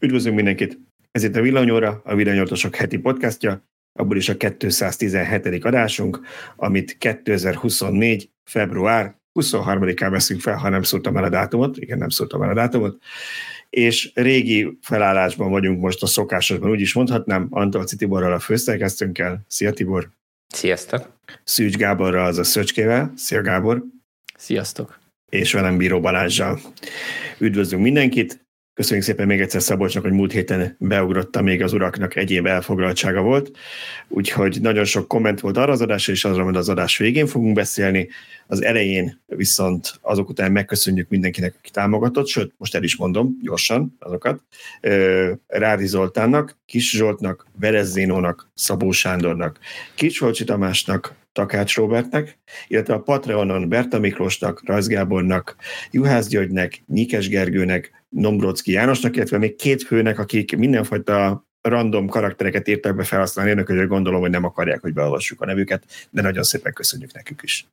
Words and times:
Üdvözlünk 0.00 0.36
mindenkit! 0.36 0.78
Ez 1.10 1.24
itt 1.24 1.36
a 1.36 1.40
Villanyóra, 1.40 2.00
a 2.04 2.14
Villanyórtosok 2.14 2.74
heti 2.74 2.98
podcastja, 2.98 3.68
abból 3.92 4.16
is 4.16 4.28
a 4.28 4.36
217. 4.36 5.64
adásunk, 5.64 6.20
amit 6.56 6.98
2024. 6.98 8.30
február 8.44 9.16
23-án 9.40 10.08
veszünk 10.10 10.40
fel, 10.40 10.56
ha 10.56 10.68
nem 10.68 10.82
szóltam 10.82 11.16
el 11.16 11.24
a 11.24 11.28
dátumot, 11.28 11.76
igen, 11.76 11.98
nem 11.98 12.08
szóltam 12.08 12.42
el 12.42 12.50
a 12.50 12.54
dátumot, 12.54 13.02
és 13.70 14.10
régi 14.14 14.78
felállásban 14.82 15.50
vagyunk 15.50 15.80
most 15.80 16.02
a 16.02 16.06
szokásosban, 16.06 16.70
úgy 16.70 16.80
is 16.80 16.94
mondhatnám, 16.94 17.46
Antal 17.50 17.84
Tiborral 17.84 18.32
a 18.32 18.38
főszerkesztőnkkel. 18.38 19.44
Szia 19.48 19.72
Tibor! 19.72 20.10
Sziasztok! 20.48 21.20
Szűcs 21.44 21.76
Gáborral, 21.76 22.26
az 22.26 22.38
a 22.38 22.44
Szöcskével. 22.44 23.12
Szia 23.16 23.42
Gábor! 23.42 23.84
Sziasztok! 24.36 24.98
És 25.30 25.52
velem 25.52 25.76
Bíró 25.76 26.00
Balázsjal. 26.00 26.60
Üdvözlünk 27.38 27.82
mindenkit! 27.82 28.45
Köszönjük 28.76 29.04
szépen 29.04 29.26
még 29.26 29.40
egyszer 29.40 29.62
Szabolcsnak, 29.62 30.02
hogy 30.02 30.12
múlt 30.12 30.32
héten 30.32 30.76
beugrotta, 30.78 31.42
még 31.42 31.62
az 31.62 31.72
uraknak 31.72 32.16
egyéb 32.16 32.46
elfoglaltsága 32.46 33.20
volt. 33.22 33.50
Úgyhogy 34.08 34.58
nagyon 34.60 34.84
sok 34.84 35.08
komment 35.08 35.40
volt 35.40 35.56
arra 35.56 35.72
az 35.72 35.80
adásra, 35.80 36.12
és 36.12 36.24
azra, 36.24 36.42
hogy 36.42 36.56
az 36.56 36.68
adás 36.68 36.96
végén 36.96 37.26
fogunk 37.26 37.54
beszélni. 37.54 38.08
Az 38.46 38.62
elején 38.62 39.20
viszont 39.26 39.98
azok 40.00 40.28
után 40.28 40.52
megköszönjük 40.52 41.08
mindenkinek, 41.08 41.54
aki 41.58 41.70
támogatott, 41.70 42.26
sőt, 42.26 42.54
most 42.56 42.74
el 42.74 42.82
is 42.82 42.96
mondom 42.96 43.38
gyorsan 43.42 43.96
azokat. 43.98 44.42
Rádi 45.46 45.86
Zoltánnak, 45.86 46.58
Kis 46.66 46.90
Zsoltnak, 46.90 47.46
Verezzénónak, 47.60 48.50
Szabó 48.54 48.90
Sándornak, 48.90 49.58
Kicsolcsi 49.94 50.44
Tamásnak, 50.44 51.14
Takács 51.32 51.76
Robertnek, 51.76 52.38
illetve 52.68 52.94
a 52.94 53.00
Patreonon 53.00 53.68
Berta 53.68 53.98
Miklósnak, 53.98 54.62
Rajz 54.64 54.86
Gábornak, 54.86 55.56
Juhász 55.90 56.28
Györgynek, 56.28 56.82
Nyikes 56.86 57.28
Gergőnek, 57.28 57.95
Nombrocki 58.08 58.72
Jánosnak, 58.72 59.16
illetve 59.16 59.38
még 59.38 59.56
két 59.56 59.82
főnek, 59.82 60.18
akik 60.18 60.56
mindenfajta 60.56 61.44
random 61.60 62.08
karaktereket 62.08 62.68
írtak 62.68 62.96
be 62.96 63.04
felhasználni, 63.04 63.50
önök, 63.50 63.66
hogy 63.66 63.86
gondolom, 63.86 64.20
hogy 64.20 64.30
nem 64.30 64.44
akarják, 64.44 64.80
hogy 64.80 64.92
beolvassuk 64.92 65.40
a 65.40 65.46
nevüket, 65.46 65.84
de 66.10 66.22
nagyon 66.22 66.42
szépen 66.42 66.72
köszönjük 66.72 67.12
nekük 67.12 67.42
is. 67.42 67.66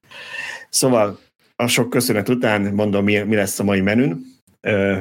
Szóval 0.70 1.20
a 1.56 1.68
sok 1.68 1.90
köszönet 1.90 2.30
után 2.30 2.62
mondom, 2.62 3.04
mi, 3.04 3.36
lesz 3.36 3.60
a 3.60 3.64
mai 3.64 3.82
menün. 3.82 4.26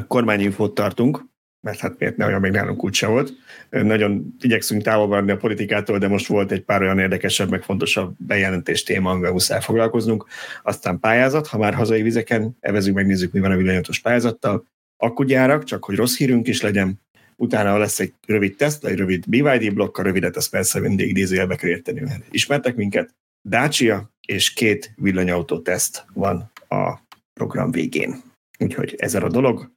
Kormányinfót 0.06 0.74
tartunk, 0.74 1.24
mert 1.60 1.78
hát 1.78 1.98
miért 1.98 2.16
ne 2.16 2.26
olyan 2.26 2.40
még 2.40 2.52
nálunk 2.52 2.84
úgyse 2.84 3.06
volt. 3.06 3.32
Nagyon 3.70 4.36
igyekszünk 4.40 4.82
távol 4.82 5.06
maradni 5.06 5.30
a 5.30 5.36
politikától, 5.36 5.98
de 5.98 6.08
most 6.08 6.26
volt 6.26 6.52
egy 6.52 6.62
pár 6.62 6.82
olyan 6.82 6.98
érdekesebb, 6.98 7.50
meg 7.50 7.62
fontosabb 7.62 8.14
bejelentés 8.18 8.82
téma, 8.82 9.10
amivel 9.10 9.32
muszáj 9.32 9.60
foglalkoznunk. 9.60 10.26
Aztán 10.62 10.98
pályázat, 10.98 11.46
ha 11.46 11.58
már 11.58 11.74
hazai 11.74 12.02
vizeken, 12.02 12.56
evezünk, 12.60 12.96
megnézzük, 12.96 13.32
mi 13.32 13.40
van 13.40 13.50
a 13.50 13.56
villanyatos 13.56 13.98
pályázattal. 14.00 14.64
Akkugyárak, 15.02 15.64
csak 15.64 15.84
hogy 15.84 15.96
rossz 15.96 16.16
hírünk 16.16 16.48
is 16.48 16.60
legyen. 16.60 17.00
Utána 17.36 17.78
lesz 17.78 18.00
egy 18.00 18.12
rövid 18.26 18.56
teszt, 18.56 18.84
egy 18.84 18.96
rövid 18.96 19.28
BYD 19.28 19.74
blokk, 19.74 19.98
a 19.98 20.02
rövidet 20.02 20.36
ezt 20.36 20.50
persze 20.50 20.80
mindig 20.80 21.08
idézőjelbe 21.08 21.56
kell 21.56 21.70
érteni, 21.70 22.02
ismertek 22.30 22.76
minket. 22.76 23.14
Dacia 23.48 24.12
és 24.26 24.52
két 24.52 24.92
villanyautó 24.96 25.58
teszt 25.60 26.04
van 26.14 26.50
a 26.68 26.98
program 27.32 27.70
végén. 27.70 28.22
Úgyhogy 28.58 28.94
ez 28.98 29.14
a 29.14 29.28
dolog. 29.28 29.70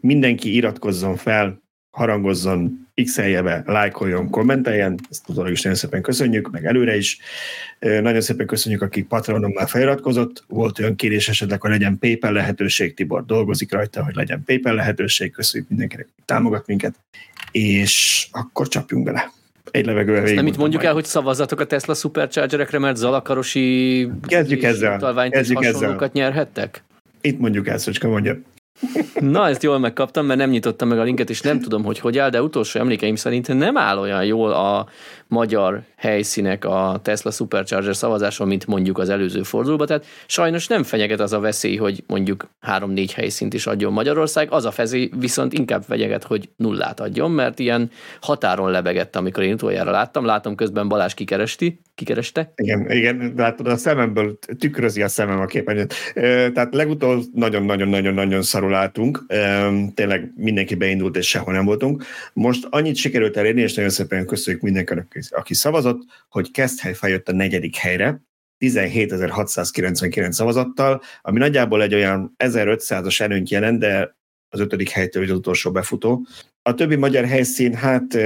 Mindenki 0.00 0.54
iratkozzon 0.54 1.16
fel, 1.16 1.62
harangozzon, 1.90 2.85
x 3.04 3.16
be, 3.16 3.62
lájkoljon, 3.66 4.30
kommenteljen, 4.30 4.98
ezt 5.10 5.24
tudom 5.24 5.46
is 5.46 5.62
nagyon 5.62 5.78
szépen 5.78 6.02
köszönjük, 6.02 6.50
meg 6.50 6.66
előre 6.66 6.96
is. 6.96 7.18
Nagyon 7.78 8.20
szépen 8.20 8.46
köszönjük, 8.46 8.82
aki 8.82 9.02
Patronon 9.02 9.50
már 9.50 9.68
feliratkozott. 9.68 10.44
Volt 10.48 10.78
olyan 10.78 10.96
kérés 10.96 11.28
esetleg, 11.28 11.60
hogy 11.60 11.70
legyen 11.70 11.98
PayPal 11.98 12.32
lehetőség, 12.32 12.94
Tibor 12.94 13.24
dolgozik 13.24 13.72
rajta, 13.72 14.04
hogy 14.04 14.14
legyen 14.14 14.42
PayPal 14.44 14.74
lehetőség, 14.74 15.32
köszönjük 15.32 15.68
mindenkinek, 15.68 16.08
hogy 16.14 16.24
támogat 16.24 16.66
minket, 16.66 16.94
és 17.50 18.26
akkor 18.30 18.68
csapjunk 18.68 19.04
bele 19.04 19.30
egy 19.70 19.86
levegővel 19.86 20.20
végig. 20.20 20.36
Nem 20.36 20.46
itt 20.46 20.56
mondjuk 20.56 20.82
majd. 20.82 20.86
el, 20.86 20.94
hogy 20.94 21.04
szavazzatok 21.04 21.60
a 21.60 21.64
Tesla 21.64 21.94
Superchargerekre, 21.94 22.78
mert 22.78 22.96
Zalakarosi 22.96 24.08
Kezdjük 24.26 24.62
ezzel. 24.62 24.98
Kezdjük 25.30 25.64
ezzel. 25.64 26.10
nyerhettek? 26.12 26.82
Itt 27.20 27.38
mondjuk 27.38 27.68
el, 27.68 27.78
Szöcske, 27.78 28.06
mondja. 28.06 28.38
Na, 29.20 29.48
ezt 29.48 29.62
jól 29.62 29.78
megkaptam, 29.78 30.26
mert 30.26 30.38
nem 30.38 30.50
nyitottam 30.50 30.88
meg 30.88 30.98
a 30.98 31.02
linket, 31.02 31.30
és 31.30 31.40
nem 31.40 31.60
tudom, 31.60 31.84
hogy 31.84 31.98
hogy 31.98 32.18
áll, 32.18 32.30
de 32.30 32.42
utolsó 32.42 32.80
emlékeim 32.80 33.14
szerint 33.14 33.48
nem 33.48 33.76
áll 33.76 33.98
olyan 33.98 34.24
jól 34.24 34.52
a 34.52 34.88
magyar 35.26 35.82
helyszínek 35.96 36.64
a 36.64 37.00
Tesla 37.02 37.30
Supercharger 37.30 37.96
szavazáson, 37.96 38.46
mint 38.46 38.66
mondjuk 38.66 38.98
az 38.98 39.08
előző 39.08 39.42
fordulóban. 39.42 39.86
Tehát 39.86 40.06
sajnos 40.26 40.66
nem 40.66 40.82
fenyeget 40.82 41.20
az 41.20 41.32
a 41.32 41.40
veszély, 41.40 41.76
hogy 41.76 42.04
mondjuk 42.06 42.48
három-négy 42.60 43.12
helyszínt 43.12 43.54
is 43.54 43.66
adjon 43.66 43.92
Magyarország, 43.92 44.52
az 44.52 44.64
a 44.64 44.70
fezé 44.70 45.10
viszont 45.18 45.52
inkább 45.52 45.82
fenyeget, 45.82 46.24
hogy 46.24 46.48
nullát 46.56 47.00
adjon, 47.00 47.30
mert 47.30 47.58
ilyen 47.58 47.90
határon 48.20 48.70
lebegett, 48.70 49.16
amikor 49.16 49.42
én 49.42 49.52
utoljára 49.52 49.90
láttam. 49.90 50.24
Látom 50.24 50.54
közben 50.54 50.88
Balázs 50.88 51.14
kikeresti, 51.14 51.80
kikereste. 51.96 52.52
Igen, 52.56 52.90
igen, 52.90 53.32
látod, 53.36 53.66
a 53.66 53.76
szememből 53.76 54.38
tükrözi 54.58 55.02
a 55.02 55.08
szemem 55.08 55.40
a 55.40 55.46
képernyőt. 55.46 55.94
Tehát 56.52 56.74
legutóbb 56.74 57.22
nagyon-nagyon-nagyon-nagyon 57.32 58.42
szarul 58.42 58.74
álltunk, 58.74 59.24
tényleg 59.94 60.32
mindenki 60.34 60.74
beindult, 60.74 61.16
és 61.16 61.28
sehol 61.28 61.52
nem 61.52 61.64
voltunk. 61.64 62.04
Most 62.32 62.66
annyit 62.70 62.96
sikerült 62.96 63.36
elérni, 63.36 63.60
és 63.60 63.74
nagyon 63.74 63.90
szépen 63.90 64.26
köszönjük 64.26 64.62
mindenkinek, 64.62 65.18
aki 65.30 65.54
szavazott, 65.54 66.02
hogy 66.28 66.50
Keszthely 66.50 66.94
feljött 66.94 67.28
a 67.28 67.32
negyedik 67.32 67.76
helyre, 67.76 68.24
17.699 68.64 70.30
szavazattal, 70.30 71.02
ami 71.22 71.38
nagyjából 71.38 71.82
egy 71.82 71.94
olyan 71.94 72.34
1500-as 72.44 73.20
előnyt 73.20 73.50
jelent, 73.50 73.78
de 73.78 74.16
az 74.48 74.60
ötödik 74.60 74.90
helytől 74.90 75.22
az 75.22 75.30
utolsó 75.30 75.70
befutó. 75.70 76.26
A 76.62 76.74
többi 76.74 76.96
magyar 76.96 77.24
helyszín, 77.24 77.74
hát 77.74 78.18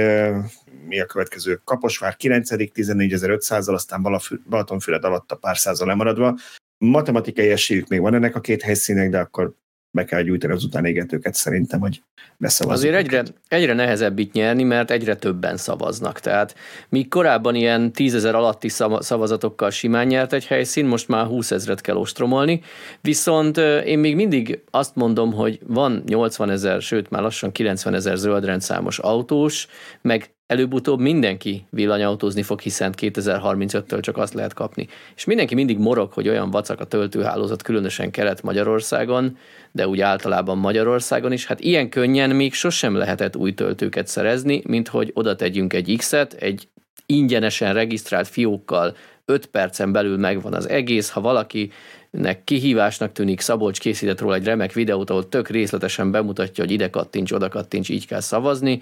mi 0.87 0.99
a 0.99 1.05
következő? 1.05 1.61
Kaposvár 1.63 2.15
9. 2.15 2.49
14.500-zal, 2.51 3.73
aztán 3.73 4.01
Balatonfüred 4.49 5.03
alatt 5.03 5.31
a 5.31 5.35
pár 5.35 5.57
százal 5.57 5.87
lemaradva. 5.87 6.37
Matematikai 6.77 7.49
esélyük 7.49 7.87
még 7.87 7.99
van 7.99 8.13
ennek 8.13 8.35
a 8.35 8.39
két 8.39 8.61
helyszínek, 8.61 9.09
de 9.09 9.19
akkor 9.19 9.53
be 9.93 10.05
kell 10.05 10.21
gyújtani 10.21 10.53
az 10.53 10.63
utánégetőket 10.63 11.33
szerintem, 11.33 11.79
hogy 11.79 12.03
beszavazzuk. 12.37 12.83
Azért 12.83 13.03
egyre, 13.03 13.23
egyre 13.47 13.73
nehezebb 13.73 14.19
itt 14.19 14.31
nyerni, 14.31 14.63
mert 14.63 14.91
egyre 14.91 15.15
többen 15.15 15.57
szavaznak. 15.57 16.19
Tehát 16.19 16.55
míg 16.89 17.07
korábban 17.07 17.55
ilyen 17.55 17.91
tízezer 17.91 18.35
alatti 18.35 18.69
szavazatokkal 18.99 19.69
simán 19.69 20.07
nyert 20.07 20.33
egy 20.33 20.45
helyszín, 20.45 20.85
most 20.85 21.07
már 21.07 21.25
20 21.25 21.51
ezret 21.51 21.81
kell 21.81 21.95
ostromolni. 21.95 22.61
Viszont 23.01 23.57
én 23.85 23.99
még 23.99 24.15
mindig 24.15 24.63
azt 24.69 24.95
mondom, 24.95 25.33
hogy 25.33 25.59
van 25.67 26.03
80 26.05 26.49
ezer, 26.49 26.81
sőt 26.81 27.09
már 27.09 27.21
lassan 27.21 27.51
90 27.51 27.93
ezer 27.93 28.17
zöldrendszámos 28.17 28.99
autós, 28.99 29.67
meg 30.01 30.33
előbb-utóbb 30.51 30.99
mindenki 30.99 31.65
villanyautózni 31.69 32.41
fog, 32.41 32.59
hiszen 32.59 32.93
2035-től 32.97 34.01
csak 34.01 34.17
azt 34.17 34.33
lehet 34.33 34.53
kapni. 34.53 34.87
És 35.15 35.25
mindenki 35.25 35.55
mindig 35.55 35.77
morog, 35.77 36.11
hogy 36.11 36.29
olyan 36.29 36.49
vacak 36.49 36.79
a 36.79 36.85
töltőhálózat, 36.85 37.61
különösen 37.61 38.11
Kelet-Magyarországon, 38.11 39.37
de 39.71 39.87
úgy 39.87 40.01
általában 40.01 40.57
Magyarországon 40.57 41.31
is. 41.31 41.45
Hát 41.45 41.59
ilyen 41.59 41.89
könnyen 41.89 42.29
még 42.29 42.53
sosem 42.53 42.95
lehetett 42.95 43.35
új 43.35 43.53
töltőket 43.53 44.07
szerezni, 44.07 44.61
mint 44.67 44.87
hogy 44.87 45.11
oda 45.13 45.35
tegyünk 45.35 45.73
egy 45.73 45.95
X-et, 45.97 46.33
egy 46.33 46.67
ingyenesen 47.05 47.73
regisztrált 47.73 48.27
fiókkal 48.27 48.95
5 49.25 49.45
percen 49.45 49.91
belül 49.91 50.17
megvan 50.17 50.53
az 50.53 50.69
egész, 50.69 51.09
ha 51.09 51.21
valaki 51.21 51.71
nek 52.11 52.43
kihívásnak 52.43 53.11
tűnik, 53.11 53.39
Szabolcs 53.39 53.79
készített 53.79 54.19
róla 54.19 54.35
egy 54.35 54.43
remek 54.43 54.73
videót, 54.73 55.09
ahol 55.09 55.29
tök 55.29 55.49
részletesen 55.49 56.11
bemutatja, 56.11 56.63
hogy 56.63 56.73
ide 56.73 56.89
kattints, 56.89 57.31
oda 57.31 57.49
kattints, 57.49 57.89
így 57.89 58.07
kell 58.07 58.19
szavazni, 58.19 58.81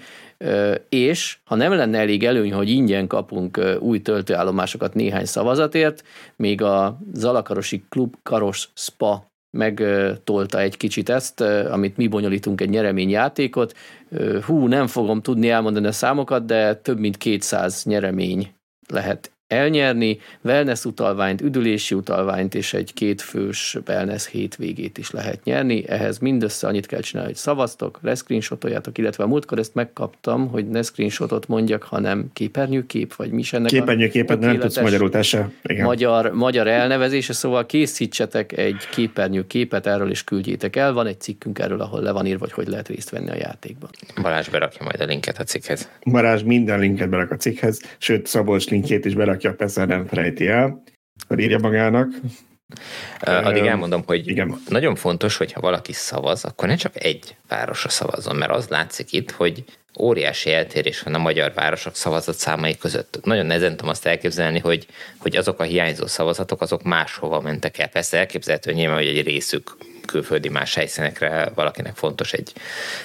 és 0.88 1.38
ha 1.44 1.54
nem 1.54 1.72
lenne 1.72 1.98
elég 1.98 2.24
előny, 2.24 2.52
hogy 2.52 2.68
ingyen 2.68 3.06
kapunk 3.06 3.78
új 3.80 4.02
töltőállomásokat 4.02 4.94
néhány 4.94 5.24
szavazatért, 5.24 6.04
még 6.36 6.62
a 6.62 6.98
Zalakarosi 7.12 7.84
Klub 7.88 8.14
Karos 8.22 8.68
Spa 8.74 9.28
megtolta 9.50 10.60
egy 10.60 10.76
kicsit 10.76 11.08
ezt, 11.08 11.40
amit 11.40 11.96
mi 11.96 12.08
bonyolítunk 12.08 12.60
egy 12.60 12.70
nyereményjátékot. 12.70 13.76
Hú, 14.46 14.66
nem 14.66 14.86
fogom 14.86 15.22
tudni 15.22 15.48
elmondani 15.48 15.86
a 15.86 15.92
számokat, 15.92 16.44
de 16.44 16.74
több 16.74 16.98
mint 16.98 17.16
200 17.16 17.84
nyeremény 17.84 18.54
lehet 18.88 19.32
elnyerni, 19.50 20.18
wellness 20.40 20.84
utalványt, 20.84 21.40
üdülési 21.40 21.94
utalványt 21.94 22.54
és 22.54 22.74
egy 22.74 22.94
kétfős 22.94 23.78
wellness 23.88 24.28
hétvégét 24.28 24.98
is 24.98 25.10
lehet 25.10 25.44
nyerni. 25.44 25.88
Ehhez 25.88 26.18
mindössze 26.18 26.66
annyit 26.66 26.86
kell 26.86 27.00
csinálni, 27.00 27.30
hogy 27.30 27.40
szavaztok, 27.40 27.98
leszcreenshotoljátok, 28.02 28.98
illetve 28.98 29.24
a 29.24 29.26
múltkor 29.26 29.58
ezt 29.58 29.74
megkaptam, 29.74 30.48
hogy 30.48 30.68
ne 30.68 30.82
screenshotot 30.82 31.48
mondjak, 31.48 31.82
hanem 31.82 32.30
képernyőkép, 32.32 33.14
vagy 33.14 33.30
mi 33.30 33.38
is 33.38 33.52
ennek 33.52 33.70
Képernyőképet 33.70 34.38
nem 34.38 34.58
tudsz 34.58 34.80
magyarul, 34.80 35.22
se. 35.22 35.50
Igen. 35.62 35.84
Magyar, 35.84 36.32
magyar 36.32 36.66
elnevezése, 36.66 37.32
szóval 37.32 37.66
készítsetek 37.66 38.58
egy 38.58 38.88
képernyőképet 38.90 39.86
erről 39.86 40.10
és 40.10 40.24
küldjétek 40.24 40.76
el. 40.76 40.92
Van 40.92 41.06
egy 41.06 41.20
cikkünk 41.20 41.58
erről, 41.58 41.80
ahol 41.80 42.00
le 42.00 42.10
van 42.10 42.26
írva, 42.26 42.40
hogy 42.40 42.52
hogy 42.52 42.68
lehet 42.68 42.88
részt 42.88 43.10
venni 43.10 43.30
a 43.30 43.36
játékban. 43.36 43.90
Balázs 44.22 44.48
berakja 44.48 44.84
majd 44.84 45.00
a 45.00 45.04
linket 45.04 45.38
a 45.38 45.44
cikkhez. 45.44 45.88
Balázs 46.10 46.42
minden 46.42 46.78
linket 46.78 47.08
berak 47.08 47.30
a 47.30 47.36
cikkhez, 47.36 47.80
sőt 47.98 48.26
Szabolcs 48.26 48.68
linkjét 48.68 49.04
is 49.04 49.14
berak 49.14 49.39
berakja, 49.40 49.54
persze 49.54 49.84
nem 49.84 50.06
felejti 50.06 50.46
el, 50.46 50.82
írja 51.36 51.58
magának. 51.58 52.12
Addig 53.20 53.64
elmondom, 53.64 54.02
hogy 54.06 54.28
Igen. 54.28 54.60
nagyon 54.68 54.94
fontos, 54.94 55.36
hogyha 55.36 55.60
valaki 55.60 55.92
szavaz, 55.92 56.44
akkor 56.44 56.68
ne 56.68 56.74
csak 56.74 57.04
egy 57.04 57.36
városra 57.48 57.88
szavazzon, 57.88 58.36
mert 58.36 58.50
az 58.50 58.68
látszik 58.68 59.12
itt, 59.12 59.30
hogy 59.30 59.64
óriási 59.98 60.52
eltérés 60.52 61.00
van 61.02 61.14
a 61.14 61.18
magyar 61.18 61.52
városok 61.54 61.96
szavazatszámai 61.96 62.76
között. 62.76 63.20
Nagyon 63.22 63.46
nehezen 63.46 63.70
tudom 63.70 63.88
azt 63.88 64.06
elképzelni, 64.06 64.58
hogy, 64.58 64.86
hogy 65.18 65.36
azok 65.36 65.60
a 65.60 65.64
hiányzó 65.64 66.06
szavazatok, 66.06 66.60
azok 66.60 66.82
máshova 66.82 67.40
mentek 67.40 67.78
el. 67.78 67.88
Persze 67.88 68.18
elképzelhető 68.18 68.72
nyilván, 68.72 68.96
hogy 68.96 69.06
egy 69.06 69.26
részük 69.26 69.76
külföldi 70.10 70.48
más 70.48 70.74
helyszínekre 70.74 71.50
valakinek 71.54 71.96
fontos 71.96 72.32
egy, 72.32 72.52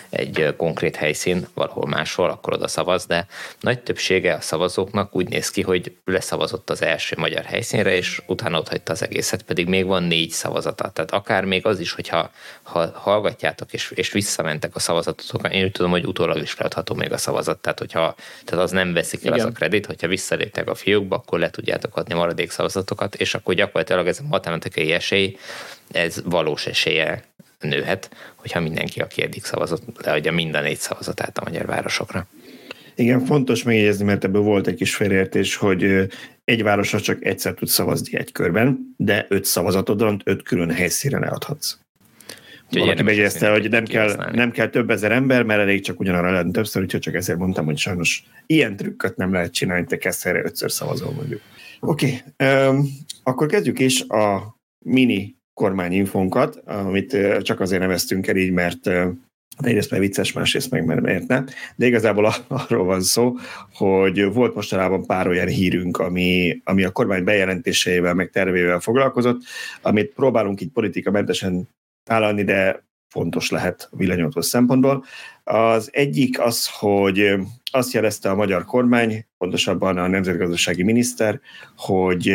egy 0.10 0.54
konkrét 0.58 0.96
helyszín 0.96 1.48
valahol 1.54 1.88
máshol, 1.88 2.30
akkor 2.30 2.54
oda 2.54 2.68
szavaz, 2.68 3.06
de 3.06 3.28
nagy 3.60 3.80
többsége 3.80 4.34
a 4.34 4.42
szavazóknak 4.42 5.16
úgy 5.16 5.30
néz 5.30 5.50
ki, 5.50 5.62
hogy 5.62 5.96
leszavazott 6.06 6.70
az 6.70 6.82
első 6.82 7.16
magyar 7.20 7.44
helyszínre, 7.44 7.96
és 7.96 8.22
utána 8.28 8.58
ott 8.58 8.70
hagyta 8.70 8.92
az 8.92 9.04
egészet, 9.04 9.44
pedig 9.44 9.68
még 9.68 9.86
van 9.86 10.04
négy 10.04 10.30
szavazata. 10.30 10.90
Tehát 10.90 11.12
akár 11.12 11.46
még 11.46 11.66
az 11.66 11.80
is, 11.80 11.92
hogyha 11.92 12.32
ha 12.64 12.92
hallgatjátok 12.94 13.74
és, 13.74 13.92
és 13.96 14.12
visszamentek 14.12 14.76
a 14.76 14.80
szavazatotokra, 14.80 15.50
én 15.50 15.64
úgy 15.64 15.72
tudom, 15.72 15.92
hogy 15.92 16.06
utólag 16.06 16.42
is 16.42 16.58
leadható 16.58 16.96
még 16.96 17.12
a 17.12 17.18
szavazat, 17.18 17.58
tehát 17.58 17.80
hogyha 17.80 18.16
tehát 18.46 18.64
az 18.64 18.72
nem 18.72 18.94
veszik 18.94 19.26
el 19.26 19.34
Igen. 19.34 19.46
az 19.46 19.52
a 19.52 19.56
kredit, 19.56 19.86
hogyha 19.86 20.08
visszaléptek 20.08 20.70
a 20.70 20.76
fiúkba, 20.76 21.16
akkor 21.16 21.40
le 21.40 21.50
tudjátok 21.50 21.98
adni 21.98 22.14
maradék 22.14 22.52
szavazatokat, 22.52 23.16
és 23.16 23.34
akkor 23.34 23.54
gyakorlatilag 23.54 24.08
ez 24.08 24.20
a 24.20 24.28
matematikai 24.28 24.92
esély, 24.92 25.38
ez 25.92 26.22
valós 26.26 26.66
esélye 26.66 27.24
nőhet, 27.60 28.16
hogyha 28.36 28.60
mindenki, 28.60 29.00
aki 29.00 29.22
eddig 29.22 29.44
szavazott, 29.44 30.06
leadja 30.06 30.32
mind 30.32 30.56
a 30.56 30.62
négy 30.62 30.78
szavazatát 30.78 31.38
a 31.38 31.44
magyar 31.44 31.66
városokra. 31.66 32.28
Igen, 32.96 33.26
fontos 33.26 33.64
megjegyezni, 33.64 34.06
mert 34.06 34.24
ebből 34.24 34.42
volt 34.42 34.68
egy 34.68 34.76
kis 34.76 34.96
félértés, 34.96 35.56
hogy 35.56 36.08
egy 36.44 36.64
városra 36.64 37.02
csak 37.02 37.26
egyszer 37.26 37.54
tud 37.54 37.68
szavazni 37.68 38.18
egy 38.18 38.32
körben, 38.32 38.94
de 38.98 39.26
öt 39.30 39.46
szavazatodon 39.46 40.22
öt 40.24 40.44
külön 40.44 40.72
helyszínen 40.72 41.24
eladhatsz. 41.24 41.78
Úgyhogy 42.66 42.82
Valaki 42.82 43.04
megjegyezte, 43.04 43.52
hogy 43.52 43.70
nem 43.70 43.86
kell, 43.86 44.30
nem 44.32 44.52
kell 44.52 44.68
több 44.68 44.90
ezer 44.90 45.12
ember, 45.12 45.44
mert 45.44 45.62
elég 45.62 45.84
csak 45.84 46.00
ugyanarra 46.00 46.32
lenni 46.32 46.52
többször, 46.52 46.82
úgyhogy 46.82 47.00
csak 47.00 47.14
ezért 47.14 47.38
mondtam, 47.38 47.66
hogy 47.66 47.78
sajnos 47.78 48.24
ilyen 48.46 48.76
trükköt 48.76 49.16
nem 49.16 49.34
lehet 49.34 49.54
csinálni, 49.54 49.86
te 49.86 49.98
kezd 49.98 50.24
helyre 50.24 50.44
ötször 50.44 50.72
szavazol 50.72 51.12
mondjuk. 51.12 51.42
Oké, 51.80 52.22
okay, 52.38 52.68
um, 52.68 52.88
akkor 53.24 53.48
kezdjük 53.48 53.80
is 53.80 54.02
a 54.02 54.56
mini 54.80 55.36
kormányinfonkat, 55.56 56.56
amit 56.66 57.18
csak 57.42 57.60
azért 57.60 57.82
neveztünk 57.82 58.28
el 58.28 58.36
így, 58.36 58.52
mert 58.52 58.90
egyrészt 59.58 59.92
mert 59.92 60.04
vicces, 60.04 60.34
másrészt 60.34 60.72
meg 60.72 60.86
mert 60.86 61.02
miért 61.02 61.28
ne. 61.28 61.44
De 61.76 61.86
igazából 61.86 62.34
arról 62.48 62.86
van 62.86 63.02
szó, 63.02 63.36
hogy 63.74 64.34
volt 64.34 64.56
mostanában 64.56 65.06
pár 65.06 65.28
olyan 65.28 65.48
hírünk, 65.48 65.98
ami, 65.98 66.62
ami 66.64 66.84
a 66.84 66.92
kormány 66.92 67.24
bejelentéseivel, 67.24 68.14
meg 68.14 68.30
tervével 68.30 68.80
foglalkozott, 68.80 69.42
amit 69.82 70.14
próbálunk 70.14 70.62
így 70.62 70.72
politikamentesen 70.72 71.70
vállalni, 72.10 72.44
de 72.44 72.84
fontos 73.08 73.50
lehet 73.50 73.88
a 73.92 73.98
villanyautósz 73.98 74.48
szempontból. 74.48 75.06
Az 75.44 75.90
egyik 75.94 76.40
az, 76.40 76.70
hogy 76.80 77.34
azt 77.72 77.94
jelezte 77.94 78.30
a 78.30 78.36
magyar 78.36 78.66
kormány, 78.66 79.26
pontosabban 79.38 79.98
a 79.98 80.08
nemzetgazdasági 80.08 80.84
miniszter, 80.84 81.40
hogy 81.78 82.34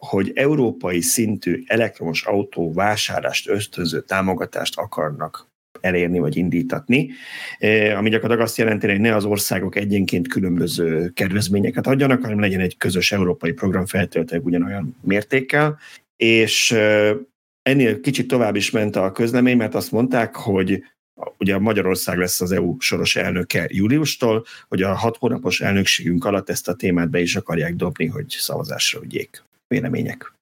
hogy 0.00 0.32
európai 0.34 1.00
szintű 1.00 1.62
elektromos 1.66 2.24
autó 2.24 2.72
vásárlást 2.72 3.48
ösztönző 3.48 4.00
támogatást 4.00 4.78
akarnak 4.78 5.48
elérni 5.80 6.18
vagy 6.18 6.36
indítatni, 6.36 7.10
e, 7.58 7.96
ami 7.96 8.08
gyakorlatilag 8.10 8.48
azt 8.48 8.58
jelenti, 8.58 8.88
hogy 8.88 9.00
ne 9.00 9.14
az 9.14 9.24
országok 9.24 9.76
egyenként 9.76 10.28
különböző 10.28 11.08
kedvezményeket 11.08 11.86
adjanak, 11.86 12.22
hanem 12.22 12.40
legyen 12.40 12.60
egy 12.60 12.76
közös 12.76 13.12
európai 13.12 13.52
program 13.52 13.86
feltöltőleg 13.86 14.46
ugyanolyan 14.46 14.96
mértékkel, 15.00 15.78
és 16.16 16.70
e, 16.70 17.14
ennél 17.62 18.00
kicsit 18.00 18.28
tovább 18.28 18.56
is 18.56 18.70
ment 18.70 18.96
a 18.96 19.12
közlemény, 19.12 19.56
mert 19.56 19.74
azt 19.74 19.92
mondták, 19.92 20.36
hogy 20.36 20.84
ugye 21.38 21.58
Magyarország 21.58 22.18
lesz 22.18 22.40
az 22.40 22.52
EU 22.52 22.76
soros 22.78 23.16
elnöke 23.16 23.66
júliustól, 23.68 24.44
hogy 24.68 24.82
a 24.82 24.94
hat 24.94 25.16
hónapos 25.16 25.60
elnökségünk 25.60 26.24
alatt 26.24 26.50
ezt 26.50 26.68
a 26.68 26.74
témát 26.74 27.10
be 27.10 27.20
is 27.20 27.36
akarják 27.36 27.74
dobni, 27.74 28.06
hogy 28.06 28.26
szavazásra 28.28 29.00
ügyék 29.02 29.42
vélemények. 29.70 30.32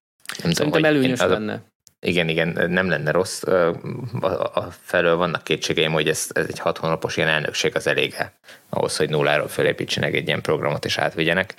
Nem 0.42 0.52
Szerintem 0.52 0.84
előnyös 0.84 1.20
az, 1.20 1.30
lenne. 1.30 1.62
Igen, 2.00 2.28
igen, 2.28 2.70
nem 2.70 2.88
lenne 2.88 3.10
rossz. 3.10 3.42
A, 3.42 4.50
a 4.54 4.68
felől 4.80 5.16
vannak 5.16 5.44
kétségeim, 5.44 5.92
hogy 5.92 6.08
ez, 6.08 6.26
ez 6.32 6.46
egy 6.48 6.58
hat 6.58 6.78
hónapos 6.78 7.16
ilyen 7.16 7.28
elnökség 7.28 7.76
az 7.76 7.86
elége 7.86 8.32
ahhoz, 8.68 8.96
hogy 8.96 9.10
nulláról 9.10 9.48
fölépítsenek 9.48 10.14
egy 10.14 10.26
ilyen 10.26 10.42
programot 10.42 10.84
és 10.84 10.98
átvigyenek. 10.98 11.54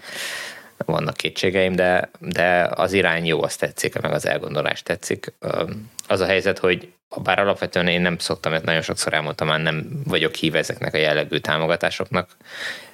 Vannak 0.85 1.17
kétségeim, 1.17 1.75
de, 1.75 2.09
de 2.19 2.69
az 2.75 2.93
irány 2.93 3.25
jó, 3.25 3.43
azt 3.43 3.59
tetszik, 3.59 4.01
meg 4.01 4.11
az 4.11 4.25
elgondolás 4.25 4.83
tetszik. 4.83 5.33
Az 6.07 6.19
a 6.19 6.25
helyzet, 6.25 6.59
hogy 6.59 6.91
bár 7.23 7.39
alapvetően 7.39 7.87
én 7.87 8.01
nem 8.01 8.17
szoktam, 8.17 8.51
mert 8.51 8.63
nagyon 8.63 8.81
sokszor 8.81 9.13
elmondtam, 9.13 9.47
már 9.47 9.61
nem 9.61 10.01
vagyok 10.05 10.35
hív 10.35 10.55
ezeknek 10.55 10.93
a 10.93 10.97
jellegű 10.97 11.37
támogatásoknak, 11.37 12.29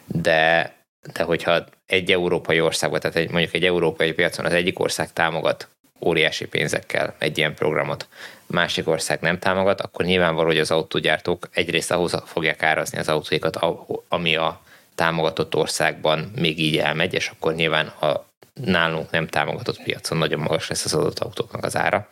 de 0.06 0.74
de 1.14 1.24
hogyha 1.24 1.66
egy 1.86 2.12
európai 2.12 2.62
országban, 2.62 3.00
tehát 3.00 3.16
egy, 3.16 3.30
mondjuk 3.30 3.54
egy 3.54 3.66
európai 3.66 4.14
piacon 4.14 4.46
az 4.46 4.54
egyik 4.54 4.80
ország 4.80 5.14
támogat 5.14 5.68
óriási 6.00 6.46
pénzekkel 6.46 7.16
egy 7.18 7.38
ilyen 7.38 7.54
programot, 7.54 8.08
másik 8.46 8.88
ország 8.88 9.20
nem 9.22 9.40
támogat, 9.40 9.82
akkor 9.82 10.06
nyilvánvaló, 10.06 10.48
hogy 10.48 10.60
az 10.60 10.72
autógyártók 10.72 11.50
egyrészt 11.54 11.92
ahhoz 11.92 12.22
fogják 12.26 12.64
árazni 12.64 12.98
az 12.98 13.10
autóikat, 13.10 13.60
ami 14.08 14.36
a 14.36 14.62
támogatott 14.96 15.56
országban 15.56 16.32
még 16.36 16.60
így 16.60 16.78
elmegy, 16.78 17.14
és 17.14 17.28
akkor 17.30 17.54
nyilván 17.54 17.88
a 17.88 18.26
nálunk 18.54 19.12
nem 19.12 19.28
támogatott 19.28 19.84
piacon 19.84 20.18
nagyon 20.18 20.40
magas 20.40 20.68
lesz 20.68 20.86
az 20.86 20.94
adott 20.94 21.20
autóknak 21.20 21.64
az 21.64 21.76
ára. 21.76 22.10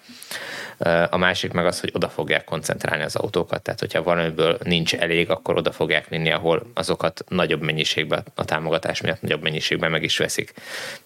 A 1.09 1.17
másik 1.17 1.51
meg 1.51 1.65
az, 1.65 1.79
hogy 1.79 1.91
oda 1.93 2.09
fogják 2.09 2.43
koncentrálni 2.43 3.03
az 3.03 3.15
autókat, 3.15 3.61
tehát 3.61 3.79
hogyha 3.79 4.03
valamiből 4.03 4.57
nincs 4.63 4.95
elég, 4.95 5.29
akkor 5.29 5.57
oda 5.57 5.71
fogják 5.71 6.07
vinni, 6.07 6.31
ahol 6.31 6.71
azokat 6.73 7.23
nagyobb 7.27 7.61
mennyiségben, 7.61 8.23
a 8.35 8.45
támogatás 8.45 9.01
miatt 9.01 9.21
nagyobb 9.21 9.41
mennyiségben 9.41 9.91
meg 9.91 10.03
is 10.03 10.17
veszik. 10.17 10.53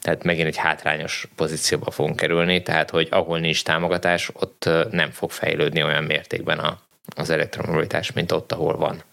Tehát 0.01 0.23
megint 0.23 0.47
egy 0.47 0.57
hátrányos 0.57 1.27
pozícióba 1.35 1.91
fogunk 1.91 2.15
kerülni, 2.15 2.61
tehát 2.61 2.89
hogy 2.89 3.07
ahol 3.11 3.39
nincs 3.39 3.63
támogatás, 3.63 4.29
ott 4.33 4.69
nem 4.91 5.09
fog 5.09 5.31
fejlődni 5.31 5.83
olyan 5.83 6.03
mértékben 6.03 6.59
a, 6.59 6.79
az 7.15 7.29
elektromobilitás, 7.29 8.11
mint 8.11 8.31
ott, 8.31 8.51
ahol 8.51 8.77
van. 8.77 9.03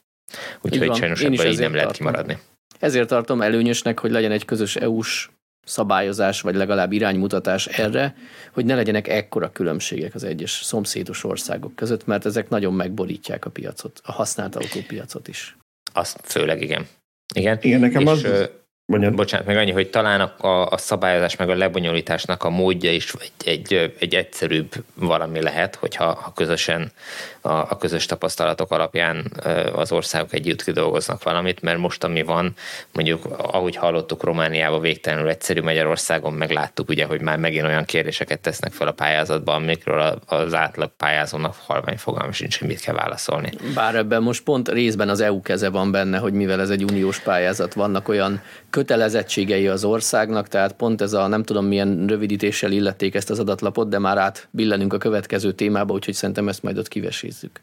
Úgyhogy 0.60 0.94
sajnos 0.94 1.22
ebből 1.22 1.46
így 1.46 1.58
nem 1.58 1.74
lehet 1.74 1.92
kimaradni. 1.92 2.38
Ezért 2.78 3.08
tartom 3.08 3.40
előnyösnek, 3.40 3.98
hogy 3.98 4.10
legyen 4.10 4.32
egy 4.32 4.44
közös 4.44 4.76
EU-s 4.76 5.28
szabályozás, 5.64 6.40
vagy 6.40 6.54
legalább 6.54 6.92
iránymutatás 6.92 7.66
erre, 7.66 8.14
hogy 8.52 8.64
ne 8.64 8.74
legyenek 8.74 9.08
ekkora 9.08 9.52
különbségek 9.52 10.14
az 10.14 10.24
egyes 10.24 10.50
szomszédos 10.50 11.24
országok 11.24 11.76
között, 11.76 12.06
mert 12.06 12.26
ezek 12.26 12.48
nagyon 12.48 12.74
megborítják 12.74 13.44
a 13.44 13.50
piacot, 13.50 14.00
a 14.04 14.12
használt 14.12 14.56
autópiacot 14.56 15.28
is. 15.28 15.56
Azt 15.92 16.20
főleg 16.22 16.62
igen. 16.62 16.86
Igen, 17.34 17.58
igen 17.62 17.80
nekem 17.80 18.02
és, 18.02 18.08
az... 18.08 18.50
Mondjad. 18.86 19.14
Bocsánat, 19.14 19.46
meg 19.46 19.56
annyi, 19.56 19.70
hogy 19.70 19.90
talán 19.90 20.20
a, 20.20 20.66
a 20.70 20.76
szabályozás 20.76 21.36
meg 21.36 21.48
a 21.48 21.54
lebonyolításnak 21.54 22.42
a 22.42 22.50
módja 22.50 22.92
is 22.92 23.14
egy, 23.18 23.32
egy, 23.44 23.94
egy 23.98 24.14
egyszerűbb 24.14 24.72
valami 24.94 25.42
lehet, 25.42 25.74
hogyha 25.74 26.04
ha 26.04 26.32
közösen 26.32 26.92
a, 27.40 27.48
a 27.48 27.76
közös 27.78 28.06
tapasztalatok 28.06 28.70
alapján 28.70 29.32
az 29.74 29.92
országok 29.92 30.32
együtt 30.32 30.64
kidolgoznak 30.64 31.22
valamit, 31.22 31.62
mert 31.62 31.78
most 31.78 32.04
ami 32.04 32.22
van, 32.22 32.52
mondjuk 32.92 33.24
ahogy 33.36 33.76
hallottuk 33.76 34.22
Romániában 34.22 34.80
végtelenül 34.80 35.28
egyszerű, 35.28 35.60
Magyarországon 35.60 36.32
megláttuk 36.32 36.88
ugye, 36.88 37.04
hogy 37.04 37.20
már 37.20 37.38
megint 37.38 37.64
olyan 37.64 37.84
kérdéseket 37.84 38.40
tesznek 38.40 38.72
fel 38.72 38.88
a 38.88 38.92
pályázatban, 38.92 39.54
amikről 39.54 40.18
az 40.26 40.54
átlag 40.54 40.90
pályázónak 40.96 41.54
halvány 41.66 41.98
fogalma 41.98 42.32
sincs, 42.32 42.58
hogy 42.58 42.68
mit 42.68 42.80
kell 42.80 42.94
válaszolni. 42.94 43.50
Bár 43.74 43.94
ebben 43.94 44.22
most 44.22 44.42
pont 44.42 44.68
részben 44.68 45.08
az 45.08 45.20
EU 45.20 45.42
keze 45.42 45.68
van 45.68 45.90
benne, 45.90 46.18
hogy 46.18 46.32
mivel 46.32 46.60
ez 46.60 46.70
egy 46.70 46.84
uniós 46.84 47.18
pályázat, 47.18 47.74
vannak 47.74 48.08
olyan 48.08 48.42
kötelezettségei 48.74 49.66
az 49.66 49.84
országnak, 49.84 50.48
tehát 50.48 50.72
pont 50.72 51.00
ez 51.00 51.12
a 51.12 51.26
nem 51.26 51.42
tudom 51.42 51.66
milyen 51.66 52.06
rövidítéssel 52.06 52.72
illették 52.72 53.14
ezt 53.14 53.30
az 53.30 53.38
adatlapot, 53.38 53.88
de 53.88 53.98
már 53.98 54.18
át 54.18 54.48
billenünk 54.50 54.92
a 54.92 54.98
következő 54.98 55.52
témába, 55.52 55.94
úgyhogy 55.94 56.14
szerintem 56.14 56.48
ezt 56.48 56.62
majd 56.62 56.78
ott 56.78 56.88
kivesézzük. 56.88 57.62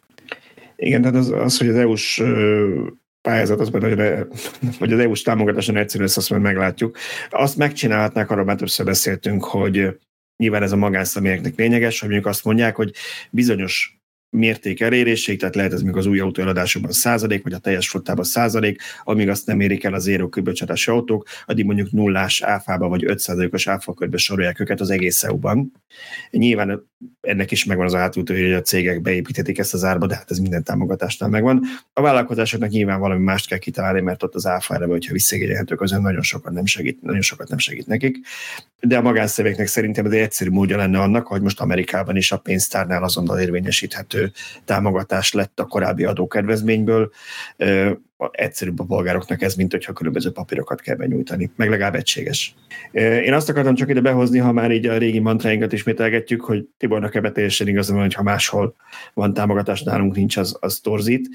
Igen, 0.75 1.01
tehát 1.01 1.15
az, 1.15 1.29
az 1.29 1.57
hogy 1.57 1.67
az 1.67 1.75
EU-s 1.75 2.23
pályázat, 3.21 3.59
az 3.59 3.69
majd, 3.69 4.27
vagy 4.79 4.93
az 4.93 4.99
EU-s 4.99 5.21
támogatáson 5.21 5.77
egyszerű 5.77 6.03
lesz, 6.03 6.17
azt 6.17 6.29
majd 6.29 6.41
meglátjuk. 6.41 6.97
Azt 7.29 7.57
megcsinálhatnák, 7.57 8.31
arról 8.31 8.45
már 8.45 8.55
többször 8.55 8.85
beszéltünk, 8.85 9.43
hogy 9.43 9.99
nyilván 10.37 10.63
ez 10.63 10.71
a 10.71 10.75
magánszemélyeknek 10.75 11.55
lényeges, 11.55 11.99
hogy 11.99 12.09
mondjuk 12.09 12.31
azt 12.31 12.45
mondják, 12.45 12.75
hogy 12.75 12.93
bizonyos 13.29 14.00
mérték 14.31 14.79
elérésig, 14.79 15.39
tehát 15.39 15.55
lehet 15.55 15.73
ez 15.73 15.81
még 15.81 15.95
az 15.95 16.05
új 16.05 16.19
autó 16.19 16.41
eladásokban 16.41 16.91
százalék, 16.91 17.43
vagy 17.43 17.53
a 17.53 17.57
teljes 17.57 17.89
flottában 17.89 18.23
százalék, 18.23 18.81
amíg 19.03 19.29
azt 19.29 19.45
nem 19.45 19.59
érik 19.59 19.83
el 19.83 19.93
az 19.93 20.07
éró 20.07 20.29
kibocsátási 20.29 20.91
autók, 20.91 21.27
addig 21.45 21.65
mondjuk 21.65 21.91
nullás 21.91 22.41
áfába 22.41 22.87
vagy 22.87 23.03
5%-os 23.07 23.67
áfakörbe 23.67 24.17
sorolják 24.17 24.59
őket 24.59 24.79
az 24.79 24.89
egész 24.89 25.23
EU-ban. 25.23 25.71
Nyilván 26.29 26.90
ennek 27.21 27.51
is 27.51 27.65
megvan 27.65 27.85
az 27.85 27.95
átút, 27.95 28.29
hogy 28.29 28.53
a 28.53 28.61
cégek 28.61 29.01
beépíthetik 29.01 29.57
ezt 29.57 29.73
az 29.73 29.83
árba, 29.83 30.05
de 30.07 30.15
hát 30.15 30.31
ez 30.31 30.37
minden 30.37 30.63
támogatásnál 30.63 31.29
megvan. 31.29 31.61
A 31.93 32.01
vállalkozásoknak 32.01 32.69
nyilván 32.69 32.99
valami 32.99 33.23
mást 33.23 33.47
kell 33.47 33.57
kitalálni, 33.57 34.01
mert 34.01 34.23
ott 34.23 34.35
az 34.35 34.45
áfa 34.45 34.75
eleve, 34.75 34.91
hogyha 34.91 35.13
visszagényelhetők, 35.13 35.81
azon 35.81 36.01
nagyon 36.01 36.21
sokat 36.21 36.53
nem 36.53 36.65
segít, 36.65 37.01
nagyon 37.01 37.21
sokat 37.21 37.49
nem 37.49 37.57
segít 37.57 37.87
nekik. 37.87 38.17
De 38.79 38.97
a 38.97 39.01
magánszövéknek 39.01 39.67
szerintem 39.67 40.05
ez 40.05 40.11
egy 40.11 40.19
egyszerű 40.19 40.49
módja 40.49 40.77
lenne 40.77 40.99
annak, 40.99 41.27
hogy 41.27 41.41
most 41.41 41.59
Amerikában 41.59 42.15
is 42.15 42.31
a 42.31 42.37
pénztárnál 42.37 43.03
azonnal 43.03 43.39
érvényesíthető 43.39 44.31
támogatás 44.65 45.33
lett 45.33 45.59
a 45.59 45.65
korábbi 45.65 46.03
adókedvezményből 46.03 47.11
egyszerűbb 48.31 48.79
a 48.79 48.83
polgároknak 48.83 49.41
ez, 49.41 49.55
mint 49.55 49.71
hogyha 49.71 49.93
különböző 49.93 50.31
papírokat 50.31 50.81
kell 50.81 50.95
benyújtani, 50.95 51.51
meg 51.55 51.69
legalább 51.69 51.95
egységes. 51.95 52.55
Én 52.91 53.33
azt 53.33 53.49
akartam 53.49 53.75
csak 53.75 53.89
ide 53.89 54.01
behozni, 54.01 54.37
ha 54.37 54.51
már 54.51 54.71
így 54.71 54.85
a 54.85 54.97
régi 54.97 55.19
mantráinkat 55.19 55.73
ismételgetjük, 55.73 56.41
hogy 56.41 56.67
Tibornak 56.77 57.15
ebbe 57.15 57.31
teljesen 57.31 57.67
igazam 57.67 57.97
hogy 57.97 58.13
ha 58.13 58.23
máshol 58.23 58.75
van 59.13 59.33
támogatás, 59.33 59.81
nálunk 59.81 60.15
nincs, 60.15 60.37
az, 60.37 60.57
az 60.59 60.79
torzít. 60.79 61.29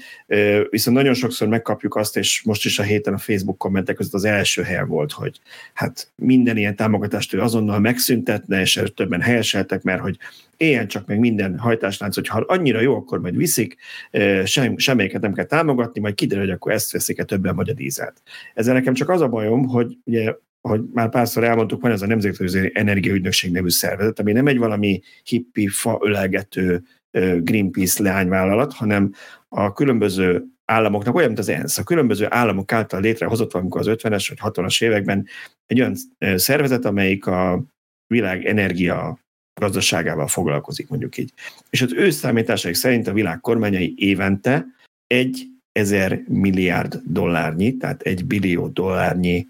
Viszont 0.69 0.97
nagyon 0.97 1.13
sokszor 1.13 1.47
megkapjuk 1.47 1.95
azt, 1.95 2.17
és 2.17 2.41
most 2.43 2.65
is 2.65 2.79
a 2.79 2.83
héten 2.83 3.13
a 3.13 3.17
Facebook 3.17 3.57
kommentek 3.57 3.95
között 3.95 4.13
az 4.13 4.25
első 4.25 4.61
helyen 4.61 4.87
volt, 4.87 5.11
hogy 5.11 5.39
hát 5.73 6.11
minden 6.15 6.57
ilyen 6.57 6.75
támogatást 6.75 7.33
ő 7.33 7.41
azonnal 7.41 7.79
megszüntetne, 7.79 8.61
és 8.61 8.81
többen 8.95 9.21
helyeseltek, 9.21 9.83
mert 9.83 10.01
hogy 10.01 10.17
éljen 10.57 10.87
csak 10.87 11.07
meg 11.07 11.19
minden 11.19 11.57
hajtáslánc, 11.57 12.15
hogy 12.15 12.27
ha 12.27 12.43
annyira 12.47 12.81
jó, 12.81 12.95
akkor 12.95 13.21
majd 13.21 13.37
viszik, 13.37 13.75
sem, 14.43 14.77
semmelyiket 14.77 15.21
nem 15.21 15.33
kell 15.33 15.45
támogatni, 15.45 16.01
majd 16.01 16.15
kiderül, 16.15 16.43
hogy 16.43 16.53
akkor 16.53 16.71
ezt 16.71 16.91
veszik-e 16.91 17.23
többen 17.23 17.55
vagy 17.55 17.69
a 17.69 17.73
dízelt. 17.73 18.21
Ezzel 18.53 18.73
nekem 18.73 18.93
csak 18.93 19.09
az 19.09 19.21
a 19.21 19.27
bajom, 19.27 19.67
hogy 19.67 19.97
ugye 20.03 20.33
ahogy 20.61 20.81
már 20.93 21.09
párszor 21.09 21.43
elmondtuk, 21.43 21.81
van 21.81 21.91
ez 21.91 22.01
a 22.01 22.07
Nemzetközi 22.07 22.71
Energiaügynökség 22.73 23.51
nevű 23.51 23.69
szervezet, 23.69 24.19
ami 24.19 24.31
nem 24.31 24.47
egy 24.47 24.57
valami 24.57 25.01
hippi, 25.23 25.67
fa 25.67 25.99
ölelgető 26.01 26.83
Greenpeace 27.37 28.03
leányvállalat, 28.03 28.73
hanem 28.73 29.13
a 29.47 29.73
különböző 29.73 30.43
államoknak, 30.65 31.15
olyan, 31.15 31.27
mint 31.27 31.39
az 31.39 31.49
ENSZ, 31.49 31.77
a 31.77 31.83
különböző 31.83 32.25
államok 32.29 32.71
által 32.71 33.01
létrehozott 33.01 33.51
valamikor 33.51 33.79
az 33.81 33.87
50-es 33.89 34.35
vagy 34.39 34.53
60-as 34.53 34.83
években 34.83 35.27
egy 35.65 35.79
olyan 35.79 35.95
szervezet, 36.35 36.85
amelyik 36.85 37.25
a 37.25 37.63
világ 38.07 38.45
energia 38.45 39.19
gazdaságával 39.59 40.27
foglalkozik, 40.27 40.89
mondjuk 40.89 41.17
így. 41.17 41.33
És 41.69 41.81
az 41.81 41.93
ő 41.93 42.09
számításaik 42.09 42.75
szerint 42.75 43.07
a 43.07 43.13
világ 43.13 43.39
kormányai 43.39 43.93
évente 43.97 44.65
egy 45.07 45.45
ezer 45.71 46.21
milliárd 46.27 47.01
dollárnyi, 47.05 47.77
tehát 47.77 48.01
egy 48.01 48.25
billió 48.25 48.67
dollárnyi 48.67 49.47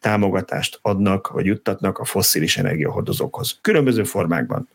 támogatást 0.00 0.78
adnak, 0.82 1.28
vagy 1.28 1.46
juttatnak 1.46 1.98
a 1.98 2.04
fosszilis 2.04 2.56
energiahordozókhoz. 2.56 3.58
Különböző 3.60 4.04
formákban. 4.04 4.68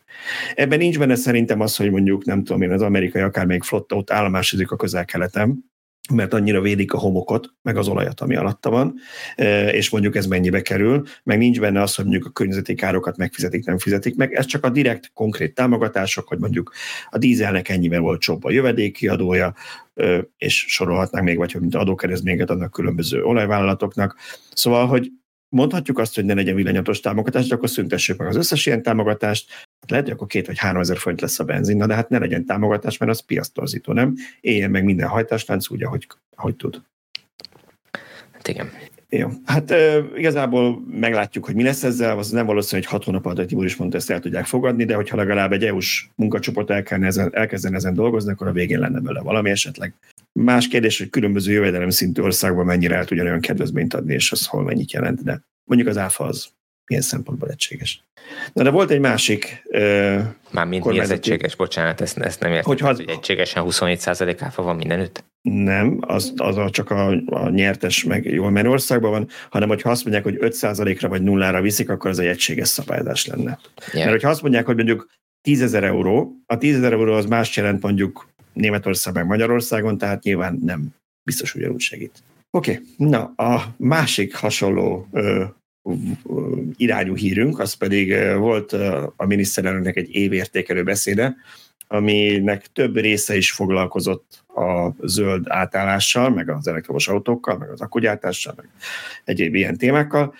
Ebben 0.54 0.78
nincs 0.78 0.98
benne 0.98 1.14
szerintem 1.14 1.60
az, 1.60 1.76
hogy 1.76 1.90
mondjuk, 1.90 2.24
nem 2.24 2.44
tudom 2.44 2.62
én, 2.62 2.70
az 2.70 2.82
amerikai 2.82 3.22
akármelyik 3.22 3.62
flotta 3.62 3.96
ott 3.96 4.10
állomásodik 4.10 4.70
a 4.70 4.76
közel-keleten, 4.76 5.72
mert 6.12 6.34
annyira 6.34 6.60
védik 6.60 6.92
a 6.92 6.98
homokot, 6.98 7.54
meg 7.62 7.76
az 7.76 7.88
olajat, 7.88 8.20
ami 8.20 8.36
alatta 8.36 8.70
van, 8.70 8.94
e, 9.36 9.68
és 9.68 9.90
mondjuk 9.90 10.16
ez 10.16 10.26
mennyibe 10.26 10.62
kerül, 10.62 11.02
meg 11.22 11.38
nincs 11.38 11.60
benne 11.60 11.82
az, 11.82 11.94
hogy 11.94 12.04
mondjuk 12.04 12.26
a 12.26 12.30
környezeti 12.30 12.74
károkat 12.74 13.16
megfizetik, 13.16 13.64
nem 13.64 13.78
fizetik 13.78 14.16
meg, 14.16 14.32
ez 14.32 14.46
csak 14.46 14.64
a 14.64 14.70
direkt, 14.70 15.10
konkrét 15.14 15.54
támogatások, 15.54 16.28
hogy 16.28 16.38
mondjuk 16.38 16.72
a 17.10 17.18
dízelnek 17.18 17.68
ennyivel 17.68 18.00
volt 18.00 18.20
csobb 18.20 18.44
a 18.44 18.50
jövedékiadója, 18.50 19.54
e, 19.94 20.28
és 20.38 20.64
sorolhatnánk 20.68 21.24
még, 21.24 21.36
vagy 21.36 21.52
hogy 21.52 21.60
mint 21.60 21.74
adókeresztményeket 21.74 22.50
adnak 22.50 22.70
különböző 22.70 23.22
olajvállalatoknak. 23.22 24.16
Szóval, 24.52 24.86
hogy 24.86 25.10
mondhatjuk 25.48 25.98
azt, 25.98 26.14
hogy 26.14 26.24
ne 26.24 26.34
legyen 26.34 26.54
villanyatos 26.54 27.00
támogatás, 27.00 27.46
de 27.46 27.54
akkor 27.54 27.70
szüntessük 27.70 28.18
meg 28.18 28.28
az 28.28 28.36
összes 28.36 28.66
ilyen 28.66 28.82
támogatást, 28.82 29.50
lehet, 29.90 30.04
hogy 30.04 30.14
akkor 30.14 30.26
két 30.26 30.46
vagy 30.46 30.58
három 30.58 30.80
ezer 30.80 30.96
forint 30.96 31.20
lesz 31.20 31.38
a 31.38 31.44
benzin, 31.44 31.78
de 31.78 31.94
hát 31.94 32.08
ne 32.08 32.18
legyen 32.18 32.44
támogatás, 32.44 32.98
mert 32.98 33.10
az 33.12 33.20
piasztorzító, 33.20 33.92
nem? 33.92 34.14
Éljen 34.40 34.70
meg 34.70 34.84
minden 34.84 35.08
hajtáslánc 35.08 35.70
úgy, 35.70 35.82
ahogy, 35.82 36.06
ahogy 36.34 36.56
tud. 36.56 36.82
Hát 38.32 38.48
igen. 38.48 38.70
Jó. 39.08 39.28
Hát 39.44 39.70
e, 39.70 40.04
igazából 40.16 40.82
meglátjuk, 40.90 41.44
hogy 41.44 41.54
mi 41.54 41.62
lesz 41.62 41.82
ezzel, 41.82 42.18
az 42.18 42.30
nem 42.30 42.46
valószínű, 42.46 42.82
hogy 42.82 42.90
hat 42.90 43.04
hónap 43.04 43.26
alatt, 43.26 43.46
Tibor 43.46 43.64
is 43.64 43.76
mondta, 43.76 43.96
ezt 43.96 44.10
el 44.10 44.20
tudják 44.20 44.44
fogadni, 44.44 44.84
de 44.84 44.94
hogyha 44.94 45.16
legalább 45.16 45.52
egy 45.52 45.64
EU-s 45.64 46.08
munkacsoport 46.14 46.70
elkezden 46.70 47.74
ezen 47.74 47.94
dolgozni, 47.94 48.32
akkor 48.32 48.46
a 48.46 48.52
végén 48.52 48.78
lenne 48.78 49.00
belőle 49.00 49.20
valami 49.20 49.50
esetleg. 49.50 49.94
Más 50.32 50.68
kérdés, 50.68 50.98
hogy 50.98 51.10
különböző 51.10 51.52
jövedelem 51.52 51.90
szintű 51.90 52.22
országban 52.22 52.64
mennyire 52.64 52.94
el 52.96 53.04
tudja 53.04 53.24
olyan 53.24 53.40
kedvezményt 53.40 53.94
adni, 53.94 54.14
és 54.14 54.32
az 54.32 54.46
hol 54.46 54.62
mennyit 54.62 54.92
jelent, 54.92 55.22
de 55.22 55.42
mondjuk 55.64 55.88
az 55.88 55.96
áfa 55.96 56.24
az 56.24 56.48
milyen 56.86 57.02
szempontból 57.02 57.48
egységes. 57.48 58.04
Na 58.52 58.62
de 58.62 58.70
volt 58.70 58.90
egy 58.90 59.00
másik... 59.00 59.62
Uh, 59.64 60.20
Már 60.50 60.66
mind 60.66 60.86
mi 60.86 60.98
az 60.98 61.10
egységes? 61.10 61.56
Bocsánat, 61.56 62.00
ezt, 62.00 62.18
ezt 62.18 62.40
nem 62.40 62.52
értem. 62.52 62.76
Hogy, 62.76 62.82
az, 62.82 62.96
hogy 62.96 63.08
egységesen 63.08 63.64
27% 63.66 64.36
áfa 64.40 64.62
van 64.62 64.76
mindenütt? 64.76 65.24
Nem, 65.42 65.98
az, 66.00 66.32
az 66.36 66.70
csak 66.70 66.90
a, 66.90 67.08
a 67.26 67.48
nyertes 67.48 68.04
meg 68.04 68.24
jól 68.24 68.50
menő 68.50 68.68
országban 68.68 69.10
van, 69.10 69.28
hanem 69.50 69.68
hogyha 69.68 69.90
azt 69.90 70.04
mondják, 70.04 70.24
hogy 70.24 70.36
5%-ra 70.40 71.08
vagy 71.08 71.22
nullára 71.22 71.60
viszik, 71.60 71.90
akkor 71.90 72.10
az 72.10 72.18
egy 72.18 72.26
egységes 72.26 72.68
szabályozás 72.68 73.26
lenne. 73.26 73.58
Yeah. 73.76 73.94
Mert 73.94 74.10
hogyha 74.10 74.28
azt 74.28 74.42
mondják, 74.42 74.66
hogy 74.66 74.76
mondjuk 74.76 75.08
10 75.40 75.62
ezer 75.62 75.84
euró, 75.84 76.32
a 76.46 76.58
10 76.58 76.76
ezer 76.76 76.92
euró 76.92 77.12
az 77.12 77.26
más 77.26 77.56
jelent 77.56 77.82
mondjuk 77.82 78.28
Németország 78.52 79.14
meg 79.14 79.26
Magyarországon, 79.26 79.98
tehát 79.98 80.22
nyilván 80.22 80.58
nem 80.62 80.94
biztos 81.22 81.54
ugyanúgy 81.54 81.80
segít. 81.80 82.22
Oké, 82.50 82.72
okay. 82.72 83.08
na 83.08 83.32
a 83.36 83.74
másik 83.76 84.34
hasonló 84.34 85.08
ö, 85.12 85.44
irányú 86.76 87.14
hírünk, 87.16 87.58
az 87.58 87.72
pedig 87.72 88.14
volt 88.36 88.72
a 89.16 89.26
miniszterelnöknek 89.26 89.96
egy 89.96 90.14
évértékelő 90.14 90.82
beszéde, 90.82 91.36
aminek 91.88 92.66
több 92.72 92.96
része 92.96 93.36
is 93.36 93.52
foglalkozott 93.52 94.44
a 94.54 94.90
zöld 95.06 95.44
átállással, 95.48 96.30
meg 96.30 96.48
az 96.48 96.66
elektromos 96.68 97.08
autókkal, 97.08 97.58
meg 97.58 97.70
az 97.70 97.80
akkugyártással, 97.80 98.54
meg 98.56 98.68
egyéb 99.24 99.54
ilyen 99.54 99.76
témákkal. 99.76 100.34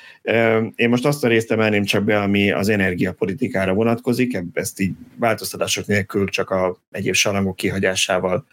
Én 0.75 0.89
most 0.89 1.07
azt 1.07 1.25
a 1.25 1.29
részt 1.29 1.53
emelném 1.53 1.85
csak 1.85 2.05
be, 2.05 2.21
ami 2.21 2.51
az 2.51 2.69
energiapolitikára 2.69 3.75
vonatkozik, 3.75 4.43
ezt 4.53 4.81
így 4.81 4.93
változtatások 5.17 5.87
nélkül 5.87 6.29
csak 6.29 6.51
a 6.51 6.81
egyéb 6.91 7.15
salangok 7.15 7.57
kihagyásával 7.57 8.47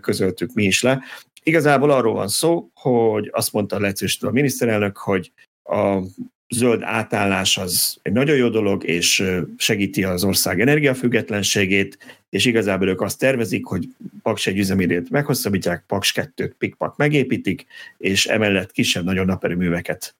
közöltük 0.00 0.54
mi 0.54 0.64
is 0.64 0.82
le. 0.82 1.02
Igazából 1.42 1.90
arról 1.90 2.14
van 2.14 2.28
szó, 2.28 2.70
hogy 2.74 3.30
azt 3.32 3.52
mondta 3.52 3.76
a 3.76 3.92
a 4.20 4.30
miniszterelnök, 4.30 4.96
hogy 4.96 5.32
a 5.68 6.02
zöld 6.48 6.82
átállás 6.82 7.58
az 7.58 7.98
egy 8.02 8.12
nagyon 8.12 8.36
jó 8.36 8.48
dolog, 8.48 8.84
és 8.84 9.24
segíti 9.56 10.04
az 10.04 10.24
ország 10.24 10.60
energiafüggetlenségét, 10.60 11.98
és 12.30 12.44
igazából 12.44 12.88
ők 12.88 13.00
azt 13.00 13.18
tervezik, 13.18 13.64
hogy 13.64 13.88
Paks 14.22 14.46
egy 14.46 14.58
üzemidőt 14.58 15.10
meghosszabbítják, 15.10 15.84
Paks 15.86 16.12
2-t 16.16 16.52
pikpak 16.58 16.96
megépítik, 16.96 17.66
és 17.98 18.26
emellett 18.26 18.72
kisebb, 18.72 19.04
nagyon 19.04 19.26
naperőműveket 19.26 20.14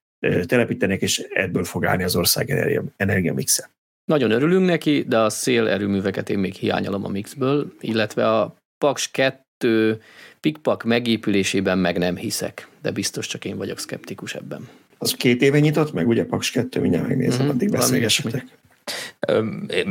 telepítenek, 0.45 1.03
és 1.03 1.19
ebből 1.19 1.65
fog 1.65 1.87
állni 1.87 2.03
az 2.03 2.17
ország 2.17 2.51
energia, 2.51 2.85
energiamixe. 2.97 3.71
Nagyon 4.05 4.31
örülünk 4.31 4.67
neki, 4.67 5.05
de 5.09 5.19
a 5.19 5.31
szélerőműveket 5.31 6.31
én 6.31 6.39
még 6.39 6.55
hiányolom 6.55 7.05
a 7.05 7.09
mixből, 7.09 7.73
illetve 7.81 8.39
a 8.39 8.57
Paks 8.79 9.11
2 9.11 10.01
pikpak 10.41 10.85
megépülésében 10.85 11.79
meg 11.79 11.99
nem 11.99 12.17
hiszek, 12.17 12.69
de 12.83 12.91
biztos 12.91 13.27
csak 13.27 13.45
én 13.45 13.57
vagyok 13.57 13.79
szkeptikus 13.79 14.35
ebben. 14.35 14.69
Az 14.99 15.15
két 15.15 15.43
éve 15.43 15.59
nyitott 15.59 15.93
meg, 15.93 16.09
ugye 16.09 16.25
Paks 16.25 16.51
2, 16.51 16.81
mindjárt 16.81 17.09
megnézem, 17.09 17.41
mm-hmm. 17.41 17.49
addig 17.49 17.71
beszélgessetek. 17.71 18.45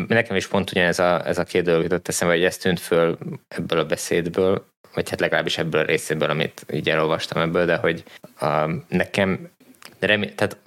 Nekem 0.08 0.36
is 0.36 0.48
pont 0.48 0.72
ugyanez 0.72 1.00
a, 1.00 1.28
ez 1.28 1.38
a 1.38 1.44
két 1.44 1.64
dolog 1.64 1.82
jutott 1.82 2.08
eszembe, 2.08 2.34
hogy 2.34 2.44
ez 2.44 2.58
tűnt 2.58 2.80
föl 2.80 3.18
ebből 3.48 3.80
a 3.80 3.86
beszédből, 3.86 4.66
vagy 4.94 5.10
hát 5.10 5.20
legalábbis 5.20 5.58
ebből 5.58 5.82
a 5.82 5.86
részéből, 5.86 6.30
amit 6.30 6.66
így 6.74 6.90
elolvastam 6.90 7.42
ebből, 7.42 7.66
de 7.66 7.76
hogy 7.76 8.04
uh, 8.42 8.72
nekem 8.88 9.50
de 10.00 10.08
remé- 10.08 10.36
tehát 10.36 10.58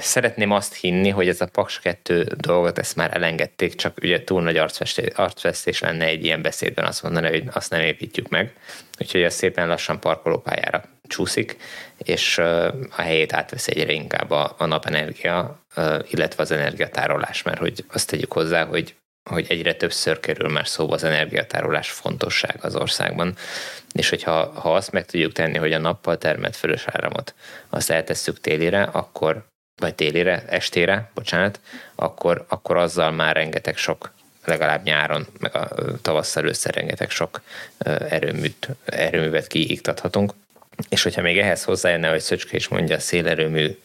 szeretném 0.00 0.50
azt 0.50 0.74
hinni, 0.74 1.08
hogy 1.08 1.28
ez 1.28 1.40
a 1.40 1.46
Paks 1.46 1.80
2 1.80 2.22
dolgot 2.36 2.78
ezt 2.78 2.96
már 2.96 3.16
elengedték, 3.16 3.74
csak 3.74 3.96
ugye 4.02 4.24
túl 4.24 4.42
nagy 4.42 4.56
arcvestés, 4.56 5.06
arcvesztés 5.14 5.80
lenne 5.80 6.04
egy 6.04 6.24
ilyen 6.24 6.42
beszédben 6.42 6.84
azt 6.84 7.02
mondani, 7.02 7.28
hogy 7.28 7.44
azt 7.52 7.70
nem 7.70 7.80
építjük 7.80 8.28
meg. 8.28 8.52
Úgyhogy 9.00 9.22
ez 9.22 9.34
szépen 9.34 9.68
lassan 9.68 10.00
parkolópályára 10.00 10.84
csúszik, 11.06 11.56
és 11.98 12.38
a 12.38 13.02
helyét 13.02 13.32
átvesz 13.32 13.68
egyre 13.68 13.92
inkább 13.92 14.30
a, 14.30 14.54
a 14.58 14.66
napenergia, 14.66 15.64
illetve 16.10 16.42
az 16.42 16.50
energiatárolás, 16.50 17.42
mert 17.42 17.58
hogy 17.58 17.84
azt 17.88 18.08
tegyük 18.10 18.32
hozzá, 18.32 18.64
hogy 18.64 18.94
hogy 19.28 19.46
egyre 19.48 19.74
többször 19.74 20.20
kerül 20.20 20.48
már 20.48 20.68
szóba 20.68 20.94
az 20.94 21.04
energiatárolás 21.04 21.90
fontosság 21.90 22.56
az 22.60 22.76
országban, 22.76 23.36
és 23.92 24.08
hogyha 24.08 24.52
ha 24.60 24.74
azt 24.74 24.92
meg 24.92 25.06
tudjuk 25.06 25.32
tenni, 25.32 25.58
hogy 25.58 25.72
a 25.72 25.78
nappal 25.78 26.18
termelt 26.18 26.56
fölös 26.56 26.84
áramot 26.86 27.34
azt 27.68 27.90
eltesszük 27.90 28.40
télire, 28.40 28.82
akkor 28.82 29.46
vagy 29.78 29.94
télire, 29.94 30.44
estére, 30.48 31.10
bocsánat, 31.14 31.60
akkor, 31.94 32.44
akkor 32.48 32.76
azzal 32.76 33.10
már 33.10 33.36
rengeteg 33.36 33.76
sok, 33.76 34.12
legalább 34.44 34.84
nyáron, 34.84 35.26
meg 35.38 35.56
a 35.56 35.68
tavasszal 36.02 36.44
össze 36.44 36.70
rengeteg 36.70 37.10
sok 37.10 37.42
erőműt, 38.08 38.68
erőművet 38.84 39.46
kiiktathatunk. 39.46 40.32
És 40.88 41.02
hogyha 41.02 41.22
még 41.22 41.38
ehhez 41.38 41.64
hozzájönne, 41.64 42.08
hogy 42.08 42.20
Szöcske 42.20 42.56
is 42.56 42.68
mondja, 42.68 42.98
szélerőmű, 42.98 43.78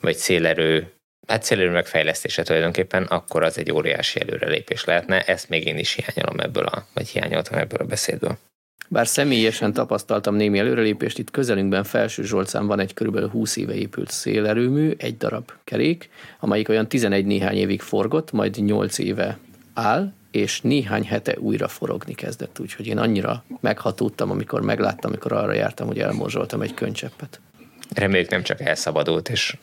vagy 0.00 0.16
szélerő 0.16 0.92
hát 1.28 1.42
célérőmek 1.42 1.86
fejlesztése 1.86 2.42
tulajdonképpen, 2.42 3.02
akkor 3.02 3.42
az 3.42 3.58
egy 3.58 3.72
óriási 3.72 4.20
előrelépés 4.20 4.84
lehetne. 4.84 5.22
Ezt 5.22 5.48
még 5.48 5.66
én 5.66 5.78
is 5.78 5.92
hiányolom 5.92 6.40
ebből 6.40 6.64
a, 6.64 6.86
vagy 6.94 7.08
hiányoltam 7.08 7.58
ebből 7.58 7.80
a 7.80 7.84
beszédből. 7.84 8.38
Bár 8.88 9.06
személyesen 9.06 9.72
tapasztaltam 9.72 10.34
némi 10.34 10.58
előrelépést, 10.58 11.18
itt 11.18 11.30
közelünkben 11.30 11.84
Felső 11.84 12.22
Zsolcán 12.22 12.66
van 12.66 12.80
egy 12.80 12.94
kb. 12.94 13.30
20 13.30 13.56
éve 13.56 13.74
épült 13.74 14.10
szélerőmű, 14.10 14.94
egy 14.96 15.16
darab 15.16 15.50
kerék, 15.64 16.10
amelyik 16.40 16.68
olyan 16.68 16.88
11 16.88 17.26
néhány 17.26 17.56
évig 17.56 17.80
forgott, 17.80 18.32
majd 18.32 18.56
8 18.56 18.98
éve 18.98 19.38
áll, 19.74 20.12
és 20.30 20.60
néhány 20.60 21.04
hete 21.04 21.36
újra 21.38 21.68
forogni 21.68 22.14
kezdett, 22.14 22.58
úgyhogy 22.60 22.86
én 22.86 22.98
annyira 22.98 23.44
meghatódtam, 23.60 24.30
amikor 24.30 24.60
megláttam, 24.60 25.10
amikor 25.10 25.32
arra 25.32 25.52
jártam, 25.52 25.86
hogy 25.86 25.98
elmorzsoltam 25.98 26.60
egy 26.60 26.74
könycseppet. 26.74 27.40
Reméljük 27.94 28.30
nem 28.30 28.42
csak 28.42 28.60
elszabadult, 28.60 29.28
és 29.28 29.56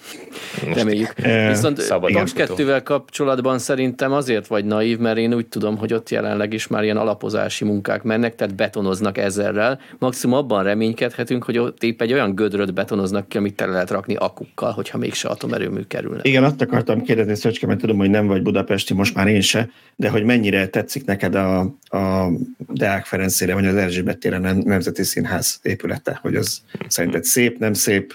most 0.65 0.77
Reméljük. 0.77 1.13
Viszont 1.53 1.88
Paks 1.88 2.34
2 2.34 2.82
kapcsolatban 2.84 3.60
szerintem 3.60 4.12
azért 4.12 4.48
vagy 4.48 4.65
naív, 4.65 4.98
mert 4.98 5.17
én 5.17 5.34
úgy 5.34 5.48
tudom, 5.48 5.77
hogy 5.77 5.94
ott 5.94 6.10
jelenleg 6.10 6.53
is 6.53 6.67
már 6.67 6.84
ilyen 6.84 6.98
alapozási 6.98 7.65
munkák 7.65 8.03
mennek, 8.03 8.36
tehát 8.36 8.55
betonoznak 8.55 9.17
ezerrel. 9.17 9.79
Maximum 10.00 10.38
abban 10.38 10.63
reménykedhetünk, 10.63 11.44
hogy 11.44 11.58
ott 11.58 11.84
épp 11.84 12.01
egy 12.01 12.13
olyan 12.13 12.36
gödröt 12.36 12.74
betonoznak 12.74 13.27
ki, 13.27 13.38
amit 13.38 13.55
tele 13.55 13.72
lehet 13.72 13.91
rakni 13.91 14.15
akukkal, 14.15 14.72
hogyha 14.72 14.98
mégse 14.98 15.27
atomerőmű 15.27 15.82
kerülne. 15.82 16.20
Igen, 16.22 16.44
azt 16.44 16.62
akartam 16.62 17.01
kérdezni, 17.01 17.36
Szöcske, 17.36 17.67
mert 17.67 17.79
tudom, 17.79 17.98
hogy 17.98 18.10
nem 18.10 18.27
vagy 18.27 18.41
budapesti, 18.41 18.94
most 18.94 19.15
már 19.15 19.27
én 19.27 19.41
se, 19.41 19.70
de 19.96 20.10
hogy 20.10 20.24
mennyire 20.24 20.67
tetszik 20.67 21.05
neked 21.05 21.36
a, 21.36 21.60
a 21.98 22.29
Deák 22.58 23.05
Ferencére, 23.05 23.53
vagy 23.53 23.65
az 23.65 23.75
Erzsébet 23.75 24.17
téren 24.17 24.58
Nemzeti 24.65 25.03
Színház 25.03 25.60
épülete, 25.62 26.20
hogy 26.22 26.36
az 26.36 26.62
szerinted 26.88 27.24
szép, 27.24 27.58
nem 27.60 27.74
szép, 27.74 28.15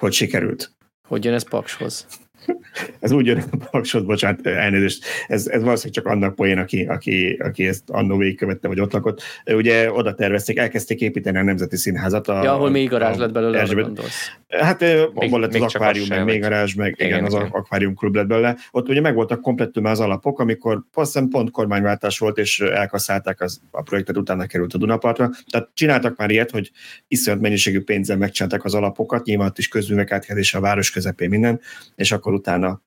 hogy 0.00 0.12
sikerült? 0.12 0.72
Hogy 1.08 1.24
jön 1.24 1.34
ez 1.34 1.48
Pakshoz? 1.48 2.06
ez 3.00 3.12
úgy 3.12 3.26
jön 3.26 3.44
a 3.50 3.68
paksod, 3.70 4.06
bocsánat, 4.06 4.46
elnézést, 4.46 5.04
ez, 5.26 5.46
ez 5.46 5.62
valószínűleg 5.62 6.02
csak 6.02 6.06
annak 6.06 6.34
poén, 6.34 6.58
aki, 6.58 6.84
aki, 6.84 7.32
aki 7.32 7.66
ezt 7.66 7.90
annó 7.90 8.16
végigkövette, 8.16 8.68
vagy 8.68 8.80
ott 8.80 8.92
lakott. 8.92 9.22
Ugye 9.46 9.92
oda 9.92 10.14
tervezték, 10.14 10.58
elkezdték 10.58 11.00
építeni 11.00 11.38
a 11.38 11.42
Nemzeti 11.42 11.76
Színházat. 11.76 12.28
A, 12.28 12.42
ja, 12.42 12.52
ahol 12.52 12.70
még 12.70 12.88
garázs 12.88 13.16
lett 13.16 13.32
belőle, 13.32 13.64
gondolsz. 13.74 14.32
Hát 14.50 14.82
abban 14.82 15.40
lett 15.40 15.54
az 15.54 15.74
akvárium, 15.74 16.06
meg 16.08 16.24
még 16.24 16.40
garázs, 16.40 16.74
meg 16.74 16.94
igen, 16.98 17.08
igen 17.08 17.24
az 17.24 17.32
igen. 17.32 17.46
akvárium 17.46 17.94
klub 17.94 18.14
lett 18.14 18.26
belőle. 18.26 18.56
Ott 18.70 18.88
ugye 18.88 19.00
megvoltak 19.00 19.40
komplettüm 19.40 19.84
az 19.84 20.00
alapok, 20.00 20.38
amikor 20.38 20.84
azt 20.92 21.28
pont 21.30 21.50
kormányváltás 21.50 22.18
volt, 22.18 22.38
és 22.38 22.60
elkasszálták 22.60 23.40
az, 23.40 23.60
a 23.70 23.82
projektet, 23.82 24.16
utána 24.16 24.46
került 24.46 24.74
a 24.74 24.78
Dunapartra. 24.78 25.30
Tehát 25.50 25.68
csináltak 25.74 26.16
már 26.16 26.30
ilyet, 26.30 26.50
hogy 26.50 26.70
iszonyat 27.08 27.40
mennyiségű 27.40 27.80
pénzzel 27.80 28.16
megcsináltak 28.16 28.64
az 28.64 28.74
alapokat, 28.74 29.24
nyilván 29.24 29.52
is 29.56 29.68
közművek 29.68 30.12
áthelyezése 30.12 30.58
a 30.58 30.60
város 30.60 30.90
közepén 30.90 31.28
minden, 31.28 31.60
és 31.94 32.12
akkor 32.12 32.32
utána 32.32 32.82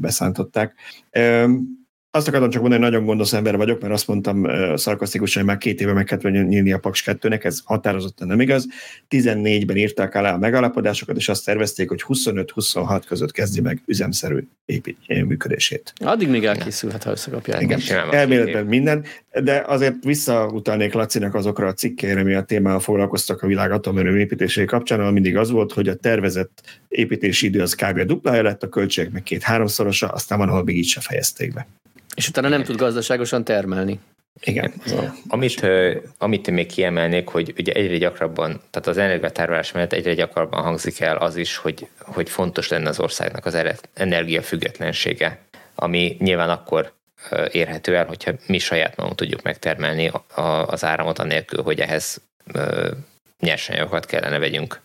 beszántották. 0.00 0.74
Azt 2.12 2.28
akartam 2.28 2.50
csak 2.50 2.60
mondani, 2.60 2.82
hogy 2.82 2.90
nagyon 2.90 3.06
gondos 3.06 3.32
ember 3.32 3.56
vagyok, 3.56 3.80
mert 3.80 3.92
azt 3.92 4.06
mondtam 4.06 4.46
szarkasztikusan, 4.76 5.42
hogy 5.42 5.50
már 5.50 5.60
két 5.60 5.80
éve 5.80 5.92
meg 5.92 6.04
kellett 6.04 6.48
nyílni 6.48 6.72
a 6.72 6.78
Paks 6.78 7.02
2-nek, 7.06 7.44
ez 7.44 7.60
határozottan 7.64 8.26
nem 8.26 8.40
igaz. 8.40 8.66
14-ben 9.10 9.76
írták 9.76 10.14
alá 10.14 10.32
a 10.34 10.38
megállapodásokat, 10.38 11.16
és 11.16 11.28
azt 11.28 11.44
tervezték, 11.44 11.88
hogy 11.88 12.04
25-26 12.08 13.02
között 13.06 13.32
kezdi 13.32 13.60
meg 13.60 13.82
üzemszerű 13.86 14.38
épít, 14.64 14.98
működését. 15.06 15.92
Addig 16.04 16.28
még 16.28 16.44
elkészülhet, 16.44 17.02
ha 17.02 17.10
összekapják. 17.10 17.60
Igen, 17.60 17.80
elméletben 18.10 18.66
minden, 18.66 19.04
de 19.42 19.64
azért 19.66 20.04
visszautalnék 20.04 20.92
Lacinak 20.92 21.34
azokra 21.34 21.66
a 21.66 21.72
cikkére, 21.72 22.20
ami 22.20 22.34
a 22.34 22.42
témával 22.42 22.80
foglalkoztak 22.80 23.42
a 23.42 23.46
világ 23.46 23.72
atomerőmű 23.72 24.18
építésé 24.18 24.64
kapcsán, 24.64 25.00
ahol 25.00 25.12
mindig 25.12 25.36
az 25.36 25.50
volt, 25.50 25.72
hogy 25.72 25.88
a 25.88 25.94
tervezett 25.94 26.80
építési 26.88 27.46
idő 27.46 27.60
az 27.60 27.74
kb. 27.74 28.00
duplája 28.00 28.42
lett, 28.42 28.62
a 28.62 28.68
költségek 28.68 29.12
meg 29.12 29.22
két-háromszorosa, 29.22 30.08
aztán 30.08 30.38
van, 30.38 30.48
ahol 30.48 30.64
még 30.64 30.76
így 30.76 30.86
se 30.86 31.00
fejezték 31.00 31.54
be. 31.54 31.66
És 32.20 32.28
utána 32.28 32.48
nem 32.48 32.62
tud 32.62 32.76
gazdaságosan 32.76 33.44
termelni. 33.44 34.00
Igen. 34.40 34.72
Amit, 35.28 35.66
amit 36.18 36.50
még 36.50 36.66
kiemelnék, 36.66 37.28
hogy 37.28 37.54
ugye 37.58 37.72
egyre 37.72 37.96
gyakrabban, 37.96 38.60
tehát 38.70 38.88
az 38.88 38.98
energiatárolás 38.98 39.72
mellett 39.72 39.92
egyre 39.92 40.14
gyakrabban 40.14 40.62
hangzik 40.62 41.00
el 41.00 41.16
az 41.16 41.36
is, 41.36 41.56
hogy, 41.56 41.86
hogy 41.98 42.28
fontos 42.28 42.68
lenne 42.68 42.88
az 42.88 43.00
országnak 43.00 43.46
az 43.46 43.58
energiafüggetlensége, 43.94 45.38
ami 45.74 46.16
nyilván 46.18 46.50
akkor 46.50 46.92
érhető 47.52 47.96
el, 47.96 48.06
hogyha 48.06 48.32
mi 48.46 48.58
saját 48.58 48.96
magunk 48.96 49.16
tudjuk 49.16 49.42
megtermelni 49.42 50.10
az 50.66 50.84
áramot 50.84 51.18
anélkül, 51.18 51.62
hogy 51.62 51.80
ehhez 51.80 52.20
nyersanyagokat 53.38 54.06
kellene 54.06 54.38
vegyünk 54.38 54.80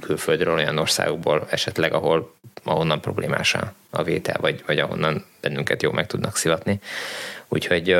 külföldről, 0.00 0.54
olyan 0.54 0.78
országokból 0.78 1.46
esetleg, 1.50 1.92
ahol 1.92 2.34
ahonnan 2.64 3.00
problémás 3.00 3.56
a 3.90 4.02
vétel, 4.02 4.36
vagy, 4.40 4.62
vagy 4.66 4.78
ahonnan 4.78 5.24
bennünket 5.40 5.82
jó 5.82 5.92
meg 5.92 6.06
tudnak 6.06 6.36
szivatni. 6.36 6.80
Úgyhogy, 7.48 7.96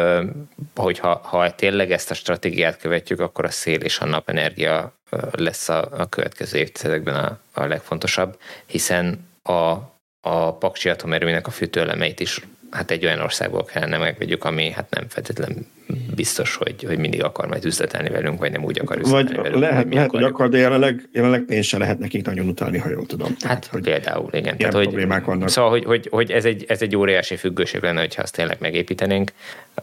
hogyha 0.75 1.15
ha 1.15 1.55
tényleg 1.55 1.93
ezt 1.93 2.11
a 2.11 2.15
stratégiát 2.15 2.79
követjük, 2.79 3.21
akkor 3.21 3.45
a 3.45 3.51
szél 3.51 3.81
és 3.81 3.99
a 3.99 4.05
napenergia 4.05 4.93
lesz 5.31 5.69
a, 5.69 5.89
a 5.91 6.09
következő 6.09 6.59
évtizedekben 6.59 7.15
a, 7.15 7.39
a 7.53 7.65
legfontosabb, 7.65 8.39
hiszen 8.67 9.29
a, 9.43 9.77
a 10.21 10.53
paksi 10.59 10.89
atomerőnek 10.89 11.47
a 11.47 11.51
fűtőelemeit 11.51 12.21
is 12.21 12.41
hát 12.75 12.91
egy 12.91 13.05
olyan 13.05 13.21
országból 13.21 13.65
kellene 13.65 13.99
megvegyük, 13.99 14.45
ami 14.45 14.71
hát 14.71 14.91
nem 14.91 15.05
feltétlenül 15.09 15.67
biztos, 16.15 16.57
hogy, 16.57 16.85
hogy 16.87 16.99
mindig 16.99 17.23
akar 17.23 17.49
majd 17.49 17.65
üzletelni 17.65 18.09
velünk, 18.09 18.39
vagy 18.39 18.53
nem 18.53 18.65
úgy 18.65 18.81
akar 18.81 18.99
üzletelni 18.99 19.35
vagy 19.35 19.43
velünk. 19.43 19.61
Lehet, 19.61 19.95
lehet 19.95 20.11
hogy 20.11 20.23
akar, 20.23 20.49
de 20.49 20.59
jelenleg, 20.59 21.09
jelenleg 21.13 21.43
pénz 21.43 21.67
se 21.67 21.79
lehet 21.79 21.99
nekik 21.99 22.25
nagyon 22.25 22.49
utalni, 22.49 22.79
ha 22.79 22.89
jól 22.89 23.07
tudom. 23.07 23.37
Hát 23.41 23.67
hogy 23.67 23.83
például, 23.83 24.29
igen. 24.33 24.57
Tehát, 24.57 24.75
hogy, 24.75 24.83
problémák 24.83 25.25
vannak. 25.25 25.49
Szóval, 25.49 25.71
hogy, 25.71 25.85
hogy, 25.85 26.09
hogy 26.11 26.31
ez, 26.31 26.45
egy, 26.45 26.65
ez 26.69 26.83
egy 26.83 26.97
óriási 26.97 27.37
függőség 27.37 27.83
lenne, 27.83 28.01
hogyha 28.01 28.23
azt 28.23 28.35
tényleg 28.35 28.57
megépítenénk. 28.61 29.33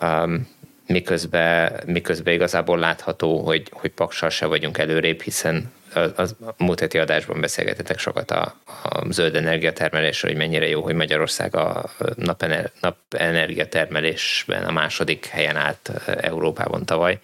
Um, 0.01 0.47
miközben, 0.87 1.73
miközben 1.85 2.33
igazából 2.33 2.77
látható, 2.77 3.39
hogy, 3.39 3.67
hogy 3.71 3.89
paksal 3.89 4.29
se 4.29 4.45
vagyunk 4.45 4.77
előrébb, 4.77 5.21
hiszen 5.21 5.71
az, 6.15 6.35
a 6.45 6.63
múlt 6.63 6.79
heti 6.79 6.97
adásban 6.97 7.41
beszélgetetek 7.41 7.99
sokat 7.99 8.31
a, 8.31 8.55
a 8.83 9.11
zöld 9.11 9.35
energiatermelésről, 9.35 10.31
hogy 10.31 10.39
mennyire 10.39 10.67
jó, 10.67 10.81
hogy 10.81 10.95
Magyarország 10.95 11.55
a 11.55 11.91
napener, 12.15 12.71
napenergia 12.81 13.67
termelésben 13.67 14.63
a 14.63 14.71
második 14.71 15.25
helyen 15.25 15.55
állt 15.55 15.91
Európában 16.05 16.85
tavaly, 16.85 17.19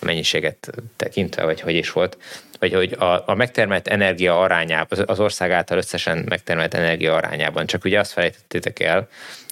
a 0.00 0.04
mennyiséget 0.04 0.70
tekintve, 0.96 1.44
vagy 1.44 1.60
hogy 1.60 1.74
is 1.74 1.92
volt. 1.92 2.16
Vagy 2.58 2.74
hogy 2.74 2.92
a, 2.92 3.28
a 3.28 3.34
megtermelt 3.34 3.88
energia 3.88 4.40
arányában, 4.40 5.04
az 5.06 5.20
ország 5.20 5.50
által 5.50 5.78
összesen 5.78 6.24
megtermelt 6.28 6.74
energia 6.74 7.14
arányában, 7.14 7.66
csak 7.66 7.84
ugye 7.84 7.98
azt 7.98 8.12
felejtettétek 8.12 8.80
el, 8.80 9.08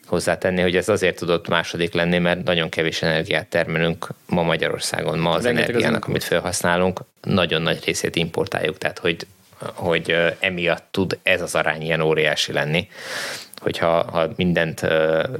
hozzátenni, 0.09 0.61
hogy 0.61 0.77
ez 0.77 0.88
azért 0.88 1.16
tudott 1.16 1.49
második 1.49 1.94
lenni, 1.94 2.18
mert 2.18 2.44
nagyon 2.44 2.68
kevés 2.68 3.03
energiát 3.03 3.47
termelünk 3.47 4.09
ma 4.27 4.42
Magyarországon. 4.42 5.18
Ma 5.18 5.31
az 5.31 5.44
Rengeteg 5.44 5.68
energiának, 5.68 6.03
az 6.03 6.09
amit 6.09 6.25
felhasználunk, 6.25 7.01
nagyon 7.23 7.62
nagy 7.62 7.85
részét 7.85 8.16
importáljuk, 8.16 8.79
tehát 8.79 8.99
hogy, 8.99 9.27
hogy 9.59 10.16
emiatt 10.38 10.85
tud 10.90 11.18
ez 11.23 11.42
az 11.42 11.55
arány 11.55 11.83
ilyen 11.83 12.01
óriási 12.01 12.53
lenni 12.53 12.88
hogyha 13.59 14.11
ha 14.11 14.29
mindent 14.37 14.87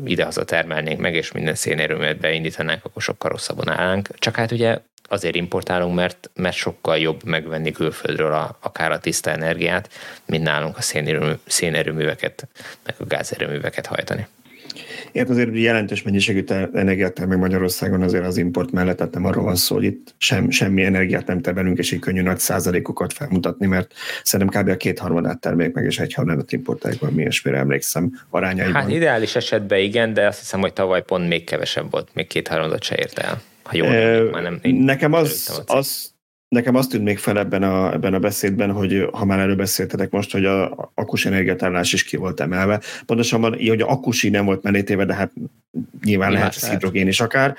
idehaza 0.05 0.45
termelnénk 0.45 1.01
meg, 1.01 1.15
és 1.15 1.33
minden 1.33 1.55
szénerőművet 1.55 2.21
beindítanánk, 2.21 2.85
akkor 2.85 3.03
sokkal 3.03 3.31
rosszabban 3.31 3.69
állnánk. 3.69 4.09
Csak 4.19 4.37
hát 4.37 4.53
ugye 4.53 4.79
azért 5.09 5.35
importálunk, 5.35 5.95
mert, 5.95 6.31
mert 6.35 6.57
sokkal 6.57 6.99
jobb 6.99 7.25
megvenni 7.25 7.73
külföldről 7.73 8.33
a, 8.33 8.59
akár 8.61 8.93
a 8.93 8.99
tiszta 8.99 9.31
energiát, 9.31 9.91
mint 10.27 10.43
nálunk 10.43 10.77
a 10.77 10.83
szénerőmű, 10.83 11.33
szénerőműveket, 11.47 12.47
meg 12.85 12.95
a 12.99 13.05
gázerőműveket 13.05 13.87
hajtani. 13.87 14.27
Ilyet 15.13 15.31
azért 15.31 15.51
jelentős 15.53 16.03
mennyiségű 16.03 16.45
energiát 16.73 17.27
meg 17.27 17.39
Magyarországon 17.39 18.03
azért 18.03 18.25
az 18.25 18.37
import 18.37 18.71
mellett, 18.71 18.97
tehát 18.97 19.15
nem 19.15 19.25
arról 19.25 19.45
van 19.45 19.57
szó, 19.57 19.75
hogy 19.75 19.85
itt 19.85 20.15
sem, 20.19 20.51
semmi 20.51 20.85
energiát 20.85 21.27
nem 21.27 21.41
termelünk, 21.41 21.79
és 21.79 21.93
így 21.93 22.01
könnyű 22.01 22.23
nagy 22.23 22.39
százalékokat 22.39 23.13
felmutatni, 23.13 23.67
mert 23.67 23.93
szerintem 24.23 24.63
kb. 24.63 24.69
a 24.69 24.77
kétharmadát 24.77 25.41
termék 25.41 25.73
meg, 25.73 25.85
és 25.85 25.99
egyharmadat 25.99 26.53
importáljuk, 26.53 27.11
mi 27.11 27.21
ilyesmire 27.21 27.59
emlékszem 27.59 28.21
arányaiban. 28.31 28.75
Hát 28.75 28.91
ideális 28.91 29.37
esetben 29.37 29.79
igen, 29.79 30.13
de 30.13 30.27
azt 30.27 30.39
hiszem, 30.39 30.61
hogy 30.61 30.73
tavaly 30.73 31.03
pont 31.03 31.29
még 31.29 31.45
kevesebb 31.45 31.91
volt, 31.91 32.09
még 32.13 32.27
kétharmadat 32.27 32.83
se 32.83 32.97
ért 32.97 33.19
el. 33.19 33.41
Ha 33.63 33.77
jól 33.77 33.89
e, 33.89 34.23
már 34.23 34.43
nem, 34.43 34.61
nekem 34.63 35.13
az, 35.13 35.63
az, 35.67 36.13
Nekem 36.49 36.75
azt 36.75 36.91
tűnt 36.91 37.05
még 37.05 37.19
fel 37.19 37.39
ebben 37.39 37.63
a, 37.63 37.93
ebben 37.93 38.15
a 38.15 38.19
beszédben, 38.19 38.73
hogy 38.73 39.09
ha 39.13 39.25
már 39.25 39.39
erről 39.39 39.57
beszéltetek 39.57 40.11
most, 40.11 40.33
hogy 40.33 40.45
a 40.45 40.91
akus 40.95 41.27
energiatárlás 41.27 41.93
is 41.93 42.05
ki 42.05 42.17
volt 42.17 42.41
emelve. 42.41 42.81
Pontosabban, 43.07 43.53
hogy 43.69 43.81
a 43.81 43.91
akusi 43.91 44.29
nem 44.29 44.45
volt 44.45 44.63
melétéve, 44.63 45.05
de 45.05 45.15
hát 45.15 45.33
nyilván 46.05 46.33
lehet 46.33 46.55
ez 46.55 46.71
hidrogén 46.71 47.07
is 47.07 47.21
akár, 47.21 47.57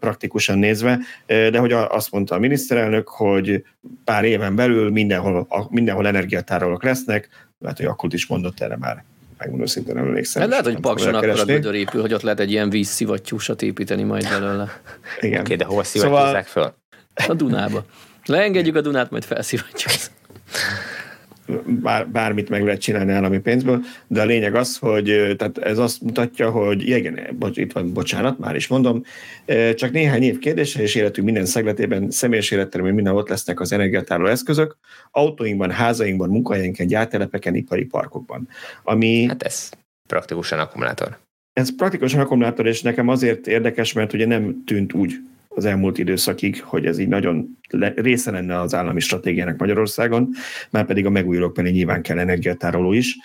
praktikusan 0.00 0.58
nézve, 0.58 0.98
de 1.26 1.58
hogy 1.58 1.72
azt 1.72 2.10
mondta 2.10 2.34
a 2.34 2.38
miniszterelnök, 2.38 3.08
hogy 3.08 3.64
pár 4.04 4.24
éven 4.24 4.54
belül 4.54 4.90
mindenhol, 4.90 5.68
mindenhol 5.70 6.06
energiatárolók 6.06 6.82
lesznek, 6.82 7.28
lehet, 7.58 7.76
hogy 7.76 7.86
akut 7.86 8.12
is 8.12 8.26
mondott 8.26 8.60
erre 8.60 8.76
már 8.76 9.04
megmondom 9.38 9.66
szintén 9.66 9.94
nem 9.94 10.04
emlékszem. 10.04 10.42
Hát 10.42 10.50
lehet, 10.50 10.64
hogy 10.64 10.80
Pakson 10.80 11.14
akkor 11.14 11.28
a 11.28 11.44
gödör 11.44 11.74
épül, 11.74 12.00
hogy 12.00 12.14
ott 12.14 12.22
lehet 12.22 12.40
egy 12.40 12.50
ilyen 12.50 12.70
vízszivattyúsat 12.70 13.62
építeni 13.62 14.02
majd 14.02 14.28
belőle. 14.28 14.80
Igen. 15.20 15.40
Oké, 15.40 15.54
okay, 15.54 15.56
de 15.56 15.64
hol 15.64 15.84
szivattyúzzák 15.84 16.46
szóval... 16.46 16.72
föl? 16.72 16.74
A 17.28 17.34
Dunába. 17.34 17.84
Leengedjük 18.24 18.76
a 18.76 18.80
Dunát, 18.80 19.10
majd 19.10 19.24
felszivatjuk. 19.24 19.92
bár, 21.66 22.08
bármit 22.08 22.48
meg 22.48 22.64
lehet 22.64 22.80
csinálni 22.80 23.12
állami 23.12 23.38
pénzből, 23.38 23.80
de 24.06 24.20
a 24.20 24.24
lényeg 24.24 24.54
az, 24.54 24.76
hogy 24.76 25.34
tehát 25.36 25.58
ez 25.58 25.78
azt 25.78 26.00
mutatja, 26.00 26.50
hogy 26.50 26.88
igen, 26.88 27.20
bocs, 27.38 27.56
itt 27.56 27.72
van, 27.72 27.92
bocsánat, 27.92 28.38
már 28.38 28.56
is 28.56 28.66
mondom, 28.66 29.02
csak 29.74 29.92
néhány 29.92 30.22
év 30.22 30.38
kérdése, 30.38 30.82
és 30.82 30.94
életünk 30.94 31.26
minden 31.26 31.46
szegletében, 31.46 32.10
személyes 32.10 32.50
életteremben 32.50 32.94
minden 32.94 33.14
ott 33.14 33.28
lesznek 33.28 33.60
az 33.60 33.72
energiatároló 33.72 34.28
eszközök, 34.28 34.76
autóinkban, 35.10 35.70
házainkban, 35.70 36.28
munkahelyeinken, 36.28 36.86
gyártelepeken, 36.86 37.54
ipari 37.54 37.84
parkokban. 37.84 38.48
Ami... 38.82 39.26
Hát 39.26 39.42
ez 39.42 39.70
praktikusan 40.08 40.58
akkumulátor. 40.58 41.18
Ez 41.52 41.76
praktikusan 41.76 42.20
akkumulátor, 42.20 42.66
és 42.66 42.82
nekem 42.82 43.08
azért 43.08 43.46
érdekes, 43.46 43.92
mert 43.92 44.12
ugye 44.12 44.26
nem 44.26 44.62
tűnt 44.66 44.92
úgy 44.92 45.14
az 45.54 45.64
elmúlt 45.64 45.98
időszakig, 45.98 46.62
hogy 46.62 46.86
ez 46.86 46.98
így 46.98 47.08
nagyon 47.08 47.58
része 47.94 48.30
lenne 48.30 48.60
az 48.60 48.74
állami 48.74 49.00
stratégiának 49.00 49.58
Magyarországon, 49.58 50.28
már 50.70 50.86
pedig 50.86 51.06
a 51.06 51.10
megújulók 51.10 51.56
mellé 51.56 51.70
nyilván 51.70 52.02
kell 52.02 52.18
energiatároló 52.18 52.92
is. 52.92 53.16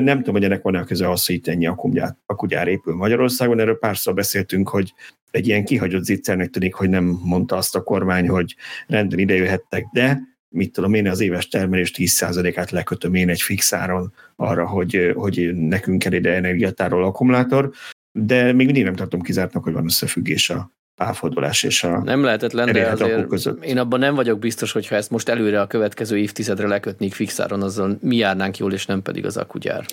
Nem 0.00 0.16
tudom, 0.16 0.34
hogy 0.34 0.44
ennek 0.44 0.62
van-e 0.62 0.78
a 0.78 0.84
köze 0.84 1.10
az, 1.10 1.26
hogy 1.26 1.34
itt 1.34 1.46
ennyi 1.46 1.66
akugyár, 1.66 2.16
akugyár 2.26 2.68
épül 2.68 2.94
Magyarországon. 2.94 3.60
Erről 3.60 3.78
párszor 3.78 4.14
beszéltünk, 4.14 4.68
hogy 4.68 4.94
egy 5.30 5.46
ilyen 5.46 5.64
kihagyott 5.64 6.04
zicsernek 6.04 6.50
tűnik, 6.50 6.74
hogy 6.74 6.88
nem 6.88 7.20
mondta 7.24 7.56
azt 7.56 7.76
a 7.76 7.82
kormány, 7.82 8.28
hogy 8.28 8.56
rendben 8.86 9.18
idejöhettek, 9.18 9.86
de 9.92 10.20
mit 10.48 10.72
tudom 10.72 10.94
én, 10.94 11.08
az 11.08 11.20
éves 11.20 11.48
termelés 11.48 11.92
10%-át 11.96 12.70
lekötöm 12.70 13.14
én 13.14 13.28
egy 13.28 13.40
fixáron 13.40 14.12
arra, 14.36 14.66
hogy, 14.66 15.12
hogy 15.14 15.54
nekünk 15.54 15.98
kell 15.98 16.12
ide 16.12 16.34
energiatároló 16.34 17.06
akkumulátor, 17.06 17.70
de 18.12 18.52
még 18.52 18.66
mindig 18.66 18.84
nem 18.84 18.94
tartom 18.94 19.20
kizártnak, 19.20 19.62
hogy 19.62 19.72
van 19.72 19.84
összefüggés 19.84 20.50
a 20.50 20.72
pálfordulás 21.04 21.62
és 21.62 21.84
a 21.84 22.02
Nem 22.04 22.24
lehetetlen, 22.24 22.72
de 22.72 22.86
azért 22.86 23.26
között. 23.26 23.64
én 23.64 23.78
abban 23.78 23.98
nem 23.98 24.14
vagyok 24.14 24.38
biztos, 24.38 24.72
hogyha 24.72 24.94
ezt 24.94 25.10
most 25.10 25.28
előre 25.28 25.60
a 25.60 25.66
következő 25.66 26.18
évtizedre 26.18 26.66
lekötnék 26.66 27.14
fixáron, 27.14 27.62
azzal 27.62 27.98
mi 28.00 28.16
járnánk 28.16 28.58
jól, 28.58 28.72
és 28.72 28.86
nem 28.86 29.02
pedig 29.02 29.26
az 29.26 29.36
akugyár. 29.36 29.84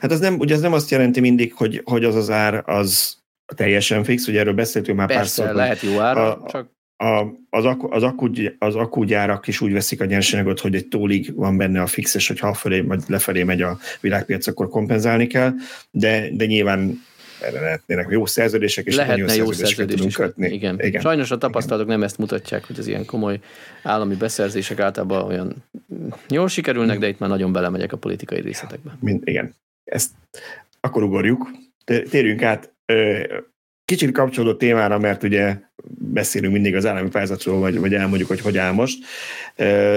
Hát 0.00 0.10
az 0.10 0.20
nem, 0.20 0.38
ugye 0.38 0.54
ez 0.54 0.60
nem 0.60 0.72
azt 0.72 0.90
jelenti 0.90 1.20
mindig, 1.20 1.54
hogy, 1.54 1.80
hogy 1.84 2.04
az 2.04 2.14
az 2.14 2.30
ár 2.30 2.62
az 2.66 3.16
teljesen 3.54 4.04
fix, 4.04 4.26
ugye 4.26 4.40
erről 4.40 4.54
beszéltünk 4.54 4.98
már 4.98 5.06
Persze, 5.06 5.42
pár 5.42 5.54
lehet 5.54 5.80
jó 5.80 6.00
ára, 6.00 6.32
a, 6.32 6.50
csak 6.50 6.74
a, 6.96 7.26
az, 7.50 7.64
akku, 7.64 7.94
az, 7.94 8.02
akku, 8.02 8.26
az 8.58 8.74
akkugyárak 8.74 9.46
is 9.46 9.60
úgy 9.60 9.72
veszik 9.72 10.00
a 10.00 10.04
nyersanyagot, 10.04 10.60
hogy 10.60 10.74
egy 10.74 10.88
tólig 10.88 11.34
van 11.34 11.56
benne 11.56 11.82
a 11.82 11.86
fix, 11.86 12.14
és 12.14 12.32
ha 12.40 12.54
fölé, 12.54 12.80
vagy 12.80 13.02
lefelé 13.06 13.42
megy 13.42 13.62
a 13.62 13.78
világpiac, 14.00 14.46
akkor 14.46 14.68
kompenzálni 14.68 15.26
kell, 15.26 15.52
de, 15.90 16.28
de 16.32 16.46
nyilván 16.46 17.04
erre 17.40 17.60
lehetnének 17.60 18.06
jó 18.10 18.26
szerződések, 18.26 18.86
és 18.86 18.94
Lehetne 18.94 19.34
jó 19.34 19.46
szerződéseket 19.52 19.88
tudunk 19.88 20.12
kötni. 20.12 20.48
Igen. 20.48 20.80
Igen. 20.80 21.00
Sajnos 21.00 21.30
a 21.30 21.38
tapasztalatok 21.38 21.86
Igen. 21.86 21.98
nem 21.98 22.08
ezt 22.08 22.18
mutatják, 22.18 22.64
hogy 22.64 22.78
az 22.78 22.86
ilyen 22.86 23.04
komoly 23.04 23.40
állami 23.82 24.14
beszerzések 24.14 24.80
általában 24.80 25.22
olyan 25.22 25.64
jól 26.28 26.48
sikerülnek, 26.48 26.98
de 26.98 27.08
itt 27.08 27.18
már 27.18 27.28
nagyon 27.28 27.52
belemegyek 27.52 27.92
a 27.92 27.96
politikai 27.96 28.40
részletekbe. 28.40 28.96
Mind, 29.00 29.28
igen. 29.28 29.54
Ezt 29.84 30.10
akkor 30.80 31.02
ugorjuk. 31.02 31.50
Térjünk 31.84 32.42
át 32.42 32.72
kicsit 33.84 34.12
kapcsolódó 34.12 34.56
témára, 34.56 34.98
mert 34.98 35.22
ugye 35.22 35.56
beszélünk 35.98 36.52
mindig 36.52 36.74
az 36.74 36.86
állami 36.86 37.08
pályázatról, 37.08 37.58
vagy, 37.58 37.78
vagy 37.78 37.94
elmondjuk, 37.94 38.28
hogy 38.28 38.40
hogy 38.40 38.58
áll 38.58 38.72
most. 38.72 39.04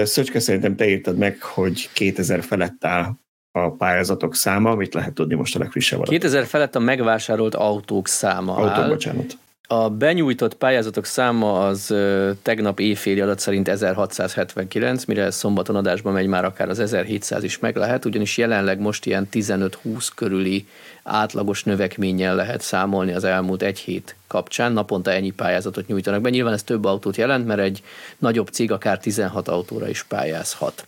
Szöcske, 0.04 0.40
szerintem 0.40 0.76
te 0.76 0.88
írtad 0.88 1.16
meg, 1.16 1.42
hogy 1.42 1.88
2000 1.92 2.42
felett 2.42 2.84
áll 2.84 3.12
a 3.52 3.70
pályázatok 3.70 4.34
száma, 4.34 4.74
mit 4.74 4.94
lehet 4.94 5.12
tudni 5.12 5.34
most 5.34 5.56
a 5.56 5.58
legfrissebb 5.58 5.98
adat? 5.98 6.10
2000 6.10 6.44
felett 6.44 6.74
a 6.74 6.78
megvásárolt 6.78 7.54
autók 7.54 8.08
száma 8.08 8.54
Autók, 8.54 8.72
áll. 8.72 8.88
bocsánat. 8.88 9.36
A 9.72 9.90
benyújtott 9.90 10.54
pályázatok 10.54 11.04
száma 11.04 11.66
az 11.66 11.94
tegnap 12.42 12.80
éjféli 12.80 13.20
adat 13.20 13.38
szerint 13.38 13.68
1679, 13.68 15.04
mire 15.04 15.30
szombaton 15.30 15.76
adásban 15.76 16.12
megy 16.12 16.26
már 16.26 16.44
akár 16.44 16.68
az 16.68 16.78
1700 16.78 17.42
is 17.42 17.58
meg 17.58 17.76
lehet, 17.76 18.04
ugyanis 18.04 18.36
jelenleg 18.36 18.80
most 18.80 19.06
ilyen 19.06 19.28
15-20 19.32 20.08
körüli 20.14 20.66
átlagos 21.02 21.64
növekménnyel 21.64 22.34
lehet 22.34 22.60
számolni 22.60 23.12
az 23.12 23.24
elmúlt 23.24 23.62
egy 23.62 23.78
hét 23.78 24.16
kapcsán. 24.26 24.72
Naponta 24.72 25.12
ennyi 25.12 25.30
pályázatot 25.30 25.86
nyújtanak 25.86 26.20
be. 26.20 26.30
Nyilván 26.30 26.52
ez 26.52 26.62
több 26.62 26.84
autót 26.84 27.16
jelent, 27.16 27.46
mert 27.46 27.60
egy 27.60 27.82
nagyobb 28.18 28.48
cég 28.48 28.72
akár 28.72 28.98
16 28.98 29.48
autóra 29.48 29.88
is 29.88 30.02
pályázhat 30.02 30.86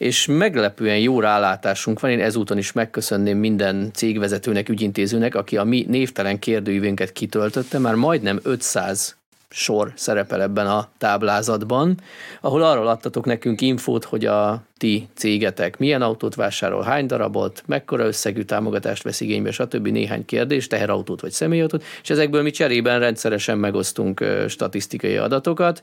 és 0.00 0.26
meglepően 0.26 0.98
jó 0.98 1.20
rálátásunk 1.20 2.00
van. 2.00 2.10
Én 2.10 2.20
ezúton 2.20 2.58
is 2.58 2.72
megköszönném 2.72 3.38
minden 3.38 3.90
cégvezetőnek, 3.92 4.68
ügyintézőnek, 4.68 5.34
aki 5.34 5.56
a 5.56 5.64
mi 5.64 5.84
névtelen 5.88 6.38
kérdőívünket 6.38 7.12
kitöltötte, 7.12 7.78
már 7.78 7.94
majdnem 7.94 8.40
500 8.42 9.19
sor 9.50 9.92
szerepel 9.94 10.42
ebben 10.42 10.66
a 10.66 10.88
táblázatban, 10.98 12.00
ahol 12.40 12.62
arról 12.62 12.88
adtatok 12.88 13.24
nekünk 13.24 13.60
infót, 13.60 14.04
hogy 14.04 14.26
a 14.26 14.62
ti 14.76 15.08
cégetek 15.14 15.78
milyen 15.78 16.02
autót 16.02 16.34
vásárol, 16.34 16.82
hány 16.82 17.06
darabot, 17.06 17.62
mekkora 17.66 18.06
összegű 18.06 18.42
támogatást 18.42 19.02
vesz 19.02 19.20
igénybe, 19.20 19.50
stb. 19.50 19.88
néhány 19.88 20.24
kérdés, 20.24 20.66
teherautót 20.66 21.20
vagy 21.20 21.30
személyautót, 21.30 21.84
és 22.02 22.10
ezekből 22.10 22.42
mi 22.42 22.50
cserében 22.50 22.98
rendszeresen 22.98 23.58
megosztunk 23.58 24.24
statisztikai 24.48 25.16
adatokat. 25.16 25.82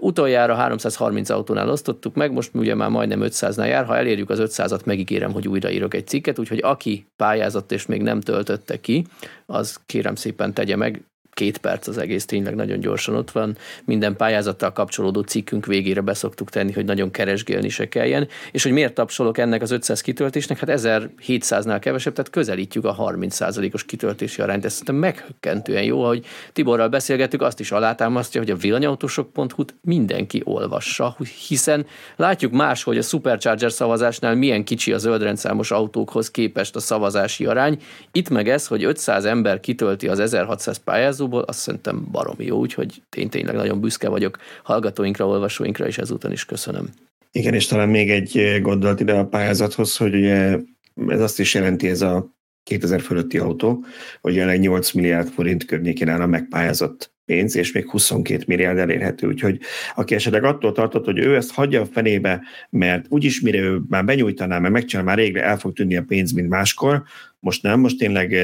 Utoljára 0.00 0.54
330 0.54 1.30
autónál 1.30 1.70
osztottuk 1.70 2.14
meg, 2.14 2.32
most 2.32 2.50
ugye 2.54 2.74
már 2.74 2.88
majdnem 2.90 3.20
500-nál 3.22 3.68
jár, 3.68 3.84
ha 3.84 3.96
elérjük 3.96 4.30
az 4.30 4.38
500-at, 4.42 4.84
megígérem, 4.84 5.32
hogy 5.32 5.48
újraírok 5.48 5.94
egy 5.94 6.06
cikket, 6.06 6.38
úgyhogy 6.38 6.60
aki 6.62 7.06
pályázott 7.16 7.72
és 7.72 7.86
még 7.86 8.02
nem 8.02 8.20
töltötte 8.20 8.80
ki, 8.80 9.06
az 9.46 9.80
kérem 9.86 10.14
szépen 10.14 10.54
tegye 10.54 10.76
meg, 10.76 11.02
két 11.38 11.58
perc 11.58 11.86
az 11.86 11.98
egész 11.98 12.24
tényleg 12.24 12.54
nagyon 12.54 12.80
gyorsan 12.80 13.14
ott 13.14 13.30
van. 13.30 13.56
Minden 13.84 14.16
pályázattal 14.16 14.72
kapcsolódó 14.72 15.20
cikkünk 15.20 15.66
végére 15.66 16.00
beszoktuk 16.00 16.50
tenni, 16.50 16.72
hogy 16.72 16.84
nagyon 16.84 17.10
keresgélni 17.10 17.68
se 17.68 17.88
kelljen. 17.88 18.28
És 18.52 18.62
hogy 18.62 18.72
miért 18.72 18.94
tapsolok 18.94 19.38
ennek 19.38 19.62
az 19.62 19.70
500 19.70 20.00
kitöltésnek? 20.00 20.58
Hát 20.58 20.80
1700-nál 20.82 21.78
kevesebb, 21.80 22.12
tehát 22.12 22.30
közelítjük 22.30 22.84
a 22.84 22.96
30%-os 22.96 23.84
kitöltési 23.84 24.42
arányt. 24.42 24.64
Ez 24.64 24.72
szerintem 24.72 24.94
meghökkentően 24.94 25.82
jó, 25.82 26.04
hogy 26.06 26.24
Tiborral 26.52 26.88
beszélgettük, 26.88 27.42
azt 27.42 27.60
is 27.60 27.72
alátámasztja, 27.72 28.40
hogy 28.40 28.50
a 28.50 28.56
villanyautósok.hu-t 28.56 29.74
mindenki 29.82 30.40
olvassa, 30.44 31.16
hiszen 31.48 31.86
látjuk 32.16 32.52
más, 32.52 32.82
hogy 32.82 32.98
a 32.98 33.02
Supercharger 33.02 33.72
szavazásnál 33.72 34.34
milyen 34.34 34.64
kicsi 34.64 34.92
a 34.92 34.98
zöldrendszámos 34.98 35.70
autókhoz 35.70 36.30
képest 36.30 36.76
a 36.76 36.80
szavazási 36.80 37.44
arány. 37.44 37.82
Itt 38.12 38.28
meg 38.28 38.48
ez, 38.48 38.66
hogy 38.66 38.84
500 38.84 39.24
ember 39.24 39.60
kitölti 39.60 40.08
az 40.08 40.18
1600 40.18 40.76
pályázó 40.76 41.26
szóból, 41.28 41.42
azt 41.42 41.58
szerintem 41.58 42.06
baromi 42.10 42.44
jó, 42.44 42.58
úgyhogy 42.58 43.02
én 43.16 43.30
tényleg 43.30 43.54
nagyon 43.54 43.80
büszke 43.80 44.08
vagyok 44.08 44.38
hallgatóinkra, 44.62 45.26
olvasóinkra, 45.26 45.86
és 45.86 45.98
ezúton 45.98 46.32
is 46.32 46.44
köszönöm. 46.44 46.88
Igen, 47.32 47.54
és 47.54 47.66
talán 47.66 47.88
még 47.88 48.10
egy 48.10 48.58
gondolat 48.62 49.00
ide 49.00 49.12
a 49.12 49.26
pályázathoz, 49.26 49.96
hogy 49.96 50.14
ugye 50.14 50.58
ez 51.06 51.20
azt 51.20 51.40
is 51.40 51.54
jelenti 51.54 51.88
ez 51.88 52.02
a 52.02 52.36
2000 52.62 53.00
fölötti 53.00 53.38
autó, 53.38 53.84
hogy 54.20 54.34
jelenleg 54.34 54.60
8 54.60 54.92
milliárd 54.92 55.28
forint 55.28 55.64
környékén 55.64 56.08
áll 56.08 56.20
a 56.20 56.26
megpályázott 56.26 57.12
pénz, 57.24 57.56
és 57.56 57.72
még 57.72 57.90
22 57.90 58.44
milliárd 58.46 58.78
elérhető. 58.78 59.26
Úgyhogy 59.26 59.60
aki 59.94 60.14
esetleg 60.14 60.44
attól 60.44 60.72
tartott, 60.72 61.04
hogy 61.04 61.18
ő 61.18 61.36
ezt 61.36 61.52
hagyja 61.52 61.80
a 61.80 61.86
fenébe, 61.86 62.42
mert 62.70 63.06
úgyis 63.08 63.40
mire 63.40 63.58
ő 63.58 63.80
már 63.88 64.04
benyújtaná, 64.04 64.58
mert 64.58 64.72
megcsinál, 64.72 65.04
már 65.04 65.16
régre 65.16 65.42
el 65.42 65.58
fog 65.58 65.72
tűnni 65.72 65.96
a 65.96 66.02
pénz, 66.02 66.32
mint 66.32 66.48
máskor, 66.48 67.02
most 67.40 67.62
nem, 67.62 67.80
most 67.80 67.98
tényleg 67.98 68.36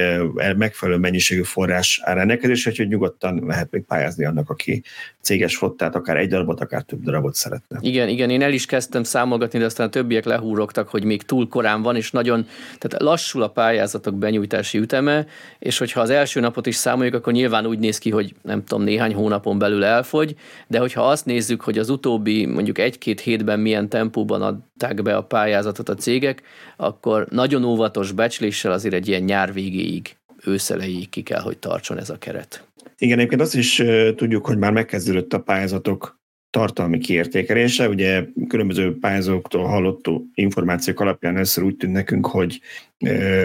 megfelelő 0.56 0.98
mennyiségű 0.98 1.42
forrás 1.42 2.00
áll 2.04 2.14
rendelkezésre, 2.14 2.72
hogy 2.76 2.88
nyugodtan 2.88 3.44
lehet 3.46 3.70
még 3.70 3.82
pályázni 3.82 4.24
annak, 4.24 4.50
aki 4.50 4.82
céges 5.20 5.56
fottát, 5.56 5.94
akár 5.94 6.16
egy 6.16 6.28
darabot, 6.28 6.60
akár 6.60 6.82
több 6.82 7.02
darabot 7.02 7.34
szeretne. 7.34 7.78
Igen, 7.80 8.08
igen, 8.08 8.30
én 8.30 8.42
el 8.42 8.52
is 8.52 8.66
kezdtem 8.66 9.02
számolgatni, 9.02 9.58
de 9.58 9.64
aztán 9.64 9.86
a 9.86 9.90
többiek 9.90 10.24
lehúrogtak, 10.24 10.88
hogy 10.88 11.04
még 11.04 11.22
túl 11.22 11.48
korán 11.48 11.82
van, 11.82 11.96
és 11.96 12.10
nagyon, 12.10 12.46
tehát 12.78 13.02
lassul 13.02 13.42
a 13.42 13.48
pályázatok 13.48 14.14
benyújtási 14.14 14.78
üteme, 14.78 15.26
és 15.58 15.78
hogyha 15.78 16.00
az 16.00 16.10
első 16.10 16.40
napot 16.40 16.66
is 16.66 16.76
számoljuk, 16.76 17.14
akkor 17.14 17.32
nyilván 17.32 17.66
úgy 17.66 17.78
néz 17.78 17.98
ki, 17.98 18.10
hogy 18.10 18.34
nem 18.42 18.64
tudom, 18.64 18.84
néhány 18.84 19.14
hónapon 19.14 19.58
belül 19.58 19.84
elfogy, 19.84 20.34
de 20.66 20.78
hogyha 20.78 21.08
azt 21.08 21.26
nézzük, 21.26 21.60
hogy 21.60 21.78
az 21.78 21.88
utóbbi 21.88 22.46
mondjuk 22.46 22.78
egy-két 22.78 23.20
hétben 23.20 23.60
milyen 23.60 23.88
tempóban 23.88 24.42
adták 24.76 25.02
be 25.02 25.16
a 25.16 25.22
pályázatot 25.22 25.88
a 25.88 25.94
cégek, 25.94 26.42
akkor 26.76 27.26
nagyon 27.30 27.64
óvatos 27.64 28.12
becsléssel 28.12 28.72
azért 28.72 28.94
egy 28.94 29.08
ilyen 29.08 29.22
nyár 29.22 29.52
végéig, 29.52 30.16
őszelejéig 30.44 31.08
ki 31.08 31.22
kell, 31.22 31.40
hogy 31.40 31.58
tartson 31.58 31.98
ez 31.98 32.10
a 32.10 32.18
keret. 32.18 32.68
Igen, 32.98 33.18
egyébként 33.18 33.40
azt 33.40 33.54
is 33.54 33.82
tudjuk, 34.16 34.46
hogy 34.46 34.58
már 34.58 34.72
megkezdődött 34.72 35.32
a 35.32 35.40
pályázatok 35.40 36.22
tartalmi 36.50 36.98
kiértékelése. 36.98 37.88
Ugye 37.88 38.24
különböző 38.48 38.98
pályázóktól 38.98 39.66
hallott 39.66 40.10
információk 40.34 41.00
alapján 41.00 41.34
először 41.34 41.64
úgy 41.64 41.76
tűnt 41.76 41.92
nekünk, 41.92 42.26
hogy, 42.26 42.60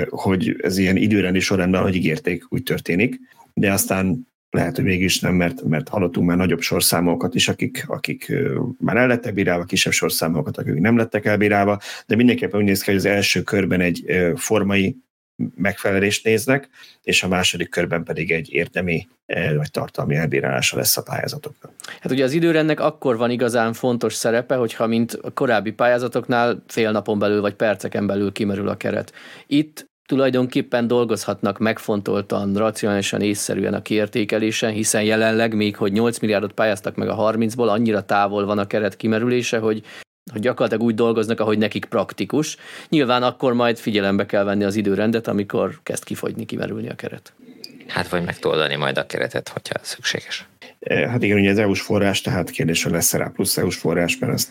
hogy 0.10 0.56
ez 0.62 0.78
ilyen 0.78 0.96
időrendi 0.96 1.40
sorrendben, 1.40 1.82
hogy 1.82 1.96
ígérték, 1.96 2.46
úgy 2.50 2.64
történik, 2.64 3.20
de 3.54 3.72
aztán 3.72 4.28
lehet, 4.52 4.76
hogy 4.76 4.86
mégis 4.86 5.20
nem, 5.20 5.34
mert, 5.34 5.64
mert 5.64 5.90
hallottunk 5.90 6.28
már 6.28 6.38
nagyobb 6.38 6.62
sorszámokat 6.62 7.36
is, 7.36 7.48
akik, 7.48 7.84
akik 7.88 8.32
már 8.80 8.98
el 8.98 9.08
lettek 9.08 9.34
bírálva, 9.34 9.64
kisebb 9.64 9.94
sorszámokat, 9.94 10.58
akik 10.58 10.74
nem 10.74 10.98
lettek 10.98 11.26
elbírálva, 11.26 11.80
de 12.08 12.16
mindenképpen 12.16 12.60
úgy 12.60 12.66
néz 12.66 12.82
ki, 12.82 12.90
hogy 12.90 13.00
az 13.00 13.06
első 13.06 13.42
körben 13.42 13.82
egy 13.82 14.06
formai 14.36 14.98
megfelelést 15.56 16.24
néznek, 16.24 16.70
és 17.04 17.24
a 17.24 17.28
második 17.28 17.70
körben 17.70 18.04
pedig 18.04 18.32
egy 18.32 18.54
érdemi 18.54 19.08
vagy 19.56 19.72
tartalmi 19.72 20.16
elbírálása 20.16 20.78
lesz 20.78 20.98
a 20.98 21.04
pályázatoknak. 21.04 21.72
Hát 22.00 22.12
ugye 22.12 22.24
az 22.24 22.32
időrendnek 22.32 22.80
akkor 22.80 23.18
van 23.18 23.30
igazán 23.30 23.74
fontos 23.74 24.14
szerepe, 24.14 24.56
hogyha 24.56 24.88
mint 24.88 25.14
a 25.14 25.32
korábbi 25.32 25.72
pályázatoknál 25.72 26.64
fél 26.68 26.92
napon 26.92 27.20
belül 27.20 27.42
vagy 27.42 27.54
perceken 27.54 28.08
belül 28.08 28.32
kimerül 28.32 28.68
a 28.68 28.78
keret. 28.78 29.14
Itt 29.48 29.89
tulajdonképpen 30.10 30.88
dolgozhatnak 30.88 31.58
megfontoltan, 31.58 32.56
racionálisan, 32.56 33.22
észszerűen 33.22 33.74
a 33.74 33.82
kiértékelésen, 33.82 34.72
hiszen 34.72 35.04
jelenleg 35.04 35.56
még, 35.56 35.76
hogy 35.76 35.92
8 35.92 36.20
milliárdot 36.20 36.52
pályáztak 36.52 36.96
meg 36.96 37.10
a 37.10 37.16
30-ból, 37.16 37.68
annyira 37.68 38.02
távol 38.02 38.46
van 38.46 38.58
a 38.58 38.68
keret 38.68 38.96
kimerülése, 38.96 39.58
hogy 39.58 39.84
hogy 40.32 40.42
gyakorlatilag 40.42 40.86
úgy 40.86 40.96
dolgoznak, 40.96 41.40
ahogy 41.40 41.58
nekik 41.58 41.86
praktikus. 41.86 42.58
Nyilván 42.90 43.24
akkor 43.24 43.54
majd 43.54 43.78
figyelembe 43.78 44.26
kell 44.26 44.44
venni 44.44 44.64
az 44.64 44.76
időrendet, 44.76 45.28
amikor 45.28 45.80
kezd 45.84 46.04
kifogyni, 46.04 46.46
kimerülni 46.46 46.90
a 46.90 46.96
keret. 46.96 47.34
Hát 47.88 48.10
vagy 48.10 48.24
megtoldani 48.26 48.76
majd 48.76 48.98
a 48.98 49.06
keretet, 49.06 49.50
hogyha 49.50 49.80
szükséges. 49.82 50.48
E, 50.80 51.10
hát 51.10 51.24
igen, 51.24 51.40
ugye 51.40 51.52
az 51.52 51.58
EU-s 51.58 51.82
forrás, 51.82 52.22
tehát 52.22 52.50
kérdés, 52.50 52.84
hogy 52.84 52.92
lesz 52.92 53.14
rá 53.14 53.32
plusz 53.34 53.58
EU-s 53.58 53.76
forrás, 53.78 54.18
mert 54.18 54.34
ezt 54.34 54.50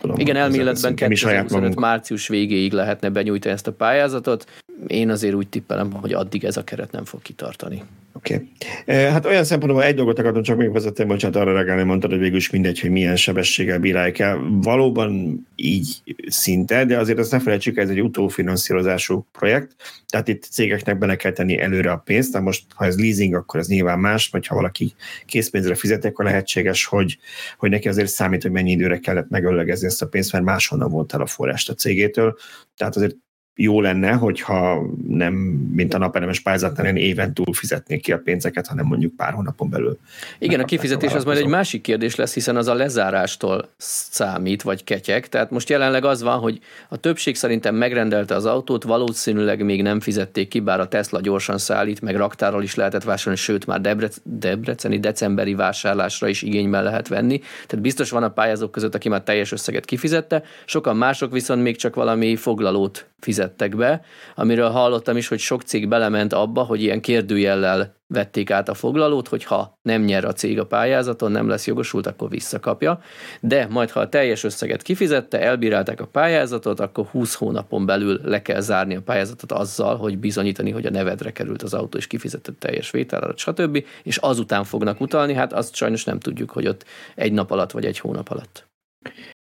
tudom. 0.00 0.18
Igen, 0.18 0.36
elméletben 0.36 0.94
2025 0.94 1.74
március 1.74 2.28
végéig 2.28 2.72
lehetne 2.72 3.10
benyújtani 3.10 3.54
ezt 3.54 3.66
a 3.66 3.72
pályázatot. 3.72 4.46
Én 4.86 5.10
azért 5.10 5.34
úgy 5.34 5.48
tippelem, 5.48 5.92
hogy 5.92 6.12
addig 6.12 6.44
ez 6.44 6.56
a 6.56 6.64
keret 6.64 6.92
nem 6.92 7.04
fog 7.04 7.22
kitartani. 7.22 7.82
Oké. 8.14 8.34
Okay. 8.34 8.48
Eh, 8.84 9.12
hát 9.12 9.26
olyan 9.26 9.44
szempontból 9.44 9.84
egy 9.84 9.94
dolgot 9.94 10.18
akartam 10.18 10.42
csak 10.42 10.56
még 10.56 10.72
vezetni, 10.72 11.04
bocsánat, 11.04 11.36
arra 11.36 11.52
reagálni, 11.52 11.82
mondtad, 11.82 12.10
hogy 12.10 12.18
végül 12.18 12.36
is 12.36 12.50
mindegy, 12.50 12.80
hogy 12.80 12.90
milyen 12.90 13.16
sebességgel 13.16 13.78
bírálják 13.78 14.18
el. 14.18 14.40
Valóban 14.50 15.40
így 15.56 16.02
szinte, 16.26 16.84
de 16.84 16.98
azért 16.98 17.18
azt 17.18 17.30
ne 17.30 17.40
felejtsük, 17.40 17.76
ez 17.76 17.88
egy 17.88 18.02
utófinanszírozású 18.02 19.26
projekt, 19.32 19.76
tehát 20.08 20.28
itt 20.28 20.42
cégeknek 20.42 20.98
bele 20.98 21.16
kell 21.16 21.32
tenni 21.32 21.60
előre 21.60 21.90
a 21.90 21.96
pénzt, 21.96 22.32
de 22.32 22.40
most 22.40 22.64
ha 22.74 22.84
ez 22.84 22.98
leasing, 22.98 23.34
akkor 23.34 23.60
ez 23.60 23.68
nyilván 23.68 23.98
más, 23.98 24.28
vagy 24.28 24.46
ha 24.46 24.54
valaki 24.54 24.92
készpénzre 25.26 25.74
fizet, 25.74 26.04
akkor 26.04 26.24
lehetséges, 26.24 26.84
hogy, 26.84 27.18
hogy 27.56 27.70
neki 27.70 27.88
azért 27.88 28.08
számít, 28.08 28.42
hogy 28.42 28.50
mennyi 28.50 28.70
időre 28.70 28.98
kellett 28.98 29.30
megöllegezni 29.30 29.86
ezt 29.86 30.02
a 30.02 30.08
pénzt, 30.08 30.32
mert 30.32 30.44
máshonnan 30.44 30.90
volt 30.90 31.14
el 31.14 31.20
a 31.20 31.26
forrást 31.26 31.70
a 31.70 31.74
cégétől. 31.74 32.36
Tehát 32.76 32.96
azért 32.96 33.16
jó 33.54 33.80
lenne, 33.80 34.12
hogyha 34.12 34.82
nem, 35.08 35.34
mint 35.74 35.94
a 35.94 35.98
naperemes 35.98 36.40
pályázatnál, 36.40 36.86
én 36.86 36.96
éven 36.96 37.34
túl 37.34 37.52
fizetnék 37.52 38.02
ki 38.02 38.12
a 38.12 38.18
pénzeket, 38.18 38.66
hanem 38.66 38.86
mondjuk 38.86 39.16
pár 39.16 39.32
hónapon 39.32 39.70
belül. 39.70 39.98
Igen, 40.38 40.60
a 40.60 40.64
kifizetés 40.64 41.12
az 41.12 41.24
majd 41.24 41.38
egy 41.38 41.46
másik 41.46 41.80
kérdés 41.80 42.14
lesz, 42.14 42.34
hiszen 42.34 42.56
az 42.56 42.68
a 42.68 42.74
lezárástól 42.74 43.68
számít, 43.76 44.62
vagy 44.62 44.84
ketyek. 44.84 45.28
Tehát 45.28 45.50
most 45.50 45.68
jelenleg 45.68 46.04
az 46.04 46.22
van, 46.22 46.38
hogy 46.38 46.60
a 46.88 46.96
többség 46.96 47.36
szerintem 47.36 47.74
megrendelte 47.74 48.34
az 48.34 48.46
autót, 48.46 48.84
valószínűleg 48.84 49.64
még 49.64 49.82
nem 49.82 50.00
fizették 50.00 50.48
ki, 50.48 50.60
bár 50.60 50.80
a 50.80 50.88
Tesla 50.88 51.20
gyorsan 51.20 51.58
szállít, 51.58 52.00
meg 52.00 52.16
raktáról 52.16 52.62
is 52.62 52.74
lehetett 52.74 53.04
vásárolni, 53.04 53.38
sőt 53.38 53.66
már 53.66 53.80
Debrec- 53.80 54.20
debreceni 54.22 54.98
decemberi 54.98 55.54
vásárlásra 55.54 56.28
is 56.28 56.42
igényben 56.42 56.82
lehet 56.82 57.08
venni. 57.08 57.38
Tehát 57.38 57.80
biztos 57.80 58.10
van 58.10 58.22
a 58.22 58.30
pályázók 58.30 58.70
között, 58.70 58.94
aki 58.94 59.08
már 59.08 59.22
teljes 59.22 59.52
összeget 59.52 59.84
kifizette, 59.84 60.42
sokan 60.64 60.96
mások 60.96 61.32
viszont 61.32 61.62
még 61.62 61.76
csak 61.76 61.94
valami 61.94 62.36
foglalót 62.36 63.06
fizettek 63.42 63.76
be, 63.76 64.02
amiről 64.34 64.70
hallottam 64.70 65.16
is, 65.16 65.28
hogy 65.28 65.38
sok 65.38 65.62
cég 65.62 65.88
belement 65.88 66.32
abba, 66.32 66.62
hogy 66.62 66.82
ilyen 66.82 67.00
kérdőjellel 67.00 68.00
vették 68.06 68.50
át 68.50 68.68
a 68.68 68.74
foglalót, 68.74 69.28
hogy 69.28 69.44
ha 69.44 69.78
nem 69.82 70.02
nyer 70.02 70.24
a 70.24 70.32
cég 70.32 70.58
a 70.58 70.66
pályázaton, 70.66 71.30
nem 71.30 71.48
lesz 71.48 71.66
jogosult, 71.66 72.06
akkor 72.06 72.28
visszakapja. 72.28 73.00
De 73.40 73.66
majd, 73.70 73.90
ha 73.90 74.00
a 74.00 74.08
teljes 74.08 74.44
összeget 74.44 74.82
kifizette, 74.82 75.40
elbírálták 75.40 76.00
a 76.00 76.06
pályázatot, 76.06 76.80
akkor 76.80 77.06
20 77.06 77.34
hónapon 77.34 77.86
belül 77.86 78.20
le 78.24 78.42
kell 78.42 78.60
zárni 78.60 78.94
a 78.94 79.02
pályázatot 79.02 79.52
azzal, 79.52 79.96
hogy 79.96 80.18
bizonyítani, 80.18 80.70
hogy 80.70 80.86
a 80.86 80.90
nevedre 80.90 81.32
került 81.32 81.62
az 81.62 81.74
autó, 81.74 81.98
és 81.98 82.06
kifizetett 82.06 82.58
teljes 82.58 82.90
vételárat, 82.90 83.38
stb. 83.38 83.84
És 84.02 84.16
azután 84.16 84.64
fognak 84.64 85.00
utalni, 85.00 85.34
hát 85.34 85.52
azt 85.52 85.74
sajnos 85.74 86.04
nem 86.04 86.18
tudjuk, 86.18 86.50
hogy 86.50 86.66
ott 86.66 86.84
egy 87.14 87.32
nap 87.32 87.50
alatt 87.50 87.70
vagy 87.70 87.84
egy 87.84 87.98
hónap 87.98 88.30
alatt. 88.30 88.66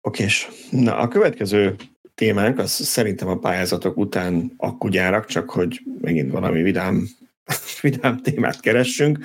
Okés. 0.01 0.47
Na, 0.71 0.97
a 0.97 1.08
következő 1.08 1.75
témánk, 2.15 2.60
az 2.60 2.71
szerintem 2.71 3.28
a 3.28 3.38
pályázatok 3.38 3.97
után 3.97 4.54
akkugyárak, 4.58 5.26
csak 5.26 5.50
hogy 5.50 5.82
megint 6.02 6.32
valami 6.32 6.62
vidám, 6.62 7.08
vidám 7.82 8.21
témát 8.21 8.60
keressünk. 8.60 9.19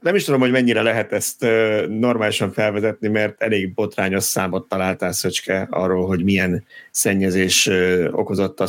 Nem 0.00 0.14
is 0.14 0.24
tudom, 0.24 0.40
hogy 0.40 0.50
mennyire 0.50 0.82
lehet 0.82 1.12
ezt 1.12 1.46
normálisan 1.88 2.52
felvezetni, 2.52 3.08
mert 3.08 3.42
elég 3.42 3.74
botrányos 3.74 4.24
számot 4.24 4.68
találtál, 4.68 5.12
Szöcske, 5.12 5.66
arról, 5.70 6.06
hogy 6.06 6.24
milyen 6.24 6.64
szennyezés 6.90 7.70
okozott 8.10 8.60
a 8.60 8.66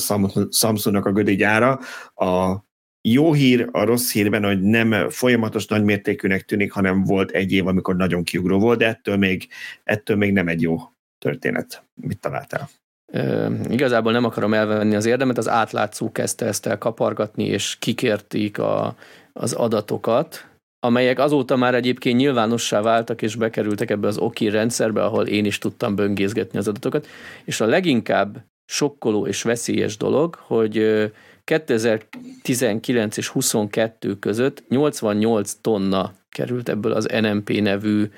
Samsungnak 0.51 1.05
a 1.05 1.11
gödi 1.11 1.35
gyára. 1.35 1.79
A 2.15 2.65
jó 3.01 3.33
hír 3.33 3.67
a 3.71 3.83
rossz 3.83 4.11
hírben, 4.11 4.43
hogy 4.43 4.61
nem 4.61 5.09
folyamatos 5.09 5.65
nagymértékűnek 5.65 6.45
tűnik, 6.45 6.71
hanem 6.71 7.03
volt 7.03 7.31
egy 7.31 7.51
év, 7.51 7.67
amikor 7.67 7.95
nagyon 7.95 8.23
kiugró 8.23 8.59
volt, 8.59 8.79
de 8.79 8.87
ettől 8.87 9.17
még, 9.17 9.47
ettől 9.83 10.17
még 10.17 10.33
nem 10.33 10.47
egy 10.47 10.61
jó 10.61 10.77
történet. 11.19 11.83
Mit 11.93 12.19
találtál? 12.19 12.69
E, 13.05 13.49
igazából 13.69 14.11
nem 14.11 14.23
akarom 14.23 14.53
elvenni 14.53 14.95
az 14.95 15.05
érdemet, 15.05 15.37
az 15.37 15.49
átlátszó 15.49 16.11
kezdte 16.11 16.45
ezt 16.45 16.65
el 16.65 16.77
kapargatni, 16.77 17.43
és 17.43 17.75
kikérték 17.79 18.59
a, 18.59 18.95
az 19.33 19.53
adatokat, 19.53 20.47
amelyek 20.79 21.19
azóta 21.19 21.55
már 21.55 21.75
egyébként 21.75 22.17
nyilvánossá 22.17 22.81
váltak, 22.81 23.21
és 23.21 23.35
bekerültek 23.35 23.89
ebbe 23.89 24.07
az 24.07 24.17
OKI 24.17 24.49
rendszerbe, 24.49 25.03
ahol 25.03 25.27
én 25.27 25.45
is 25.45 25.57
tudtam 25.57 25.95
böngészgetni 25.95 26.57
az 26.57 26.67
adatokat, 26.67 27.07
és 27.45 27.61
a 27.61 27.65
leginkább 27.65 28.45
sokkoló 28.65 29.27
és 29.27 29.41
veszélyes 29.41 29.97
dolog, 29.97 30.35
hogy 30.35 31.11
2019 31.43 33.17
és 33.17 33.27
22 33.27 34.19
között 34.19 34.63
88 34.69 35.53
tonna 35.53 36.13
került 36.29 36.69
ebből 36.69 36.91
az 36.91 37.07
NMP 37.21 37.49
nevű 37.49 38.09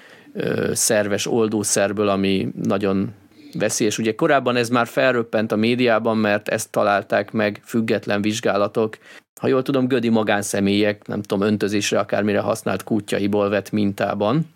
szerves 0.73 1.27
oldószerből, 1.27 2.07
ami 2.07 2.47
nagyon 2.63 3.13
veszélyes. 3.57 3.97
Ugye 3.97 4.15
korábban 4.15 4.55
ez 4.55 4.69
már 4.69 4.87
felröppent 4.87 5.51
a 5.51 5.55
médiában, 5.55 6.17
mert 6.17 6.47
ezt 6.47 6.71
találták 6.71 7.31
meg 7.31 7.61
független 7.63 8.21
vizsgálatok. 8.21 8.97
Ha 9.41 9.47
jól 9.47 9.61
tudom, 9.61 9.87
gödi 9.87 10.09
magánszemélyek, 10.09 11.07
nem 11.07 11.21
tudom, 11.21 11.47
öntözésre 11.47 11.99
akármire 11.99 12.39
használt 12.39 12.83
kutyaiból 12.83 13.49
vett 13.49 13.71
mintában. 13.71 14.47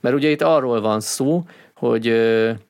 Mert 0.00 0.14
ugye 0.14 0.30
itt 0.30 0.42
arról 0.42 0.80
van 0.80 1.00
szó, 1.00 1.44
hogy 1.74 2.08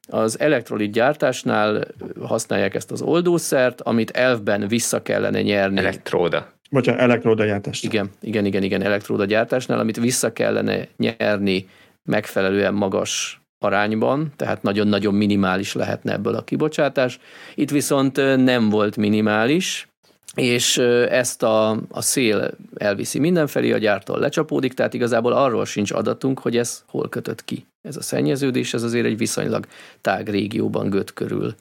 az 0.08 0.40
elektrolit 0.40 0.92
gyártásnál 0.92 1.86
használják 2.22 2.74
ezt 2.74 2.90
az 2.90 3.02
oldószert, 3.02 3.80
amit 3.80 4.10
elfben 4.10 4.68
vissza 4.68 5.02
kellene 5.02 5.42
nyerni. 5.42 5.78
Elektróda. 5.78 6.54
Bocsánat, 6.70 7.00
elektróda 7.00 7.44
gyártás. 7.44 7.82
Igen, 7.82 8.10
igen, 8.20 8.44
igen, 8.44 8.62
igen, 8.62 8.82
elektróda 8.82 9.24
gyártásnál, 9.24 9.78
amit 9.78 9.96
vissza 9.96 10.32
kellene 10.32 10.88
nyerni 10.96 11.68
megfelelően 12.06 12.74
magas 12.74 13.40
arányban, 13.58 14.32
tehát 14.36 14.62
nagyon-nagyon 14.62 15.14
minimális 15.14 15.74
lehetne 15.74 16.12
ebből 16.12 16.34
a 16.34 16.44
kibocsátás. 16.44 17.18
Itt 17.54 17.70
viszont 17.70 18.16
nem 18.36 18.68
volt 18.68 18.96
minimális, 18.96 19.88
és 20.34 20.78
ezt 21.08 21.42
a, 21.42 21.70
a 21.70 22.02
szél 22.02 22.50
elviszi 22.76 23.18
mindenfelé, 23.18 23.72
a 23.72 23.78
gyártól 23.78 24.18
lecsapódik, 24.18 24.74
tehát 24.74 24.94
igazából 24.94 25.32
arról 25.32 25.64
sincs 25.64 25.90
adatunk, 25.90 26.38
hogy 26.38 26.56
ez 26.56 26.84
hol 26.86 27.08
kötött 27.08 27.44
ki. 27.44 27.66
Ez 27.82 27.96
a 27.96 28.02
szennyeződés, 28.02 28.74
ez 28.74 28.82
azért 28.82 29.06
egy 29.06 29.16
viszonylag 29.16 29.66
tág 30.00 30.28
régióban 30.28 30.90
göt 30.90 31.12
körül 31.12 31.54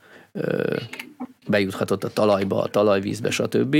bejuthatott 1.47 2.03
a 2.03 2.09
talajba, 2.13 2.61
a 2.61 2.67
talajvízbe, 2.67 3.29
stb. 3.29 3.77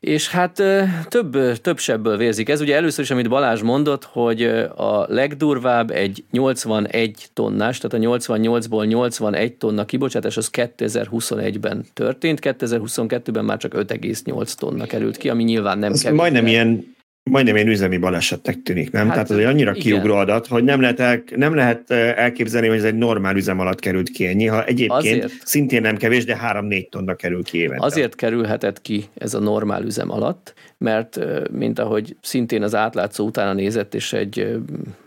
És 0.00 0.28
hát 0.28 0.62
több, 1.08 1.60
több 1.60 1.78
sebből 1.78 2.16
vérzik. 2.16 2.48
Ez 2.48 2.60
ugye 2.60 2.76
először 2.76 3.04
is, 3.04 3.10
amit 3.10 3.28
Balázs 3.28 3.62
mondott, 3.62 4.04
hogy 4.04 4.42
a 4.76 5.04
legdurvább 5.08 5.90
egy 5.90 6.24
81 6.30 7.26
tonnás, 7.32 7.78
tehát 7.78 8.06
a 8.06 8.10
88-ból 8.10 8.86
81 8.86 9.54
tonna 9.54 9.84
kibocsátás 9.84 10.36
az 10.36 10.50
2021-ben 10.52 11.84
történt, 11.92 12.38
2022-ben 12.42 13.44
már 13.44 13.58
csak 13.58 13.74
5,8 13.74 14.52
tonna 14.52 14.84
került 14.84 15.16
ki, 15.16 15.28
ami 15.28 15.42
nyilván 15.42 15.78
nem 15.78 15.92
került. 15.92 16.20
Majdnem 16.20 16.46
ilyen 16.46 16.93
majdnem 17.30 17.56
egy 17.56 17.66
üzemi 17.66 17.98
balesetnek 17.98 18.62
tűnik, 18.62 18.90
nem? 18.90 19.04
Hát, 19.04 19.12
Tehát 19.12 19.30
az 19.30 19.36
egy 19.36 19.44
annyira 19.44 19.70
igen. 19.70 19.82
kiugró 19.82 20.14
adat, 20.14 20.46
hogy 20.46 20.64
nem 20.64 20.80
lehet, 20.80 21.00
el, 21.00 21.22
nem 21.36 21.54
lehet 21.54 21.90
elképzelni, 21.90 22.68
hogy 22.68 22.76
ez 22.76 22.84
egy 22.84 22.94
normál 22.94 23.36
üzem 23.36 23.60
alatt 23.60 23.80
került 23.80 24.10
ki 24.10 24.26
ennyi, 24.26 24.46
ha 24.46 24.64
egyébként 24.64 24.92
azért, 24.92 25.32
szintén 25.44 25.80
nem 25.80 25.96
kevés, 25.96 26.24
de 26.24 26.38
3-4 26.42 26.88
tonna 26.88 27.14
kerül 27.14 27.44
ki 27.44 27.58
évente. 27.58 27.84
Azért 27.84 28.14
kerülhetett 28.14 28.80
ki 28.80 29.04
ez 29.14 29.34
a 29.34 29.38
normál 29.38 29.82
üzem 29.82 30.10
alatt, 30.10 30.54
mert 30.78 31.20
mint 31.52 31.78
ahogy 31.78 32.16
szintén 32.20 32.62
az 32.62 32.74
átlátszó 32.74 33.26
utána 33.26 33.52
nézett, 33.52 33.94
és 33.94 34.12
egy, 34.12 34.56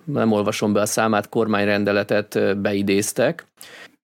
nem 0.03 0.31
olvasom 0.31 0.73
be 0.73 0.81
a 0.81 0.85
számát, 0.85 1.29
kormányrendeletet 1.29 2.57
beidéztek, 2.61 3.45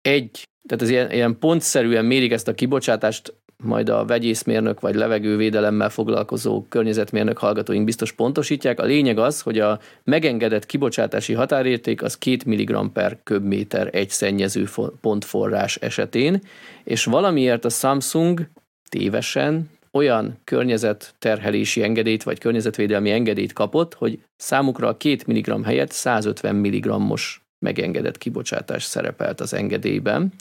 egy 0.02 0.45
tehát 0.67 0.84
az 0.84 0.89
ilyen, 0.89 1.12
ilyen 1.12 1.38
pontszerűen 1.39 2.06
mérik 2.06 2.32
ezt 2.32 2.47
a 2.47 2.54
kibocsátást 2.54 3.34
majd 3.63 3.89
a 3.89 4.06
vegyészmérnök 4.06 4.80
vagy 4.80 4.95
levegővédelemmel 4.95 5.89
foglalkozó 5.89 6.65
környezetmérnök 6.69 7.38
hallgatóink 7.38 7.86
biztos 7.86 8.12
pontosítják. 8.12 8.80
A 8.80 8.86
lényeg 8.86 9.17
az, 9.17 9.41
hogy 9.41 9.60
a 9.60 9.80
megengedett 10.04 10.65
kibocsátási 10.65 11.34
határérték 11.34 12.04
az 12.04 12.17
2 12.17 12.38
mg 12.45 12.91
per 12.91 13.17
köbméter 13.24 13.89
egy 13.91 14.10
szennyező 14.10 14.67
pontforrás 15.02 15.76
esetén, 15.76 16.41
és 16.84 17.06
valamiért 17.06 17.65
a 17.65 17.69
Samsung 17.69 18.50
tévesen 18.89 19.69
olyan 19.91 20.39
környezetterhelési 20.43 21.84
engedélyt, 21.84 22.24
vagy 22.24 22.39
környezetvédelmi 22.39 23.12
engedélyt 23.12 23.54
kapott, 23.54 23.93
hogy 23.93 24.19
számukra 24.36 24.88
a 24.88 24.97
2 24.97 25.17
mg 25.26 25.65
helyett 25.65 25.91
150 25.91 26.56
mg-os 26.56 27.41
megengedett 27.62 28.17
kibocsátás 28.17 28.84
szerepelt 28.84 29.41
az 29.41 29.54
engedélyben. 29.54 30.34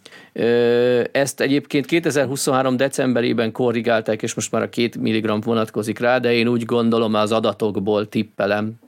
Ezt 1.13 1.41
egyébként 1.41 1.87
2023. 1.87 2.77
decemberében 2.77 3.53
korrigálták, 3.53 4.23
és 4.23 4.35
most 4.35 4.53
már 4.53 4.63
a 4.63 4.69
2 4.69 5.01
mg 5.01 5.43
vonatkozik 5.45 5.99
rá, 5.99 6.19
de 6.19 6.33
én 6.33 6.49
úgy 6.49 6.65
gondolom, 6.65 7.15
az 7.15 7.33
adatokból 7.33 8.09
tippelem, 8.09 8.79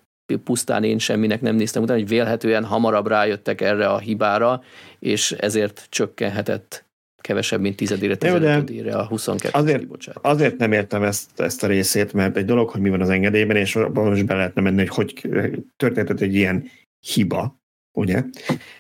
pusztán 0.45 0.85
én 0.85 0.99
semminek 0.99 1.41
nem 1.41 1.57
néztem 1.57 1.83
utána, 1.83 1.99
hogy 1.99 2.09
vélhetően 2.09 2.65
hamarabb 2.65 3.07
rájöttek 3.07 3.61
erre 3.61 3.87
a 3.87 3.99
hibára, 3.99 4.63
és 4.99 5.33
ezért 5.33 5.87
csökkenhetett 5.89 6.85
kevesebb, 7.21 7.61
mint 7.61 7.77
tizedére, 7.77 8.17
tizedére 8.17 8.97
a 8.97 9.07
22 9.07 9.59
azért, 9.59 9.79
kibocsátás. 9.79 10.33
Azért 10.33 10.57
nem 10.57 10.73
értem 10.73 11.03
ezt, 11.03 11.41
ezt 11.41 11.63
a 11.63 11.67
részét, 11.67 12.13
mert 12.13 12.37
egy 12.37 12.45
dolog, 12.45 12.69
hogy 12.69 12.81
mi 12.81 12.89
van 12.89 13.01
az 13.01 13.09
engedélyben, 13.09 13.57
és 13.57 13.77
abban 13.77 14.09
most 14.09 14.27
be 14.27 14.35
lehetne 14.35 14.63
menni, 14.63 14.87
hogy 14.87 15.21
hogy 15.23 15.65
történhetett 15.77 16.21
egy 16.21 16.35
ilyen 16.35 16.69
hiba, 17.07 17.61
ugye? 17.93 18.23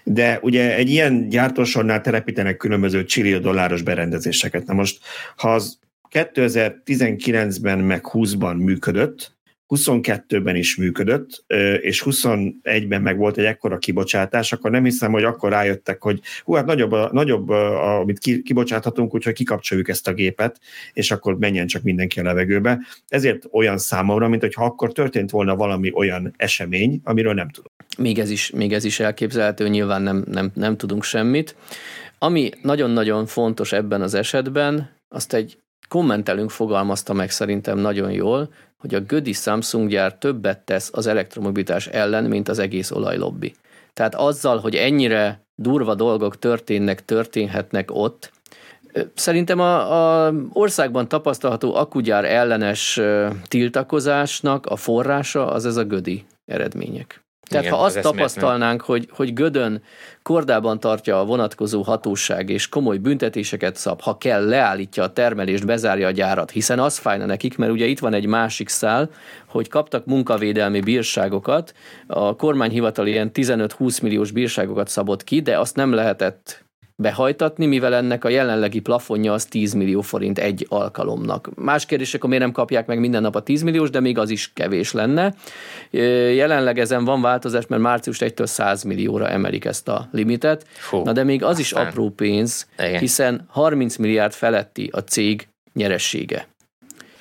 De 0.04 0.38
ugye 0.42 0.74
egy 0.74 0.90
ilyen 0.90 1.28
gyártósornál 1.28 2.00
telepítenek 2.00 2.56
különböző 2.56 3.04
csillió 3.04 3.38
dolláros 3.38 3.82
berendezéseket. 3.82 4.66
Na 4.66 4.74
most, 4.74 5.00
ha 5.36 5.54
az 5.54 5.78
2019-ben 6.10 7.78
meg 7.78 8.00
20-ban 8.12 8.56
működött, 8.56 9.34
22-ben 9.76 10.56
is 10.56 10.76
működött, 10.76 11.44
és 11.80 12.02
21-ben 12.06 13.02
meg 13.02 13.16
volt 13.16 13.38
egy 13.38 13.44
ekkora 13.44 13.78
kibocsátás, 13.78 14.52
akkor 14.52 14.70
nem 14.70 14.84
hiszem, 14.84 15.12
hogy 15.12 15.24
akkor 15.24 15.50
rájöttek, 15.50 16.02
hogy 16.02 16.20
hú, 16.44 16.54
hát 16.54 16.66
nagyobb, 16.66 17.12
nagyobb 17.12 17.48
a, 17.48 17.98
amit 18.00 18.18
kibocsáthatunk, 18.18 19.14
úgyhogy 19.14 19.32
kikapcsoljuk 19.32 19.88
ezt 19.88 20.08
a 20.08 20.12
gépet, 20.12 20.60
és 20.92 21.10
akkor 21.10 21.38
menjen 21.38 21.66
csak 21.66 21.82
mindenki 21.82 22.20
a 22.20 22.22
levegőbe. 22.22 22.78
Ezért 23.08 23.46
olyan 23.50 23.78
számomra, 23.78 24.28
mint 24.28 24.42
hogyha 24.42 24.64
akkor 24.64 24.92
történt 24.92 25.30
volna 25.30 25.56
valami 25.56 25.92
olyan 25.94 26.34
esemény, 26.36 27.00
amiről 27.04 27.34
nem 27.34 27.48
tudom. 27.48 27.72
Még 27.98 28.18
ez 28.18 28.30
is, 28.30 28.50
még 28.50 28.72
ez 28.72 28.84
is 28.84 29.00
elképzelhető, 29.00 29.68
nyilván 29.68 30.02
nem, 30.02 30.24
nem, 30.30 30.50
nem 30.54 30.76
tudunk 30.76 31.02
semmit. 31.02 31.56
Ami 32.18 32.50
nagyon-nagyon 32.62 33.26
fontos 33.26 33.72
ebben 33.72 34.02
az 34.02 34.14
esetben, 34.14 34.90
azt 35.08 35.34
egy 35.34 35.56
kommentelünk 35.88 36.50
fogalmazta 36.50 37.12
meg 37.12 37.30
szerintem 37.30 37.78
nagyon 37.78 38.10
jól, 38.10 38.52
hogy 38.82 38.94
a 38.94 39.00
Gödi 39.00 39.32
Samsung 39.32 39.88
gyár 39.88 40.14
többet 40.14 40.58
tesz 40.58 40.90
az 40.92 41.06
elektromobilitás 41.06 41.86
ellen, 41.86 42.24
mint 42.24 42.48
az 42.48 42.58
egész 42.58 42.90
olajlobbi. 42.90 43.54
Tehát 43.92 44.14
azzal, 44.14 44.58
hogy 44.58 44.74
ennyire 44.74 45.44
durva 45.54 45.94
dolgok 45.94 46.38
történnek, 46.38 47.04
történhetnek 47.04 47.90
ott, 47.90 48.30
Szerintem 49.14 49.60
a, 49.60 50.26
a 50.26 50.32
országban 50.52 51.08
tapasztalható 51.08 51.74
akugyár 51.74 52.24
ellenes 52.24 53.00
tiltakozásnak 53.48 54.66
a 54.66 54.76
forrása 54.76 55.50
az 55.50 55.66
ez 55.66 55.76
a 55.76 55.84
gödi 55.84 56.24
eredmények. 56.44 57.21
Tehát 57.52 57.66
Igen, 57.66 57.78
ha 57.78 57.84
azt 57.84 58.00
tapasztalnánk, 58.00 58.80
hogy, 58.82 59.08
hogy 59.10 59.32
Gödön 59.32 59.82
kordában 60.22 60.80
tartja 60.80 61.20
a 61.20 61.24
vonatkozó 61.24 61.82
hatóság, 61.82 62.50
és 62.50 62.68
komoly 62.68 62.96
büntetéseket 62.96 63.76
szab, 63.76 64.00
ha 64.00 64.18
kell, 64.18 64.48
leállítja 64.48 65.02
a 65.02 65.12
termelést, 65.12 65.66
bezárja 65.66 66.06
a 66.06 66.10
gyárat, 66.10 66.50
hiszen 66.50 66.78
az 66.78 66.98
fájna 66.98 67.26
nekik, 67.26 67.56
mert 67.56 67.72
ugye 67.72 67.86
itt 67.86 67.98
van 67.98 68.14
egy 68.14 68.26
másik 68.26 68.68
szál, 68.68 69.10
hogy 69.46 69.68
kaptak 69.68 70.06
munkavédelmi 70.06 70.80
bírságokat, 70.80 71.74
a 72.06 72.36
kormányhivatal 72.36 73.06
ilyen 73.06 73.30
15-20 73.34 74.02
milliós 74.02 74.30
bírságokat 74.30 74.88
szabott 74.88 75.24
ki, 75.24 75.40
de 75.40 75.58
azt 75.58 75.76
nem 75.76 75.92
lehetett 75.92 76.64
behajtatni, 77.02 77.66
mivel 77.66 77.94
ennek 77.94 78.24
a 78.24 78.28
jelenlegi 78.28 78.80
plafonja 78.80 79.32
az 79.32 79.44
10 79.44 79.72
millió 79.72 80.00
forint 80.00 80.38
egy 80.38 80.66
alkalomnak. 80.68 81.48
Más 81.54 81.86
kérdés, 81.86 82.14
akkor 82.14 82.28
miért 82.28 82.44
nem 82.44 82.52
kapják 82.52 82.86
meg 82.86 82.98
minden 82.98 83.22
nap 83.22 83.34
a 83.34 83.42
10 83.42 83.62
milliós, 83.62 83.90
de 83.90 84.00
még 84.00 84.18
az 84.18 84.30
is 84.30 84.52
kevés 84.52 84.92
lenne. 84.92 85.34
Jelenleg 86.34 86.78
ezen 86.78 87.04
van 87.04 87.20
változás, 87.20 87.66
mert 87.66 87.82
március 87.82 88.18
1-től 88.20 88.46
100 88.46 88.82
millióra 88.82 89.28
emelik 89.28 89.64
ezt 89.64 89.88
a 89.88 90.08
limitet. 90.12 90.66
Fú, 90.72 91.02
Na 91.02 91.12
de 91.12 91.24
még 91.24 91.44
az 91.44 91.58
is 91.58 91.72
apró 91.72 92.10
pénz, 92.10 92.68
Igen. 92.78 92.98
hiszen 92.98 93.44
30 93.48 93.96
milliárd 93.96 94.32
feletti 94.32 94.88
a 94.92 94.98
cég 95.00 95.48
nyeressége. 95.72 96.46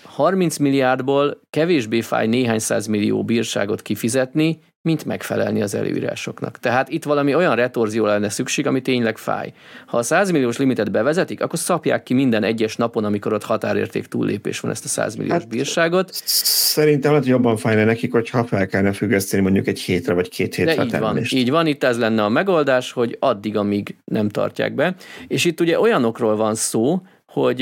30 0.03 0.57
milliárdból 0.57 1.41
kevésbé 1.49 2.01
fáj 2.01 2.27
néhány 2.27 2.59
millió 2.89 3.23
bírságot 3.23 3.81
kifizetni, 3.81 4.59
mint 4.83 5.05
megfelelni 5.05 5.61
az 5.61 5.75
előírásoknak. 5.75 6.59
Tehát 6.59 6.89
itt 6.89 7.03
valami 7.03 7.35
olyan 7.35 7.55
retorzió 7.55 8.05
lenne 8.05 8.29
szükség, 8.29 8.67
ami 8.67 8.81
tényleg 8.81 9.17
fáj. 9.17 9.53
Ha 9.85 9.97
a 9.97 10.03
100 10.03 10.31
milliós 10.31 10.57
limitet 10.57 10.91
bevezetik, 10.91 11.41
akkor 11.41 11.59
szapják 11.59 12.03
ki 12.03 12.13
minden 12.13 12.43
egyes 12.43 12.75
napon, 12.75 13.03
amikor 13.03 13.33
ott 13.33 13.43
határérték 13.43 14.05
túllépés 14.05 14.59
van 14.59 14.71
ezt 14.71 14.85
a 14.85 14.87
100 14.87 15.15
milliós 15.15 15.33
hát, 15.33 15.47
bírságot. 15.47 16.11
Szerintem 16.23 17.11
lehet, 17.11 17.27
jobban 17.27 17.57
fájna 17.57 17.83
nekik, 17.83 18.11
hogyha 18.11 18.43
fel 18.43 18.67
kellene 18.67 18.93
függeszteni 18.93 19.41
mondjuk 19.43 19.67
egy 19.67 19.79
hétre 19.79 20.13
vagy 20.13 20.29
két 20.29 20.55
hétre 20.55 20.75
De 20.75 20.83
így 20.83 20.99
van, 20.99 21.19
így 21.29 21.49
van, 21.49 21.67
itt 21.67 21.83
ez 21.83 21.97
lenne 21.97 22.23
a 22.23 22.29
megoldás, 22.29 22.91
hogy 22.91 23.17
addig, 23.19 23.57
amíg 23.57 23.95
nem 24.05 24.29
tartják 24.29 24.75
be. 24.75 24.95
És 25.27 25.45
itt 25.45 25.59
ugye 25.59 25.79
olyanokról 25.79 26.35
van 26.35 26.55
szó, 26.55 27.01
hogy 27.31 27.61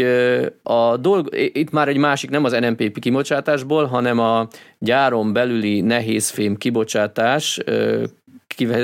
a 0.64 0.98
dolg, 0.98 1.30
itt 1.54 1.72
már 1.72 1.88
egy 1.88 1.98
másik, 1.98 2.30
nem 2.30 2.44
az 2.44 2.52
NMPP 2.52 3.00
kibocsátásból, 3.00 3.86
hanem 3.86 4.20
a 4.20 4.48
gyáron 4.80 5.34
belüli 5.34 5.82
nehézfém 5.82 6.58
kibocsátás, 6.58 7.60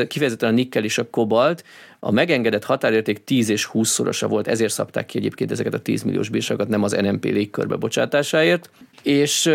kifejezetten 0.07 0.49
a 0.49 0.51
nikkel 0.51 0.83
és 0.83 0.97
a 0.97 1.09
kobalt, 1.09 1.63
a 1.99 2.11
megengedett 2.11 2.63
határérték 2.63 3.23
10 3.23 3.49
és 3.49 3.65
20 3.65 3.89
szorosa 3.89 4.27
volt, 4.27 4.47
ezért 4.47 4.73
szabták 4.73 5.05
ki 5.05 5.17
egyébként 5.17 5.51
ezeket 5.51 5.73
a 5.73 5.79
10 5.79 6.03
milliós 6.03 6.29
bírságokat, 6.29 6.69
nem 6.69 6.83
az 6.83 6.91
NMP 6.91 7.23
légkörbe 7.23 7.75
bocsátásáért. 7.75 8.69
És 9.03 9.47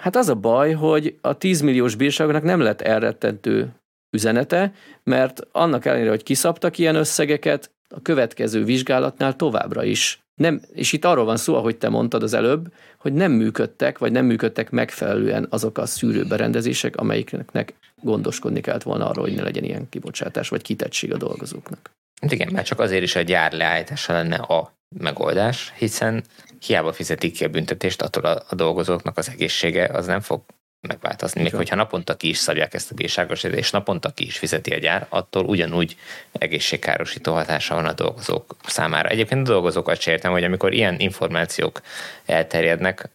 hát 0.00 0.16
az 0.16 0.28
a 0.28 0.34
baj, 0.34 0.72
hogy 0.72 1.14
a 1.20 1.38
10 1.38 1.60
milliós 1.60 1.94
bírságoknak 1.94 2.42
nem 2.42 2.60
lett 2.60 2.80
elrettentő 2.80 3.68
üzenete, 4.16 4.72
mert 5.04 5.46
annak 5.52 5.84
ellenére, 5.84 6.10
hogy 6.10 6.22
kiszabtak 6.22 6.78
ilyen 6.78 6.94
összegeket, 6.94 7.70
a 7.94 8.02
következő 8.02 8.64
vizsgálatnál 8.64 9.36
továbbra 9.36 9.84
is 9.84 10.22
nem, 10.40 10.60
és 10.72 10.92
itt 10.92 11.04
arról 11.04 11.24
van 11.24 11.36
szó, 11.36 11.54
ahogy 11.54 11.76
te 11.76 11.88
mondtad 11.88 12.22
az 12.22 12.34
előbb, 12.34 12.72
hogy 12.98 13.12
nem 13.12 13.32
működtek, 13.32 13.98
vagy 13.98 14.12
nem 14.12 14.24
működtek 14.24 14.70
megfelelően 14.70 15.46
azok 15.50 15.78
a 15.78 15.86
szűrőberendezések, 15.86 16.96
amelyiknek 16.96 17.74
gondoskodni 18.02 18.60
kellett 18.60 18.82
volna 18.82 19.08
arról, 19.08 19.24
hogy 19.24 19.34
ne 19.34 19.42
legyen 19.42 19.64
ilyen 19.64 19.88
kibocsátás, 19.88 20.48
vagy 20.48 20.62
kitettség 20.62 21.12
a 21.12 21.16
dolgozóknak. 21.16 21.90
Hát 22.20 22.32
igen, 22.32 22.48
mert 22.52 22.66
csak 22.66 22.80
azért 22.80 23.02
is 23.02 23.16
a 23.16 23.20
gyár 23.20 23.52
leállítása 23.52 24.12
lenne 24.12 24.36
a 24.36 24.72
megoldás, 24.98 25.72
hiszen 25.76 26.24
hiába 26.66 26.92
fizetik 26.92 27.32
ki 27.32 27.44
a 27.44 27.48
büntetést, 27.48 28.02
attól 28.02 28.24
a, 28.24 28.42
a 28.48 28.54
dolgozóknak 28.54 29.18
az 29.18 29.28
egészsége 29.28 29.84
az 29.84 30.06
nem 30.06 30.20
fog 30.20 30.40
megváltozni. 30.80 31.42
Még 31.42 31.54
hogyha 31.54 31.76
naponta 31.76 32.16
ki 32.16 32.28
is 32.28 32.38
szabják 32.38 32.74
ezt 32.74 32.90
a 32.90 32.94
bírságos, 32.94 33.42
és 33.42 33.70
naponta 33.70 34.10
ki 34.10 34.24
is 34.26 34.38
fizeti 34.38 34.72
a 34.72 34.78
gyár, 34.78 35.06
attól 35.08 35.44
ugyanúgy 35.44 35.96
egészségkárosító 36.32 37.32
hatása 37.32 37.74
van 37.74 37.86
a 37.86 37.92
dolgozók 37.92 38.56
számára. 38.66 39.08
Egyébként 39.08 39.48
a 39.48 39.52
dolgozókat 39.52 40.00
sem 40.00 40.14
értem, 40.14 40.32
hogy 40.32 40.44
amikor 40.44 40.72
ilyen 40.72 40.98
információk 40.98 41.80
elterjednek, 42.26 43.08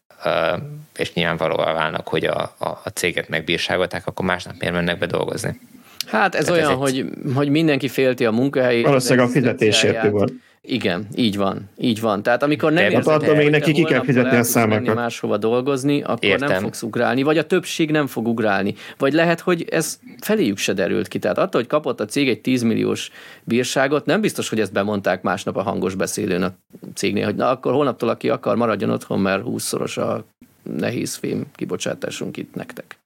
és 0.98 1.14
nyilvánvalóan 1.14 1.74
válnak, 1.74 2.08
hogy 2.08 2.26
a, 2.26 2.56
a, 2.58 2.68
a 2.68 2.90
céget 2.94 3.30
megbírságolták, 3.30 4.08
akkor 4.08 4.26
másnap 4.26 4.56
miért 4.60 4.74
mennek 4.74 4.98
be 4.98 5.06
dolgozni? 5.06 5.60
Hát 6.06 6.36
ez 6.36 6.46
Tehát 6.46 6.62
olyan, 6.62 6.82
ez 6.82 6.94
egy... 6.94 7.06
hogy, 7.24 7.34
hogy 7.34 7.50
mindenki 7.50 7.88
félti 7.88 8.26
a 8.26 8.32
munkahelyét. 8.32 8.86
Valószínűleg 8.86 9.28
a 9.28 9.32
fizetésért 9.32 10.10
volt. 10.10 10.34
Igen, 10.68 11.08
így 11.16 11.38
van, 11.38 11.70
így 11.78 12.02
van. 12.02 12.24
Tehát 12.24 12.44
amikor 12.44 12.72
nem 12.72 12.92
érzed, 12.92 13.14
attól 13.14 13.36
még 13.36 13.50
neki 13.50 13.72
ki 13.72 13.84
kell 13.84 14.04
fizetni 14.04 14.38
a 14.38 14.44
számokat. 14.44 14.96
máshova 14.96 15.38
dolgozni, 15.38 16.02
akkor 16.02 16.24
Értem. 16.24 16.50
nem 16.50 16.62
fogsz 16.62 16.82
ugrálni, 16.82 17.24
vagy 17.24 17.38
a 17.38 17.46
többség 17.46 17.92
nem 17.92 18.08
fog 18.08 18.28
ugrálni. 18.28 18.76
Vagy 18.98 19.14
lehet, 19.14 19.40
hogy 19.40 19.66
ez 19.70 20.00
feléjük 20.22 20.58
se 20.58 20.74
derült 20.74 21.08
ki. 21.08 21.20
Tehát 21.20 21.38
attól, 21.38 21.62
hogy 21.62 21.70
kapott 21.70 22.00
a 22.00 22.06
cég 22.06 22.30
egy 22.30 22.42
10 22.42 22.62
milliós 22.62 23.12
bírságot, 23.44 24.06
nem 24.06 24.22
biztos, 24.22 24.50
hogy 24.50 24.60
ezt 24.60 24.74
bemondták 24.74 25.22
másnap 25.22 25.58
a 25.58 25.62
hangos 25.62 25.96
beszélőn 25.96 26.42
a 26.42 26.56
cégnél, 26.94 27.26
hogy 27.26 27.36
na 27.36 27.50
akkor 27.50 27.74
holnaptól, 27.74 28.10
aki 28.10 28.30
akar, 28.30 28.56
maradjon 28.56 28.90
otthon, 28.90 29.20
mert 29.20 29.44
20-szoros 29.46 29.98
a 29.98 30.26
nehéz 30.64 31.16
fém 31.16 31.46
kibocsátásunk 31.56 32.38
itt 32.38 32.56
nektek. 32.56 32.98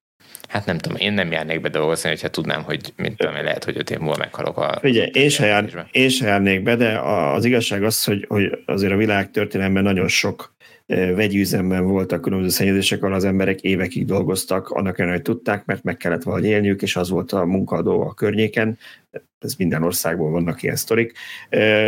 Hát 0.48 0.66
nem 0.66 0.78
tudom, 0.78 0.98
én 0.98 1.14
nem 1.14 1.32
járnék 1.32 1.62
be 1.62 1.70
dolgozni, 1.70 2.10
hogyha 2.10 2.28
tudnám, 2.28 2.64
hogy 2.64 2.94
mint 2.96 3.18
tudom, 3.18 3.34
lehet, 3.34 3.64
hogy 3.64 3.78
öt 3.78 3.90
év 3.90 3.98
múlva 3.98 4.18
meghalok 4.18 4.58
a... 4.58 4.78
Figyelj, 4.82 5.10
én 5.14 5.30
se, 5.30 5.46
jár, 5.46 5.88
én 5.92 6.10
se 6.10 6.28
járnék 6.28 6.64
be, 6.64 6.76
de 6.76 7.00
az 7.00 7.46
igazság 7.46 7.84
az, 7.84 8.04
hogy, 8.04 8.26
hogy 8.28 8.64
azért 8.66 8.92
a 8.92 8.98
világ 8.98 9.32
történelemben 9.32 9.84
nagyon 9.84 10.08
sok 10.08 10.58
vegyüzemben 11.16 11.84
voltak 11.84 12.22
különböző 12.22 12.52
szennyezések, 12.52 13.04
ahol 13.04 13.16
az 13.16 13.24
emberek 13.24 13.62
évekig 13.62 14.06
dolgoztak, 14.06 14.70
annak 14.70 15.00
ellenére, 15.00 15.22
hogy 15.24 15.34
tudták, 15.36 15.66
mert 15.66 15.84
meg 15.84 15.98
kellett 15.98 16.24
valahogy 16.24 16.46
élniük, 16.46 16.82
és 16.82 16.96
az 16.96 17.10
volt 17.10 17.32
a 17.32 17.46
munkadó 17.46 18.02
a 18.02 18.14
környéken. 18.14 18.78
Ez 19.40 19.56
minden 19.58 19.84
országból 19.84 20.32
vannak 20.32 20.64
ilyen 20.64 20.76
sztorik. 20.76 21.18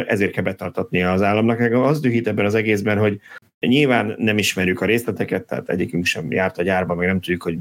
Ezért 0.07 0.31
kell 0.31 0.43
betartatnia 0.43 1.11
az 1.11 1.21
államnak. 1.21 1.59
Az 1.59 1.99
dühít 1.99 2.27
ebben 2.27 2.45
az 2.45 2.55
egészben, 2.55 2.97
hogy 2.97 3.19
Nyilván 3.67 4.15
nem 4.17 4.37
ismerjük 4.37 4.81
a 4.81 4.85
részleteket, 4.85 5.43
tehát 5.43 5.69
egyikünk 5.69 6.05
sem 6.05 6.31
járt 6.31 6.57
a 6.57 6.63
gyárba, 6.63 6.95
meg 6.95 7.07
nem 7.07 7.19
tudjuk, 7.19 7.43
hogy 7.43 7.57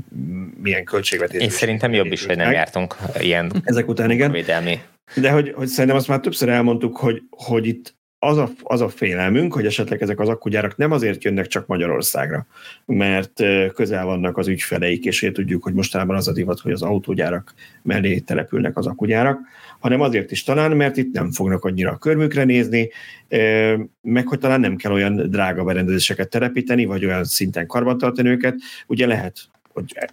milyen 0.63 0.85
költségvetés. 0.85 1.43
Én 1.43 1.51
szerintem 1.51 1.93
jobb 1.93 2.13
is, 2.13 2.27
hogy 2.27 2.37
nem 2.37 2.53
jártunk 2.53 2.97
ilyen 3.21 3.53
Ezek 3.65 3.89
után 3.89 4.11
igen. 4.11 4.33
Védelmi. 4.33 4.81
De 5.15 5.31
hogy, 5.31 5.53
hogy 5.55 5.67
szerintem 5.67 5.99
azt 5.99 6.09
már 6.09 6.21
többször 6.21 6.49
elmondtuk, 6.49 6.97
hogy, 6.97 7.23
hogy 7.31 7.67
itt 7.67 7.99
az 8.23 8.37
a, 8.37 8.49
az 8.63 8.81
a 8.81 8.89
félelmünk, 8.89 9.53
hogy 9.53 9.67
esetleg 9.67 10.03
ezek 10.03 10.21
az 10.21 10.29
akkugyárak 10.29 10.77
nem 10.77 10.93
azért 10.93 11.25
jönnek 11.25 11.47
csak 11.47 11.67
Magyarországra, 11.67 12.47
mert 12.87 13.43
közel 13.75 14.05
vannak 14.05 14.37
az 14.37 14.49
ügyfeleik, 14.49 15.05
és 15.05 15.23
én 15.23 15.33
tudjuk, 15.33 15.63
hogy 15.63 15.75
mostanában 15.75 16.17
az 16.17 16.29
a 16.29 16.33
divat, 16.33 16.61
hogy 16.61 16.73
az 16.73 16.83
autógyárak 16.83 17.55
mellé 17.83 18.19
települnek 18.19 18.77
az 18.77 18.87
akkugyárak, 18.87 19.39
hanem 19.81 20.01
azért 20.01 20.31
is 20.31 20.43
talán, 20.43 20.77
mert 20.77 20.97
itt 20.97 21.13
nem 21.13 21.31
fognak 21.31 21.65
annyira 21.65 21.91
a 21.91 21.97
körmükre 21.97 22.45
nézni, 22.45 22.91
meg 24.03 24.27
hogy 24.27 24.39
talán 24.39 24.61
nem 24.61 24.77
kell 24.77 24.93
olyan 24.93 25.31
drága 25.31 25.65
berendezéseket 25.65 26.31
telepíteni, 26.31 26.85
vagy 26.85 27.05
olyan 27.05 27.25
szinten 27.25 27.67
karbantartani 27.67 28.29
őket. 28.29 28.55
Ugye 28.87 29.07
lehet 29.07 29.39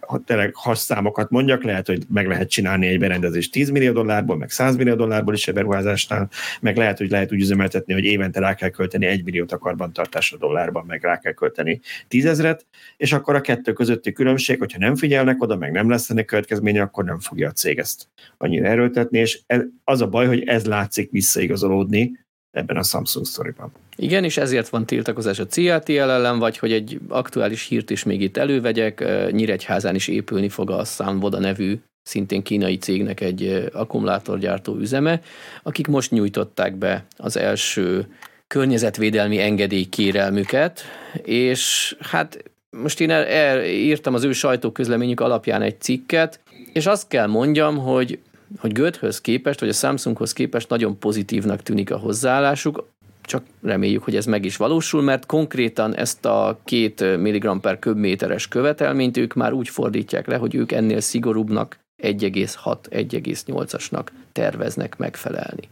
hogy 0.00 0.20
tényleg 0.20 0.54
hasszámokat 0.54 1.30
mondjak, 1.30 1.62
lehet, 1.62 1.86
hogy 1.86 2.02
meg 2.08 2.26
lehet 2.26 2.50
csinálni 2.50 2.86
egy 2.86 2.98
berendezést 2.98 3.52
10 3.52 3.70
millió 3.70 3.92
dollárból, 3.92 4.36
meg 4.36 4.50
100 4.50 4.76
millió 4.76 4.94
dollárból 4.94 5.34
is 5.34 5.48
egy 5.48 5.54
beruházásnál, 5.54 6.28
meg 6.60 6.76
lehet, 6.76 6.98
hogy 6.98 7.10
lehet 7.10 7.32
úgy 7.32 7.40
üzemeltetni, 7.40 7.92
hogy 7.92 8.04
évente 8.04 8.40
rá 8.40 8.54
kell 8.54 8.68
költeni 8.68 9.06
1 9.06 9.24
milliót 9.24 9.52
a 9.52 9.58
karbantartásra 9.58 10.36
dollárban, 10.38 10.84
meg 10.86 11.02
rá 11.02 11.18
kell 11.18 11.32
költeni 11.32 11.80
10 12.08 12.24
ezret, 12.26 12.66
és 12.96 13.12
akkor 13.12 13.34
a 13.34 13.40
kettő 13.40 13.72
közötti 13.72 14.12
különbség, 14.12 14.58
hogyha 14.58 14.78
nem 14.78 14.96
figyelnek 14.96 15.42
oda, 15.42 15.56
meg 15.56 15.72
nem 15.72 15.90
lesz 15.90 16.10
ennek 16.10 16.24
következménye, 16.24 16.82
akkor 16.82 17.04
nem 17.04 17.18
fogja 17.18 17.48
a 17.48 17.52
cég 17.52 17.78
ezt 17.78 18.08
annyira 18.36 18.66
erőltetni, 18.66 19.18
és 19.18 19.40
az 19.84 20.00
a 20.00 20.08
baj, 20.08 20.26
hogy 20.26 20.42
ez 20.42 20.64
látszik 20.64 21.10
visszaigazolódni 21.10 22.26
ebben 22.50 22.76
a 22.76 22.82
Samsung 22.82 23.26
sztoriban. 23.26 23.72
Igen, 24.00 24.24
és 24.24 24.36
ezért 24.36 24.68
van 24.68 24.86
tiltakozás 24.86 25.38
a 25.38 25.46
CATL 25.46 25.92
ellen, 25.92 26.38
vagy 26.38 26.58
hogy 26.58 26.72
egy 26.72 27.00
aktuális 27.08 27.66
hírt 27.66 27.90
is 27.90 28.04
még 28.04 28.20
itt 28.20 28.36
elővegyek, 28.36 29.04
Nyíregyházán 29.30 29.94
is 29.94 30.08
épülni 30.08 30.48
fog 30.48 30.70
a 30.70 30.84
Samvoda 30.84 31.38
nevű 31.38 31.78
szintén 32.02 32.42
kínai 32.42 32.76
cégnek 32.76 33.20
egy 33.20 33.68
akkumulátorgyártó 33.72 34.76
üzeme, 34.76 35.20
akik 35.62 35.86
most 35.86 36.10
nyújtották 36.10 36.76
be 36.76 37.04
az 37.16 37.36
első 37.36 38.06
környezetvédelmi 38.46 39.40
engedély 39.40 39.84
kérelmüket, 39.84 40.82
és 41.22 41.96
hát 42.00 42.44
most 42.70 43.00
én 43.00 43.10
el, 43.10 43.64
írtam 43.64 44.14
az 44.14 44.24
ő 44.24 44.32
sajtóközleményük 44.32 45.20
alapján 45.20 45.62
egy 45.62 45.80
cikket, 45.80 46.40
és 46.72 46.86
azt 46.86 47.08
kell 47.08 47.26
mondjam, 47.26 47.78
hogy 47.78 48.18
hogy 48.58 48.72
Göthöz 48.72 49.20
képest, 49.20 49.60
vagy 49.60 49.68
a 49.68 49.72
Samsunghoz 49.72 50.32
képest 50.32 50.68
nagyon 50.68 50.98
pozitívnak 50.98 51.62
tűnik 51.62 51.90
a 51.90 51.96
hozzáállásuk, 51.96 52.86
csak 53.28 53.42
reméljük, 53.62 54.04
hogy 54.04 54.16
ez 54.16 54.26
meg 54.26 54.44
is 54.44 54.56
valósul, 54.56 55.02
mert 55.02 55.26
konkrétan 55.26 55.96
ezt 55.96 56.24
a 56.24 56.58
két 56.64 57.16
mg 57.16 57.60
per 57.60 57.78
köbméteres 57.78 58.48
követelményt 58.48 59.16
ők 59.16 59.34
már 59.34 59.52
úgy 59.52 59.68
fordítják 59.68 60.26
le, 60.26 60.36
hogy 60.36 60.54
ők 60.54 60.72
ennél 60.72 61.00
szigorúbbnak 61.00 61.78
1,6-1,8-asnak 62.02 64.06
terveznek 64.32 64.96
megfelelni. 64.96 65.68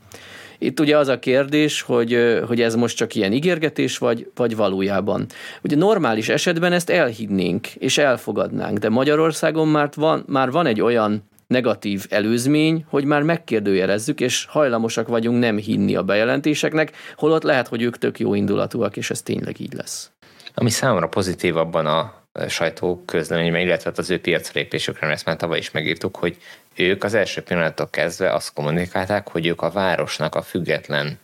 Itt 0.59 0.80
ugye 0.80 0.98
az 0.98 1.09
a 1.09 1.18
kérdés, 1.18 1.80
hogy, 1.80 2.40
hogy 2.46 2.61
ez 2.61 2.74
most 2.74 2.96
csak 2.96 3.14
ilyen 3.14 3.32
ígérgetés, 3.32 3.98
vagy, 3.98 4.30
vagy 4.34 4.57
valójában. 4.57 5.26
Ugye 5.62 5.76
normális 5.76 6.28
esetben 6.28 6.72
ezt 6.72 6.90
elhinnénk 6.90 7.74
és 7.74 7.98
elfogadnánk, 7.98 8.78
de 8.78 8.88
Magyarországon 8.88 9.68
már 9.68 9.90
van, 9.94 10.24
már 10.26 10.50
van 10.50 10.66
egy 10.66 10.80
olyan 10.80 11.22
negatív 11.47 12.07
előzmény, 12.09 12.84
hogy 12.88 13.05
már 13.05 13.22
megkérdőjelezzük, 13.22 14.20
és 14.20 14.44
hajlamosak 14.44 15.09
vagyunk 15.09 15.38
nem 15.38 15.57
hinni 15.57 15.97
a 15.97 16.03
bejelentéseknek, 16.03 16.92
holott 17.16 17.42
lehet, 17.42 17.68
hogy 17.68 17.82
ők 17.82 17.99
tök 17.99 18.18
jó 18.18 18.34
indulatúak, 18.34 18.97
és 18.97 19.11
ez 19.11 19.22
tényleg 19.22 19.61
így 19.61 19.72
lesz. 19.72 20.11
Ami 20.55 20.70
számomra 20.70 21.09
pozitív 21.09 21.57
abban 21.57 21.86
a 21.86 22.24
sajtó 22.49 23.03
közleményben, 23.07 23.61
illetve 23.61 23.90
hát 23.90 23.99
az 23.99 24.11
ő 24.11 24.20
piacrépésükre, 24.20 25.07
ezt 25.07 25.24
már 25.24 25.36
tavaly 25.36 25.59
is 25.59 25.70
megírtuk, 25.70 26.16
hogy 26.16 26.36
ők 26.76 27.05
az 27.05 27.14
első 27.14 27.40
pillanattól 27.40 27.90
kezdve 27.90 28.32
azt 28.32 28.53
kommunikálták, 28.53 29.28
hogy 29.28 29.47
ők 29.47 29.62
a 29.62 29.70
városnak 29.70 30.34
a 30.34 30.42
független 30.42 31.18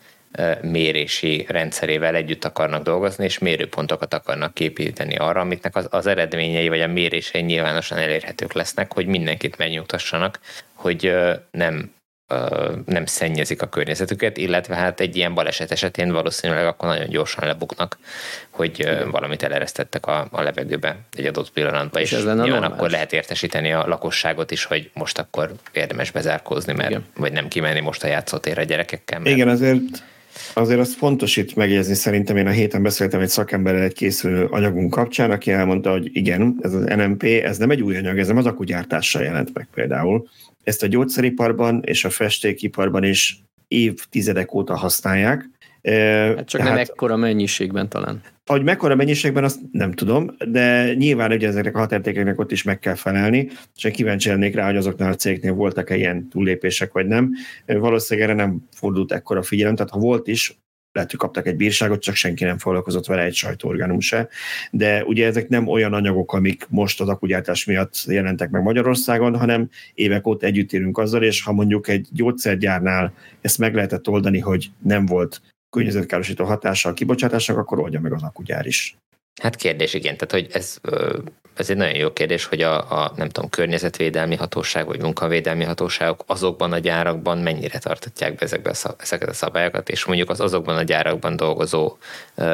mérési 0.63 1.47
rendszerével 1.49 2.15
együtt 2.15 2.45
akarnak 2.45 2.83
dolgozni, 2.83 3.25
és 3.25 3.39
mérőpontokat 3.39 4.15
akarnak 4.15 4.55
képíteni 4.55 5.17
arra, 5.17 5.41
amitnek 5.41 5.77
az, 5.77 5.87
az 5.91 6.07
eredményei 6.07 6.69
vagy 6.69 6.81
a 6.81 6.87
mérései 6.87 7.43
nyilvánosan 7.43 7.99
elérhetők 7.99 8.53
lesznek, 8.53 8.93
hogy 8.93 9.07
mindenkit 9.07 9.59
megnyugtassanak, 9.59 10.41
hogy 10.75 11.15
nem 11.51 11.91
nem 12.87 13.07
szennyezik 13.07 13.63
a 13.63 13.69
környezetüket, 13.69 14.37
illetve 14.37 14.75
hát 14.75 15.01
egy 15.01 15.17
ilyen 15.17 15.35
baleset 15.35 15.71
esetén 15.71 16.13
valószínűleg 16.13 16.67
akkor 16.67 16.89
nagyon 16.89 17.09
gyorsan 17.09 17.47
lebuknak, 17.47 17.99
hogy 18.51 18.89
valamit 19.11 19.43
eleresztettek 19.43 20.07
a, 20.07 20.29
a 20.31 20.43
levegőbe 20.43 20.97
egy 21.13 21.27
adott 21.27 21.51
pillanatban, 21.51 22.03
és, 22.03 22.13
és 22.13 22.23
nyilván 22.23 22.63
akkor 22.63 22.91
lehet 22.91 23.13
értesíteni 23.13 23.73
a 23.73 23.87
lakosságot 23.87 24.51
is, 24.51 24.65
hogy 24.65 24.91
most 24.95 25.19
akkor 25.19 25.53
érdemes 25.73 26.11
bezárkózni, 26.11 26.73
mert, 26.73 26.91
Igen. 26.91 27.05
vagy 27.15 27.33
nem 27.33 27.49
kimenni 27.49 27.81
most 27.81 28.05
a 28.05 28.07
játszótérre 28.07 28.61
a 28.61 28.65
gyerekekkel. 28.65 29.19
Mert... 29.19 29.35
Igen, 29.35 29.49
azért 29.49 29.81
Azért 30.55 30.81
az 30.81 30.95
fontos 30.95 31.37
itt 31.37 31.55
megjegyezni, 31.55 31.95
szerintem 31.95 32.37
én 32.37 32.47
a 32.47 32.51
héten 32.51 32.83
beszéltem 32.83 33.21
egy 33.21 33.29
szakemberrel 33.29 33.83
egy 33.83 33.95
készülő 33.95 34.45
anyagunk 34.45 34.91
kapcsán, 34.91 35.31
aki 35.31 35.51
elmondta, 35.51 35.91
hogy 35.91 36.11
igen, 36.13 36.59
ez 36.61 36.75
az 36.75 36.85
NMP, 36.85 37.23
ez 37.23 37.59
nem 37.59 37.71
egy 37.71 37.83
új 37.83 37.97
anyag, 37.97 38.19
ez 38.19 38.27
nem 38.27 38.37
az 38.37 38.47
akugyártással 38.47 39.23
jelent 39.23 39.51
meg 39.55 39.69
például. 39.75 40.29
Ezt 40.65 40.83
a 40.83 40.87
gyógyszeriparban 40.87 41.83
és 41.85 42.05
a 42.05 42.11
festékiparban 42.11 43.05
is 43.05 43.43
évtizedek 43.69 44.55
óta 44.55 44.77
használják. 44.77 45.51
Hát 45.83 46.49
csak 46.49 46.61
Tehát, 46.61 46.77
nem 46.77 46.77
ekkora 46.77 47.17
mennyiségben 47.17 47.89
talán. 47.89 48.21
Hogy 48.51 48.63
mekkora 48.63 48.95
mennyiségben, 48.95 49.45
azt 49.45 49.61
nem 49.73 49.93
tudom, 49.93 50.35
de 50.49 50.95
nyilván 50.95 51.33
ugye 51.33 51.49
ezeknek 51.49 51.77
a 51.77 51.79
határtékeknek 51.79 52.39
ott 52.39 52.53
is 52.53 52.63
meg 52.63 52.79
kell 52.79 52.95
felelni, 52.95 53.49
és 53.77 53.85
én 53.85 53.93
kíváncsi 53.93 54.29
lennék 54.29 54.55
rá, 54.55 54.67
hogy 54.67 54.77
azoknál 54.77 55.13
a 55.13 55.15
cégnél 55.15 55.53
voltak-e 55.53 55.97
ilyen 55.97 56.29
túllépések, 56.29 56.93
vagy 56.93 57.07
nem. 57.07 57.33
Valószínűleg 57.67 58.29
erre 58.29 58.39
nem 58.45 58.69
fordult 58.75 59.13
ekkora 59.13 59.43
figyelem, 59.43 59.75
tehát 59.75 59.93
ha 59.93 59.99
volt 59.99 60.27
is, 60.29 60.57
lehet, 60.93 61.11
hogy 61.11 61.19
kaptak 61.19 61.47
egy 61.47 61.57
bírságot, 61.57 62.01
csak 62.01 62.15
senki 62.15 62.45
nem 62.45 62.59
foglalkozott 62.59 63.07
vele, 63.07 63.23
egy 63.23 63.35
sajtóorganum 63.35 64.01
se. 64.01 64.29
De 64.71 65.05
ugye 65.05 65.27
ezek 65.27 65.49
nem 65.49 65.69
olyan 65.69 65.93
anyagok, 65.93 66.33
amik 66.33 66.67
most 66.69 67.01
az 67.01 67.09
akugyártás 67.09 67.65
miatt 67.65 68.05
jelentek 68.07 68.51
meg 68.51 68.63
Magyarországon, 68.63 69.37
hanem 69.37 69.69
évek 69.95 70.27
óta 70.27 70.47
együtt 70.47 70.73
élünk 70.73 70.99
azzal, 70.99 71.23
és 71.23 71.43
ha 71.43 71.53
mondjuk 71.53 71.89
egy 71.89 72.09
gyógyszergyárnál 72.13 73.13
ezt 73.41 73.59
meg 73.59 73.75
lehetett 73.75 74.09
oldani, 74.09 74.39
hogy 74.39 74.71
nem 74.83 75.07
volt 75.07 75.41
környezetkárosító 75.73 76.45
hatása 76.45 76.89
a 76.89 76.93
kibocsátásnak, 76.93 77.59
akkor 77.59 77.79
oldja 77.79 78.01
meg 78.01 78.13
az 78.13 78.23
akugyár 78.23 78.67
is. 78.67 78.97
Hát 79.43 79.57
kérdés, 79.57 79.95
igen. 79.95 80.17
Tehát, 80.17 80.33
hogy 80.33 80.49
ez, 80.53 80.79
ez 81.55 81.71
egy 81.71 81.77
nagyon 81.77 81.97
jó 81.97 82.13
kérdés, 82.13 82.45
hogy 82.45 82.63
a, 82.63 83.03
a, 83.03 83.13
nem 83.17 83.29
tudom, 83.29 83.51
környezetvédelmi 83.51 84.37
hatóság 84.37 84.87
vagy 84.87 85.01
munkavédelmi 85.01 85.65
hatóságok 85.65 86.23
azokban 86.27 86.73
a 86.73 86.79
gyárakban 86.79 87.39
mennyire 87.39 87.79
tartatják 87.79 88.35
be 88.35 88.45
ezekbe 88.45 88.71
a, 88.83 88.95
ezeket 88.99 89.29
a 89.29 89.33
szabályokat, 89.33 89.89
és 89.89 90.05
mondjuk 90.05 90.31
az 90.31 90.41
azokban 90.41 90.77
a 90.77 90.83
gyárakban 90.83 91.37
dolgozó 91.37 91.97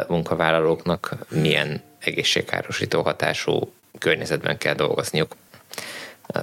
munkavállalóknak 0.09 1.17
milyen 1.29 1.83
egészségkárosító 1.99 3.03
hatású 3.03 3.73
környezetben 3.99 4.59
kell 4.59 4.75
dolgozniuk. 4.75 5.37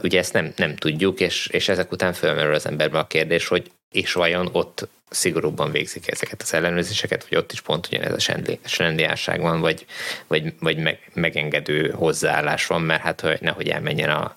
Ugye 0.02 0.20
ezt 0.20 0.34
nem, 0.34 0.54
nem 0.56 0.76
tudjuk, 0.76 1.20
és, 1.20 1.48
és 1.48 1.70
ezek 1.70 1.92
után 1.92 2.14
fölmerül 2.14 2.54
az 2.54 2.66
emberben 2.66 3.02
a 3.02 3.08
kérdés, 3.08 3.48
hogy 3.48 3.72
és 3.92 4.14
vajon 4.14 4.50
ott 4.52 4.88
szigorúbban 5.10 5.72
végzik 5.72 6.12
ezeket 6.12 6.42
az 6.42 6.54
ellenőrzéseket, 6.54 7.28
vagy 7.30 7.38
ott 7.38 7.52
is 7.52 7.62
pont 7.62 7.88
ugyanez 7.88 8.30
a 8.64 8.66
sendiásság 8.66 9.42
van, 9.42 9.60
vagy, 9.60 9.86
vagy, 10.28 10.54
vagy 10.60 10.78
meg, 10.78 11.00
megengedő 11.14 11.90
hozzáállás 11.90 12.68
van, 12.68 12.82
mert 12.82 13.02
hát 13.02 13.22
hogy 13.22 13.38
nehogy 13.42 13.68
elmenjen 13.68 14.10
a, 14.10 14.36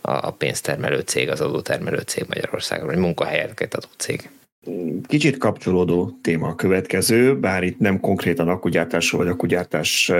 a 0.00 0.30
pénztermelő 0.30 1.00
cég, 1.00 1.30
az 1.30 1.40
adótermelő 1.40 1.98
cég 1.98 2.24
Magyarországon, 2.28 2.86
vagy 2.86 2.96
munkahelyeket 2.96 3.74
adó 3.74 3.88
cég. 3.96 4.30
Kicsit 5.06 5.38
kapcsolódó 5.38 6.18
téma 6.22 6.48
a 6.48 6.54
következő, 6.54 7.38
bár 7.38 7.62
itt 7.62 7.78
nem 7.78 8.00
konkrétan 8.00 8.48
akkugyártásról 8.48 9.22
vagy 9.22 9.32
akkugyártás 9.32 10.12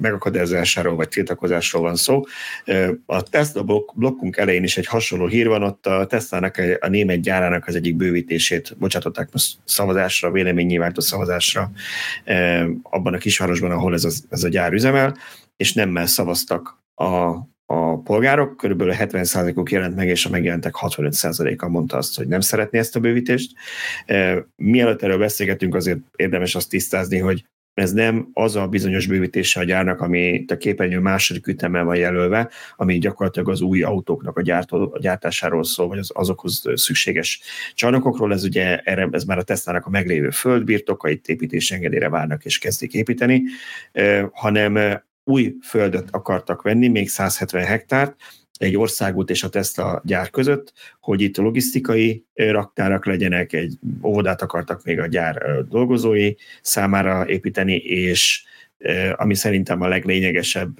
megakadályozásáról 0.00 0.96
vagy 0.96 1.08
tiltakozásról 1.08 1.82
van 1.82 1.96
szó. 1.96 2.22
A 3.06 3.22
Tesla 3.22 3.64
blokkunk 3.94 4.36
elején 4.36 4.62
is 4.62 4.76
egy 4.76 4.86
hasonló 4.86 5.26
hír 5.26 5.48
van, 5.48 5.62
ott 5.62 5.86
a 5.86 6.06
Tesla-nak 6.06 6.62
a 6.80 6.88
német 6.88 7.20
gyárának 7.20 7.66
az 7.66 7.74
egyik 7.74 7.96
bővítését 7.96 8.76
bocsátották 8.78 9.28
most 9.32 9.56
szavazásra, 9.64 10.30
véleménynyilvánító 10.30 11.00
szavazásra 11.00 11.70
abban 12.82 13.14
a 13.14 13.18
kisvárosban, 13.18 13.70
ahol 13.70 13.94
ez 13.94 14.04
a, 14.04 14.10
ez 14.30 14.44
a 14.44 14.48
gyár 14.48 14.72
üzemel, 14.72 15.16
és 15.56 15.72
nemmel 15.72 16.06
szavaztak 16.06 16.82
a, 16.94 17.34
a 17.66 18.00
polgárok, 18.04 18.56
körülbelül 18.56 18.94
70%-uk 18.98 19.70
jelent 19.70 19.96
meg, 19.96 20.08
és 20.08 20.26
a 20.26 20.30
megjelentek 20.30 20.74
65%-a 20.80 21.68
mondta 21.68 21.96
azt, 21.96 22.16
hogy 22.16 22.28
nem 22.28 22.40
szeretné 22.40 22.78
ezt 22.78 22.96
a 22.96 23.00
bővítést. 23.00 23.52
Mielőtt 24.56 25.02
erről 25.02 25.18
beszélgetünk, 25.18 25.74
azért 25.74 25.98
érdemes 26.16 26.54
azt 26.54 26.68
tisztázni, 26.68 27.18
hogy 27.18 27.44
ez 27.78 27.92
nem 27.92 28.28
az 28.32 28.56
a 28.56 28.66
bizonyos 28.66 29.06
bővítése 29.06 29.60
a 29.60 29.64
gyárnak, 29.64 30.00
ami 30.00 30.44
a 30.48 30.56
képernyő 30.56 30.98
második 30.98 31.46
ütemmel 31.46 31.84
van 31.84 31.96
jelölve, 31.96 32.50
ami 32.76 32.98
gyakorlatilag 32.98 33.48
az 33.48 33.60
új 33.60 33.82
autóknak 33.82 34.36
a, 34.36 34.42
gyártó, 34.42 34.90
a 34.94 34.98
gyártásáról 34.98 35.64
szól, 35.64 35.88
vagy 35.88 35.98
az, 35.98 36.10
azokhoz 36.14 36.62
szükséges 36.74 37.40
csarnokokról. 37.74 38.32
Ez 38.32 38.44
ugye 38.44 38.78
erre, 38.78 39.08
ez 39.10 39.24
már 39.24 39.38
a 39.38 39.42
Tesla-nak 39.42 39.86
a 39.86 39.90
meglévő 39.90 40.30
földbirtoka, 40.30 41.08
itt 41.08 41.26
építési 41.26 41.74
engedélyre 41.74 42.08
várnak 42.08 42.44
és 42.44 42.58
kezdik 42.58 42.94
építeni, 42.94 43.42
hanem 44.32 45.02
új 45.24 45.54
földet 45.62 46.08
akartak 46.10 46.62
venni, 46.62 46.88
még 46.88 47.08
170 47.08 47.64
hektárt, 47.64 48.16
egy 48.58 48.76
országút 48.76 49.30
és 49.30 49.42
a 49.42 49.48
Tesla 49.48 50.02
gyár 50.04 50.30
között, 50.30 50.72
hogy 51.00 51.20
itt 51.20 51.36
logisztikai 51.36 52.24
raktárak 52.34 53.06
legyenek, 53.06 53.52
egy 53.52 53.78
óvodát 54.02 54.42
akartak 54.42 54.84
még 54.84 54.98
a 54.98 55.06
gyár 55.06 55.64
dolgozói 55.68 56.34
számára 56.62 57.28
építeni, 57.28 57.74
és 57.76 58.42
ami 59.12 59.34
szerintem 59.34 59.80
a 59.80 59.88
leglényegesebb 59.88 60.76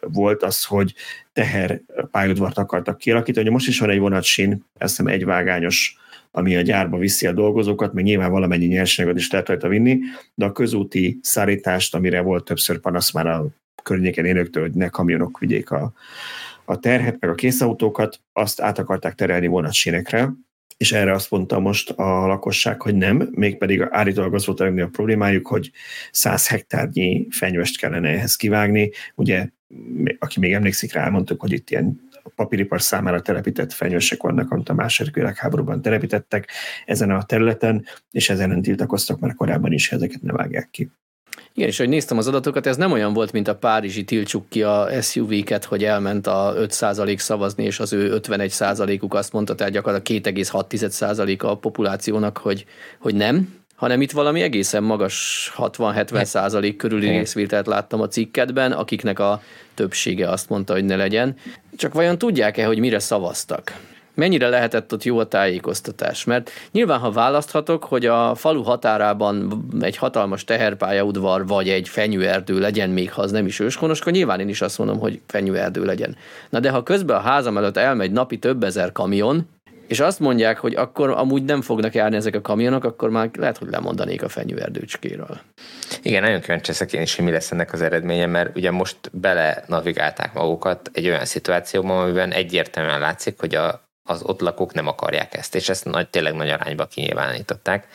volt 0.00 0.42
az, 0.42 0.64
hogy 0.64 0.94
teher 1.32 1.80
pályaudvart 2.10 2.58
akartak 2.58 2.98
kialakítani. 2.98 3.48
Most 3.48 3.68
is 3.68 3.78
van 3.78 3.90
egy 3.90 3.98
vonatsín, 3.98 4.64
ezt 4.78 4.96
hiszem 4.96 5.12
egyvágányos 5.12 5.98
ami 6.32 6.56
a 6.56 6.60
gyárba 6.60 6.98
viszi 6.98 7.26
a 7.26 7.32
dolgozókat, 7.32 7.92
még 7.92 8.04
nyilván 8.04 8.30
valamennyi 8.30 8.66
nyersanyagot 8.66 9.18
is 9.18 9.30
lehet 9.30 9.48
rajta 9.48 9.68
vinni, 9.68 9.98
de 10.34 10.44
a 10.44 10.52
közúti 10.52 11.18
szállítást, 11.22 11.94
amire 11.94 12.20
volt 12.20 12.44
többször 12.44 12.78
panasz 12.78 13.12
már 13.12 13.26
a 13.26 13.46
környéken 13.82 14.24
élőktől, 14.24 14.62
hogy 14.62 14.72
ne 14.72 14.88
kamionok 14.88 15.38
vigyék 15.38 15.70
a, 15.70 15.92
a 16.70 16.78
terhet, 16.78 17.16
meg 17.20 17.30
a 17.30 17.34
készautókat, 17.34 18.20
azt 18.32 18.60
át 18.60 18.78
akarták 18.78 19.14
terelni 19.14 19.46
vonatsínekre, 19.46 20.32
és 20.76 20.92
erre 20.92 21.12
azt 21.12 21.30
mondta 21.30 21.60
most 21.60 21.90
a 21.90 22.26
lakosság, 22.26 22.82
hogy 22.82 22.94
nem, 22.94 23.28
mégpedig 23.30 23.86
állítólag 23.90 24.34
az 24.34 24.46
volt 24.46 24.60
a 24.60 24.88
problémájuk, 24.92 25.46
hogy 25.46 25.70
100 26.10 26.48
hektárnyi 26.48 27.26
fenyvest 27.30 27.78
kellene 27.78 28.08
ehhez 28.08 28.36
kivágni. 28.36 28.90
Ugye, 29.14 29.48
aki 30.18 30.40
még 30.40 30.52
emlékszik 30.52 30.92
rá, 30.92 31.08
mondtuk, 31.08 31.40
hogy 31.40 31.52
itt 31.52 31.70
ilyen 31.70 32.08
papíripar 32.34 32.82
számára 32.82 33.20
telepített 33.20 33.72
fenyősek 33.72 34.22
vannak, 34.22 34.50
amit 34.50 34.68
a 34.68 34.74
második 34.74 35.14
világháborúban 35.14 35.82
telepítettek 35.82 36.48
ezen 36.84 37.10
a 37.10 37.22
területen, 37.22 37.84
és 38.10 38.30
ezen 38.30 38.62
tiltakoztak 38.62 39.18
már 39.18 39.34
korábban 39.34 39.72
is, 39.72 39.92
ezeket 39.92 40.22
ne 40.22 40.32
vágják 40.32 40.70
ki. 40.70 40.90
Igen, 41.54 41.68
és 41.68 41.78
hogy 41.78 41.88
néztem 41.88 42.18
az 42.18 42.26
adatokat, 42.26 42.66
ez 42.66 42.76
nem 42.76 42.92
olyan 42.92 43.12
volt, 43.12 43.32
mint 43.32 43.48
a 43.48 43.54
Párizsi 43.54 44.04
tiltsuk 44.04 44.48
ki 44.48 44.62
a 44.62 44.88
SUV-ket, 45.02 45.64
hogy 45.64 45.84
elment 45.84 46.26
a 46.26 46.54
5% 46.56 47.18
szavazni, 47.18 47.64
és 47.64 47.80
az 47.80 47.92
ő 47.92 48.20
51%-uk 48.22 49.14
azt 49.14 49.32
mondta, 49.32 49.54
tehát 49.54 49.72
gyakorlatilag 49.72 50.24
2,6% 50.24 51.42
a 51.42 51.56
populációnak, 51.56 52.38
hogy, 52.38 52.64
hogy 52.98 53.14
nem, 53.14 53.58
hanem 53.80 54.00
itt 54.00 54.10
valami 54.10 54.42
egészen 54.42 54.82
magas 54.82 55.52
60-70 55.56 56.24
százalék 56.24 56.76
körüli 56.76 57.08
részvételt 57.08 57.66
láttam 57.66 58.00
a 58.00 58.08
cikketben, 58.08 58.72
akiknek 58.72 59.18
a 59.18 59.42
többsége 59.74 60.28
azt 60.28 60.48
mondta, 60.48 60.72
hogy 60.72 60.84
ne 60.84 60.96
legyen. 60.96 61.36
Csak 61.76 61.94
vajon 61.94 62.18
tudják-e, 62.18 62.66
hogy 62.66 62.78
mire 62.78 62.98
szavaztak? 62.98 63.76
Mennyire 64.20 64.48
lehetett 64.48 64.92
ott 64.92 65.04
jó 65.04 65.18
a 65.18 65.26
tájékoztatás? 65.26 66.24
Mert 66.24 66.50
nyilván, 66.72 66.98
ha 66.98 67.10
választhatok, 67.10 67.84
hogy 67.84 68.06
a 68.06 68.34
falu 68.34 68.62
határában 68.62 69.64
egy 69.80 69.96
hatalmas 69.96 70.44
teherpályaudvar 70.44 71.46
vagy 71.46 71.68
egy 71.68 71.88
fenyőerdő 71.88 72.58
legyen, 72.58 72.90
még 72.90 73.12
ha 73.12 73.22
az 73.22 73.30
nem 73.30 73.46
is 73.46 73.60
őshonos, 73.60 74.00
akkor 74.00 74.12
nyilván 74.12 74.40
én 74.40 74.48
is 74.48 74.60
azt 74.60 74.78
mondom, 74.78 74.98
hogy 74.98 75.20
fenyőerdő 75.26 75.84
legyen. 75.84 76.16
Na 76.50 76.60
de 76.60 76.70
ha 76.70 76.82
közben 76.82 77.16
a 77.16 77.20
házam 77.20 77.56
előtt 77.56 77.76
elmegy 77.76 78.12
napi 78.12 78.38
több 78.38 78.62
ezer 78.62 78.92
kamion, 78.92 79.48
és 79.86 80.00
azt 80.00 80.20
mondják, 80.20 80.58
hogy 80.58 80.74
akkor 80.74 81.10
amúgy 81.10 81.44
nem 81.44 81.62
fognak 81.62 81.94
járni 81.94 82.16
ezek 82.16 82.34
a 82.34 82.40
kamionok, 82.40 82.84
akkor 82.84 83.10
már 83.10 83.30
lehet, 83.38 83.58
hogy 83.58 83.68
lemondanék 83.70 84.22
a 84.22 84.28
fenyőerdőcskéről. 84.28 85.40
Igen, 86.02 86.22
nagyon 86.22 86.40
kíváncsi 86.40 86.70
leszek 86.70 86.92
én 86.92 87.02
is, 87.02 87.16
hogy 87.16 87.24
mi 87.24 87.30
lesz 87.30 87.50
ennek 87.50 87.72
az 87.72 87.82
eredménye, 87.82 88.26
mert 88.26 88.56
ugye 88.56 88.70
most 88.70 88.96
bele 89.12 89.64
navigálták 89.66 90.32
magukat 90.32 90.90
egy 90.92 91.06
olyan 91.06 91.24
szituációban, 91.24 92.02
amiben 92.02 92.32
egyértelműen 92.32 93.00
látszik, 93.00 93.40
hogy 93.40 93.54
a, 93.54 93.88
az 94.10 94.22
ott 94.22 94.40
lakók 94.40 94.72
nem 94.72 94.86
akarják 94.86 95.34
ezt, 95.34 95.54
és 95.54 95.68
ezt 95.68 95.84
nagy, 95.84 96.08
tényleg 96.08 96.34
nagy 96.34 96.50
arányba 96.50 96.86
kinyilvánították. 96.86 97.86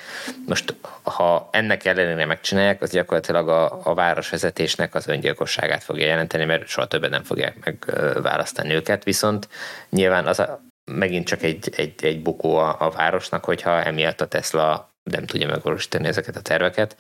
Most, 0.45 0.75
ha 1.03 1.49
ennek 1.51 1.85
ellenére 1.85 2.25
megcsinálják, 2.25 2.81
az 2.81 2.89
gyakorlatilag 2.89 3.49
a, 3.49 3.79
a 3.83 3.93
városvezetésnek 3.93 4.95
az 4.95 5.07
öngyilkosságát 5.07 5.83
fogja 5.83 6.05
jelenteni, 6.05 6.45
mert 6.45 6.67
soha 6.67 6.87
többet 6.87 7.09
nem 7.09 7.23
fogják 7.23 7.55
megválasztani 7.65 8.73
őket, 8.73 9.03
viszont 9.03 9.47
nyilván 9.89 10.27
az 10.27 10.39
a, 10.39 10.61
megint 10.91 11.27
csak 11.27 11.43
egy, 11.43 11.69
egy, 11.75 12.05
egy 12.05 12.21
bukó 12.21 12.55
a, 12.55 12.75
a 12.79 12.89
városnak, 12.89 13.45
hogyha 13.45 13.83
emiatt 13.83 14.21
a 14.21 14.27
Tesla 14.27 14.94
nem 15.11 15.25
tudja 15.25 15.47
megvalósítani 15.47 16.07
ezeket 16.07 16.35
a 16.35 16.41
terveket. 16.41 16.95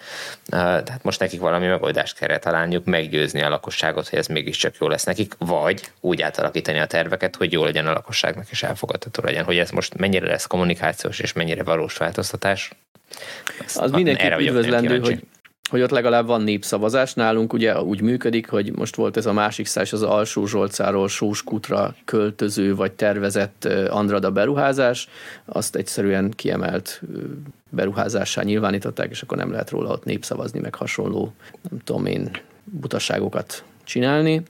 Tehát 0.49 1.03
most 1.03 1.19
nekik 1.19 1.39
valami 1.39 1.67
megoldást 1.67 2.17
kell 2.17 2.37
találniuk, 2.37 2.85
meggyőzni 2.85 3.41
a 3.41 3.49
lakosságot, 3.49 4.07
hogy 4.07 4.19
ez 4.19 4.27
mégiscsak 4.27 4.75
jó 4.79 4.87
lesz 4.87 5.03
nekik, 5.03 5.33
vagy 5.37 5.91
úgy 5.99 6.21
átalakítani 6.21 6.79
a 6.79 6.85
terveket, 6.85 7.35
hogy 7.35 7.51
jó 7.51 7.63
legyen 7.63 7.87
a 7.87 7.93
lakosságnak 7.93 8.49
és 8.49 8.63
elfogadható 8.63 9.23
legyen, 9.23 9.43
hogy 9.43 9.57
ez 9.57 9.69
most 9.69 9.97
mennyire 9.97 10.27
lesz 10.27 10.45
kommunikációs 10.45 11.19
és 11.19 11.33
mennyire 11.33 11.63
valós 11.63 11.97
változtatás. 11.97 12.71
az 13.75 13.91
mindenki 13.91 14.45
üdvözlendő, 14.45 14.99
hogy 14.99 15.19
hogy 15.69 15.81
ott 15.81 15.89
legalább 15.89 16.25
van 16.25 16.41
népszavazás. 16.41 17.13
Nálunk 17.13 17.53
ugye 17.53 17.81
úgy 17.81 18.01
működik, 18.01 18.49
hogy 18.49 18.75
most 18.75 18.95
volt 18.95 19.17
ez 19.17 19.25
a 19.25 19.33
másik 19.33 19.65
szás, 19.65 19.93
az 19.93 20.03
Alsó 20.03 20.45
Zsolcáról 20.45 21.07
Sóskutra 21.07 21.95
költöző 22.05 22.75
vagy 22.75 22.91
tervezett 22.91 23.67
Andrada 23.89 24.31
beruházás, 24.31 25.09
azt 25.45 25.75
egyszerűen 25.75 26.31
kiemelt 26.35 27.01
beruházássá 27.69 28.41
nyilvánították, 28.41 29.09
és 29.09 29.21
akkor 29.21 29.37
nem 29.37 29.51
lehet 29.51 29.69
róla 29.69 29.89
ott 29.91 30.03
népszavazni, 30.03 30.59
meg 30.59 30.75
hasonló, 30.75 31.33
nem 31.69 31.79
tudom 31.83 32.05
én, 32.05 32.31
butaságokat 32.63 33.63
csinálni. 33.83 34.43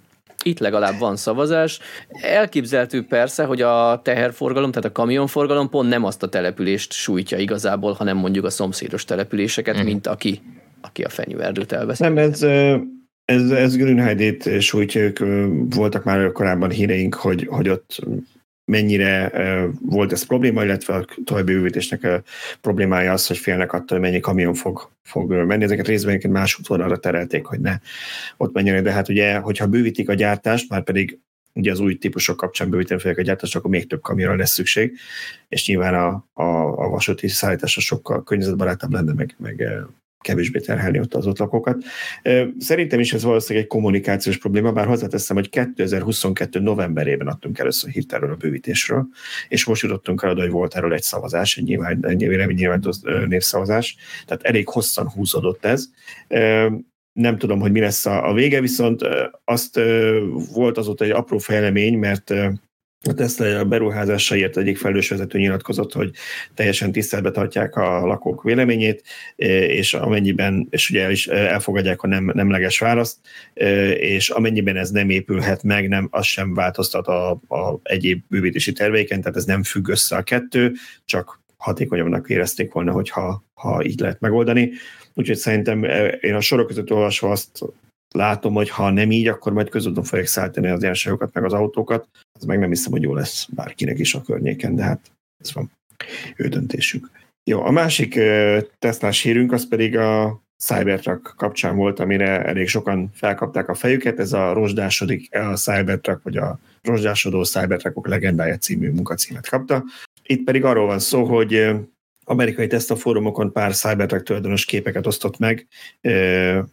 Itt 0.44 0.60
legalább 0.60 1.00
van 1.00 1.16
szavazás. 1.16 1.80
Elképzelhető 2.22 3.06
persze, 3.06 3.44
hogy 3.44 3.62
a 3.62 4.02
teherforgalom, 4.04 4.72
tehát 4.72 4.90
a 4.90 4.92
kamionforgalom 4.92 5.70
pont 5.70 5.90
nem 5.90 6.04
azt 6.04 6.24
a 6.24 6.30
települést 6.30 6.92
sújtja 6.92 7.38
igazából, 7.38 7.94
hanem 7.94 8.18
mondjuk 8.18 8.46
a 8.46 8.50
szomszédos 8.50 9.06
településeket, 9.06 9.82
mm. 9.82 9.84
mint 9.84 10.08
aki 10.08 10.42
aki 10.86 11.04
a 11.04 11.10
fenyőerdőt 11.10 11.72
elveszi. 11.72 12.04
Nem, 12.04 12.18
ez, 12.18 12.44
ez, 13.26 13.50
ez 13.50 13.76
Grünheidét 13.76 14.62
sújtja, 14.62 15.02
ők 15.02 15.20
voltak 15.76 16.04
már 16.04 16.32
korábban 16.32 16.70
híreink, 16.70 17.16
hogy, 17.16 17.48
hogy 17.50 17.70
ott 17.70 18.00
mennyire 18.66 19.32
volt 19.82 20.12
ez 20.12 20.26
probléma, 20.26 20.64
illetve 20.64 20.94
a 20.94 21.06
további 21.24 21.54
bővítésnek 21.54 22.04
a 22.04 22.24
problémája 22.62 23.12
az, 23.12 23.28
hogy 23.28 23.38
félnek 23.38 23.74
attól, 23.74 23.98
hogy 23.98 24.08
mennyi 24.08 24.20
kamion 24.20 24.54
fog, 24.54 24.90
fog 25.04 25.32
menni. 25.32 25.64
Ezeket 25.64 25.88
részben 25.88 26.22
más 26.30 26.60
útvonalra 26.60 26.98
terelték, 26.98 27.46
hogy 27.46 27.60
ne 27.60 27.78
ott 28.38 28.54
menjenek, 28.54 28.82
de 28.82 28.92
hát 28.92 29.10
ugye, 29.10 29.38
hogyha 29.38 29.68
bővítik 29.68 30.10
a 30.10 30.14
gyártást, 30.14 30.70
már 30.70 30.84
pedig 30.84 31.20
ugye 31.54 31.72
az 31.72 31.80
új 31.80 31.98
típusok 31.98 32.38
kapcsán 32.38 32.70
bővíteni 32.70 33.00
fogják 33.00 33.20
a 33.20 33.24
gyártást, 33.24 33.56
akkor 33.56 33.70
még 33.70 33.88
több 33.88 34.02
kamionra 34.02 34.36
lesz 34.36 34.54
szükség, 34.54 34.98
és 35.48 35.68
nyilván 35.68 35.94
a, 35.94 36.26
a, 36.34 36.44
a 36.84 36.90
vasúti 36.90 37.28
szállítása 37.28 37.82
sokkal 37.82 38.24
környezetbarátabb 38.24 38.92
lenne, 38.92 39.14
meg, 39.14 39.36
meg 39.38 39.64
kevésbé 40.26 40.60
terhelni 40.60 41.00
ott 41.00 41.14
az 41.14 41.28
ott 41.28 41.38
lakókat. 41.38 41.84
Szerintem 42.58 43.00
is 43.00 43.14
ez 43.14 43.24
valószínűleg 43.24 43.64
egy 43.64 43.72
kommunikációs 43.72 44.38
probléma, 44.38 44.72
bár 44.72 44.86
hozzáteszem, 44.86 45.36
hogy 45.36 45.50
2022. 45.50 46.60
novemberében 46.60 47.28
adtunk 47.28 47.60
először 47.60 47.90
hírt 47.90 48.14
erről 48.14 48.32
a 48.32 48.36
bővítésről, 48.36 49.08
és 49.48 49.66
most 49.66 49.82
jutottunk 49.82 50.24
el 50.24 50.36
hogy 50.36 50.50
volt 50.50 50.76
erről 50.76 50.94
egy 50.94 51.02
szavazás, 51.02 51.58
egy 51.58 51.64
nyilván, 51.64 52.00
egy 52.02 52.16
nyilván 52.54 52.82
népszavazás, 53.28 53.96
tehát 54.26 54.44
elég 54.44 54.68
hosszan 54.68 55.10
húzódott 55.10 55.66
ez 55.66 55.90
nem 57.14 57.38
tudom, 57.38 57.60
hogy 57.60 57.72
mi 57.72 57.80
lesz 57.80 58.06
a, 58.06 58.30
a 58.30 58.34
vége, 58.34 58.62
viszont 58.62 59.02
azt 59.46 59.80
volt 60.54 60.78
azóta 60.78 61.04
egy 61.04 61.12
apró 61.12 61.38
fejlemény, 61.38 61.98
mert 61.98 62.34
a 63.08 63.14
Tesla 63.14 63.64
beruházásaiért 63.64 64.58
egyik 64.58 64.78
felelős 64.78 65.10
vezető 65.10 65.38
nyilatkozott, 65.38 65.94
hogy 65.94 66.12
teljesen 66.54 66.92
tiszteletbe 66.92 67.32
tartják 67.32 67.76
a 67.76 68.06
lakók 68.06 68.44
véleményét, 68.44 69.04
és 69.36 69.94
amennyiben, 69.94 70.68
és 70.70 70.90
ugye 70.90 71.04
el 71.04 71.12
is 71.12 71.28
elfogadják 71.28 72.02
a 72.02 72.08
nem, 72.08 72.32
nemleges 72.34 72.80
választ, 72.80 73.18
és 73.98 74.30
amennyiben 74.30 74.78
ez 74.78 74.90
nem 74.90 75.10
épülhet 75.10 75.64
meg, 75.64 75.88
nem, 75.88 76.08
az 76.12 76.26
sem 76.26 76.54
változtat 76.54 77.08
a, 77.08 77.30
a 77.32 77.80
egyéb 77.84 78.24
bővítési 78.28 78.72
terveiken, 78.72 79.22
tehát 79.22 79.38
ez 79.38 79.46
nem 79.46 79.64
függ 79.64 79.88
össze 79.88 80.16
a 80.16 80.24
kettő, 80.24 80.74
csak 81.06 81.44
hatékonyabbnak 81.58 82.30
érezték 82.30 82.72
volna, 82.72 82.92
hogyha 82.92 83.44
ha 83.54 83.84
így 83.84 84.00
lehet 84.00 84.20
megoldani. 84.20 84.72
Úgyhogy 85.14 85.38
szerintem 85.38 85.84
én 86.22 86.34
a 86.34 86.42
sorok 86.42 86.68
között 86.68 86.92
olvasva 86.92 87.32
azt 87.32 87.60
látom, 88.16 88.54
hogy 88.54 88.70
ha 88.70 88.90
nem 88.90 89.12
így, 89.12 89.28
akkor 89.28 89.54
majd 89.54 89.70
közúton 89.70 90.04
fogják 90.04 90.28
szállítani 90.28 90.68
az 90.68 90.82
ilyenságokat, 90.82 91.34
meg 91.34 91.44
az 91.44 91.54
autókat. 91.54 92.08
Ez 92.40 92.46
meg 92.46 92.60
nem 92.60 92.70
hiszem, 92.70 92.92
hogy 92.92 93.02
jó 93.02 93.14
lesz 93.14 93.46
bárkinek 93.46 94.00
is 94.00 94.14
a 94.14 94.22
környéken, 94.22 94.76
de 94.76 94.84
hát 94.84 95.12
ez 95.44 95.54
van 95.54 95.72
ő 96.36 96.48
döntésük. 96.48 97.10
Jó, 97.50 97.62
a 97.62 97.72
másik 97.72 98.20
tesztás 98.80 99.22
hírünk 99.22 99.52
az 99.52 99.68
pedig 99.68 99.98
a 99.98 100.42
Cybertruck 100.64 101.34
kapcsán 101.38 101.76
volt, 101.76 102.00
amire 102.00 102.46
elég 102.46 102.68
sokan 102.68 103.10
felkapták 103.14 103.70
a 103.70 103.74
fejüket. 103.74 104.20
Ez 104.20 104.34
a 104.34 104.54
rozsdásodik 104.54 105.36
a 105.36 105.56
Cybertruck, 105.56 106.24
vagy 106.24 106.38
a 106.38 106.60
rozsdásodó 106.82 107.44
Cybertruckok 107.44 108.08
legendája 108.08 108.58
című 108.58 108.90
munkacímet 108.90 109.50
kapta. 109.50 109.84
Itt 110.24 110.44
pedig 110.44 110.64
arról 110.64 110.86
van 110.86 111.00
szó, 111.00 111.24
hogy 111.24 111.76
amerikai 112.26 112.68
tesztafórumokon 112.68 113.52
pár 113.52 113.74
Cybertruck 113.74 114.24
tulajdonos 114.24 114.66
képeket 114.66 115.08
osztott 115.08 115.38
meg 115.38 115.68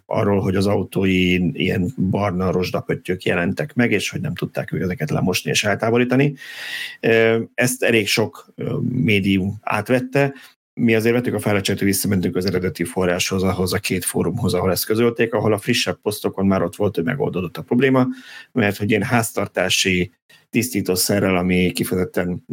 arról, 0.07 0.41
hogy 0.41 0.57
az 0.57 0.67
autói 0.67 1.51
ilyen 1.53 1.95
barna 2.11 2.51
rozsdapöttyök 2.51 3.23
jelentek 3.23 3.75
meg, 3.75 3.93
és 3.93 4.11
hogy 4.11 4.21
nem 4.21 4.35
tudták 4.35 4.73
ők 4.73 4.83
ezeket 4.83 5.11
lemosni 5.11 5.51
és 5.51 5.65
eltávolítani. 5.65 6.35
Ezt 7.55 7.83
elég 7.83 8.07
sok 8.07 8.55
médium 8.89 9.59
átvette, 9.61 10.35
mi 10.75 10.95
azért 10.95 11.15
vettük 11.15 11.35
a 11.35 11.41
fáradtságot, 11.41 11.83
visszamentünk 11.83 12.37
az 12.37 12.47
eredeti 12.47 12.85
forráshoz, 12.85 13.43
ahhoz 13.43 13.73
a 13.73 13.79
két 13.79 14.05
fórumhoz, 14.05 14.55
ahol 14.55 14.71
ezt 14.71 14.87
közölték, 14.87 15.35
ahol 15.35 15.53
a 15.53 15.59
frissebb 15.59 15.99
posztokon 16.03 16.47
már 16.47 16.63
ott 16.63 16.77
volt, 16.77 16.95
hogy 16.95 17.05
megoldódott 17.05 17.57
a 17.57 17.63
probléma, 17.63 18.07
mert 18.53 18.77
hogy 18.77 18.91
én 18.91 19.03
háztartási 19.03 20.13
tisztítószerrel, 20.51 21.37
ami 21.37 21.73
kifejezetten 21.73 22.45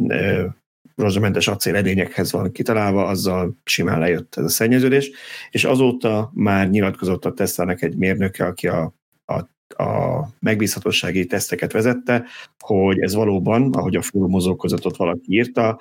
rozsamentes 0.96 1.48
acéledényekhez 1.48 2.32
van 2.32 2.52
kitalálva, 2.52 3.06
azzal 3.06 3.56
simán 3.64 3.98
lejött 3.98 4.34
ez 4.36 4.44
a 4.44 4.48
szennyeződés, 4.48 5.10
és 5.50 5.64
azóta 5.64 6.30
már 6.34 6.68
nyilatkozott 6.68 7.24
a 7.24 7.32
Tesla-nek 7.32 7.82
egy 7.82 7.96
mérnöke, 7.96 8.46
aki 8.46 8.68
a, 8.68 8.94
a 9.24 9.48
a 9.78 10.28
megbízhatósági 10.40 11.26
teszteket 11.26 11.72
vezette, 11.72 12.24
hogy 12.58 13.00
ez 13.00 13.14
valóban, 13.14 13.72
ahogy 13.72 13.96
a 13.96 14.02
fórumozókozatot 14.02 14.96
valaki 14.96 15.22
írta, 15.26 15.78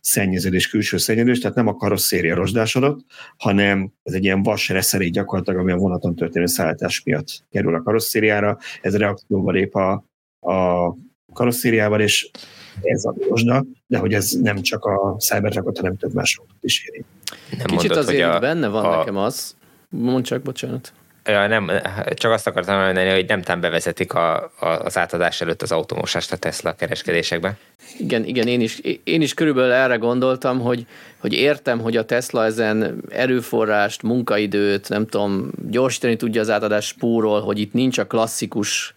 szennyeződés, 0.00 0.68
külső 0.68 0.96
szennyeződés, 0.96 1.38
tehát 1.38 1.56
nem 1.56 1.66
a 1.66 1.76
karosszéria 1.76 2.34
rozsdásodott, 2.34 3.04
hanem 3.36 3.92
ez 4.02 4.12
egy 4.12 4.24
ilyen 4.24 4.42
vas 4.42 4.68
reszerék 4.68 5.12
gyakorlatilag, 5.12 5.60
ami 5.60 5.72
a 5.72 5.76
vonaton 5.76 6.14
történő 6.14 6.46
szállítás 6.46 7.02
miatt 7.02 7.44
kerül 7.50 7.74
a 7.74 7.82
karosszériára, 7.82 8.58
ez 8.82 8.96
reakcióval 8.96 9.54
lép 9.54 9.74
a, 9.74 10.04
a 10.40 10.96
karosszériával, 11.32 12.00
és 12.00 12.30
ez 12.82 13.04
a 13.04 13.14
rozsda, 13.28 13.64
de 13.86 13.98
hogy 13.98 14.14
ez 14.14 14.30
nem 14.30 14.62
csak 14.62 14.84
a 14.84 15.16
Cybertruckot, 15.18 15.76
hanem 15.76 15.96
több 15.96 16.12
más 16.12 16.40
is 16.60 16.84
éri. 16.88 17.04
Nem 17.50 17.66
Kicsit 17.66 17.88
mondod, 17.88 17.96
azért 17.96 18.34
a, 18.34 18.38
benne 18.38 18.68
van 18.68 18.84
a, 18.84 18.96
nekem 18.96 19.16
az, 19.16 19.56
mondd 19.88 20.22
csak, 20.22 20.42
bocsánat. 20.42 20.92
Ja, 21.24 21.46
nem, 21.46 21.70
csak 22.14 22.32
azt 22.32 22.46
akartam 22.46 22.80
mondani, 22.80 23.10
hogy 23.10 23.26
nem 23.28 23.42
tám 23.42 23.60
bevezetik 23.60 24.14
a, 24.14 24.52
a, 24.58 24.66
az 24.66 24.98
átadás 24.98 25.40
előtt 25.40 25.62
az 25.62 25.72
automosást 25.72 26.32
a 26.32 26.36
Tesla 26.36 26.72
kereskedésekbe. 26.72 27.56
Igen, 27.98 28.24
igen, 28.24 28.46
én 28.46 28.60
is, 28.60 28.78
én 29.04 29.22
is 29.22 29.34
körülbelül 29.34 29.72
erre 29.72 29.96
gondoltam, 29.96 30.60
hogy, 30.60 30.86
hogy 31.18 31.32
értem, 31.32 31.80
hogy 31.80 31.96
a 31.96 32.04
Tesla 32.04 32.44
ezen 32.44 33.04
erőforrást, 33.08 34.02
munkaidőt, 34.02 34.88
nem 34.88 35.06
tudom, 35.06 35.50
gyorsítani 35.68 36.16
tudja 36.16 36.40
az 36.40 36.50
átadás 36.50 36.86
spórol, 36.86 37.40
hogy 37.40 37.58
itt 37.58 37.72
nincs 37.72 37.98
a 37.98 38.06
klasszikus 38.06 38.94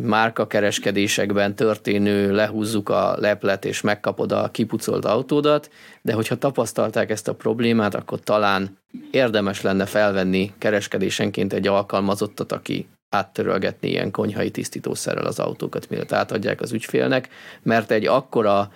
márkakereskedésekben 0.00 1.54
történő 1.54 2.34
lehúzzuk 2.34 2.88
a 2.88 3.16
leplet 3.18 3.64
és 3.64 3.80
megkapod 3.80 4.32
a 4.32 4.48
kipucolt 4.52 5.04
autódat, 5.04 5.70
de 6.02 6.12
hogyha 6.12 6.36
tapasztalták 6.36 7.10
ezt 7.10 7.28
a 7.28 7.34
problémát, 7.34 7.94
akkor 7.94 8.20
talán 8.20 8.78
érdemes 9.10 9.62
lenne 9.62 9.86
felvenni 9.86 10.52
kereskedésenként 10.58 11.52
egy 11.52 11.66
alkalmazottat, 11.66 12.52
aki 12.52 12.86
áttörölgetni 13.08 13.88
ilyen 13.88 14.10
konyhai 14.10 14.50
tisztítószerrel 14.50 15.26
az 15.26 15.38
autókat, 15.38 15.88
mielőtt 15.88 16.12
átadják 16.12 16.60
az 16.60 16.72
ügyfélnek, 16.72 17.28
mert 17.62 17.90
egy 17.90 18.06
akkora 18.06 18.72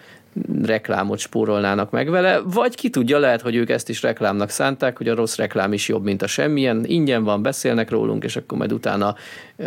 reklámot 0.62 1.18
spórolnának 1.18 1.90
meg 1.90 2.10
vele, 2.10 2.40
vagy 2.44 2.74
ki 2.74 2.90
tudja, 2.90 3.18
lehet, 3.18 3.40
hogy 3.40 3.54
ők 3.54 3.70
ezt 3.70 3.88
is 3.88 4.02
reklámnak 4.02 4.50
szánták, 4.50 4.96
hogy 4.96 5.08
a 5.08 5.14
rossz 5.14 5.36
reklám 5.36 5.72
is 5.72 5.88
jobb, 5.88 6.04
mint 6.04 6.22
a 6.22 6.26
semmilyen, 6.26 6.84
ingyen 6.84 7.24
van, 7.24 7.42
beszélnek 7.42 7.90
rólunk, 7.90 8.24
és 8.24 8.36
akkor 8.36 8.58
majd 8.58 8.72
utána 8.72 9.14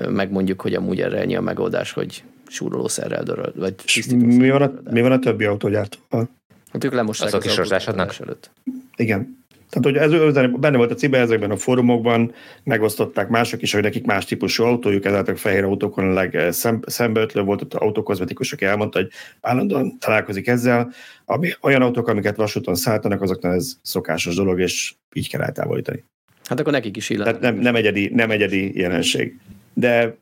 megmondjuk, 0.10 0.62
hogy 0.62 0.74
amúgy 0.74 1.02
erre 1.02 1.20
ennyi 1.20 1.36
a 1.36 1.42
megoldás, 1.42 1.92
hogy 1.92 2.24
súrolószerrel 2.48 3.24
döröl, 3.24 3.54
vagy 3.56 3.76
mi 4.10 4.50
van, 4.50 4.62
a, 4.62 4.72
mi 4.92 5.02
van 5.02 5.12
a 5.12 5.20
többi 5.20 5.46
autógyártóval? 5.46 6.30
Hát 6.72 6.84
ők 6.84 6.94
lemossák 6.94 7.28
Azok 7.28 7.44
az 7.44 7.72
is 8.10 8.20
előtt. 8.20 8.52
Igen. 8.96 9.41
Tehát, 9.72 10.10
hogy 10.10 10.26
ez 10.28 10.34
benne 10.60 10.78
volt 10.78 10.92
a 10.92 10.96
cibe 10.96 11.20
ezekben 11.20 11.52
a 11.52 11.58
fórumokban, 11.58 12.34
megosztották 12.64 13.30
mások 13.30 13.62
is, 13.62 13.74
hogy 13.74 13.82
nekik 13.82 14.06
más 14.06 14.26
típusú 14.26 14.64
autójuk, 14.64 15.06
ezáltal 15.06 15.36
fehér 15.36 15.64
autókon 15.64 16.10
a 16.10 16.14
legszembeötlő 16.14 17.42
volt, 17.42 17.62
ott 17.62 17.74
autókozmetikus, 17.74 18.54
aki 18.54 18.66
elmondta, 18.66 19.00
hogy 19.00 19.10
állandóan 19.42 19.98
találkozik 20.00 20.48
ezzel. 20.48 20.92
Ami, 21.26 21.50
olyan 21.62 21.82
autók, 21.82 22.08
amiket 22.08 22.36
vasúton 22.36 22.76
szálltanak, 22.76 23.22
azoknál 23.22 23.54
ez 23.54 23.74
szokásos 23.82 24.36
dolog, 24.36 24.60
és 24.60 24.94
így 25.14 25.30
kell 25.30 25.42
eltávolítani. 25.42 26.04
Hát 26.46 26.60
akkor 26.60 26.72
nekik 26.72 26.98
is 26.98 27.10
illet. 27.10 27.26
Tehát 27.26 27.42
nem, 27.42 27.56
nem, 27.56 27.76
egyedi, 27.76 28.10
nem 28.14 28.32
egyedi 28.32 28.80
jelenség. 28.80 29.40
De 29.74 30.18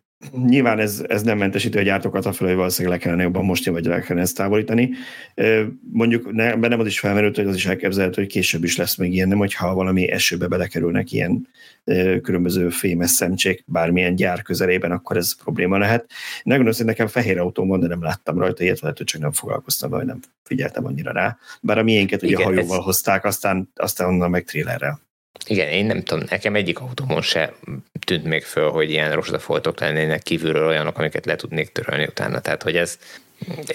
Nyilván 0.46 0.80
ez, 0.80 1.04
ez 1.08 1.24
nem 1.24 1.38
mentesíti 1.38 1.78
a 1.78 1.82
gyártókat 1.82 2.26
a 2.26 2.34
hogy 2.38 2.54
valószínűleg 2.56 2.98
le 2.98 3.04
kellene 3.04 3.24
jobban 3.24 3.46
most 3.46 3.66
vagy 3.66 3.86
le 3.86 4.00
kellene 4.00 4.26
ezt 4.26 4.36
távolítani. 4.36 4.90
Mondjuk 5.92 6.32
ne, 6.32 6.56
bennem 6.56 6.80
az 6.80 6.88
is 6.88 7.00
felmerült, 7.00 7.36
hogy 7.36 7.46
az 7.46 7.56
is 7.56 7.66
elképzelhető, 7.66 8.22
hogy 8.22 8.32
később 8.32 8.64
is 8.64 8.78
lesz 8.78 8.96
még 8.96 9.14
ilyen, 9.14 9.28
nem 9.28 9.38
hogyha 9.38 9.74
valami 9.74 10.12
esőbe 10.12 10.48
belekerülnek 10.48 11.12
ilyen 11.12 11.48
különböző 12.22 12.70
fémes 12.70 13.10
szemcsék 13.10 13.64
bármilyen 13.66 14.16
gyár 14.16 14.42
közelében, 14.42 14.92
akkor 14.92 15.18
ez 15.18 15.36
probléma 15.36 15.78
lehet. 15.78 16.12
Megmondom, 16.44 16.74
hogy 16.78 16.86
nekem 16.86 17.08
fehér 17.08 17.40
autóm 17.40 17.68
van, 17.68 17.80
de 17.80 17.88
nem 17.88 18.04
láttam 18.04 18.38
rajta 18.40 18.64
ilyet, 18.64 18.80
lehet, 18.80 18.98
hogy 18.98 19.06
csak 19.06 19.22
nem 19.22 19.32
foglalkoztam, 19.32 19.90
vagy 19.90 20.06
nem 20.06 20.20
figyeltem 20.44 20.86
annyira 20.86 21.12
rá. 21.12 21.38
Bár 21.62 21.78
a 21.78 21.84
miénket 21.84 22.24
ugye 22.24 22.32
Igen, 22.32 22.44
hajóval 22.46 22.78
ez... 22.78 22.84
hozták, 22.84 23.26
aztán, 23.26 23.72
aztán 23.76 24.08
onnan 24.08 24.30
meg 24.30 24.44
trélerrel. 24.44 25.00
Igen, 25.46 25.68
én 25.68 25.86
nem 25.86 26.04
tudom, 26.04 26.24
nekem 26.30 26.56
egyik 26.56 26.80
autómon 26.80 27.22
se 27.22 27.54
tűnt 28.06 28.24
még 28.24 28.44
föl, 28.44 28.70
hogy 28.70 28.90
ilyen 28.90 29.12
rozsdafoltok 29.12 29.80
lennének 29.80 30.22
kívülről 30.22 30.68
olyanok, 30.68 30.98
amiket 30.98 31.26
le 31.26 31.36
tudnék 31.36 31.72
törölni 31.72 32.04
utána. 32.04 32.40
Tehát, 32.40 32.64
hogy 32.64 32.76
ez 32.76 32.98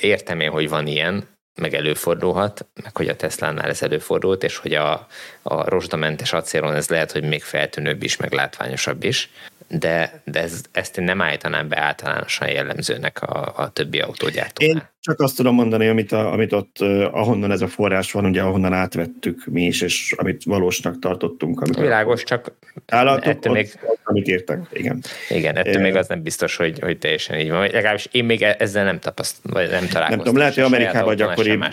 értem 0.00 0.40
én, 0.40 0.50
hogy 0.50 0.68
van 0.68 0.86
ilyen, 0.86 1.28
meg 1.60 1.74
előfordulhat, 1.74 2.66
meg 2.82 2.96
hogy 2.96 3.08
a 3.08 3.16
Tesla-nál 3.16 3.68
ez 3.68 3.82
előfordult, 3.82 4.44
és 4.44 4.56
hogy 4.56 4.74
a, 4.74 5.06
a 5.42 5.68
rozsdamentes 5.68 6.32
acélon 6.32 6.74
ez 6.74 6.88
lehet, 6.88 7.12
hogy 7.12 7.24
még 7.24 7.42
feltűnőbb 7.42 8.02
is, 8.02 8.16
meg 8.16 8.32
látványosabb 8.32 9.04
is, 9.04 9.30
de, 9.68 10.22
de 10.24 10.40
ez, 10.40 10.60
ezt 10.72 10.98
én 10.98 11.04
nem 11.04 11.20
állítanám 11.20 11.68
be 11.68 11.78
általánosan 11.78 12.48
jellemzőnek 12.48 13.22
a, 13.22 13.52
a 13.56 13.68
többi 13.68 14.00
autógyártónál. 14.00 14.74
Én 14.76 14.93
csak 15.04 15.20
azt 15.20 15.36
tudom 15.36 15.54
mondani, 15.54 15.88
amit, 15.88 16.12
a, 16.12 16.32
amit 16.32 16.52
ott, 16.52 16.78
ahonnan 17.10 17.50
ez 17.50 17.60
a 17.60 17.68
forrás 17.68 18.12
van, 18.12 18.24
ugye 18.24 18.42
ahonnan 18.42 18.72
átvettük 18.72 19.44
mi 19.46 19.62
is, 19.62 19.80
és 19.80 20.14
amit 20.16 20.44
valósnak 20.44 20.98
tartottunk. 20.98 21.60
Amikor 21.60 21.82
Világos, 21.82 22.22
csak 22.22 22.52
állatok, 22.86 23.26
ettől 23.26 23.52
ott, 23.52 23.58
még... 23.58 23.78
amit 24.04 24.26
értek, 24.26 24.58
igen. 24.72 25.02
Igen, 25.28 25.56
ettől 25.56 25.78
é, 25.78 25.82
még 25.82 25.96
az 25.96 26.08
nem 26.08 26.22
biztos, 26.22 26.56
hogy, 26.56 26.78
hogy 26.80 26.98
teljesen 26.98 27.38
így 27.38 27.50
van. 27.50 27.60
Legalábbis 27.60 28.08
én 28.10 28.24
még 28.24 28.42
ezzel 28.42 28.84
nem 28.84 28.98
tapasztaltam, 28.98 29.62
vagy 29.62 29.70
nem 29.70 29.88
találkoztam. 29.88 30.08
Nem 30.08 30.18
tudom, 30.18 30.36
lehet, 30.36 30.54
hogy 30.54 30.62
Amerikában 30.62 31.16
gyakoribb, 31.16 31.64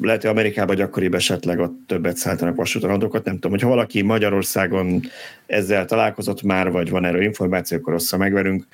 lehet, 0.00 0.20
hogy 0.20 0.30
Amerikában 0.30 0.76
gyakoribb 0.76 1.14
esetleg 1.14 1.58
ott 1.58 1.74
többet 1.86 2.16
szálltanak 2.16 2.56
vasúton 2.56 2.90
adókat, 2.90 3.24
nem 3.24 3.34
tudom, 3.34 3.50
hogyha 3.50 3.68
valaki 3.68 4.02
Magyarországon 4.02 5.00
ezzel 5.46 5.84
találkozott 5.84 6.42
már, 6.42 6.70
vagy 6.70 6.90
van 6.90 7.04
erről 7.04 7.22
információ, 7.22 7.78
akkor 7.78 7.92
rosszra 7.92 8.18
megverünk 8.18 8.66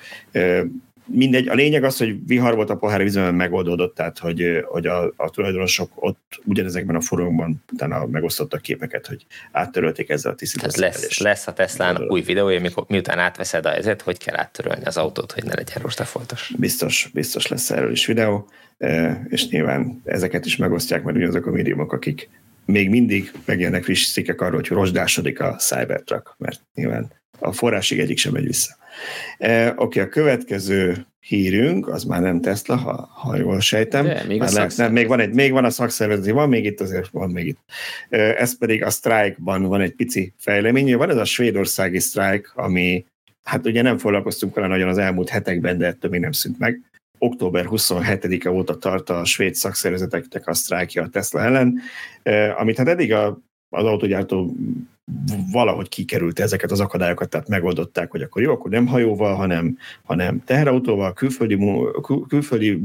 mindegy, 1.11 1.47
a 1.47 1.53
lényeg 1.53 1.83
az, 1.83 1.97
hogy 1.97 2.25
vihar 2.27 2.55
volt 2.55 2.69
a 2.69 2.75
pohár 2.75 3.03
vízben 3.03 3.35
megoldódott, 3.35 3.95
tehát 3.95 4.17
hogy, 4.17 4.63
hogy 4.65 4.85
a, 4.87 5.13
a 5.15 5.29
tulajdonosok 5.29 5.91
ott 5.95 6.41
ugyanezekben 6.45 6.95
a 6.95 7.01
fórumokban 7.01 7.63
utána 7.73 8.05
megosztottak 8.05 8.61
képeket, 8.61 9.07
hogy 9.07 9.25
áttörölték 9.51 10.09
ezzel 10.09 10.31
a 10.31 10.35
tisztítását. 10.35 10.77
lesz, 10.77 11.19
lesz 11.19 11.47
a 11.47 11.53
tesla 11.53 12.05
új 12.07 12.21
videója, 12.21 12.59
mikor, 12.59 12.85
miután 12.87 13.19
átveszed 13.19 13.65
a 13.65 13.75
ezet, 13.75 14.01
hogy 14.01 14.17
kell 14.17 14.37
áttörölni 14.37 14.85
az 14.85 14.97
autót, 14.97 15.31
hogy 15.31 15.43
ne 15.43 15.53
legyen 15.55 15.81
rostafoltos. 15.81 16.51
Biztos, 16.57 17.09
biztos 17.13 17.47
lesz 17.47 17.71
erről 17.71 17.91
is 17.91 18.05
videó, 18.05 18.47
és 19.27 19.47
nyilván 19.47 20.01
ezeket 20.05 20.45
is 20.45 20.55
megosztják 20.55 21.03
majd 21.03 21.15
ugyanazok 21.15 21.45
a 21.45 21.51
médiumok, 21.51 21.93
akik 21.93 22.29
még 22.65 22.89
mindig 22.89 23.31
megjelennek 23.45 23.83
friss 23.83 24.11
cikkek 24.11 24.41
arról, 24.41 24.59
hogy 24.59 24.67
rozsdásodik 24.67 25.39
a 25.39 25.55
Cybertruck, 25.55 26.35
mert 26.37 26.61
nyilván 26.73 27.11
a 27.39 27.51
forrásig 27.51 27.99
egyik 27.99 28.17
sem 28.17 28.31
megy 28.31 28.45
vissza. 28.45 28.77
E, 29.37 29.73
Oké, 29.75 29.99
a 29.99 30.09
következő 30.09 31.05
hírünk, 31.19 31.87
az 31.87 32.03
már 32.03 32.21
nem 32.21 32.41
Tesla, 32.41 32.75
ha, 32.75 33.09
ha 33.13 33.35
jól 33.35 33.59
sejtem. 33.59 34.05
De, 34.05 34.23
még, 34.27 34.39
már 34.39 34.57
a 34.57 34.67
nem, 34.75 34.91
még, 34.91 35.07
van 35.07 35.19
egy, 35.19 35.33
még 35.33 35.51
van 35.51 35.65
a 35.65 35.69
szakszervezeti, 35.69 36.31
van 36.31 36.49
még 36.49 36.65
itt, 36.65 36.81
azért 36.81 37.09
van 37.09 37.29
még 37.29 37.47
itt. 37.47 37.59
E, 38.09 38.17
ez 38.17 38.57
pedig 38.57 38.83
a 38.83 38.89
strike-ban 38.89 39.63
van 39.63 39.81
egy 39.81 39.93
pici 39.93 40.33
fejlemény. 40.37 40.97
Van 40.97 41.09
ez 41.09 41.17
a 41.17 41.25
svédországi 41.25 41.99
strike, 41.99 42.49
ami 42.53 43.05
hát 43.43 43.65
ugye 43.65 43.81
nem 43.81 43.97
foglalkoztunk 43.97 44.55
vele 44.55 44.67
nagyon 44.67 44.89
az 44.89 44.97
elmúlt 44.97 45.29
hetekben, 45.29 45.77
de 45.77 45.85
ettől 45.85 46.11
még 46.11 46.19
nem 46.19 46.31
szűnt 46.31 46.59
meg. 46.59 46.81
Október 47.17 47.65
27-e 47.69 48.51
óta 48.51 48.77
tart 48.77 49.09
a 49.09 49.25
svéd 49.25 49.55
szakszervezeteknek 49.55 50.47
a 50.47 50.53
sztrájkja 50.53 51.03
a 51.03 51.09
Tesla 51.09 51.41
ellen, 51.41 51.79
e, 52.23 52.55
amit 52.57 52.77
hát 52.77 52.87
eddig 52.87 53.13
a 53.13 53.39
az 53.69 53.85
autogyártó 53.85 54.55
valahogy 55.51 55.89
kikerült 55.89 56.39
ezeket 56.39 56.71
az 56.71 56.79
akadályokat, 56.79 57.29
tehát 57.29 57.47
megoldották, 57.47 58.11
hogy 58.11 58.21
akkor 58.21 58.41
jó, 58.41 58.51
akkor 58.51 58.71
nem 58.71 58.87
hajóval, 58.87 59.35
hanem, 59.35 59.77
hanem 60.03 60.43
teherautóval, 60.45 61.13
külföldi, 61.13 61.57
kül, 62.01 62.25
külföldi 62.27 62.81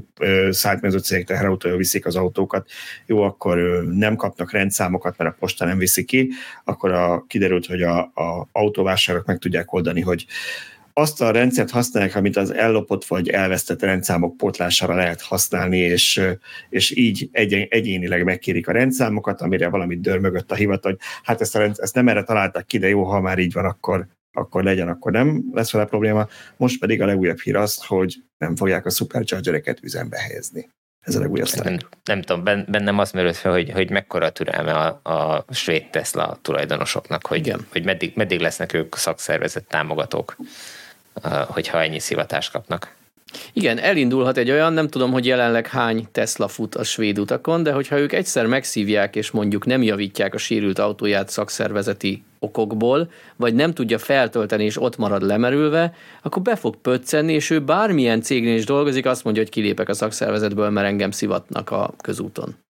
szállítmányozó 0.51 0.99
cégek 0.99 1.27
teherautóval 1.27 1.79
viszik 1.79 2.07
az 2.07 2.17
autókat, 2.17 2.69
jó, 3.07 3.23
akkor 3.23 3.85
nem 3.91 4.17
kapnak 4.17 4.53
rendszámokat, 4.53 5.19
mert 5.19 5.31
a 5.31 5.37
posta 5.39 5.65
nem 5.65 5.79
viszi 5.79 6.05
ki, 6.05 6.31
akkor 6.65 6.93
a, 6.93 7.25
kiderült, 7.27 7.67
hogy 7.67 7.83
a, 7.83 7.99
a 8.01 8.49
autóvásárok 8.53 9.27
meg 9.27 9.39
tudják 9.39 9.73
oldani, 9.73 10.01
hogy 10.01 10.27
azt 10.97 11.21
a 11.21 11.31
rendszert 11.31 11.71
használják, 11.71 12.15
amit 12.15 12.37
az 12.37 12.51
ellopott 12.51 13.05
vagy 13.05 13.29
elvesztett 13.29 13.83
rendszámok 13.83 14.37
pótlására 14.37 14.95
lehet 14.95 15.21
használni, 15.21 15.79
és, 15.79 16.23
és 16.69 16.97
így 16.97 17.29
egy, 17.33 17.67
egyénileg 17.71 18.25
megkérik 18.25 18.69
a 18.69 18.73
rendszámokat, 18.73 19.41
amire 19.41 19.69
valamit 19.69 20.01
dörmögött 20.01 20.51
a 20.51 20.55
hivatal, 20.55 20.91
hogy 20.91 21.01
hát 21.23 21.41
ezt, 21.41 21.57
a 21.57 21.59
rend, 21.59 21.75
ezt 21.79 21.95
nem 21.95 22.09
erre 22.09 22.23
találták 22.23 22.67
ki, 22.67 22.79
de 22.79 22.89
jó, 22.89 23.03
ha 23.03 23.21
már 23.21 23.39
így 23.39 23.53
van, 23.53 23.65
akkor, 23.65 24.07
akkor 24.33 24.65
legyen, 24.65 24.89
akkor 24.89 25.13
nem 25.13 25.45
lesz 25.53 25.73
vele 25.73 25.85
probléma. 25.85 26.29
Most 26.57 26.79
pedig 26.79 27.03
a 27.03 27.07
legújabb 27.07 27.39
hír 27.39 27.57
az, 27.57 27.85
hogy 27.87 28.15
nem 28.39 28.57
fogják 28.57 28.87
a 28.87 28.91
superchargereket 28.91 29.83
üzembe 29.83 30.19
helyezni. 30.19 30.69
Ez 31.01 31.15
a 31.15 31.21
legújabb 31.21 31.49
nem, 31.63 31.77
nem 32.05 32.23
tudom, 32.23 32.45
bennem 32.45 32.99
az 32.99 33.13
merült 33.13 33.37
fel, 33.37 33.53
hogy, 33.53 33.71
hogy 33.71 33.91
mekkora 33.91 34.31
türelme 34.31 34.73
a, 34.73 35.01
a 35.03 35.55
svéd 35.55 35.91
Tesla 35.91 36.39
tulajdonosoknak, 36.43 37.27
hogy, 37.27 37.39
Igen. 37.39 37.67
hogy 37.73 37.85
meddig, 37.85 38.13
meddig 38.17 38.41
lesznek 38.41 38.73
ők 38.73 38.97
szakszervezet 38.97 39.67
támogatók, 39.67 40.37
hogyha 41.49 41.83
ennyi 41.83 41.99
szivatást 41.99 42.51
kapnak. 42.53 42.95
Igen, 43.53 43.79
elindulhat 43.79 44.37
egy 44.37 44.51
olyan, 44.51 44.73
nem 44.73 44.89
tudom, 44.89 45.13
hogy 45.13 45.27
jelenleg 45.27 45.67
hány 45.67 46.07
Tesla 46.13 46.49
fut 46.49 46.75
a 46.75 46.85
svéd 46.85 47.19
utakon, 47.19 47.63
de 47.63 47.73
hogyha 47.73 47.99
ők 47.99 48.13
egyszer 48.13 48.47
megszívják, 48.47 49.17
és 49.17 49.31
mondjuk 49.31 49.67
nem 49.67 49.83
javítják 49.83 50.35
a 50.35 50.39
sérült 50.39 50.79
autóját 50.79 51.29
szakszervezeti 51.29 52.25
okokból, 52.39 53.11
vagy 53.37 53.55
nem 53.55 53.73
tudja 53.73 53.99
feltölteni, 53.99 54.65
és 54.65 54.81
ott 54.81 54.97
marad 54.97 55.23
lemerülve, 55.23 55.95
akkor 56.23 56.43
be 56.43 56.57
fog 56.57 56.77
pöccenni, 56.77 57.33
és 57.33 57.51
ő 57.51 57.61
bármilyen 57.61 58.23
cégnél 58.23 58.57
is 58.57 58.65
dolgozik, 58.65 59.07
azt 59.07 59.25
mondja, 59.25 59.43
hogy 59.43 59.51
kilépek 59.51 59.89
a 59.89 59.95
szakszervezetből, 59.95 60.71
mert 60.71 60.87
engem 60.87 61.11
szivatnak 61.11 61.71
a 61.71 61.95
közúton. 62.01 62.64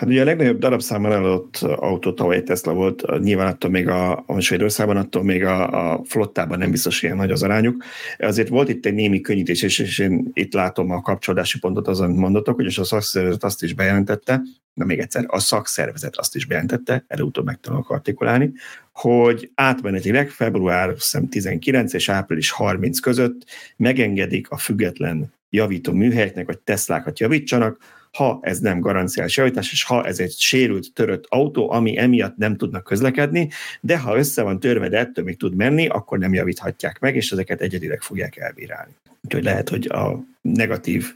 Hát 0.00 0.08
ugye 0.08 0.20
a 0.20 0.24
legnagyobb 0.24 0.58
darabszámban 0.58 1.12
eladott 1.12 1.56
autó 1.62 2.12
tavaly 2.12 2.42
Tesla 2.42 2.72
volt, 2.72 3.20
nyilván 3.20 3.46
attól 3.46 3.70
még 3.70 3.88
a, 3.88 4.24
a 4.26 4.40
Svédországban, 4.40 4.96
attól 4.96 5.22
még 5.22 5.44
a, 5.44 5.92
a 5.92 6.02
flottában 6.04 6.58
nem 6.58 6.70
biztos 6.70 7.02
ilyen 7.02 7.16
nagy 7.16 7.30
az 7.30 7.42
arányuk. 7.42 7.84
Azért 8.18 8.48
volt 8.48 8.68
itt 8.68 8.86
egy 8.86 8.94
némi 8.94 9.20
könnyítés, 9.20 9.62
és, 9.62 9.78
és 9.78 9.98
én 9.98 10.30
itt 10.32 10.52
látom 10.52 10.90
a 10.90 11.00
kapcsolódási 11.00 11.58
pontot 11.58 11.88
azon 11.88 12.10
mondatok, 12.10 12.54
hogy 12.54 12.74
a 12.76 12.84
szakszervezet 12.84 13.44
azt 13.44 13.62
is 13.62 13.74
bejelentette, 13.74 14.42
na 14.74 14.84
még 14.84 14.98
egyszer, 14.98 15.24
a 15.26 15.38
szakszervezet 15.38 16.16
azt 16.16 16.36
is 16.36 16.46
bejelentette, 16.46 17.04
előutóbb 17.06 17.44
meg 17.44 17.60
tudok 17.60 17.90
artikulálni, 17.90 18.52
hogy 18.92 19.50
átmenetileg 19.54 20.28
február 20.28 20.94
19 21.28 21.92
és 21.92 22.08
április 22.08 22.50
30 22.50 23.00
között 23.00 23.44
megengedik 23.76 24.50
a 24.50 24.56
független 24.56 25.32
javító 25.50 25.92
műhelyeknek, 25.92 26.46
hogy 26.46 26.58
Teslákat 26.58 27.18
javítsanak, 27.18 27.98
ha 28.16 28.38
ez 28.42 28.58
nem 28.58 28.80
garanciális 28.80 29.36
javítás, 29.36 29.72
és 29.72 29.84
ha 29.84 30.06
ez 30.06 30.18
egy 30.18 30.32
sérült, 30.32 30.92
törött 30.94 31.24
autó, 31.28 31.70
ami 31.70 31.98
emiatt 31.98 32.36
nem 32.36 32.56
tudnak 32.56 32.84
közlekedni, 32.84 33.50
de 33.80 33.98
ha 33.98 34.16
össze 34.16 34.42
van 34.42 34.60
törve, 34.60 34.88
de 34.88 34.98
ettől 34.98 35.24
még 35.24 35.36
tud 35.36 35.54
menni, 35.54 35.86
akkor 35.86 36.18
nem 36.18 36.34
javíthatják 36.34 36.98
meg, 36.98 37.16
és 37.16 37.32
ezeket 37.32 37.60
egyedileg 37.60 38.00
fogják 38.00 38.36
elbírálni. 38.36 38.92
Úgyhogy 39.24 39.44
lehet, 39.44 39.68
hogy 39.68 39.86
a 39.86 40.20
negatív 40.40 41.06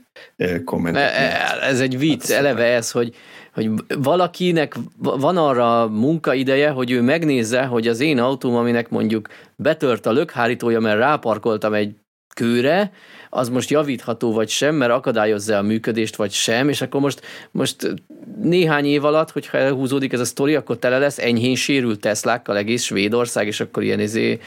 komment. 0.64 0.96
Ez 1.62 1.80
egy 1.80 1.98
vicc, 1.98 2.30
eleve 2.30 2.64
ez, 2.64 2.90
hogy, 2.90 3.14
hogy 3.52 3.70
valakinek 3.88 4.74
van 4.98 5.36
arra 5.36 5.88
munkaideje, 5.88 6.70
hogy 6.70 6.90
ő 6.90 7.00
megnézze, 7.00 7.64
hogy 7.64 7.88
az 7.88 8.00
én 8.00 8.18
autóm, 8.18 8.54
aminek 8.54 8.88
mondjuk 8.88 9.28
betört 9.56 10.06
a 10.06 10.12
lökhárítója, 10.12 10.80
mert 10.80 10.98
ráparkoltam 10.98 11.74
egy 11.74 11.94
kőre, 12.34 12.92
az 13.30 13.48
most 13.48 13.70
javítható 13.70 14.32
vagy 14.32 14.48
sem, 14.48 14.74
mert 14.74 14.92
akadályozza 14.92 15.56
a 15.56 15.62
működést 15.62 16.16
vagy 16.16 16.32
sem, 16.32 16.68
és 16.68 16.80
akkor 16.80 17.00
most, 17.00 17.20
most 17.50 17.94
néhány 18.42 18.84
év 18.84 19.04
alatt, 19.04 19.30
hogyha 19.30 19.58
elhúzódik 19.58 20.12
ez 20.12 20.20
a 20.20 20.24
sztori, 20.24 20.54
akkor 20.54 20.78
tele 20.78 20.98
lesz 20.98 21.18
enyhén 21.18 21.54
sérült 21.54 22.00
Teslákkal 22.00 22.56
egész 22.56 22.82
Svédország, 22.82 23.46
és 23.46 23.60
akkor 23.60 23.82
ilyen 23.82 24.00
izé 24.00 24.38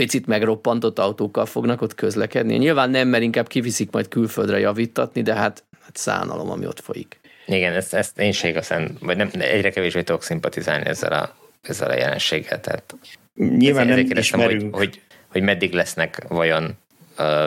picit 0.00 0.26
megroppantott 0.26 0.98
autókkal 0.98 1.46
fognak 1.46 1.82
ott 1.82 1.94
közlekedni. 1.94 2.56
Nyilván 2.56 2.90
nem, 2.90 3.08
mert 3.08 3.22
inkább 3.22 3.46
kiviszik 3.46 3.90
majd 3.90 4.08
külföldre 4.08 4.58
javítatni, 4.58 5.22
de 5.22 5.34
hát, 5.34 5.64
hát 5.84 5.96
szánalom, 5.96 6.50
ami 6.50 6.66
ott 6.66 6.80
folyik. 6.80 7.20
Igen, 7.46 7.72
ezt, 7.72 7.94
ezt 7.94 8.18
én 8.18 8.32
se 8.32 8.48
igazán, 8.48 8.96
vagy 9.00 9.16
nem, 9.16 9.30
egyre 9.32 9.70
kevésbé 9.70 10.02
tudok 10.02 10.22
szimpatizálni 10.22 10.86
ezzel 10.86 11.12
a, 11.12 11.36
ezzel 11.62 11.90
a 11.90 11.94
jelenséggel. 11.94 12.60
Tehát 12.60 12.96
Nyilván 13.34 13.86
nem 13.86 14.06
ismerünk. 14.10 14.74
Hogy, 14.74 14.84
hogy, 14.86 15.00
hogy 15.28 15.42
meddig 15.42 15.72
lesznek 15.72 16.24
vajon 16.28 16.76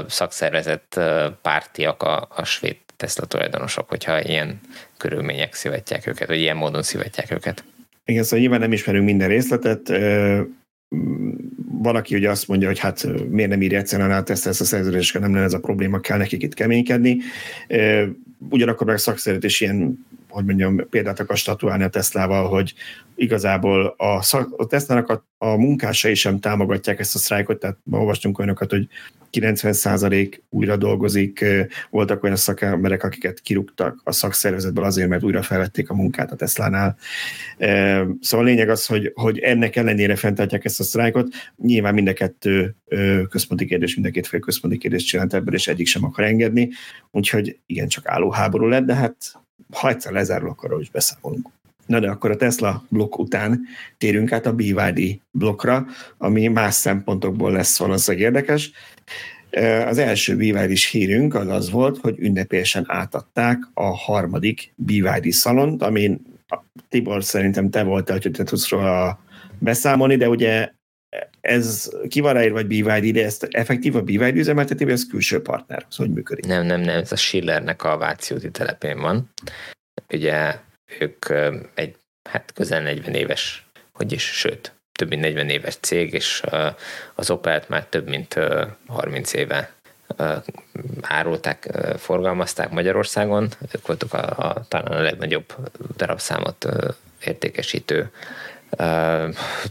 szakszervezet 0.07 0.99
pártiak 1.41 2.03
a, 2.03 2.27
a 2.35 2.43
svéd 2.43 2.77
Tesla 2.97 3.25
tulajdonosok, 3.25 3.89
hogyha 3.89 4.21
ilyen 4.21 4.59
körülmények 4.97 5.53
szivatják 5.53 6.07
őket, 6.07 6.27
vagy 6.27 6.39
ilyen 6.39 6.57
módon 6.57 6.83
szivatják 6.83 7.31
őket. 7.31 7.63
Igen, 8.05 8.23
szóval 8.23 8.39
nyilván 8.39 8.59
nem 8.59 8.71
ismerünk 8.71 9.05
minden 9.05 9.27
részletet. 9.27 9.91
Valaki 11.71 12.15
ugye 12.15 12.29
azt 12.29 12.47
mondja, 12.47 12.67
hogy 12.67 12.79
hát 12.79 13.07
miért 13.29 13.49
nem 13.49 13.61
írja 13.61 13.77
egyszerűen 13.77 14.11
át 14.11 14.29
ezt, 14.29 14.47
ezt 14.47 14.61
a 14.61 14.63
szerződést, 14.63 15.19
nem 15.19 15.33
lenne 15.33 15.43
ez 15.43 15.53
a 15.53 15.59
probléma, 15.59 15.99
kell 15.99 16.17
nekik 16.17 16.43
itt 16.43 16.53
keménykedni. 16.53 17.17
Ugyanakkor 18.49 18.87
meg 18.87 18.97
szakszervezet 18.97 19.49
is 19.49 19.61
ilyen 19.61 20.05
hogy 20.29 20.45
mondjam, 20.45 20.89
példát 20.89 21.19
akar 21.19 21.37
statuálni 21.37 21.83
a 21.83 21.89
Teslával, 21.89 22.47
hogy 22.47 22.73
igazából 23.15 23.93
a, 23.97 24.21
szak, 24.21 24.53
a 24.57 24.65
Tesla-nak 24.65 25.09
a, 25.09 25.25
a 25.37 25.55
munkásai 25.55 26.15
sem 26.15 26.39
támogatják 26.39 26.99
ezt 26.99 27.15
a 27.15 27.17
sztrájkot, 27.17 27.59
tehát 27.59 27.77
ma 27.83 27.97
olvastunk 27.97 28.37
olyanokat, 28.37 28.69
hogy 28.69 28.87
90% 29.31 30.39
újra 30.49 30.77
dolgozik, 30.77 31.45
voltak 31.89 32.23
olyan 32.23 32.35
szakemberek, 32.35 33.03
akiket 33.03 33.39
kirúgtak 33.39 34.01
a 34.03 34.11
szakszervezetből 34.11 34.83
azért, 34.83 35.09
mert 35.09 35.23
újra 35.23 35.41
felvették 35.41 35.89
a 35.89 35.93
munkát 35.93 36.31
a 36.31 36.35
Tesla-nál. 36.35 36.97
Szóval 38.19 38.45
a 38.45 38.49
lényeg 38.49 38.69
az, 38.69 38.85
hogy, 38.85 39.11
hogy 39.15 39.39
ennek 39.39 39.75
ellenére 39.75 40.15
fenntartják 40.15 40.65
ezt 40.65 40.79
a 40.79 40.83
sztrájkot. 40.83 41.27
Nyilván 41.55 41.93
mind 41.93 42.07
a 42.07 42.13
kettő 42.13 42.75
központi 43.29 43.65
kérdés, 43.65 43.95
mind 43.95 44.07
a 44.07 44.11
két 44.11 44.27
fél 44.27 44.39
központi 44.39 44.77
kérdés 44.77 45.03
csinált 45.03 45.33
ebből, 45.33 45.53
és 45.53 45.67
egyik 45.67 45.87
sem 45.87 46.03
akar 46.03 46.23
engedni. 46.23 46.69
Úgyhogy 47.11 47.59
igen, 47.65 47.87
csak 47.87 48.07
álló 48.07 48.31
háború 48.31 48.65
lett, 48.65 48.85
de 48.85 48.93
hát 48.93 49.15
ha 49.73 49.89
egyszer 49.89 50.11
lezárul, 50.11 50.49
akkor 50.49 50.77
is 50.81 50.89
beszámolunk. 50.89 51.49
Na 51.85 51.99
de 51.99 52.09
akkor 52.09 52.31
a 52.31 52.35
Tesla 52.35 52.85
blokk 52.89 53.17
után 53.17 53.61
térünk 53.97 54.31
át 54.31 54.45
a 54.45 54.53
BYD 54.53 55.19
blokkra, 55.31 55.85
ami 56.17 56.47
más 56.47 56.73
szempontokból 56.73 57.51
lesz 57.51 57.79
valószínűleg 57.79 58.25
érdekes. 58.25 58.71
Az 59.85 59.97
első 59.97 60.35
BYD 60.35 60.69
is 60.69 60.85
hírünk 60.89 61.35
az 61.35 61.47
az 61.47 61.69
volt, 61.69 61.97
hogy 61.97 62.19
ünnepélyesen 62.19 62.83
átadták 62.87 63.59
a 63.73 63.95
harmadik 63.95 64.73
BYD 64.75 65.31
szalont, 65.31 65.81
amin 65.83 66.21
Tibor 66.89 67.23
szerintem 67.23 67.69
te 67.69 67.83
voltál, 67.83 68.19
hogy 68.21 68.31
te 68.31 68.43
tudsz 68.43 68.69
róla 68.69 69.19
beszámolni, 69.59 70.15
de 70.15 70.29
ugye 70.29 70.71
ez 71.49 71.89
ki 72.07 72.19
van 72.19 72.33
ráírva, 72.33 72.55
vagy 72.55 72.67
BYD, 72.67 73.13
de 73.13 73.23
ezt 73.25 73.43
effektív 73.43 73.95
a 73.95 74.01
BYD 74.01 74.35
üzemelteti, 74.35 74.83
vagy 74.83 74.93
ez 74.93 75.07
külső 75.07 75.41
partner? 75.41 75.85
Ez 75.89 75.95
hogy 75.95 76.09
működik? 76.09 76.45
Nem, 76.45 76.65
nem, 76.65 76.81
nem, 76.81 76.97
ez 76.97 77.11
a 77.11 77.15
Schillernek 77.15 77.83
a 77.83 77.97
Váci 77.97 78.51
telepén 78.51 78.99
van. 78.99 79.29
Ugye 80.13 80.55
ők 80.99 81.25
egy 81.73 81.95
hát 82.29 82.51
közel 82.53 82.81
40 82.81 83.13
éves, 83.13 83.67
hogy 83.91 84.11
is, 84.11 84.23
sőt, 84.23 84.73
több 84.99 85.09
mint 85.09 85.21
40 85.21 85.49
éves 85.49 85.75
cég, 85.75 86.13
és 86.13 86.43
az 87.15 87.29
Opelt 87.29 87.69
már 87.69 87.85
több 87.85 88.07
mint 88.07 88.39
30 88.87 89.33
éve 89.33 89.73
árulták, 91.01 91.69
forgalmazták 91.97 92.69
Magyarországon. 92.69 93.49
Ők 93.75 93.87
voltak 93.87 94.13
a, 94.13 94.47
a, 94.47 94.65
talán 94.67 94.91
a 94.91 95.01
legnagyobb 95.01 95.55
darabszámot 95.95 96.67
értékesítő 97.23 98.11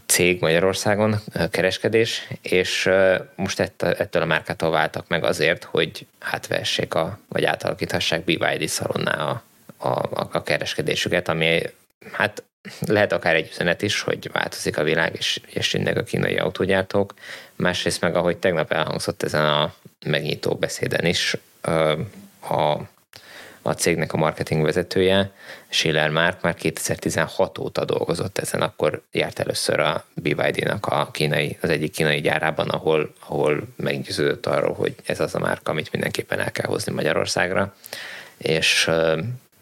cég 0.07 0.41
Magyarországon, 0.41 1.17
kereskedés, 1.51 2.29
és 2.43 2.91
most 3.35 3.61
ettől 3.79 4.23
a 4.23 4.27
márkától 4.27 4.71
váltak 4.71 5.09
meg 5.09 5.25
azért, 5.25 5.65
hogy 5.65 6.07
átvessék 6.19 6.95
a, 6.95 7.19
vagy 7.29 7.45
átalakíthassák 7.45 8.25
BYD 8.25 8.69
szalonná 8.69 9.13
a, 9.13 9.43
a, 9.89 10.29
a 10.33 10.43
kereskedésüket, 10.43 11.29
ami 11.29 11.63
hát 12.13 12.43
lehet 12.87 13.13
akár 13.13 13.35
egy 13.35 13.49
üzenet 13.53 13.83
is, 13.83 14.01
hogy 14.01 14.31
változik 14.33 14.79
a 14.79 14.83
világ, 14.83 15.15
és, 15.19 15.41
és 15.47 15.75
a 15.95 16.03
kínai 16.03 16.37
autógyártók. 16.37 17.15
Másrészt 17.57 18.01
meg, 18.01 18.17
ahogy 18.17 18.37
tegnap 18.37 18.73
elhangzott 18.73 19.23
ezen 19.23 19.45
a 19.45 19.75
megnyitó 20.07 20.55
beszéden 20.55 21.05
is, 21.05 21.37
a, 22.41 22.77
a 23.69 23.75
cégnek 23.75 24.13
a 24.13 24.17
marketing 24.17 24.63
vezetője, 24.63 25.33
Schiller 25.69 26.11
Mark 26.11 26.43
már 26.43 26.55
2016 26.55 27.59
óta 27.59 27.85
dolgozott 27.85 28.39
ezen, 28.39 28.63
akkor 28.63 29.03
járt 29.13 29.39
először 29.39 29.81
a 29.81 30.05
BYD-nak 30.15 30.87
a 30.87 31.09
kínai, 31.13 31.57
az 31.61 31.71
egyik 31.71 31.93
kínai 31.93 32.21
gyárában, 32.21 32.69
ahol, 32.69 33.13
ahol 33.27 33.63
meggyőződött 33.77 34.47
arról, 34.47 34.75
hogy 34.75 34.95
ez 35.07 35.21
az 35.21 35.35
a 35.35 35.39
márka, 35.39 35.71
amit 35.71 35.93
mindenképpen 35.93 36.39
el 36.39 36.53
kell 36.53 36.67
hozni 36.67 36.93
Magyarországra. 36.93 37.75
És 38.37 38.91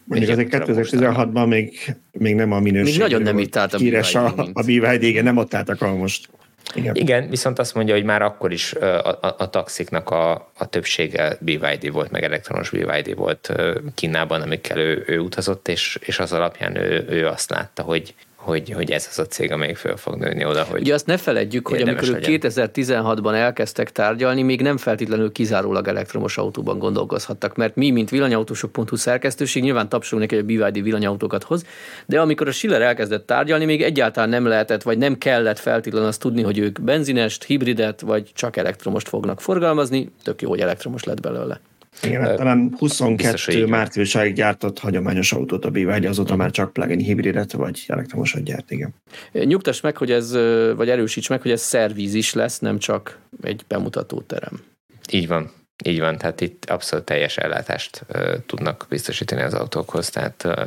Mondjuk 0.03 0.31
azért 0.31 0.49
2016-ban 0.51 1.47
még, 1.47 1.95
még 2.11 2.35
nem 2.35 2.51
a 2.51 2.59
minőség. 2.59 2.93
Még 2.93 3.01
nagyon 3.01 3.21
nem 3.21 3.39
itt 3.39 3.55
állt 3.55 3.73
a 3.73 3.77
BYD. 3.77 4.15
A, 4.15 4.49
a 4.53 4.63
BYD, 4.63 5.03
igen, 5.03 5.23
nem 5.23 5.37
ott 5.37 5.53
álltak, 5.53 5.81
ahol 5.81 5.97
most. 5.97 6.29
Igen. 6.73 6.95
Igen, 6.95 7.29
viszont 7.29 7.59
azt 7.59 7.75
mondja, 7.75 7.93
hogy 7.93 8.03
már 8.03 8.21
akkor 8.21 8.51
is 8.51 8.73
a, 8.73 9.07
a, 9.07 9.35
a 9.37 9.49
taxiknak 9.49 10.09
a, 10.09 10.51
a 10.57 10.65
többsége 10.69 11.37
BYD 11.39 11.91
volt, 11.91 12.11
meg 12.11 12.23
elektronos 12.23 12.69
BYD 12.69 13.15
volt 13.15 13.53
Kínában, 13.95 14.41
amikkel 14.41 14.77
ő, 14.77 15.03
ő 15.07 15.19
utazott, 15.19 15.67
és, 15.67 15.99
és 16.01 16.19
az 16.19 16.33
alapján 16.33 16.75
ő, 16.75 17.05
ő 17.09 17.27
azt 17.27 17.49
látta, 17.49 17.81
hogy, 17.81 18.15
hogy, 18.47 18.69
hogy 18.69 18.91
ez 18.91 19.07
az 19.09 19.19
a 19.19 19.25
cég, 19.25 19.51
amelyik 19.51 19.75
föl 19.75 19.97
fog 19.97 20.15
nőni 20.15 20.45
oda, 20.45 20.63
hogy 20.63 20.81
Ugye 20.81 20.93
azt 20.93 21.05
ne 21.05 21.17
feledjük, 21.17 21.67
hogy 21.67 21.81
amikor 21.81 22.07
ők 22.07 22.19
2016-ban 22.21 23.33
elkezdtek 23.33 23.91
tárgyalni, 23.91 24.41
még 24.41 24.61
nem 24.61 24.77
feltétlenül 24.77 25.31
kizárólag 25.31 25.87
elektromos 25.87 26.37
autóban 26.37 26.79
gondolkozhattak, 26.79 27.55
mert 27.55 27.75
mi, 27.75 27.89
mint 27.89 28.09
villanyautósok.hu 28.09 28.95
szerkesztőség, 28.95 29.63
nyilván 29.63 29.89
tapsolunk 29.89 30.29
neki, 30.29 30.43
hogy 30.43 30.59
a 30.59 30.65
BYD 30.69 30.83
villanyautókat 30.83 31.43
hoz, 31.43 31.65
de 32.05 32.19
amikor 32.19 32.47
a 32.47 32.51
Schiller 32.51 32.81
elkezdett 32.81 33.25
tárgyalni, 33.25 33.65
még 33.65 33.81
egyáltalán 33.81 34.29
nem 34.29 34.45
lehetett, 34.45 34.83
vagy 34.83 34.97
nem 34.97 35.17
kellett 35.17 35.59
feltétlenül 35.59 36.07
azt 36.07 36.19
tudni, 36.19 36.41
hogy 36.41 36.57
ők 36.57 36.81
benzinest, 36.81 37.43
hibridet, 37.43 38.01
vagy 38.01 38.31
csak 38.33 38.57
elektromost 38.57 39.07
fognak 39.07 39.41
forgalmazni, 39.41 40.11
tök 40.23 40.41
jó, 40.41 40.49
hogy 40.49 40.59
elektromos 40.59 41.03
lett 41.03 41.21
belőle. 41.21 41.59
Igen, 42.03 42.25
uh, 42.25 42.35
talán 42.35 42.75
22 42.77 43.65
márciusáig 43.65 44.33
gyártott 44.33 44.79
hagyományos 44.79 45.31
autót 45.31 45.65
a 45.65 45.69
BYD, 45.69 46.05
azóta 46.05 46.35
már 46.35 46.51
csak 46.51 46.73
plug-in 46.73 46.99
hibridet 46.99 47.51
vagy 47.51 47.83
elektromosat 47.87 48.43
gyárt, 48.43 48.71
igen. 48.71 48.93
Nyugtass 49.31 49.81
meg, 49.81 49.97
hogy 49.97 50.11
ez, 50.11 50.31
vagy 50.75 50.89
erősíts 50.89 51.29
meg, 51.29 51.41
hogy 51.41 51.51
ez 51.51 51.61
szervíz 51.61 52.13
is 52.13 52.33
lesz, 52.33 52.59
nem 52.59 52.77
csak 52.77 53.19
egy 53.41 53.63
bemutató 53.67 54.21
terem. 54.21 54.63
Így 55.11 55.27
van. 55.27 55.51
Így 55.85 55.99
van, 55.99 56.17
tehát 56.17 56.41
itt 56.41 56.65
abszolút 56.65 57.05
teljes 57.05 57.37
ellátást 57.37 58.05
uh, 58.09 58.33
tudnak 58.45 58.85
biztosítani 58.89 59.41
az 59.41 59.53
autókhoz, 59.53 60.09
tehát 60.09 60.43
uh, 60.45 60.63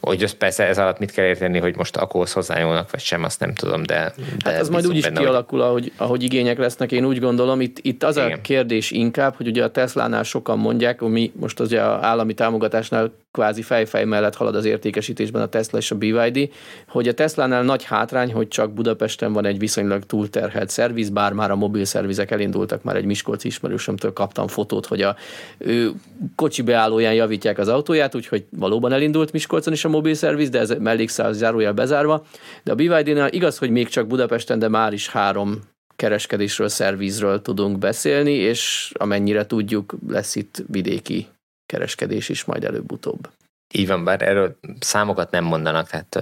hogy 0.00 0.22
az 0.22 0.32
persze 0.32 0.66
ez 0.66 0.78
alatt 0.78 0.98
mit 0.98 1.10
kell 1.10 1.24
érteni, 1.24 1.58
hogy 1.58 1.76
most 1.76 1.96
akkor 1.96 2.26
hozzányúlnak, 2.32 2.90
vagy 2.90 3.00
sem, 3.00 3.24
azt 3.24 3.40
nem 3.40 3.54
tudom, 3.54 3.82
de... 3.82 4.12
de 4.44 4.50
hát 4.50 4.60
az 4.60 4.68
majd 4.68 4.86
úgy 4.86 4.96
is 4.96 5.02
benne, 5.02 5.20
kialakul, 5.20 5.58
hogy... 5.58 5.68
ahogy, 5.68 5.92
ahogy 5.96 6.22
igények 6.22 6.58
lesznek, 6.58 6.92
én 6.92 7.04
úgy 7.04 7.20
gondolom. 7.20 7.60
Itt, 7.60 7.78
itt 7.82 8.02
az 8.02 8.16
Igen. 8.16 8.32
a 8.32 8.40
kérdés 8.40 8.90
inkább, 8.90 9.34
hogy 9.36 9.46
ugye 9.46 9.64
a 9.64 9.70
Tesla-nál 9.70 10.22
sokan 10.22 10.58
mondják, 10.58 11.00
hogy 11.00 11.10
mi 11.10 11.32
most 11.36 11.60
az 11.60 11.74
állami 11.76 12.34
támogatásnál 12.34 13.12
kvázi 13.36 13.62
fejfej 13.62 14.04
mellett 14.04 14.34
halad 14.34 14.54
az 14.54 14.64
értékesítésben 14.64 15.42
a 15.42 15.46
Tesla 15.46 15.78
és 15.78 15.90
a 15.90 15.96
BYD, 15.96 16.50
hogy 16.88 17.08
a 17.08 17.14
Tesla-nál 17.14 17.62
nagy 17.62 17.84
hátrány, 17.84 18.32
hogy 18.32 18.48
csak 18.48 18.72
Budapesten 18.72 19.32
van 19.32 19.46
egy 19.46 19.58
viszonylag 19.58 20.04
túlterhelt 20.04 20.70
szerviz, 20.70 21.10
bár 21.10 21.32
már 21.32 21.50
a 21.50 21.56
mobil 21.56 21.84
szervizek 21.84 22.30
elindultak, 22.30 22.82
már 22.82 22.96
egy 22.96 23.04
Miskolci 23.04 23.46
ismerősömtől 23.46 24.12
kaptam 24.12 24.48
fotót, 24.48 24.86
hogy 24.86 25.02
a 25.02 25.16
ő 25.58 25.90
kocsi 26.34 26.62
beállóján 26.62 27.14
javítják 27.14 27.58
az 27.58 27.68
autóját, 27.68 28.14
úgyhogy 28.14 28.44
valóban 28.50 28.92
elindult 28.92 29.32
Miskolcon 29.32 29.72
is 29.72 29.84
a 29.84 29.88
mobil 29.88 30.14
szerviz, 30.14 30.50
de 30.50 30.58
ez 30.58 30.74
mellékszál 30.78 31.32
zárójel 31.32 31.72
bezárva. 31.72 32.24
De 32.62 32.72
a 32.72 32.74
BYD-nál 32.74 33.32
igaz, 33.32 33.58
hogy 33.58 33.70
még 33.70 33.88
csak 33.88 34.06
Budapesten, 34.06 34.58
de 34.58 34.68
már 34.68 34.92
is 34.92 35.08
három 35.08 35.60
kereskedésről, 35.96 36.68
szervizről 36.68 37.42
tudunk 37.42 37.78
beszélni, 37.78 38.32
és 38.32 38.92
amennyire 38.94 39.46
tudjuk, 39.46 39.94
lesz 40.08 40.36
itt 40.36 40.64
vidéki 40.66 41.26
kereskedés 41.66 42.28
is 42.28 42.44
majd 42.44 42.64
előbb-utóbb. 42.64 43.28
Így 43.72 43.86
van, 43.86 44.04
bár 44.04 44.22
erről 44.22 44.58
számokat 44.80 45.30
nem 45.30 45.44
mondanak, 45.44 45.88
tehát 45.88 46.18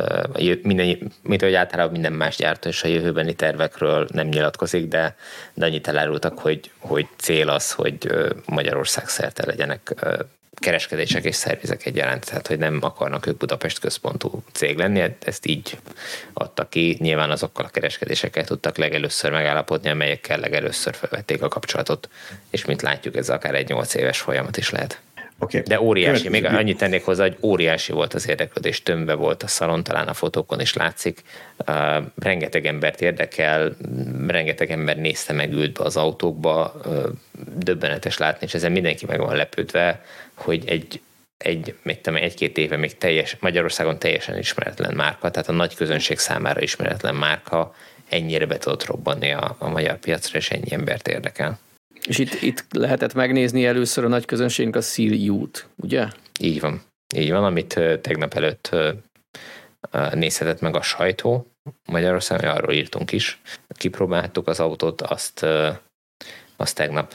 minden, 0.63 1.13
mint 1.23 1.43
hogy 1.43 1.55
általában 1.55 1.93
minden 1.93 2.13
más 2.13 2.37
gyártó 2.37 2.69
és 2.69 2.83
a 2.83 2.89
jövőbeni 2.89 3.35
tervekről 3.35 4.09
nem 4.13 4.27
nyilatkozik, 4.27 4.89
de, 4.89 5.17
de 5.55 5.65
annyit 5.65 5.89
elárultak, 5.89 6.39
hogy, 6.39 6.71
hogy 6.79 7.07
cél 7.17 7.49
az, 7.49 7.73
hogy 7.73 8.09
Magyarország 8.47 9.09
szerte 9.09 9.47
legyenek 9.47 9.95
kereskedések 10.55 11.25
és 11.25 11.35
szervizek 11.35 11.87
egyaránt, 11.87 12.27
tehát 12.27 12.47
hogy 12.47 12.59
nem 12.59 12.79
akarnak 12.81 13.27
ők 13.27 13.37
Budapest 13.37 13.79
központú 13.79 14.43
cég 14.53 14.77
lenni, 14.77 15.01
hát 15.01 15.25
ezt 15.25 15.47
így 15.47 15.79
adtak 16.33 16.71
ki. 16.71 16.97
Nyilván 17.01 17.31
azokkal 17.31 17.65
a 17.65 17.69
kereskedésekkel 17.69 18.45
tudtak 18.45 18.77
legelőször 18.77 19.31
megállapodni, 19.31 19.91
amelyekkel 19.91 20.39
legelőször 20.39 20.95
felvették 20.95 21.43
a 21.43 21.49
kapcsolatot, 21.49 22.09
és 22.51 22.65
mint 22.65 22.83
látjuk, 22.83 23.17
ez 23.17 23.29
akár 23.29 23.55
egy 23.55 23.69
8 23.69 23.95
éves 23.95 24.21
folyamat 24.21 24.57
is 24.57 24.71
lehet. 24.71 25.01
Okay. 25.39 25.61
De 25.61 25.81
óriási, 25.81 26.29
még 26.29 26.45
annyit 26.45 26.79
tennék 26.79 27.05
hozzá, 27.05 27.23
hogy 27.23 27.37
óriási 27.41 27.93
volt 27.93 28.15
az 28.15 28.29
érdeklődés, 28.29 28.83
tömve 28.83 29.15
volt 29.15 29.43
a 29.43 29.47
szalon, 29.47 29.83
talán 29.83 30.09
a 30.09 30.15
fotókon 30.15 30.61
is 30.61 30.75
látszik. 30.75 31.23
Uh, 31.67 32.05
rengeteg 32.17 32.67
embert 32.67 33.01
érdekel, 33.01 33.77
rengeteg 34.27 34.71
ember 34.71 34.97
nézte 34.97 35.33
meg, 35.33 35.53
ült 35.53 35.73
be 35.73 35.85
az 35.85 35.97
autókba, 35.97 36.81
uh, 36.87 37.05
döbbenetes 37.57 38.19
látni, 38.19 38.47
és 38.47 38.55
ezen 38.55 38.73
mindenki 38.73 39.07
meg 39.07 39.19
van 39.19 39.37
lepődve, 39.37 40.05
hogy 40.35 40.63
egy 40.67 41.01
egy, 41.37 41.75
mit 41.83 42.01
tudom, 42.01 42.23
egy-két 42.23 42.59
éve 42.59 42.77
még 42.77 42.99
teljes, 42.99 43.37
Magyarországon 43.41 43.99
teljesen 43.99 44.39
ismeretlen 44.39 44.95
márka, 44.95 45.31
tehát 45.31 45.49
a 45.49 45.53
nagy 45.53 45.75
közönség 45.75 46.19
számára 46.19 46.61
ismeretlen 46.61 47.15
márka 47.15 47.75
ennyire 48.09 48.47
be 48.47 48.59
tudott 48.59 48.85
robbanni 48.85 49.33
a, 49.33 49.57
a 49.59 49.69
magyar 49.69 49.99
piacra, 49.99 50.39
és 50.39 50.51
ennyi 50.51 50.73
embert 50.73 51.09
érdekel. 51.09 51.59
És 52.07 52.19
itt, 52.19 52.43
itt 52.43 52.65
lehetett 52.71 53.15
megnézni 53.15 53.67
először 53.67 54.05
a 54.05 54.09
nagy 54.09 54.25
közönségnek 54.25 54.77
a 54.77 54.81
Seal 54.81 55.31
U-t, 55.31 55.69
ugye? 55.77 56.07
Így 56.41 56.61
van. 56.61 56.83
Így 57.17 57.31
van, 57.31 57.45
amit 57.45 57.81
tegnap 58.01 58.35
előtt 58.35 58.77
nézhetett 60.13 60.61
meg 60.61 60.77
a 60.77 60.83
sajtó 60.83 61.47
Magyarországon, 61.87 62.51
arról 62.51 62.73
írtunk 62.73 63.13
is. 63.13 63.41
Kipróbáltuk 63.69 64.49
az 64.49 64.61
autót, 64.61 65.03
azt, 65.03 65.47
azt 66.57 66.77
tegnap 66.77 67.15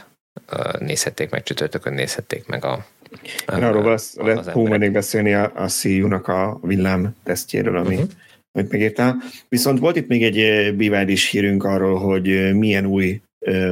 nézhették 0.80 1.30
meg, 1.30 1.44
csütörtökön 1.44 1.94
nézhették 1.94 2.48
meg 2.48 2.66
a, 2.66 2.86
a 3.46 3.54
Arról 3.54 3.92
az, 3.92 4.18
az 4.18 4.50
fogunk 4.50 4.92
beszélni 4.92 5.34
a, 5.34 5.52
a 5.56 5.68
CU-nak 5.68 6.28
a 6.28 6.60
villám 6.62 7.16
tesztjéről, 7.24 7.78
ami, 7.78 7.96
uh-huh. 7.96 8.10
amit 8.52 8.72
megírtál. 8.72 9.18
Viszont 9.48 9.80
volt 9.80 9.96
itt 9.96 10.08
még 10.08 10.24
egy 10.24 10.76
biváldi 10.76 11.16
hírünk 11.32 11.64
arról, 11.64 12.00
hogy 12.00 12.56
milyen 12.56 12.86
új 12.86 13.22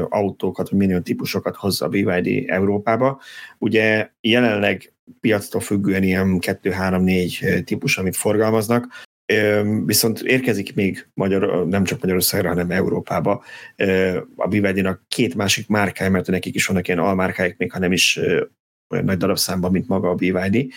autókat, 0.10 0.70
vagy 0.70 0.80
milyen 0.80 1.04
típusokat 1.04 1.56
hozza 1.56 1.86
a 1.86 1.90
BYD 1.90 2.50
Európába. 2.50 3.22
Ugye 3.58 4.10
jelenleg 4.22 4.94
piactól 5.20 5.62
függően 5.62 6.04
ilyen 6.04 6.38
2-3-4 6.42 7.64
típus, 7.64 7.98
amit 7.98 8.16
forgalmaznak, 8.16 9.06
viszont 9.86 10.22
érkezik 10.22 10.76
még 10.76 11.08
Magyar, 11.14 11.68
nem 11.68 11.84
csak 11.84 12.02
Magyarországra, 12.02 12.50
hanem 12.50 12.72
Európába. 12.72 13.44
A 14.36 14.48
BYD-nak 14.48 15.04
két 15.08 15.36
másik 15.36 15.68
márkája, 15.68 16.10
mert 16.10 16.28
nekik 16.28 16.56
is 16.56 16.66
vannak 16.66 16.88
ilyen 16.88 17.00
almárkáik, 17.00 17.58
még 17.58 17.72
ha 17.72 17.80
nem 17.80 17.92
is 17.92 18.20
olyan 18.90 19.06
nagy 19.06 19.18
darabszámban, 19.18 19.72
mint 19.72 19.88
maga 19.88 20.10
a 20.10 20.16
BYD 20.16 20.68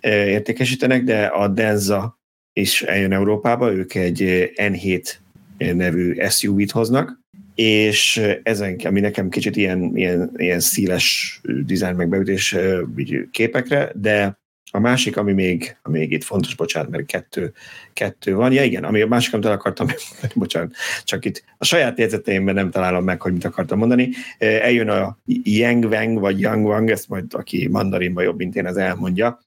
értékesítenek, 0.00 1.02
de 1.02 1.24
a 1.24 1.48
Denza 1.48 2.20
is 2.52 2.82
eljön 2.82 3.12
Európába, 3.12 3.72
ők 3.72 3.94
egy 3.94 4.50
N7 4.54 5.08
nevű 5.58 6.16
SUV-t 6.28 6.70
hoznak, 6.70 7.19
és 7.60 8.20
ezen, 8.42 8.76
ami 8.84 9.00
nekem 9.00 9.28
kicsit 9.28 9.56
ilyen, 9.56 9.96
ilyen, 9.96 10.30
ilyen 10.36 10.60
szíles 10.60 11.40
dizájn 11.64 11.94
megbeütés 11.94 12.56
képekre, 13.30 13.92
de 13.94 14.38
a 14.70 14.78
másik, 14.78 15.16
ami 15.16 15.32
még, 15.32 15.76
ami 15.82 15.98
még 15.98 16.12
itt 16.12 16.24
fontos, 16.24 16.54
bocsánat, 16.54 16.90
mert 16.90 17.06
kettő, 17.06 17.52
kettő 17.92 18.34
van. 18.34 18.52
Ja 18.52 18.64
igen, 18.64 18.84
ami 18.84 19.00
a 19.00 19.06
másik, 19.06 19.32
amit 19.32 19.46
el 19.46 19.52
akartam, 19.52 19.86
bocsánat, 20.34 20.74
csak 21.04 21.24
itt 21.24 21.44
a 21.58 21.64
saját 21.64 21.98
jegyzeteimben 21.98 22.54
nem 22.54 22.70
találom 22.70 23.04
meg, 23.04 23.22
hogy 23.22 23.32
mit 23.32 23.44
akartam 23.44 23.78
mondani. 23.78 24.10
Eljön 24.38 24.88
a 24.88 25.18
Yang 25.42 25.84
Wang, 25.84 26.18
vagy 26.18 26.40
Yang 26.40 26.66
Wang, 26.66 26.90
ezt 26.90 27.08
majd 27.08 27.34
aki 27.34 27.68
mandarinba 27.68 28.22
jobb, 28.22 28.36
mint 28.36 28.56
én, 28.56 28.66
az 28.66 28.76
elmondja. 28.76 29.40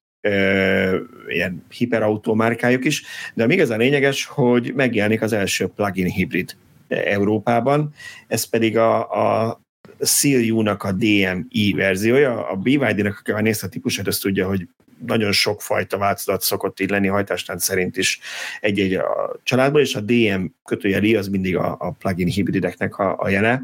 Ilyen 1.27 1.65
hiperautó 1.69 2.33
márkájuk 2.33 2.85
is, 2.85 3.03
de 3.33 3.45
még 3.45 3.59
ez 3.59 3.69
a 3.69 3.77
lényeges, 3.77 4.25
hogy 4.25 4.73
megjelenik 4.75 5.21
az 5.21 5.33
első 5.33 5.67
plug-in 5.67 6.07
hibrid 6.07 6.55
Európában, 6.93 7.93
ez 8.27 8.43
pedig 8.43 8.77
a, 8.77 9.11
a 9.11 9.61
CLU-nak 9.99 10.83
a 10.83 10.91
DMI 10.91 11.73
verziója, 11.75 12.47
a 12.47 12.55
BYD-nak, 12.55 13.21
aki 13.25 13.41
nézte 13.41 13.65
a 13.65 13.69
típusát, 13.69 14.07
azt 14.07 14.21
tudja, 14.21 14.47
hogy 14.47 14.67
nagyon 15.05 15.31
sokfajta 15.31 15.97
változat 15.97 16.41
szokott 16.41 16.79
így 16.79 16.89
lenni 16.89 17.07
hajtástán 17.07 17.57
szerint 17.57 17.97
is 17.97 18.19
egy-egy 18.59 18.93
a 18.93 19.39
családból, 19.43 19.81
és 19.81 19.95
a 19.95 20.01
DM 20.01 20.45
kötőjeli 20.63 21.15
az 21.15 21.27
mindig 21.27 21.57
a, 21.57 21.75
a 21.79 21.91
plugin 21.91 22.27
hibrideknek 22.27 22.97
a, 22.97 23.15
a 23.19 23.29
jele, 23.29 23.61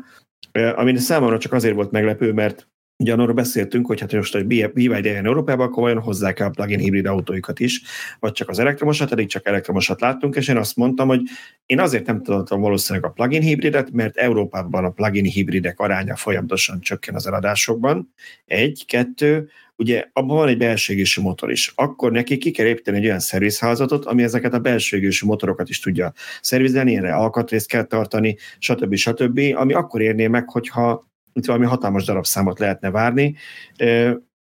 ami 0.75 0.97
számomra 0.97 1.38
csak 1.38 1.53
azért 1.53 1.75
volt 1.75 1.91
meglepő, 1.91 2.34
mert 2.34 2.67
Ugye 3.03 3.13
arról 3.13 3.33
beszéltünk, 3.33 3.85
hogy 3.85 3.99
hát 3.99 4.13
most 4.13 4.35
a 4.35 4.43
BYD 4.43 5.05
eljön 5.05 5.25
Európába, 5.25 5.63
akkor 5.63 5.83
olyan 5.83 5.99
hozzák 5.99 6.39
el 6.39 6.47
a 6.47 6.49
plug-in 6.49 6.79
hibrid 6.79 7.05
autóikat 7.05 7.59
is, 7.59 7.81
vagy 8.19 8.31
csak 8.31 8.49
az 8.49 8.59
elektromosat, 8.59 9.11
eddig 9.11 9.27
csak 9.27 9.45
elektromosat 9.45 10.01
láttunk, 10.01 10.35
és 10.35 10.47
én 10.47 10.57
azt 10.57 10.75
mondtam, 10.75 11.07
hogy 11.07 11.21
én 11.65 11.79
azért 11.79 12.05
nem 12.05 12.23
tudtam 12.23 12.61
valószínűleg 12.61 13.09
a 13.09 13.13
plug-in 13.13 13.41
hibridet, 13.41 13.91
mert 13.91 14.17
Európában 14.17 14.85
a 14.85 14.89
plug-in 14.89 15.23
hibridek 15.23 15.79
aránya 15.79 16.15
folyamatosan 16.15 16.79
csökken 16.81 17.15
az 17.15 17.27
eladásokban. 17.27 18.13
Egy, 18.45 18.83
kettő, 18.87 19.49
ugye 19.75 20.05
abban 20.13 20.35
van 20.35 20.47
egy 20.47 20.57
belső 20.57 21.03
motor 21.21 21.51
is. 21.51 21.71
Akkor 21.75 22.11
neki 22.11 22.37
ki 22.37 22.51
kell 22.51 22.65
építeni 22.65 22.97
egy 22.97 23.05
olyan 23.05 23.19
szervizházatot, 23.19 24.05
ami 24.05 24.23
ezeket 24.23 24.53
a 24.53 24.59
belső 24.59 25.09
motorokat 25.25 25.69
is 25.69 25.79
tudja 25.79 26.13
szervizelni, 26.41 26.95
erre 26.95 27.13
alkatrészt 27.13 27.67
kell 27.67 27.83
tartani, 27.83 28.37
stb. 28.57 28.95
stb., 28.95 29.39
ami 29.55 29.73
akkor 29.73 30.01
érné 30.01 30.27
meg, 30.27 30.49
hogyha 30.49 31.09
itt 31.34 31.45
valami 31.45 31.65
hatalmas 31.65 32.03
darabszámot 32.03 32.59
lehetne 32.59 32.89
várni, 32.91 33.36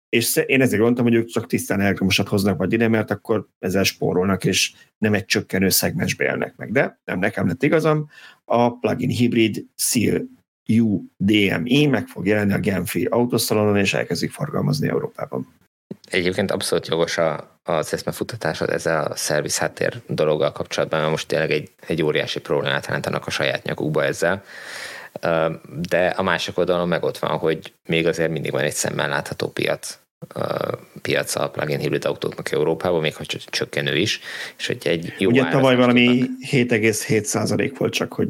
és 0.08 0.36
én 0.46 0.60
ezért 0.60 0.80
gondoltam, 0.80 1.04
hogy 1.04 1.14
ők 1.14 1.26
csak 1.26 1.46
tisztán 1.46 1.80
elektromosat 1.80 2.28
hoznak 2.28 2.58
majd 2.58 2.72
ide, 2.72 2.88
mert 2.88 3.10
akkor 3.10 3.48
ezzel 3.58 3.82
spórolnak, 3.82 4.44
és 4.44 4.72
nem 4.98 5.14
egy 5.14 5.24
csökkenő 5.24 5.68
szegmensbe 5.68 6.24
élnek 6.24 6.56
meg. 6.56 6.72
De 6.72 7.00
nem 7.04 7.18
nekem 7.18 7.46
lett 7.46 7.62
igazam, 7.62 8.08
a 8.44 8.78
plugin 8.78 9.10
hibrid 9.10 9.64
Seal 9.76 10.22
U 10.68 11.02
DMI 11.16 11.86
meg 11.86 12.06
fog 12.06 12.26
jelenni 12.26 12.52
a 12.52 12.58
Genfi 12.58 13.04
autószalonon, 13.04 13.76
és 13.76 13.94
elkezdik 13.94 14.30
forgalmazni 14.30 14.88
Európában. 14.88 15.54
Egyébként 16.10 16.50
abszolút 16.50 16.88
jogos 16.88 17.18
a, 17.18 17.58
az 17.62 17.92
eszmefutatásod 17.92 18.70
ezzel 18.70 19.04
a 19.04 19.16
szerviz 19.16 19.58
háttér 19.58 20.02
dologgal 20.08 20.52
kapcsolatban, 20.52 20.98
mert 20.98 21.10
most 21.10 21.28
tényleg 21.28 21.50
egy, 21.50 21.70
egy 21.86 22.02
óriási 22.02 22.40
problémát 22.40 22.86
jelentenek 22.86 23.26
a 23.26 23.30
saját 23.30 23.62
nyakukba 23.62 24.04
ezzel. 24.04 24.44
De 25.88 26.06
a 26.06 26.22
másik 26.22 26.58
oldalon 26.58 26.88
meg 26.88 27.04
ott 27.04 27.18
van, 27.18 27.38
hogy 27.38 27.72
még 27.86 28.06
azért 28.06 28.30
mindig 28.30 28.52
van 28.52 28.62
egy 28.62 28.72
szemmel 28.72 29.08
látható 29.08 29.48
piac 29.48 29.98
piac 31.02 31.36
a 31.36 31.50
plug-in 31.50 31.78
hibrid 31.78 32.04
autóknak 32.04 32.50
Európában, 32.50 33.00
még 33.00 33.14
ha 33.14 33.24
csökkenő 33.24 33.96
is, 33.96 34.20
és 34.58 34.66
hogy 34.66 34.76
egy 34.84 35.14
jó 35.18 35.30
Ugye 35.30 35.44
tavaly 35.44 35.76
valami 35.76 36.22
7,7 36.50 37.74
volt 37.78 37.92
csak, 37.92 38.12
hogy 38.12 38.28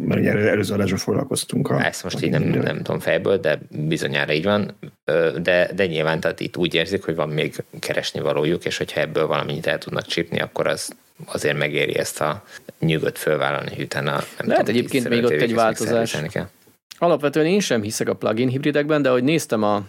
mert 0.00 0.20
ugye 0.20 0.30
előző 0.30 0.74
adásban 0.74 0.98
foglalkoztunk. 0.98 1.70
A 1.70 1.84
Ezt 1.84 2.02
most 2.02 2.22
így 2.22 2.30
nem, 2.30 2.42
nem 2.42 2.76
tudom 2.76 3.00
fejből, 3.00 3.36
de 3.36 3.58
bizonyára 3.70 4.32
így 4.32 4.44
van. 4.44 4.78
de, 5.42 5.70
de 5.74 5.86
nyilván 5.86 6.20
tehát 6.20 6.40
itt 6.40 6.56
úgy 6.56 6.74
érzik, 6.74 7.04
hogy 7.04 7.14
van 7.14 7.28
még 7.28 7.54
keresni 7.80 8.20
valójuk, 8.20 8.64
és 8.64 8.76
hogyha 8.76 9.00
ebből 9.00 9.26
valamennyit 9.26 9.66
el 9.66 9.78
tudnak 9.78 10.06
csípni, 10.06 10.40
akkor 10.40 10.66
az 10.66 10.96
azért 11.24 11.58
megéri 11.58 11.98
ezt 11.98 12.20
a 12.20 12.44
nyugodt 12.78 13.18
fölvállalni, 13.18 13.74
hogy 13.74 13.84
utána 13.84 14.10
nem 14.10 14.22
Lehet 14.48 14.64
tudom, 14.64 14.76
egyébként 14.76 15.08
még 15.08 15.24
ott 15.24 15.30
egy 15.30 15.54
változás. 15.54 16.16
Alapvetően 16.98 17.46
én 17.46 17.60
sem 17.60 17.82
hiszek 17.82 18.08
a 18.08 18.14
plugin 18.14 18.48
hibridekben, 18.48 19.02
de 19.02 19.08
ahogy 19.08 19.24
néztem 19.24 19.62
a 19.62 19.84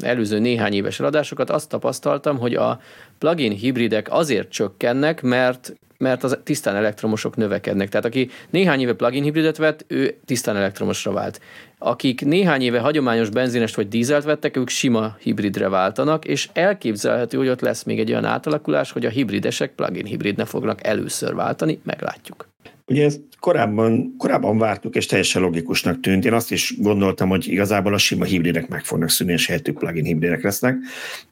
előző 0.00 0.38
néhány 0.38 0.72
éves 0.72 1.00
adásokat, 1.00 1.50
azt 1.50 1.68
tapasztaltam, 1.68 2.38
hogy 2.38 2.54
a 2.54 2.80
plugin 3.18 3.52
hibridek 3.52 4.06
azért 4.10 4.50
csökkennek, 4.50 5.22
mert 5.22 5.72
mert 6.00 6.24
az 6.24 6.38
tisztán 6.44 6.76
elektromosok 6.76 7.36
növekednek. 7.36 7.88
Tehát 7.88 8.06
aki 8.06 8.30
néhány 8.50 8.80
éve 8.80 8.94
plugin 8.94 9.22
hibridet 9.22 9.56
vett, 9.56 9.84
ő 9.88 10.16
tisztán 10.24 10.56
elektromosra 10.56 11.12
vált. 11.12 11.40
Akik 11.78 12.24
néhány 12.24 12.62
éve 12.62 12.78
hagyományos 12.78 13.28
benzinest 13.28 13.74
vagy 13.74 13.88
dízelt 13.88 14.24
vettek, 14.24 14.56
ők 14.56 14.68
sima 14.68 15.16
hibridre 15.20 15.68
váltanak, 15.68 16.24
és 16.24 16.48
elképzelhető, 16.52 17.38
hogy 17.38 17.48
ott 17.48 17.60
lesz 17.60 17.82
még 17.82 17.98
egy 17.98 18.10
olyan 18.10 18.24
átalakulás, 18.24 18.92
hogy 18.92 19.06
a 19.06 19.10
hibridesek 19.10 19.72
plugin 19.72 20.06
hibridne 20.06 20.44
fognak 20.44 20.86
először 20.86 21.34
váltani, 21.34 21.80
meglátjuk. 21.84 22.49
Ugye 22.90 23.04
ezt 23.04 23.20
korábban, 23.40 24.14
korábban 24.18 24.58
vártuk, 24.58 24.94
és 24.94 25.06
teljesen 25.06 25.42
logikusnak 25.42 26.00
tűnt. 26.00 26.24
Én 26.24 26.32
azt 26.32 26.52
is 26.52 26.74
gondoltam, 26.78 27.28
hogy 27.28 27.48
igazából 27.48 27.94
a 27.94 27.98
sima 27.98 28.24
hibridek 28.24 28.68
meg 28.68 28.84
fognak 28.84 29.10
szűnni, 29.10 29.32
és 29.32 29.46
helyettük 29.46 29.78
plugin 29.78 30.04
hibridek 30.04 30.42
lesznek. 30.42 30.76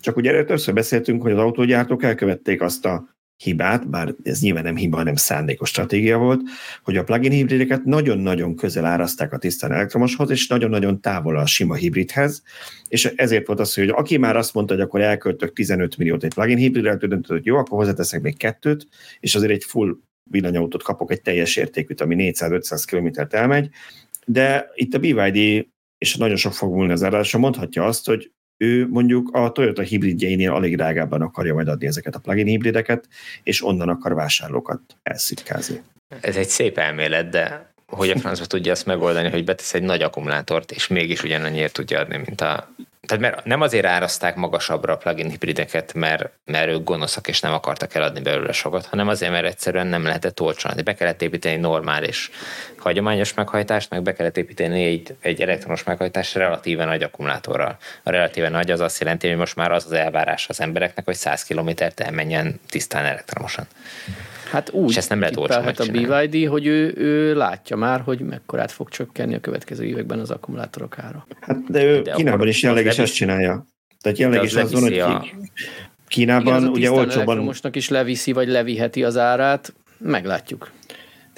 Csak 0.00 0.16
ugye 0.16 0.30
erről 0.30 0.44
többször 0.44 0.74
beszéltünk, 0.74 1.22
hogy 1.22 1.32
az 1.32 1.38
autógyártók 1.38 2.02
elkövették 2.02 2.60
azt 2.60 2.84
a 2.84 3.16
hibát, 3.36 3.90
bár 3.90 4.14
ez 4.22 4.40
nyilván 4.40 4.62
nem 4.62 4.76
hiba, 4.76 4.96
hanem 4.96 5.14
szándékos 5.14 5.68
stratégia 5.68 6.18
volt, 6.18 6.40
hogy 6.82 6.96
a 6.96 7.04
plugin 7.04 7.30
hibrideket 7.30 7.84
nagyon-nagyon 7.84 8.56
közel 8.56 8.84
áraszták 8.84 9.32
a 9.32 9.38
tisztán 9.38 9.72
elektromoshoz, 9.72 10.30
és 10.30 10.46
nagyon-nagyon 10.46 11.00
távol 11.00 11.38
a 11.38 11.46
sima 11.46 11.74
hibridhez, 11.74 12.42
és 12.88 13.04
ezért 13.04 13.46
volt 13.46 13.60
az, 13.60 13.74
hogy 13.74 13.88
aki 13.88 14.16
már 14.16 14.36
azt 14.36 14.54
mondta, 14.54 14.74
hogy 14.74 14.82
akkor 14.82 15.00
elköltök 15.00 15.52
15 15.52 15.96
milliót 15.96 16.24
egy 16.24 16.34
plugin 16.34 16.56
hibridre, 16.56 16.96
döntött, 16.96 17.26
hogy 17.26 17.46
jó, 17.46 17.56
akkor 17.56 17.78
hozzáteszek 17.78 18.20
még 18.20 18.36
kettőt, 18.36 18.86
és 19.20 19.34
azért 19.34 19.52
egy 19.52 19.64
full 19.64 19.96
villanyautót 20.30 20.82
kapok, 20.82 21.10
egy 21.10 21.22
teljes 21.22 21.56
értékűt, 21.56 22.00
ami 22.00 22.16
400-500 22.18 22.82
kilométert 22.86 23.34
elmegy, 23.34 23.68
de 24.26 24.70
itt 24.74 24.94
a 24.94 24.98
BYD 24.98 25.66
és 25.98 26.16
nagyon 26.16 26.36
sok 26.36 26.52
fog 26.52 26.74
múlni 26.74 26.92
az 26.92 27.02
áradásra, 27.02 27.38
mondhatja 27.38 27.84
azt, 27.84 28.06
hogy 28.06 28.30
ő 28.56 28.88
mondjuk 28.88 29.30
a 29.32 29.52
Toyota 29.52 29.82
hibridjeinél 29.82 30.52
alig 30.52 30.76
drágábban 30.76 31.22
akarja 31.22 31.54
majd 31.54 31.68
adni 31.68 31.86
ezeket 31.86 32.14
a 32.14 32.18
plugin 32.18 32.46
hibrideket, 32.46 33.08
és 33.42 33.64
onnan 33.64 33.88
akar 33.88 34.14
vásárlókat 34.14 34.80
elszitkázni. 35.02 35.82
Ez 36.20 36.36
egy 36.36 36.48
szép 36.48 36.78
elmélet, 36.78 37.28
de 37.28 37.72
hogy 37.86 38.10
a 38.10 38.18
francba 38.18 38.46
tudja 38.46 38.72
azt 38.72 38.86
megoldani, 38.86 39.28
hogy 39.28 39.44
betesz 39.44 39.74
egy 39.74 39.82
nagy 39.82 40.02
akkumulátort, 40.02 40.70
és 40.70 40.86
mégis 40.86 41.22
ugyanannyiért 41.22 41.72
tudja 41.72 42.00
adni, 42.00 42.16
mint 42.16 42.40
a 42.40 42.74
tehát 43.08 43.22
mert 43.22 43.44
nem 43.44 43.60
azért 43.60 43.86
áraszták 43.86 44.34
magasabbra 44.34 44.92
a 44.92 44.96
plugin 44.96 45.30
hibrideket, 45.30 45.94
mert, 45.94 46.30
mert 46.44 46.68
ők 46.68 46.84
gonoszak 46.84 47.28
és 47.28 47.40
nem 47.40 47.52
akartak 47.52 47.94
eladni 47.94 48.20
belőle 48.20 48.52
sokat, 48.52 48.86
hanem 48.86 49.08
azért, 49.08 49.30
mert 49.30 49.46
egyszerűen 49.46 49.86
nem 49.86 50.04
lehetett 50.04 50.40
olcsón. 50.40 50.72
Be 50.84 50.94
kellett 50.94 51.22
építeni 51.22 51.56
normális 51.56 52.30
hagyományos 52.76 53.34
meghajtást, 53.34 53.90
meg 53.90 54.02
be 54.02 54.12
kellett 54.12 54.36
építeni 54.36 54.84
egy, 54.84 55.16
egy 55.20 55.42
elektromos 55.42 55.84
meghajtást 55.84 56.34
relatíven 56.34 56.86
nagy 56.86 57.02
akkumulátorral. 57.02 57.76
A 58.02 58.10
relatíven 58.10 58.52
nagy 58.52 58.70
az 58.70 58.80
azt 58.80 59.00
jelenti, 59.00 59.28
hogy 59.28 59.36
most 59.36 59.56
már 59.56 59.72
az 59.72 59.84
az 59.84 59.92
elvárás 59.92 60.48
az 60.48 60.60
embereknek, 60.60 61.04
hogy 61.04 61.16
100 61.16 61.42
kilométert 61.42 62.00
elmenjen 62.00 62.60
tisztán 62.68 63.04
elektromosan. 63.04 63.66
Hát 64.50 64.70
úgy 64.72 64.90
és 64.90 64.96
ezt 64.96 65.08
nem 65.08 65.20
lehet 65.20 65.80
a 65.80 65.90
BYD, 65.92 66.48
hogy 66.48 66.66
ő, 66.66 66.94
ő 66.96 67.34
látja 67.34 67.76
már, 67.76 68.00
hogy 68.00 68.20
mekkorát 68.20 68.70
fog 68.70 68.88
csökkenni 68.88 69.34
a 69.34 69.40
következő 69.40 69.84
években 69.84 70.18
az 70.18 70.30
akkumulátorok 70.30 70.98
ára. 70.98 71.26
Hát 71.40 71.58
de 71.68 71.84
ő 71.84 72.00
de 72.00 72.12
Kínában 72.12 72.48
is 72.48 72.62
jelenleg 72.62 72.86
is 72.86 72.98
ezt 72.98 73.14
csinálja. 73.14 73.66
Tehát 74.00 74.18
jelenleg 74.18 74.44
is 74.44 74.54
az 74.54 74.72
van, 74.72 74.82
hogy 74.82 74.98
a... 74.98 75.24
Kínában 76.08 76.60
Igen, 76.60 76.72
ugye 76.72 76.90
olcsóban... 76.90 77.38
Mostnak 77.38 77.76
is 77.76 77.88
leviszi, 77.88 78.32
vagy 78.32 78.48
leviheti 78.48 79.04
az 79.04 79.16
árát, 79.16 79.74
meglátjuk. 79.98 80.70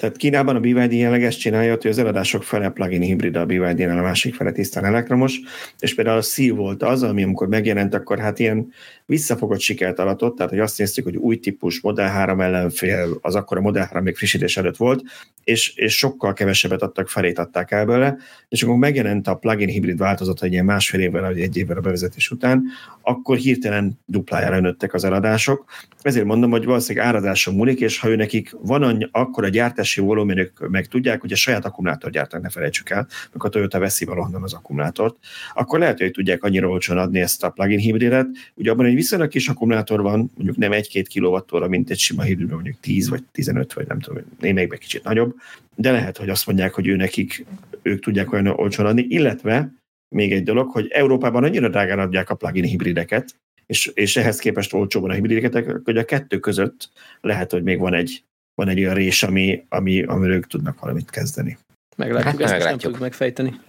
Tehát 0.01 0.17
Kínában 0.17 0.55
a 0.55 0.59
BYD 0.59 0.91
jelenleg 0.91 1.23
ezt 1.23 1.39
csinálja, 1.39 1.77
hogy 1.81 1.91
az 1.91 1.97
eladások 1.97 2.43
fele 2.43 2.69
plug-in 2.69 3.01
hibrid, 3.01 3.35
a 3.35 3.45
BYD-nál 3.45 3.97
a 3.97 4.01
másik 4.01 4.35
fele 4.35 4.51
tisztán 4.51 4.85
elektromos, 4.85 5.39
és 5.79 5.95
például 5.95 6.17
a 6.17 6.21
Seal 6.21 6.55
volt 6.55 6.83
az, 6.83 7.03
ami 7.03 7.23
amikor 7.23 7.47
megjelent, 7.47 7.93
akkor 7.93 8.19
hát 8.19 8.39
ilyen 8.39 8.71
visszafogott 9.11 9.59
sikert 9.59 9.99
alatott, 9.99 10.35
tehát 10.35 10.51
hogy 10.51 10.59
azt 10.59 10.77
néztük, 10.77 11.03
hogy 11.03 11.15
új 11.15 11.39
típus 11.39 11.81
Model 11.81 12.09
3 12.09 12.41
ellenfél, 12.41 13.17
az 13.21 13.35
akkor 13.35 13.57
a 13.57 13.61
Model 13.61 13.85
3 13.85 14.03
még 14.03 14.15
frissítés 14.15 14.57
előtt 14.57 14.77
volt, 14.77 15.03
és, 15.43 15.75
és 15.75 15.97
sokkal 15.97 16.33
kevesebbet 16.33 16.81
adtak, 16.81 17.09
felét 17.09 17.39
adták 17.39 17.71
el 17.71 17.85
belőle, 17.85 18.17
és 18.49 18.63
akkor 18.63 18.75
megjelent 18.75 19.27
a 19.27 19.35
plug-in 19.35 19.67
hibrid 19.67 19.97
változat 19.97 20.43
egy 20.43 20.51
ilyen 20.51 20.65
másfél 20.65 20.99
évvel, 20.99 21.21
vagy 21.21 21.39
egy 21.39 21.57
évvel 21.57 21.77
a 21.77 21.81
bevezetés 21.81 22.31
után, 22.31 22.63
akkor 23.01 23.37
hirtelen 23.37 23.99
duplájára 24.05 24.59
nőttek 24.59 24.93
az 24.93 25.03
eladások. 25.03 25.65
Ezért 26.01 26.25
mondom, 26.25 26.51
hogy 26.51 26.65
valószínűleg 26.65 27.07
áradáson 27.07 27.55
múlik, 27.55 27.79
és 27.79 27.99
ha 27.99 28.09
ő 28.09 28.15
nekik 28.15 28.55
van 28.61 28.83
annyi, 28.83 29.07
akkor 29.11 29.43
a 29.43 29.49
gyártási 29.49 30.01
volumenük 30.01 30.69
meg 30.69 30.85
tudják, 30.85 31.21
hogy 31.21 31.31
a 31.31 31.35
saját 31.35 31.65
akkumulátor 31.65 32.11
gyártanak, 32.11 32.45
ne 32.45 32.51
felejtsük 32.51 32.89
el, 32.89 33.07
amikor 33.29 33.49
a 33.49 33.53
Toyota 33.53 33.79
veszi 33.79 34.05
valahonnan 34.05 34.43
az 34.43 34.53
akkumulátort, 34.53 35.15
akkor 35.53 35.79
lehet, 35.79 35.99
hogy 35.99 36.11
tudják 36.11 36.43
annyira 36.43 36.67
olcsón 36.67 36.97
adni 36.97 37.19
ezt 37.19 37.43
a 37.43 37.49
plug-in 37.49 37.79
hibridet. 37.79 38.27
Ugye 38.55 38.71
abban 38.71 38.85
egy 38.85 38.93
viszonylag 39.01 39.29
kis 39.29 39.47
akkumulátor 39.47 40.01
van, 40.01 40.31
mondjuk 40.35 40.57
nem 40.57 40.71
1-2 40.73 41.43
kWh, 41.49 41.67
mint 41.67 41.89
egy 41.89 41.97
sima 41.97 42.21
hibrid, 42.21 42.49
mondjuk 42.49 42.79
10 42.79 43.09
vagy 43.09 43.23
15, 43.31 43.73
vagy 43.73 43.87
nem 43.87 43.99
tudom, 43.99 44.23
némelyikben 44.39 44.79
kicsit 44.79 45.03
nagyobb, 45.03 45.35
de 45.75 45.91
lehet, 45.91 46.17
hogy 46.17 46.29
azt 46.29 46.47
mondják, 46.47 46.73
hogy 46.73 46.87
ő 46.87 46.95
nekik, 46.95 47.45
ők 47.81 47.99
tudják 47.99 48.31
olyan 48.31 48.47
olcsón 48.47 48.85
adni, 48.85 49.01
illetve 49.01 49.71
még 50.15 50.31
egy 50.31 50.43
dolog, 50.43 50.69
hogy 50.71 50.87
Európában 50.89 51.43
annyira 51.43 51.69
drágán 51.69 51.99
adják 51.99 52.29
a 52.29 52.35
plugin 52.35 52.63
hibrideket, 52.63 53.35
és, 53.65 53.91
és 53.93 54.17
ehhez 54.17 54.39
képest 54.39 54.73
olcsóban 54.73 55.09
a 55.09 55.13
hibrideket, 55.13 55.81
hogy 55.83 55.97
a 55.97 56.05
kettő 56.05 56.39
között 56.39 56.89
lehet, 57.21 57.51
hogy 57.51 57.63
még 57.63 57.79
van 57.79 57.93
egy, 57.93 58.23
van 58.55 58.67
egy 58.67 58.79
olyan 58.79 58.93
rés, 58.93 59.23
ami, 59.23 59.65
ami, 59.69 60.03
amiről 60.03 60.35
ők 60.35 60.47
tudnak 60.47 60.79
valamit 60.79 61.09
kezdeni. 61.09 61.57
Meglátjuk, 61.97 62.31
hát, 62.31 62.41
ezt 62.41 62.51
meglátjuk. 62.51 62.69
nem 62.69 62.77
tudjuk 62.77 62.99
megfejteni. 62.99 63.59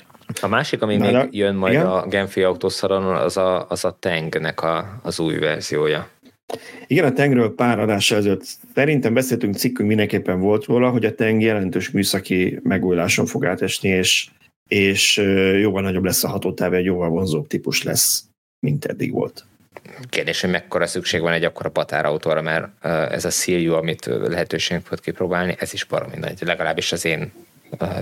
A 0.41 0.47
másik, 0.47 0.83
ami 0.83 0.97
Na, 0.97 1.05
még 1.05 1.12
de, 1.12 1.29
jön 1.31 1.55
majd 1.55 1.73
igen? 1.73 1.87
a 1.87 2.07
Genfi 2.07 2.43
autószalonon, 2.43 3.16
az 3.16 3.37
a, 3.37 3.68
az 3.68 3.85
a 3.85 3.97
Tengnek 4.01 4.62
a, 4.62 5.01
az 5.03 5.20
új 5.20 5.39
verziója. 5.39 6.09
Igen, 6.87 7.05
a 7.05 7.12
Tengről 7.12 7.55
pár 7.55 7.79
adással 7.79 8.18
ezelőtt 8.18 8.45
szerintem 8.75 9.14
beszéltünk, 9.14 9.55
cikkünk 9.55 9.89
mindenképpen 9.89 10.41
volt 10.41 10.64
róla, 10.64 10.91
hogy 10.91 11.05
a 11.05 11.14
Teng 11.14 11.43
jelentős 11.43 11.91
műszaki 11.91 12.61
megújuláson 12.62 13.27
fog 13.27 13.45
átesni, 13.45 13.89
és, 13.89 14.29
és 14.68 15.16
jóval 15.61 15.83
nagyobb 15.83 16.05
lesz 16.05 16.25
a 16.25 16.29
hatótáv, 16.29 16.75
egy 16.75 16.85
jóval 16.85 17.09
vonzóbb 17.09 17.47
típus 17.47 17.83
lesz, 17.83 18.25
mint 18.66 18.85
eddig 18.85 19.12
volt. 19.12 19.45
Kérdés, 20.09 20.41
hogy 20.41 20.51
mekkora 20.51 20.87
szükség 20.87 21.20
van 21.20 21.33
egy 21.33 21.45
akkora 21.45 21.70
patárautóra, 21.70 22.43
mert 22.43 22.85
ez 23.12 23.25
a 23.25 23.31
Sziljú, 23.31 23.73
amit 23.73 24.07
lehetőségünk 24.07 24.89
volt 24.89 25.01
kipróbálni, 25.01 25.55
ez 25.59 25.73
is 25.73 25.85
baromi 25.85 26.16
nagy, 26.18 26.43
legalábbis 26.43 26.93
az 26.93 27.05
én 27.05 27.33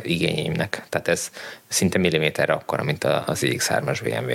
igényeimnek. 0.03 0.83
Tehát 0.89 1.09
ez 1.09 1.31
szinte 1.69 1.99
milliméterre 1.99 2.53
akkora, 2.53 2.83
mint 2.83 3.05
az 3.05 3.43
iX3-as 3.47 4.01
BMW. 4.05 4.33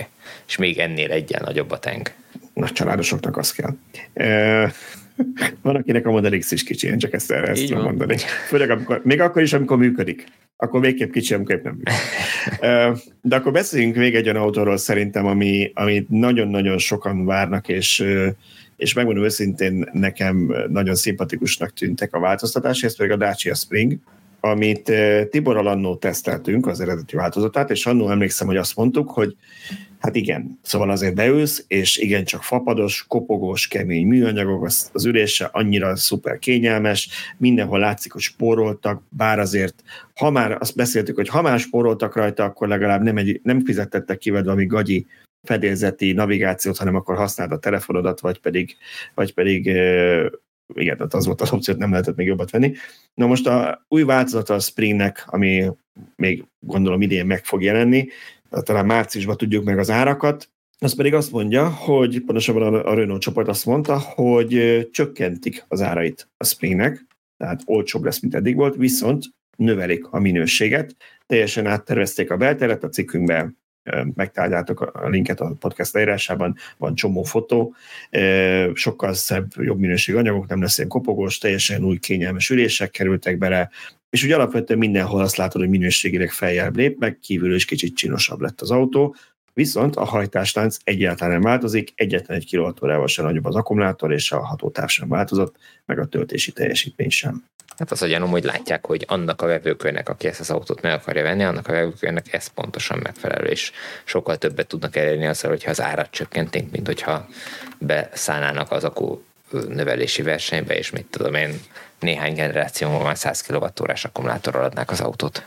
És 0.48 0.58
még 0.58 0.78
ennél 0.78 1.12
egyen 1.12 1.42
nagyobb 1.46 1.72
a 1.72 1.80
tank. 1.80 2.14
Nagy 2.54 2.72
családosoknak 2.72 3.38
az 3.38 3.52
kell. 3.52 3.76
van, 5.62 5.76
akinek 5.76 6.06
a 6.06 6.12
Model 6.12 6.38
X 6.38 6.52
is 6.52 6.64
kicsi, 6.64 6.88
én 6.88 6.98
csak 6.98 7.14
ezt 7.14 7.32
erre 7.32 7.48
ezt 7.48 7.66
tudom 7.66 7.84
mondani. 7.84 8.18
Főleg 8.48 8.70
amikor, 8.70 9.02
még 9.04 9.22
akkor 9.22 9.42
is, 9.42 9.54
amikor 9.54 9.78
működik. 9.78 10.26
Akkor 10.58 10.82
végképp 10.82 11.12
kicsi, 11.12 11.34
amikor 11.34 11.62
nem 11.64 11.74
működik. 11.74 12.00
De 13.22 13.36
akkor 13.36 13.52
beszéljünk 13.52 13.96
még 13.96 14.16
egy 14.16 14.30
olyan 14.30 14.42
autóról 14.42 14.78
szerintem, 14.78 15.26
ami, 15.26 15.72
ami 15.74 16.06
nagyon-nagyon 16.10 16.78
sokan 16.78 17.26
várnak, 17.26 17.68
és 17.68 18.04
és 18.76 18.94
megmondom 18.94 19.24
őszintén, 19.24 19.90
nekem 19.92 20.56
nagyon 20.70 20.96
szimpatikusnak 20.96 21.74
tűntek 21.74 22.14
a 22.14 22.20
változtatások, 22.20 22.84
ez 22.84 22.98
pedig 22.98 23.12
a 23.12 23.16
Dacia 23.16 23.56
Spring, 23.56 23.98
amit 24.46 24.92
Tibor 25.30 25.58
annó 25.58 25.96
teszteltünk, 25.96 26.68
az 26.68 26.80
eredeti 26.80 27.16
változatát, 27.16 27.70
és 27.70 27.86
annó 27.86 28.10
emlékszem, 28.10 28.48
hogy 28.48 28.58
azt 28.58 28.76
mondtuk, 28.76 29.10
hogy 29.10 29.36
hát 30.00 30.16
igen, 30.16 30.60
szóval 30.62 30.90
azért 30.90 31.16
beülsz, 31.16 31.66
és 31.68 31.98
igen, 31.98 32.24
csak 32.24 32.44
fapados, 32.44 33.06
kopogós, 33.08 33.68
kemény 33.68 34.08
műanyagok, 34.08 34.66
az, 34.66 34.90
az 34.94 35.06
ülése 35.06 35.50
annyira 35.52 35.96
szuper 35.96 36.40
kényelmes, 36.40 37.10
mindenhol 37.38 37.80
látszik, 37.80 38.12
hogy 38.12 38.22
spóroltak, 38.22 39.04
bár 39.10 39.40
azért, 39.40 39.84
ha 40.16 40.30
már 40.30 40.58
azt 40.60 40.76
beszéltük, 40.76 41.16
hogy 41.16 41.30
ha 41.30 41.42
már 41.42 41.60
spóroltak 41.60 42.16
rajta, 42.16 42.44
akkor 42.44 42.68
legalább 42.68 43.02
nem, 43.02 43.18
egy, 43.18 43.40
nem 43.44 43.66
fizettettek 43.66 44.18
kivedve, 44.18 44.52
ami 44.52 44.66
gagyi 44.66 45.06
fedélzeti 45.44 46.12
navigációt, 46.12 46.78
hanem 46.78 46.96
akkor 46.96 47.16
használd 47.16 47.52
a 47.52 47.60
telefonodat, 47.60 48.20
vagy 48.20 48.40
pedig, 48.40 48.76
vagy 49.14 49.34
pedig 49.34 49.72
igen, 50.74 50.98
tehát 50.98 51.14
az 51.14 51.26
volt 51.26 51.42
az 51.42 51.52
opció, 51.52 51.74
nem 51.78 51.92
lehetett 51.92 52.16
még 52.16 52.28
jobbat 52.28 52.52
venni. 52.52 52.74
Na 53.14 53.28
most 53.28 53.48
a 53.48 53.86
új 53.88 54.04
változata 54.04 54.54
a 54.54 54.60
Springnek, 54.60 55.24
ami 55.28 55.72
még 56.16 56.44
gondolom 56.60 57.02
idén 57.02 57.26
meg 57.26 57.46
fog 57.46 57.64
jelenni, 57.64 58.08
talán 58.50 58.86
márciusban 58.86 59.38
tudjuk 59.38 59.64
meg 59.64 59.80
az 59.80 59.90
árakat, 59.90 60.50
az 60.80 60.96
pedig 60.96 61.14
azt 61.14 61.32
mondja, 61.32 61.70
hogy 61.70 62.22
pontosabban 62.22 62.74
a 62.74 62.94
Renault 62.94 63.22
csoport 63.22 63.48
azt 63.48 63.66
mondta, 63.66 64.00
hogy 64.00 64.80
csökkentik 64.92 65.66
az 65.68 65.82
árait 65.82 66.30
a 66.38 66.46
Springnek, 66.46 67.06
tehát 67.38 67.62
olcsóbb 67.66 68.04
lesz, 68.04 68.20
mint 68.20 68.36
eddig 68.36 68.56
volt, 68.56 68.76
viszont 68.76 69.26
növelik 69.58 70.08
a 70.08 70.20
minőséget, 70.20 70.96
teljesen 71.26 71.66
áttervezték 71.66 72.32
a 72.32 72.38
belteret, 72.38 72.84
a 72.84 72.90
cikkünkben 72.90 73.58
megtaláljátok 74.16 74.82
a 74.82 75.10
linket 75.10 75.40
a 75.40 75.56
podcast 75.60 75.94
leírásában, 75.94 76.56
van 76.78 76.96
csomó 76.96 77.24
fotó, 77.24 77.76
sokkal 78.74 79.14
szebb, 79.14 79.52
jobb 79.58 79.80
minőségű 79.80 80.18
anyagok, 80.18 80.48
nem 80.48 80.62
lesz 80.62 80.78
ilyen 80.78 80.90
kopogós, 80.90 81.38
teljesen 81.38 81.84
új 81.84 81.98
kényelmes 81.98 82.50
ülések 82.50 82.92
kerültek 82.92 83.38
bele, 83.38 83.70
és 84.10 84.24
úgy 84.24 84.32
alapvetően 84.32 84.80
mindenhol 84.80 85.22
azt 85.22 85.36
látod, 85.36 85.62
hogy 85.62 85.70
minőségileg 85.70 86.32
feljebb 86.32 86.76
lép, 86.76 87.00
meg 87.00 87.20
kívül 87.20 87.56
is 87.56 87.66
kicsit 87.66 87.96
csinosabb 87.96 88.40
lett 88.40 88.62
az 88.62 88.72
autó, 88.72 89.16
viszont 89.56 89.96
a 89.96 90.04
hajtástánc 90.04 90.78
egyáltalán 90.84 91.34
nem 91.34 91.42
változik, 91.42 91.92
egyetlen 91.96 92.38
egy 92.38 92.46
kilovattórával 92.46 93.08
sem 93.08 93.26
nagyobb 93.26 93.46
az 93.46 93.56
akkumulátor, 93.56 94.12
és 94.12 94.32
a 94.32 94.46
hatótáv 94.46 94.88
sem 94.88 95.08
változott, 95.08 95.56
meg 95.86 96.00
a 96.00 96.06
töltési 96.06 96.52
teljesítmény 96.52 97.10
sem. 97.10 97.44
Hát 97.78 97.92
az 97.92 98.02
a 98.02 98.08
gyanúm, 98.08 98.30
hogy 98.30 98.44
látják, 98.44 98.86
hogy 98.86 99.06
annak 99.08 99.42
a 99.42 99.46
vevőkörnek, 99.46 100.10
aki 100.10 100.28
ezt 100.28 100.40
az 100.40 100.50
autót 100.50 100.82
meg 100.82 100.92
akarja 100.92 101.24
venni, 101.24 101.44
annak 101.44 101.68
a 101.68 101.72
vevőkörnek 101.72 102.34
ez 102.34 102.48
pontosan 102.48 103.00
megfelelő, 103.04 103.48
és 103.48 103.72
sokkal 104.04 104.38
többet 104.38 104.68
tudnak 104.68 104.96
elérni 104.96 105.26
azzal, 105.26 105.50
hogyha 105.50 105.70
az 105.70 105.82
árat 105.82 106.12
csökkentik, 106.12 106.72
mint 106.72 106.88
hogyha 106.88 107.28
beszállnának 107.78 108.72
az 108.72 108.84
akku 108.84 109.22
növelési 109.68 110.22
versenybe, 110.22 110.78
és 110.78 110.92
mit 110.92 111.06
tudom 111.06 111.34
én, 111.34 111.60
néhány 112.00 112.34
generáció 112.34 112.90
múlva 112.90 113.16
100 113.16 113.42
kWh 113.42 113.94
akkumulátorral 114.04 114.64
adnák 114.64 114.92
az 114.92 115.02
autót. 115.02 115.44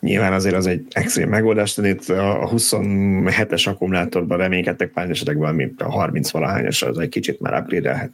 Nyilván 0.00 0.32
azért 0.32 0.54
az 0.54 0.66
egy 0.66 0.86
extrém 0.90 1.28
megoldás, 1.28 1.74
de 1.74 1.88
itt 1.88 2.08
a 2.08 2.50
27-es 2.52 3.68
akkumulátorban 3.68 4.38
reménykedtek 4.38 4.88
pár 4.88 5.10
esetekben, 5.10 5.54
mint 5.54 5.82
a 5.82 5.90
30 5.90 6.30
valahányas, 6.30 6.82
az 6.82 6.98
egy 6.98 7.08
kicsit 7.08 7.40
már 7.40 7.60
upgrade 7.60 8.10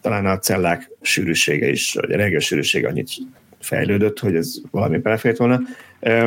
Talán 0.00 0.26
a 0.26 0.38
cellák 0.38 0.90
sűrűsége 1.00 1.68
is, 1.68 1.94
vagy 1.94 2.12
a 2.12 2.16
reggel 2.16 2.40
sűrűsége 2.40 2.88
annyit 2.88 3.10
fejlődött, 3.60 4.18
hogy 4.18 4.36
ez 4.36 4.54
valami 4.70 4.98
belefért 4.98 5.36
volna. 5.36 5.60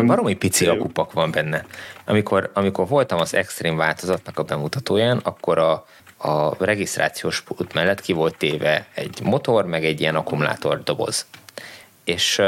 Baromi 0.05 0.35
pici 0.35 0.65
akupak 0.65 1.13
van 1.13 1.31
benne. 1.31 1.65
Amikor, 2.05 2.51
amikor 2.53 2.87
voltam 2.87 3.19
az 3.19 3.33
extrém 3.33 3.77
változatnak 3.77 4.39
a 4.39 4.43
bemutatóján, 4.43 5.17
akkor 5.17 5.57
a, 5.57 5.85
a 6.17 6.65
regisztrációs 6.65 7.41
pult 7.41 7.73
mellett 7.73 8.01
ki 8.01 8.13
volt 8.13 8.37
téve 8.37 8.87
egy 8.93 9.19
motor, 9.23 9.65
meg 9.65 9.85
egy 9.85 9.99
ilyen 10.01 10.15
akkumulátor 10.15 10.83
doboz. 10.83 11.25
És 12.03 12.41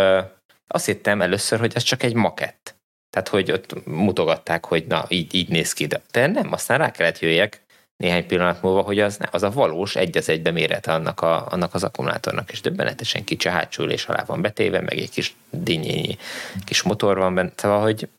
azt 0.71 0.85
hittem 0.85 1.21
először, 1.21 1.59
hogy 1.59 1.71
ez 1.75 1.83
csak 1.83 2.03
egy 2.03 2.13
makett. 2.13 2.75
Tehát, 3.09 3.27
hogy 3.27 3.51
ott 3.51 3.85
mutogatták, 3.85 4.65
hogy 4.65 4.85
na, 4.87 5.05
így, 5.07 5.33
így 5.33 5.49
néz 5.49 5.73
ki. 5.73 5.87
De 6.11 6.27
nem, 6.27 6.53
aztán 6.53 6.77
rá 6.77 6.91
kellett 6.91 7.19
jöjjek 7.19 7.61
néhány 7.97 8.27
pillanat 8.27 8.61
múlva, 8.61 8.81
hogy 8.81 8.99
az, 8.99 9.19
az 9.31 9.43
a 9.43 9.51
valós 9.51 9.95
egy 9.95 10.17
az 10.17 10.29
egybe 10.29 10.51
mérete 10.51 10.93
annak, 10.93 11.21
a, 11.21 11.47
annak 11.47 11.73
az 11.73 11.83
akkumulátornak, 11.83 12.51
és 12.51 12.61
döbbenetesen 12.61 13.23
kicsi 13.23 13.49
hátsó 13.49 13.83
ülés 13.83 14.05
alá 14.05 14.23
van 14.23 14.41
betéve, 14.41 14.81
meg 14.81 14.97
egy 14.97 15.09
kis 15.09 15.35
dinnyényi 15.49 16.17
kis 16.65 16.81
motor 16.81 17.17
van 17.17 17.35
benne, 17.35 17.51
szóval, 17.55 17.81
hogy 17.81 18.09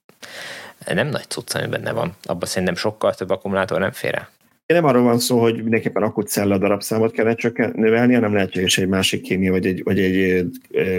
nem 0.86 1.06
nagy 1.06 1.28
cucc, 1.28 1.54
ami 1.54 1.66
benne 1.66 1.92
van. 1.92 2.16
Abban 2.22 2.48
szerintem 2.48 2.76
sokkal 2.76 3.14
több 3.14 3.30
akkumulátor 3.30 3.78
nem 3.78 3.92
fér 3.92 4.14
el. 4.14 4.28
Nem 4.72 4.84
arról 4.84 5.02
van 5.02 5.18
szó, 5.18 5.40
hogy 5.40 5.54
mindenképpen 5.54 6.02
akkucella 6.02 6.58
darabszámot 6.58 7.12
kellene 7.12 7.34
csak 7.34 7.74
növelni, 7.74 8.14
hanem 8.14 8.34
lehetséges 8.34 8.78
egy 8.78 8.88
másik 8.88 9.22
kémia, 9.22 9.50
vagy 9.50 9.66
egy, 9.66 9.82
vagy 9.82 9.98
egy 10.00 10.46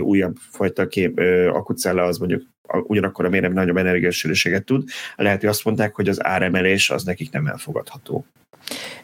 újabb 0.02 0.36
fajta 0.52 0.88
kép, 0.88 1.20
akkucella 1.50 2.04
az 2.04 2.18
mondjuk 2.18 2.44
ugyanakkor 2.84 3.26
a 3.26 3.30
mérem 3.30 3.54
nagyobb 3.54 3.78
energiasűrűséget 3.78 4.64
tud. 4.64 4.84
Lehet, 5.16 5.40
hogy 5.40 5.50
azt 5.50 5.66
mondták, 5.66 5.96
hogy 5.96 6.10
az 6.10 6.26
áremelés 6.26 6.90
az 6.90 7.04
nekik 7.04 7.32
nem 7.32 7.48
elfogadható. 7.48 8.26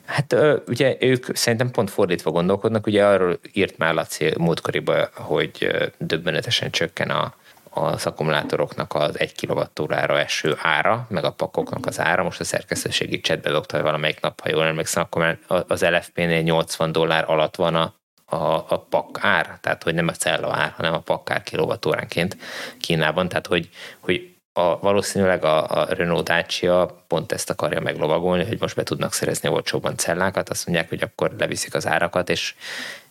Hát 0.05 0.36
ugye 0.67 0.97
ők 0.99 1.36
szerintem 1.36 1.72
pont 1.72 1.89
fordítva 1.89 2.32
gondolkodnak, 2.32 2.88
ugye 2.88 3.05
arról 3.05 3.39
írt 3.53 3.78
már 3.78 3.93
Laci 3.93 4.34
múltkoriban, 4.38 5.07
hogy 5.13 5.67
döbbenetesen 5.97 6.72
csökken 6.72 7.09
a, 7.09 7.34
az 7.80 8.05
akkumulátoroknak 8.05 8.93
az 8.93 9.19
1 9.19 9.47
kWh 9.47 10.19
eső 10.19 10.57
ára, 10.61 11.05
meg 11.09 11.23
a 11.23 11.32
pakoknak 11.32 11.86
az 11.86 11.99
ára. 11.99 12.23
Most 12.23 12.39
a 12.39 12.43
szerkesztő 12.43 12.89
segítset 12.89 13.41
bedobta 13.41 13.82
valamelyik 13.82 14.19
nap, 14.21 14.41
ha 14.41 14.49
jól 14.49 14.65
emlékszem, 14.65 15.03
akkor 15.03 15.38
az 15.67 15.82
LFP-nél 15.82 16.41
80 16.41 16.91
dollár 16.91 17.23
alatt 17.27 17.55
van 17.55 17.75
a, 17.75 17.93
a, 18.25 18.65
a 18.67 18.86
pak 18.89 19.17
ár, 19.21 19.57
tehát 19.61 19.84
hogy 19.84 19.93
nem 19.93 20.07
a 20.07 20.11
cella 20.11 20.53
ár, 20.53 20.73
hanem 20.75 20.93
a 20.93 20.99
pak 20.99 21.30
ár 21.30 21.43
kilovatóránként 21.43 22.38
Kínában, 22.80 23.27
tehát 23.27 23.47
hogy, 23.47 23.69
hogy 23.99 24.34
a, 24.53 24.80
valószínűleg 24.80 25.43
a, 25.43 25.80
a 25.80 25.86
Renault 25.93 26.23
Dacia 26.23 27.03
pont 27.07 27.32
ezt 27.32 27.49
akarja 27.49 27.80
meglovagolni, 27.80 28.45
hogy 28.45 28.59
most 28.59 28.75
be 28.75 28.84
tudnak 28.84 29.13
szerezni 29.13 29.49
olcsóban 29.49 29.97
cellákat, 29.97 30.49
azt 30.49 30.65
mondják, 30.65 30.89
hogy 30.89 31.01
akkor 31.01 31.32
leviszik 31.38 31.73
az 31.73 31.88
árakat, 31.88 32.30
és, 32.30 32.55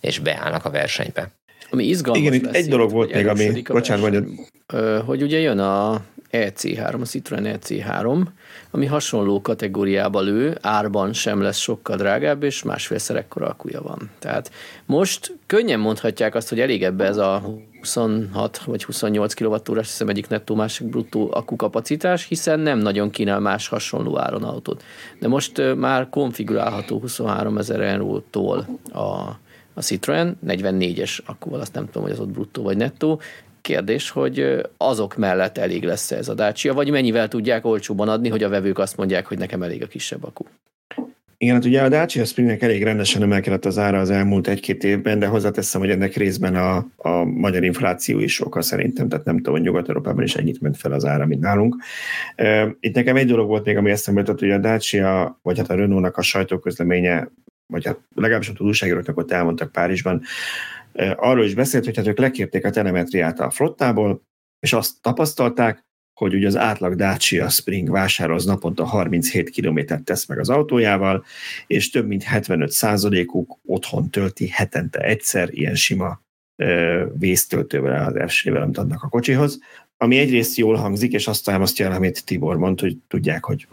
és 0.01 0.19
beállnak 0.19 0.65
a 0.65 0.71
versenybe. 0.71 1.31
Ami 1.71 1.85
izgalmas 1.85 2.23
Igen, 2.23 2.33
itt 2.33 2.47
egy 2.47 2.69
dolog 2.69 2.91
volt 2.91 3.15
még, 3.15 3.27
ami, 3.27 3.63
bocsánat, 3.63 4.11
vagy... 4.11 4.25
Hogy 5.07 5.23
ugye 5.23 5.39
jön 5.39 5.59
a 5.59 6.03
EC3, 6.33 7.01
a 7.01 7.05
Citroen 7.05 7.45
EC3, 7.47 8.23
ami 8.71 8.87
hasonló 8.87 9.41
kategóriába 9.41 10.21
lő, 10.21 10.59
árban 10.61 11.13
sem 11.13 11.41
lesz 11.41 11.59
sokkal 11.59 11.97
drágább, 11.97 12.43
és 12.43 12.63
másfélszer 12.63 13.17
ekkora 13.17 13.47
akkuja 13.47 13.83
van. 13.83 14.11
Tehát 14.19 14.51
most 14.87 15.37
könnyen 15.47 15.81
mondhatják 15.81 16.35
azt, 16.35 16.49
hogy 16.49 16.61
elég 16.61 16.83
ebbe 16.83 17.05
ez 17.05 17.17
a 17.17 17.43
26 17.81 18.59
vagy 18.59 18.85
28 18.85 19.35
kWh, 19.35 19.77
hiszem 19.77 20.09
egyik 20.09 20.29
nettó, 20.29 20.55
másik 20.55 20.87
bruttó 20.87 21.31
akkukapacitás, 21.33 22.27
hiszen 22.27 22.61
nem 22.61 22.79
nagyon 22.79 23.11
kínál 23.11 23.41
más 23.41 23.69
hasonló 23.69 24.19
áron 24.19 24.43
autót. 24.43 24.83
De 25.19 25.29
most 25.29 25.75
már 25.77 26.09
konfigurálható 26.09 26.99
23 26.99 27.59
ezer 27.59 27.81
eurótól 27.81 28.67
a 28.93 29.39
a 29.79 29.83
Citroen, 29.83 30.39
44-es 30.47 31.19
akkúval, 31.27 31.61
azt 31.61 31.75
nem 31.75 31.87
tudom, 31.87 32.03
hogy 32.03 32.13
az 32.13 32.21
ott 32.21 32.31
bruttó 32.31 32.63
vagy 32.63 32.77
nettó. 32.77 33.21
Kérdés, 33.61 34.11
hogy 34.11 34.61
azok 34.77 35.17
mellett 35.17 35.59
elég 35.59 35.85
lesz 35.85 36.11
ez 36.11 36.29
a 36.29 36.35
Dacia, 36.35 36.75
vagy 36.75 36.91
mennyivel 36.91 37.29
tudják 37.29 37.65
olcsóban 37.65 38.09
adni, 38.09 38.29
hogy 38.29 38.43
a 38.43 38.49
vevők 38.49 38.79
azt 38.79 38.97
mondják, 38.97 39.27
hogy 39.27 39.39
nekem 39.39 39.63
elég 39.63 39.83
a 39.83 39.87
kisebb 39.87 40.25
akku. 40.25 40.45
Igen, 41.41 41.55
hát 41.55 41.65
ugye 41.65 41.83
a 41.83 41.89
Dacia 41.89 42.25
Springnek 42.25 42.63
elég 42.63 42.83
rendesen 42.83 43.23
emelkedett 43.23 43.65
az 43.65 43.79
ára 43.79 43.99
az 43.99 44.11
elmúlt 44.11 44.49
egy-két 44.49 44.85
évben, 44.85 45.19
de 45.19 45.27
hozzáteszem, 45.27 45.81
hogy 45.81 45.91
ennek 45.91 46.15
részben 46.15 46.55
a, 46.57 46.77
a 46.97 47.25
magyar 47.25 47.65
infláció 47.65 48.19
is 48.19 48.41
oka 48.41 48.63
szerintem, 48.63 49.09
tehát 49.09 49.25
nem 49.25 49.37
tudom, 49.37 49.53
hogy 49.53 49.63
Nyugat-Európában 49.63 50.23
is 50.23 50.35
ennyit 50.37 50.61
ment 50.61 50.77
fel 50.77 50.93
az 50.93 51.05
ára, 51.05 51.27
mint 51.27 51.41
nálunk. 51.41 51.77
Itt 52.81 52.95
nekem 52.95 53.17
egy 53.17 53.27
dolog 53.27 53.49
volt 53.49 53.65
még, 53.65 53.77
ami 53.77 53.91
eszembe 53.91 54.21
jutott, 54.21 54.39
hogy 54.39 54.51
a 54.51 54.59
Dacia, 54.59 55.39
vagy 55.43 55.59
hát 55.59 55.71
a 55.71 55.75
Renault-nak 55.75 56.17
a 56.17 56.23
sajtóközleménye 56.23 57.29
vagy 57.73 57.87
hát 57.87 57.99
legalábbis 58.15 58.49
a 58.49 58.53
újságíróknak 58.59 59.17
ott 59.17 59.31
elmondtak 59.31 59.73
Párizsban, 59.73 60.23
arról 61.17 61.45
is 61.45 61.55
beszélt, 61.55 61.85
hogy 61.85 61.97
hát 61.97 62.07
ők 62.07 62.19
lekérték 62.19 62.65
a 62.65 62.71
telemetriát 62.71 63.41
a 63.41 63.51
flottából, 63.51 64.23
és 64.61 64.73
azt 64.73 65.03
tapasztalták, 65.03 65.87
hogy 66.19 66.35
ugye 66.35 66.47
az 66.47 66.57
átlag 66.57 66.95
Dacia 66.95 67.49
Spring 67.49 67.91
vásárol 67.91 68.41
naponta 68.45 68.85
37 68.85 69.51
kilométert 69.51 70.05
tesz 70.05 70.27
meg 70.27 70.39
az 70.39 70.49
autójával, 70.49 71.25
és 71.67 71.91
több 71.91 72.07
mint 72.07 72.23
75 72.23 72.71
százalékuk 72.71 73.59
otthon 73.65 74.11
tölti 74.11 74.49
hetente 74.49 75.01
egyszer 75.01 75.49
ilyen 75.53 75.75
sima 75.75 76.21
vésztöltővel, 77.13 78.07
az 78.07 78.17
ersével, 78.17 78.63
amit 78.63 78.79
adnak 78.79 79.03
a 79.03 79.09
kocsihoz, 79.09 79.59
ami 79.97 80.19
egyrészt 80.19 80.57
jól 80.57 80.77
hangzik, 80.77 81.13
és 81.13 81.27
azt 81.27 81.45
támasztja 81.45 81.87
el, 81.87 81.93
amit 81.93 82.25
Tibor 82.25 82.57
mond, 82.57 82.81
hogy 82.81 82.97
tudják, 83.09 83.45
hogy, 83.45 83.67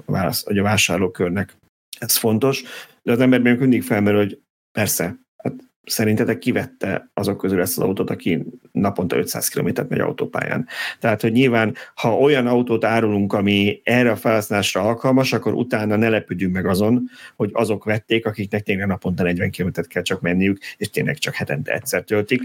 hogy 0.43 0.57
a 0.57 0.63
vásárlókörnek 0.63 1.57
ez 1.99 2.17
fontos, 2.17 2.63
de 3.05 3.11
az 3.11 3.19
emberben 3.19 3.57
mindig 3.57 3.83
felmerül, 3.83 4.19
hogy 4.19 4.39
persze, 4.71 5.15
hát 5.37 5.53
szerintetek 5.83 6.37
kivette 6.37 7.09
azok 7.13 7.37
közül 7.37 7.61
ezt 7.61 7.77
az 7.77 7.83
autót, 7.83 8.09
aki 8.09 8.45
naponta 8.71 9.17
500 9.17 9.47
km-t 9.47 9.89
megy 9.89 9.99
autópályán. 9.99 10.67
Tehát, 10.99 11.21
hogy 11.21 11.31
nyilván, 11.31 11.75
ha 11.95 12.17
olyan 12.17 12.47
autót 12.47 12.83
árulunk, 12.83 13.33
ami 13.33 13.81
erre 13.83 14.11
a 14.11 14.15
felhasználásra 14.15 14.81
alkalmas, 14.81 15.33
akkor 15.33 15.53
utána 15.53 15.95
ne 15.95 16.09
lepődjünk 16.09 16.53
meg 16.53 16.65
azon, 16.65 17.09
hogy 17.35 17.49
azok 17.53 17.83
vették, 17.83 18.25
akiknek 18.25 18.63
tényleg 18.63 18.87
naponta 18.87 19.23
40 19.23 19.51
km 19.51 19.69
kell 19.87 20.03
csak 20.03 20.21
menniük, 20.21 20.57
és 20.77 20.89
tényleg 20.89 21.17
csak 21.17 21.33
hetente 21.33 21.73
egyszer 21.73 22.03
töltik. 22.03 22.41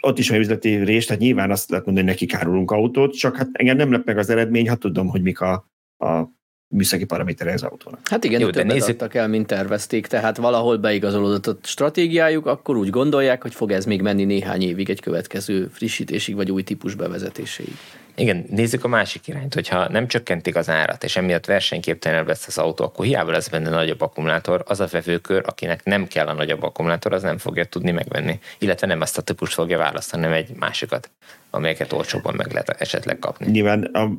Ott 0.00 0.18
is 0.18 0.28
van 0.28 0.38
üzleti 0.38 0.76
rés, 0.76 1.06
tehát 1.06 1.22
nyilván 1.22 1.50
azt 1.50 1.70
lehet 1.70 1.86
mondani, 1.86 2.06
hogy 2.06 2.16
nekik 2.16 2.34
árulunk 2.38 2.70
autót, 2.70 3.16
csak 3.16 3.36
hát 3.36 3.48
engem 3.52 3.76
nem 3.76 3.92
lep 3.92 4.04
meg 4.06 4.18
az 4.18 4.30
eredmény, 4.30 4.68
ha 4.68 4.76
tudom, 4.76 5.08
hogy 5.08 5.22
mik 5.22 5.40
a, 5.40 5.68
a 5.98 6.36
műszaki 6.68 7.04
paramétere 7.04 7.52
az 7.52 7.62
autónak. 7.62 8.00
Hát 8.08 8.24
igen, 8.24 8.40
Jó, 8.40 8.50
de 8.50 8.62
nézzük... 8.62 8.88
adtak 8.88 9.14
el, 9.14 9.28
mint 9.28 9.46
tervezték, 9.46 10.06
tehát 10.06 10.36
valahol 10.36 10.76
beigazolódott 10.76 11.46
a 11.46 11.56
stratégiájuk, 11.62 12.46
akkor 12.46 12.76
úgy 12.76 12.90
gondolják, 12.90 13.42
hogy 13.42 13.54
fog 13.54 13.72
ez 13.72 13.84
még 13.84 14.02
menni 14.02 14.24
néhány 14.24 14.62
évig 14.62 14.90
egy 14.90 15.00
következő 15.00 15.68
frissítésig, 15.72 16.34
vagy 16.34 16.50
új 16.50 16.62
típus 16.62 16.94
bevezetéséig. 16.94 17.76
Igen, 18.18 18.44
nézzük 18.50 18.84
a 18.84 18.88
másik 18.88 19.26
irányt, 19.26 19.54
hogyha 19.54 19.88
nem 19.88 20.08
csökkentik 20.08 20.56
az 20.56 20.68
árat, 20.68 21.04
és 21.04 21.16
emiatt 21.16 21.46
versenyképtelen 21.46 22.24
lesz 22.26 22.46
az 22.46 22.58
autó, 22.58 22.84
akkor 22.84 23.04
hiába 23.04 23.30
lesz 23.30 23.48
benne 23.48 23.70
nagyobb 23.70 24.00
akkumulátor, 24.00 24.62
az 24.66 24.80
a 24.80 24.86
vevőkör, 24.86 25.42
akinek 25.46 25.84
nem 25.84 26.06
kell 26.06 26.26
a 26.26 26.32
nagyobb 26.32 26.62
akkumulátor, 26.62 27.12
az 27.12 27.22
nem 27.22 27.38
fogja 27.38 27.64
tudni 27.64 27.90
megvenni. 27.90 28.38
Illetve 28.58 28.86
nem 28.86 29.00
azt 29.00 29.18
a 29.18 29.22
típust 29.22 29.52
fogja 29.52 29.78
választani, 29.78 30.22
hanem 30.22 30.38
egy 30.38 30.50
másikat, 30.58 31.10
amelyeket 31.50 31.92
olcsóbban 31.92 32.34
meg 32.34 32.52
lehet 32.52 32.68
esetleg 32.68 33.18
kapni. 33.18 33.50
Nyilván 33.50 33.82
a 33.82 34.10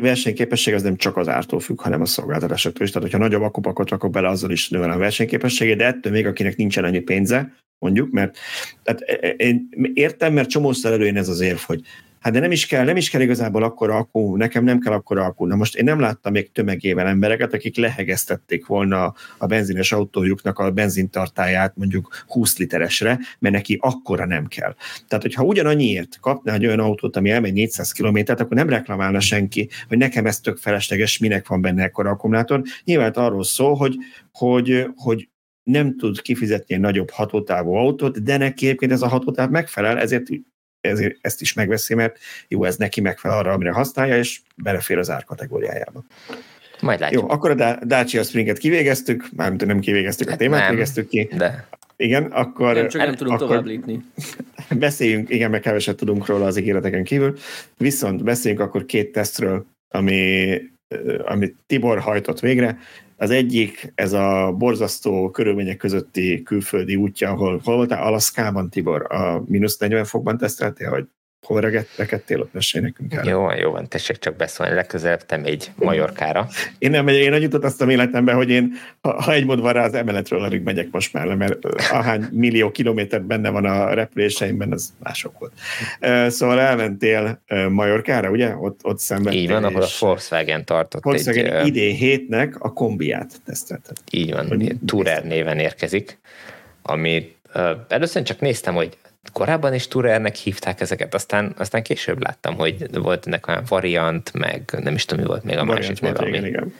versenyképesség 0.00 0.74
az 0.74 0.82
nem 0.82 0.96
csak 0.96 1.16
az 1.16 1.28
ártól 1.28 1.60
függ, 1.60 1.80
hanem 1.80 2.00
a 2.00 2.06
szolgáltatásoktól 2.06 2.86
is. 2.86 2.92
Tehát, 2.92 3.08
hogyha 3.08 3.24
nagyobb 3.24 3.42
akkupakot 3.42 3.90
rakok 3.90 4.10
bele, 4.10 4.28
azzal 4.28 4.50
is 4.50 4.68
növel 4.68 4.90
a 4.90 4.96
versenyképessége, 4.96 5.74
de 5.74 5.84
ettől 5.84 6.12
még 6.12 6.26
akinek 6.26 6.56
nincsen 6.56 6.84
annyi 6.84 7.00
pénze, 7.00 7.52
mondjuk, 7.78 8.10
mert 8.10 8.38
tehát 8.82 9.00
én 9.36 9.68
értem, 9.94 10.32
mert 10.32 10.48
csomószor 10.48 10.92
előjön 10.92 11.16
ez 11.16 11.28
az 11.28 11.40
érv, 11.40 11.58
hogy 11.58 11.80
Hát 12.26 12.34
de 12.34 12.40
nem 12.40 12.50
is 12.50 12.66
kell, 12.66 12.84
nem 12.84 12.96
is 12.96 13.10
kell 13.10 13.20
igazából 13.20 13.62
akkora 13.62 13.96
akku, 13.96 14.36
nekem 14.36 14.64
nem 14.64 14.78
kell 14.78 14.92
akkora 14.92 15.24
akku. 15.24 15.44
Na 15.44 15.54
most 15.56 15.76
én 15.76 15.84
nem 15.84 16.00
láttam 16.00 16.32
még 16.32 16.52
tömegével 16.52 17.06
embereket, 17.06 17.54
akik 17.54 17.76
lehegeztették 17.76 18.66
volna 18.66 19.14
a 19.38 19.46
benzines 19.46 19.92
autójuknak 19.92 20.58
a 20.58 20.70
benzintartáját 20.70 21.76
mondjuk 21.76 22.24
20 22.26 22.58
literesre, 22.58 23.18
mert 23.38 23.54
neki 23.54 23.78
akkora 23.80 24.26
nem 24.26 24.46
kell. 24.46 24.74
Tehát, 25.08 25.24
hogyha 25.24 25.44
ugyanannyiért 25.44 26.18
kapná 26.20 26.54
egy 26.54 26.66
olyan 26.66 26.78
autót, 26.78 27.16
ami 27.16 27.30
elmegy 27.30 27.52
400 27.52 27.92
kilométert, 27.92 28.40
akkor 28.40 28.56
nem 28.56 28.68
reklamálna 28.68 29.20
senki, 29.20 29.68
hogy 29.88 29.98
nekem 29.98 30.26
ez 30.26 30.40
tök 30.40 30.56
felesleges, 30.56 31.18
minek 31.18 31.48
van 31.48 31.60
benne 31.60 31.82
ekkora 31.82 32.10
akkumulátor. 32.10 32.62
Nyilván 32.84 33.10
arról 33.10 33.44
szól, 33.44 33.74
hogy, 33.74 33.96
hogy, 34.32 34.86
hogy 34.96 35.28
nem 35.62 35.96
tud 35.96 36.20
kifizetni 36.20 36.74
egy 36.74 36.80
nagyobb 36.80 37.10
hatótávú 37.10 37.72
autót, 37.72 38.22
de 38.22 38.36
neki 38.36 38.66
egyébként 38.66 38.92
ez 38.92 39.02
a 39.02 39.08
hatótáv 39.08 39.50
megfelel, 39.50 39.98
ezért, 39.98 40.28
ezért 40.88 41.16
ezt 41.20 41.40
is 41.40 41.52
megveszi, 41.52 41.94
mert 41.94 42.18
jó, 42.48 42.64
ez 42.64 42.76
neki 42.76 43.00
megfelel 43.00 43.38
arra, 43.38 43.52
amire 43.52 43.72
használja, 43.72 44.16
és 44.16 44.40
belefér 44.54 44.98
az 44.98 45.10
árkategóriájába. 45.10 46.04
Majd 46.80 47.00
látjuk. 47.00 47.22
Jó, 47.22 47.30
akkor 47.30 47.60
a 47.60 47.78
Dacia 47.84 48.22
Springet 48.22 48.58
kivégeztük, 48.58 49.28
mármint 49.36 49.66
nem 49.66 49.80
kivégeztük, 49.80 50.30
a 50.30 50.36
témát 50.36 50.60
nem, 50.60 50.70
végeztük 50.70 51.08
ki. 51.08 51.28
De. 51.36 51.68
Igen, 51.96 52.24
akkor... 52.24 52.74
Nem, 52.74 52.88
csak 52.88 53.02
nem 53.02 53.14
tudunk 53.14 53.34
akkor 53.34 53.48
tovább 53.48 53.66
lépni. 53.66 54.04
Beszéljünk, 54.78 55.30
igen, 55.30 55.50
meg 55.50 55.60
keveset 55.60 55.96
tudunk 55.96 56.26
róla 56.26 56.46
az 56.46 56.56
ígéreteken 56.56 57.04
kívül, 57.04 57.36
viszont 57.76 58.24
beszéljünk 58.24 58.62
akkor 58.62 58.84
két 58.84 59.12
tesztről, 59.12 59.66
ami, 59.88 60.60
amit 61.24 61.56
Tibor 61.66 61.98
hajtott 61.98 62.40
végre. 62.40 62.78
Az 63.16 63.30
egyik, 63.30 63.92
ez 63.94 64.12
a 64.12 64.54
borzasztó 64.58 65.30
körülmények 65.30 65.76
közötti 65.76 66.42
külföldi 66.42 66.96
útja, 66.96 67.30
ahol 67.30 67.60
hol 67.64 67.76
voltál? 67.76 68.02
Alaszkában, 68.02 68.70
Tibor, 68.70 69.12
a 69.12 69.42
mínusz 69.46 69.78
40 69.78 70.04
fokban 70.04 70.38
teszteltél, 70.38 70.90
hogy 70.90 71.08
hol 71.46 71.86
rekedtél, 71.96 72.40
ott 72.40 72.52
mesélj 72.52 72.84
nekünk 72.84 73.14
el. 73.14 73.24
Jó, 73.24 73.50
jó 73.50 73.70
van, 73.70 73.88
tessék 73.88 74.16
csak 74.16 74.36
beszólni, 74.36 74.74
legközelebb 74.74 75.26
te 75.26 75.40
egy 75.42 75.70
Majorkára. 75.76 76.48
Én 76.78 76.90
nem 76.90 77.04
megyek, 77.04 77.22
én 77.22 77.32
annyit 77.32 77.54
utaztam 77.54 77.88
életemben, 77.88 78.34
hogy 78.34 78.50
én, 78.50 78.72
ha, 79.00 79.22
ha 79.22 79.32
egy 79.32 79.44
mód 79.44 79.60
van 79.60 79.72
rá, 79.72 79.84
az 79.84 79.94
emeletről 79.94 80.42
alig 80.42 80.62
megyek 80.62 80.88
most 80.90 81.12
már, 81.12 81.34
mert 81.34 81.64
ahány 81.90 82.26
millió 82.30 82.70
kilométer 82.70 83.22
benne 83.22 83.50
van 83.50 83.64
a 83.64 83.94
repüléseimben, 83.94 84.72
az 84.72 84.92
mások 85.02 85.38
volt. 85.38 85.52
Szóval 86.30 86.60
elmentél 86.60 87.42
Majorkára, 87.68 88.30
ugye? 88.30 88.56
Ott, 88.56 88.80
ott 88.82 88.98
szemben. 88.98 89.32
Így 89.32 89.48
van, 89.48 89.64
ahol 89.64 89.82
a 89.82 89.88
Volkswagen 89.98 90.64
tartott 90.64 91.02
Volkswagen 91.02 91.52
egy... 91.52 91.66
idén 91.66 91.94
hétnek 91.94 92.60
a 92.60 92.72
kombiát 92.72 93.32
tesztelted. 93.44 93.96
Így 94.10 94.32
van, 94.32 94.78
Tourer 94.86 95.24
néven 95.24 95.58
érkezik, 95.58 96.18
ami 96.82 97.34
először 97.88 98.22
csak 98.22 98.40
néztem, 98.40 98.74
hogy 98.74 98.98
korábban 99.32 99.74
is 99.74 99.88
Turernek 99.88 100.34
hívták 100.34 100.80
ezeket, 100.80 101.14
aztán, 101.14 101.54
aztán 101.58 101.82
később 101.82 102.22
láttam, 102.22 102.54
hogy 102.54 102.98
volt 102.98 103.26
ennek 103.26 103.46
olyan 103.48 103.62
variant, 103.68 104.32
meg 104.32 104.78
nem 104.82 104.94
is 104.94 105.04
tudom, 105.04 105.22
mi 105.24 105.28
volt 105.28 105.44
még 105.44 105.56
a 105.56 105.64
variant 105.64 106.00
másik 106.00 106.00
neve, 106.00 106.18
ami 106.18 106.46
igen. 106.48 106.74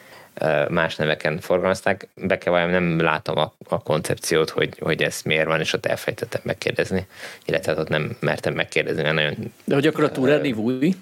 más 0.68 0.96
neveken 0.96 1.40
forgalmazták. 1.40 2.08
Be 2.14 2.38
kell 2.38 2.52
vajon 2.52 2.70
nem 2.70 3.00
látom 3.00 3.38
a, 3.38 3.54
a 3.68 3.82
koncepciót, 3.82 4.50
hogy, 4.50 4.78
hogy 4.78 5.02
ez 5.02 5.20
miért 5.24 5.46
van, 5.46 5.60
és 5.60 5.72
ott 5.72 5.86
elfejtettem 5.86 6.40
megkérdezni, 6.44 7.06
illetve 7.44 7.74
ott 7.74 7.88
nem 7.88 8.16
mertem 8.20 8.54
megkérdezni, 8.54 9.02
mert 9.02 9.14
nagyon... 9.14 9.34
De 9.64 9.74
hogy 9.74 9.86
akkor 9.86 10.04
a 10.04 10.10
Tourer 10.10 10.40
név 10.40 10.56
új? 10.56 10.94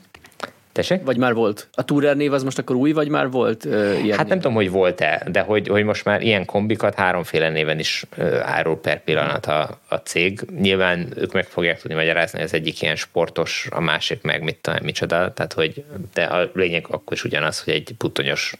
Tessék? 0.75 1.05
Vagy 1.05 1.17
már 1.17 1.35
volt? 1.35 1.69
A 1.73 1.85
Tourer 1.85 2.17
név 2.17 2.33
az 2.33 2.43
most 2.43 2.59
akkor 2.59 2.77
új, 2.77 2.93
vagy 2.93 3.09
már 3.09 3.31
volt 3.31 3.65
uh, 3.65 4.05
ilyen? 4.05 4.19
Hát 4.19 4.29
nem 4.29 4.39
tudom, 4.41 4.55
hogy 4.55 4.71
volt-e, 4.71 5.27
de 5.31 5.41
hogy, 5.41 5.69
hogy 5.69 5.85
most 5.85 6.05
már 6.05 6.23
ilyen 6.23 6.45
kombikat 6.45 6.95
háromféle 6.95 7.51
néven 7.51 7.79
is 7.79 8.05
uh, 8.17 8.41
árul 8.43 8.81
per 8.81 9.05
pillanat 9.05 9.47
a, 9.47 9.81
a 9.89 9.95
cég. 9.95 10.41
Nyilván 10.61 11.13
ők 11.17 11.33
meg 11.33 11.47
fogják 11.47 11.81
tudni 11.81 11.97
magyarázni, 11.97 12.39
hogy 12.39 12.47
az 12.47 12.55
egyik 12.55 12.83
ilyen 12.83 12.97
sportos, 12.97 13.69
a 13.71 13.81
másik 13.81 14.23
meg 14.23 14.43
mit 14.43 14.57
tudom, 14.57 14.79
micsoda, 14.83 15.33
tehát 15.33 15.53
hogy, 15.53 15.85
de 16.15 16.23
a 16.23 16.51
lényeg 16.55 16.87
akkor 16.91 17.13
is 17.13 17.25
ugyanaz, 17.25 17.63
hogy 17.63 17.73
egy 17.73 17.95
puttonyos 17.99 18.55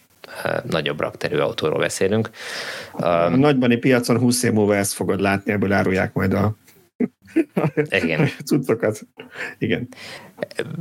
nagyobb 0.71 1.01
rakterű 1.01 1.37
autóról 1.37 1.79
beszélünk. 1.79 2.31
A 2.93 3.29
nagybani 3.29 3.77
piacon 3.77 4.19
20 4.19 4.43
év 4.43 4.53
múlva 4.53 4.77
ezt 4.77 4.93
fogod 4.93 5.21
látni, 5.21 5.53
ebből 5.53 5.73
árulják 5.73 6.13
majd 6.13 6.33
a 6.33 6.55
igen. 7.89 8.29
cuccokat. 8.47 9.01
Igen. 9.59 9.89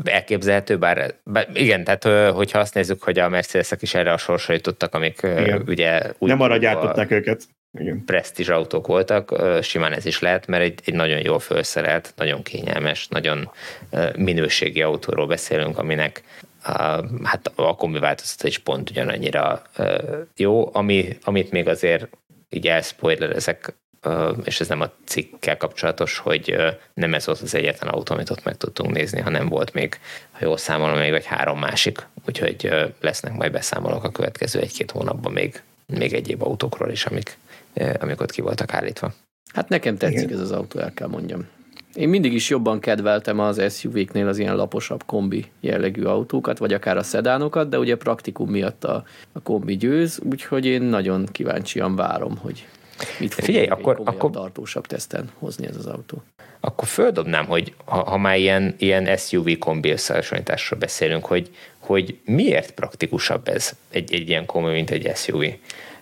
Elképzelhető, 0.04 0.78
bár, 0.78 1.14
bár 1.24 1.50
igen, 1.54 1.84
tehát 1.84 2.34
hogyha 2.34 2.60
azt 2.60 2.74
nézzük, 2.74 3.04
hogy 3.04 3.20
a 3.20 3.30
Mercedesek 3.30 3.82
is 3.82 3.94
erre 3.94 4.12
a 4.12 4.18
sorsra 4.18 4.54
jutottak, 4.54 4.94
amik 4.94 5.20
igen. 5.24 5.64
ugye... 5.68 6.12
Úgy 6.18 6.30
Nem 6.30 6.42
arra 6.42 6.58
gyártották 6.58 7.12
őket. 7.12 7.44
Igen. 7.80 8.06
Presztízs 8.06 8.50
autók 8.50 8.88
voltak, 8.88 9.36
simán 9.62 9.94
ez 9.94 10.06
is 10.06 10.20
lehet, 10.20 10.48
mert 10.48 10.64
egy, 10.64 10.80
egy 10.86 10.94
nagyon 10.94 11.20
jól 11.24 11.40
felszerelt, 11.40 12.14
nagyon 12.16 12.44
kényelmes, 12.44 13.08
nagyon 13.08 13.52
minőségi 14.16 14.82
autóról 14.82 15.28
beszélünk, 15.28 15.78
aminek 15.78 16.24
a, 16.64 17.04
hát 17.24 17.52
a 17.56 17.76
kombi 17.76 18.00
változata 18.00 18.48
is 18.48 18.58
pont 18.58 18.90
ugyanannyira 18.90 19.62
jó, 20.36 20.76
ami, 20.76 21.18
amit 21.24 21.52
még 21.52 21.68
azért 21.68 22.08
így 22.50 22.68
ezek 22.68 23.74
és 24.44 24.60
ez 24.60 24.68
nem 24.68 24.82
a 24.82 24.92
cikkkel 25.06 25.58
kapcsolatos, 25.58 26.18
hogy 26.18 26.56
nem 26.94 27.14
ez 27.14 27.26
volt 27.26 27.40
az 27.40 27.56
egyetlen 27.56 27.94
autó, 27.94 28.14
amit 28.14 28.30
ott 28.30 28.44
meg 28.44 28.58
tudtunk 28.58 28.92
nézni, 28.92 29.20
hanem 29.20 29.48
volt 29.48 29.74
még, 29.74 30.00
ha 30.32 30.46
jól 30.46 30.58
számolom, 30.58 30.98
még 30.98 31.14
egy 31.14 31.26
három 31.26 31.60
másik, 31.60 32.08
úgyhogy 32.28 32.70
lesznek 33.00 33.34
majd 33.34 33.52
beszámolók 33.52 34.04
a 34.04 34.12
következő 34.12 34.60
egy-két 34.60 34.92
hónapban 34.92 35.32
még, 35.32 35.62
még 35.86 36.14
egyéb 36.14 36.44
autókról 36.44 36.92
is, 36.92 37.06
amik, 37.06 37.38
amik 38.00 38.22
ott 38.22 38.32
ki 38.32 38.42
voltak 38.42 38.74
állítva. 38.74 39.14
Hát 39.54 39.70
nekem 39.70 39.98
tetszik 39.98 40.18
Igen. 40.18 40.34
ez 40.34 40.40
az 40.40 40.52
autó, 40.52 40.80
el 40.80 40.94
kell 40.94 41.08
mondjam. 41.08 41.48
Én 41.94 42.10
mindig 42.10 42.34
is 42.34 42.50
jobban 42.50 42.80
kedveltem 42.80 43.40
az 43.40 43.78
SUV-knél 43.78 44.28
az 44.28 44.38
ilyen 44.38 44.56
laposabb 44.56 45.04
kombi 45.06 45.46
jellegű 45.60 46.04
autókat, 46.04 46.58
vagy 46.58 46.74
akár 46.74 46.98
a 46.98 47.04
szedánokat, 47.04 47.70
de 47.70 47.80
ugye 47.80 47.96
praktikum 47.96 48.50
miatt 48.50 48.84
a, 48.84 49.04
a 49.32 49.42
kombi 49.42 49.78
győz, 49.78 50.20
úgyhogy 50.30 50.66
én 50.66 50.82
nagyon 50.82 51.26
kíváncsian 51.26 51.96
várom, 51.96 52.38
hogy 52.38 52.68
Mit 53.20 53.34
fog 53.34 53.44
Figyelj, 53.44 53.68
akkor, 53.68 54.02
akkor 54.04 54.30
tartósabb 54.32 54.88
teszten 54.88 55.32
hozni 55.40 55.68
ez 55.68 55.76
az 55.76 55.86
autó? 55.86 56.24
Akkor 56.60 56.88
földobnám, 56.88 57.46
hogy 57.46 57.74
ha, 57.86 58.10
ha 58.10 58.18
már 58.18 58.38
ilyen, 58.38 58.76
ilyen 58.78 59.18
SUV 59.18 59.58
kombi 59.60 59.90
összehasonlításról 59.90 60.80
beszélünk, 60.80 61.26
hogy, 61.26 61.50
hogy 61.80 62.18
miért 62.26 62.72
praktikusabb 62.72 63.48
ez 63.48 63.72
egy, 63.90 64.14
egy 64.14 64.30
ilyen 64.30 64.46
kombi, 64.46 64.72
mint 64.72 64.90
egy 64.90 65.12
SUV? 65.16 65.44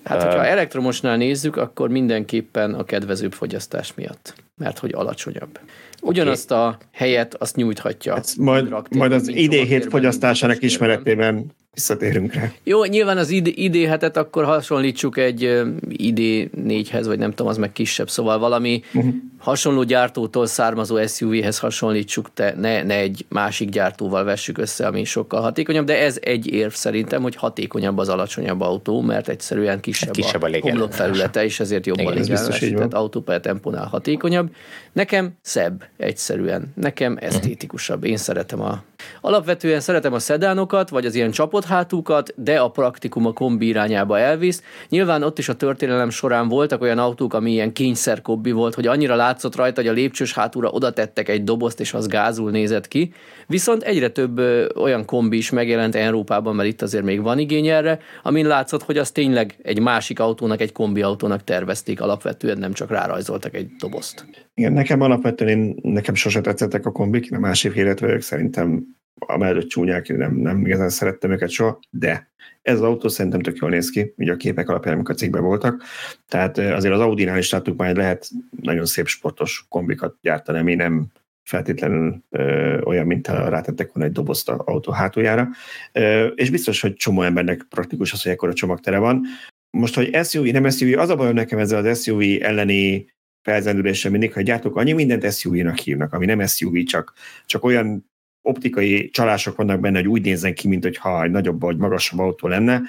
Hát, 0.04 0.24
hogyha 0.24 0.46
elektromosnál 0.46 1.18
nézzük, 1.18 1.56
akkor 1.56 1.90
mindenképpen 1.90 2.74
a 2.74 2.84
kedvezőbb 2.84 3.32
fogyasztás 3.32 3.94
miatt, 3.94 4.34
mert 4.58 4.80
hogy 4.80 4.94
alacsonyabb. 4.94 5.60
Ugyanazt 6.02 6.52
a 6.52 6.78
helyet 6.92 7.36
azt 7.36 7.56
nyújthatja. 7.56 8.14
Hát 8.14 8.36
majd, 8.38 8.70
raktér, 8.70 8.98
majd 8.98 9.12
az 9.12 9.28
idén 9.28 9.66
hét 9.66 9.86
fogyasztásának 9.86 10.62
ismeretében 10.62 11.52
visszatérünk 11.74 12.34
rá. 12.34 12.52
Jó, 12.64 12.84
nyilván 12.84 13.18
az 13.18 13.30
id- 13.30 13.58
idéhetet 13.58 14.18
akkor 14.18 14.44
hasonlítsuk 14.44 15.18
egy 15.18 15.42
ID 15.88 16.50
4-hez, 16.58 17.04
vagy 17.06 17.20
nem 17.20 17.30
tudom, 17.30 17.48
az 17.48 17.58
meg 17.58 17.72
kisebb, 17.72 18.10
szóval 18.10 18.40
valami 18.40 18.82
uh-huh. 18.94 19.14
Hasonló 19.42 19.84
gyártótól 19.84 20.46
származó 20.46 21.08
SUV-hez 21.08 21.60
hasonlítsuk, 21.60 22.34
te, 22.34 22.54
ne, 22.58 22.84
ne 22.84 22.96
egy 22.96 23.26
másik 23.30 23.70
gyártóval 23.70 24.24
vessük 24.24 24.58
össze, 24.58 24.88
ami 24.88 25.04
sokkal 25.04 25.42
hatékonyabb, 25.42 25.86
de 25.86 26.00
ez 26.00 26.18
egy 26.22 26.48
érv 26.48 26.72
szerintem, 26.72 27.22
hogy 27.22 27.36
hatékonyabb 27.36 27.98
az 27.98 28.10
alacsonyabb 28.10 28.62
autó, 28.62 29.02
mert 29.02 29.28
egyszerűen 29.28 29.80
kisebb, 29.80 30.08
hát 30.08 30.16
kisebb 30.16 30.42
a, 30.42 30.48
a 30.48 30.60
homlokfelülete, 30.62 31.44
és 31.44 31.60
ezért 31.60 31.86
jobb 31.86 32.00
Igen, 32.00 32.12
a 32.12 32.16
légelmesített 32.16 32.94
autó 32.94 33.22
per 33.22 33.40
tempónál 33.40 33.86
hatékonyabb. 33.86 34.50
Nekem 34.92 35.38
szebb 35.42 35.84
egyszerűen, 35.98 36.74
nekem 36.76 37.18
esztétikusabb. 37.20 38.04
Én 38.04 38.18
szeretem 38.18 38.62
a 38.62 38.84
Alapvetően 39.22 39.80
szeretem 39.80 40.14
a 40.14 40.20
szedánokat, 40.20 40.90
vagy 40.90 41.06
az 41.06 41.16
ilyen 41.16 41.32
csapott 41.32 41.66
hátúkat, 41.66 42.34
de 42.36 42.60
a 42.60 42.70
praktikum 42.70 43.26
a 43.26 43.34
kombi 43.34 43.68
irányába 43.68 44.20
elvisz. 44.20 44.64
Nyilván 44.90 45.24
ott 45.24 45.38
is 45.38 45.50
a 45.50 45.56
történelem 45.56 46.10
során 46.10 46.48
voltak 46.48 46.82
olyan 46.82 46.98
autók, 46.98 47.34
ami 47.34 47.52
ilyen 47.52 47.74
kényszerkobbi 47.74 48.52
volt, 48.52 48.76
hogy 48.76 48.88
annyira 48.88 49.16
látszott 49.32 49.56
rajta, 49.56 49.82
hogy 49.82 49.90
a 49.90 49.94
lépcsős 49.94 50.34
hátúra 50.34 50.70
oda 50.70 50.92
tettek 50.92 51.30
egy 51.30 51.44
dobozt, 51.44 51.80
és 51.80 51.94
az 51.94 52.08
gázul 52.08 52.52
nézett 52.52 52.88
ki. 52.88 53.14
Viszont 53.48 53.84
egyre 53.84 54.10
több 54.10 54.40
olyan 54.76 55.06
kombi 55.06 55.38
is 55.38 55.50
megjelent 55.50 55.96
Európában, 55.96 56.56
mert 56.56 56.70
itt 56.70 56.82
azért 56.82 57.04
még 57.04 57.22
van 57.22 57.40
igény 57.40 57.68
erre, 57.68 58.00
amin 58.24 58.48
látszott, 58.48 58.84
hogy 58.84 58.98
az 58.98 59.12
tényleg 59.12 59.56
egy 59.62 59.80
másik 59.80 60.20
autónak, 60.20 60.62
egy 60.62 60.72
kombi 60.72 61.02
autónak 61.02 61.44
tervezték 61.44 62.02
alapvetően, 62.02 62.58
nem 62.58 62.74
csak 62.74 62.90
rárajzoltak 62.90 63.56
egy 63.56 63.68
dobozt. 63.80 64.26
Igen, 64.54 64.74
nekem 64.74 65.02
alapvetően 65.02 65.50
én, 65.50 65.76
nekem 65.82 66.16
sose 66.16 66.42
tetszettek 66.42 66.86
a 66.86 66.92
kombik, 66.92 67.30
nem 67.30 67.42
másik 67.42 67.76
élet 67.76 68.00
vagyok, 68.00 68.22
szerintem 68.22 68.84
amellett 69.20 69.68
csúnyák, 69.68 70.08
nem, 70.08 70.36
nem 70.36 70.66
igazán 70.66 70.90
szerettem 70.90 71.32
őket 71.32 71.50
soha, 71.50 71.80
de 71.90 72.32
ez 72.62 72.76
az 72.76 72.82
autó 72.82 73.08
szerintem 73.08 73.42
tök 73.42 73.58
jól 73.58 73.70
néz 73.70 73.90
ki, 73.90 74.14
ugye 74.18 74.32
a 74.32 74.38
képek 74.38 74.70
alapján, 74.70 74.94
amik 74.94 75.10
a 75.10 75.14
cikkben 75.14 75.44
voltak. 75.44 75.84
Tehát 76.28 76.58
azért 76.58 76.94
az 76.94 77.00
Audi-nál 77.00 77.38
is 77.38 77.52
láttuk 77.52 77.78
majd 77.78 77.98
lehet 77.98 78.30
nagyon 78.62 78.86
szép 78.86 79.08
sportos 79.08 79.66
kombikat 79.70 80.16
gyártani, 80.22 80.60
ami 80.60 80.76
nem 80.76 81.08
feltétlenül 81.44 82.24
ö, 82.30 82.80
olyan, 82.82 83.06
mint 83.06 83.28
ha 83.28 83.50
rátettek 83.50 83.92
volna 83.94 84.10
egy 84.10 84.16
dobozt 84.16 84.50
a 84.50 84.62
autó 84.66 84.92
hátuljára. 84.92 85.50
Ö, 85.92 86.26
és 86.26 86.50
biztos, 86.50 86.82
hogy 86.82 86.94
csomó 86.94 87.22
embernek 87.22 87.66
praktikus 87.70 88.14
az, 88.14 88.24
hogy 88.24 88.32
ekkora 88.32 88.54
csomagtere 88.54 88.98
van. 88.98 89.26
Most, 89.70 89.96
hogy 89.96 90.18
SUV, 90.24 90.46
nem 90.46 90.70
SUV, 90.70 91.00
az 91.00 91.10
a 91.10 91.16
bajom 91.16 91.34
nekem 91.34 91.60
ezzel 91.60 91.86
az 91.86 92.04
SUV 92.04 92.22
elleni 92.40 93.10
felzendüléssel 93.42 94.12
mindig, 94.12 94.34
hogy 94.34 94.44
gyártók 94.44 94.76
annyi 94.76 94.92
mindent 94.92 95.34
SUV-nak 95.34 95.78
hívnak, 95.78 96.14
ami 96.14 96.26
nem 96.26 96.46
SUV, 96.46 96.84
csak, 96.84 97.14
csak 97.46 97.64
olyan 97.64 98.11
optikai 98.42 99.10
csalások 99.10 99.56
vannak 99.56 99.80
benne, 99.80 99.98
hogy 99.98 100.08
úgy 100.08 100.22
nézzen 100.22 100.54
ki, 100.54 100.68
mint 100.68 100.84
hogyha 100.84 101.24
egy 101.24 101.32
nagyobb 101.32 101.62
vagy 101.62 101.78
magasabb 101.78 102.20
autó 102.20 102.48
lenne. 102.48 102.82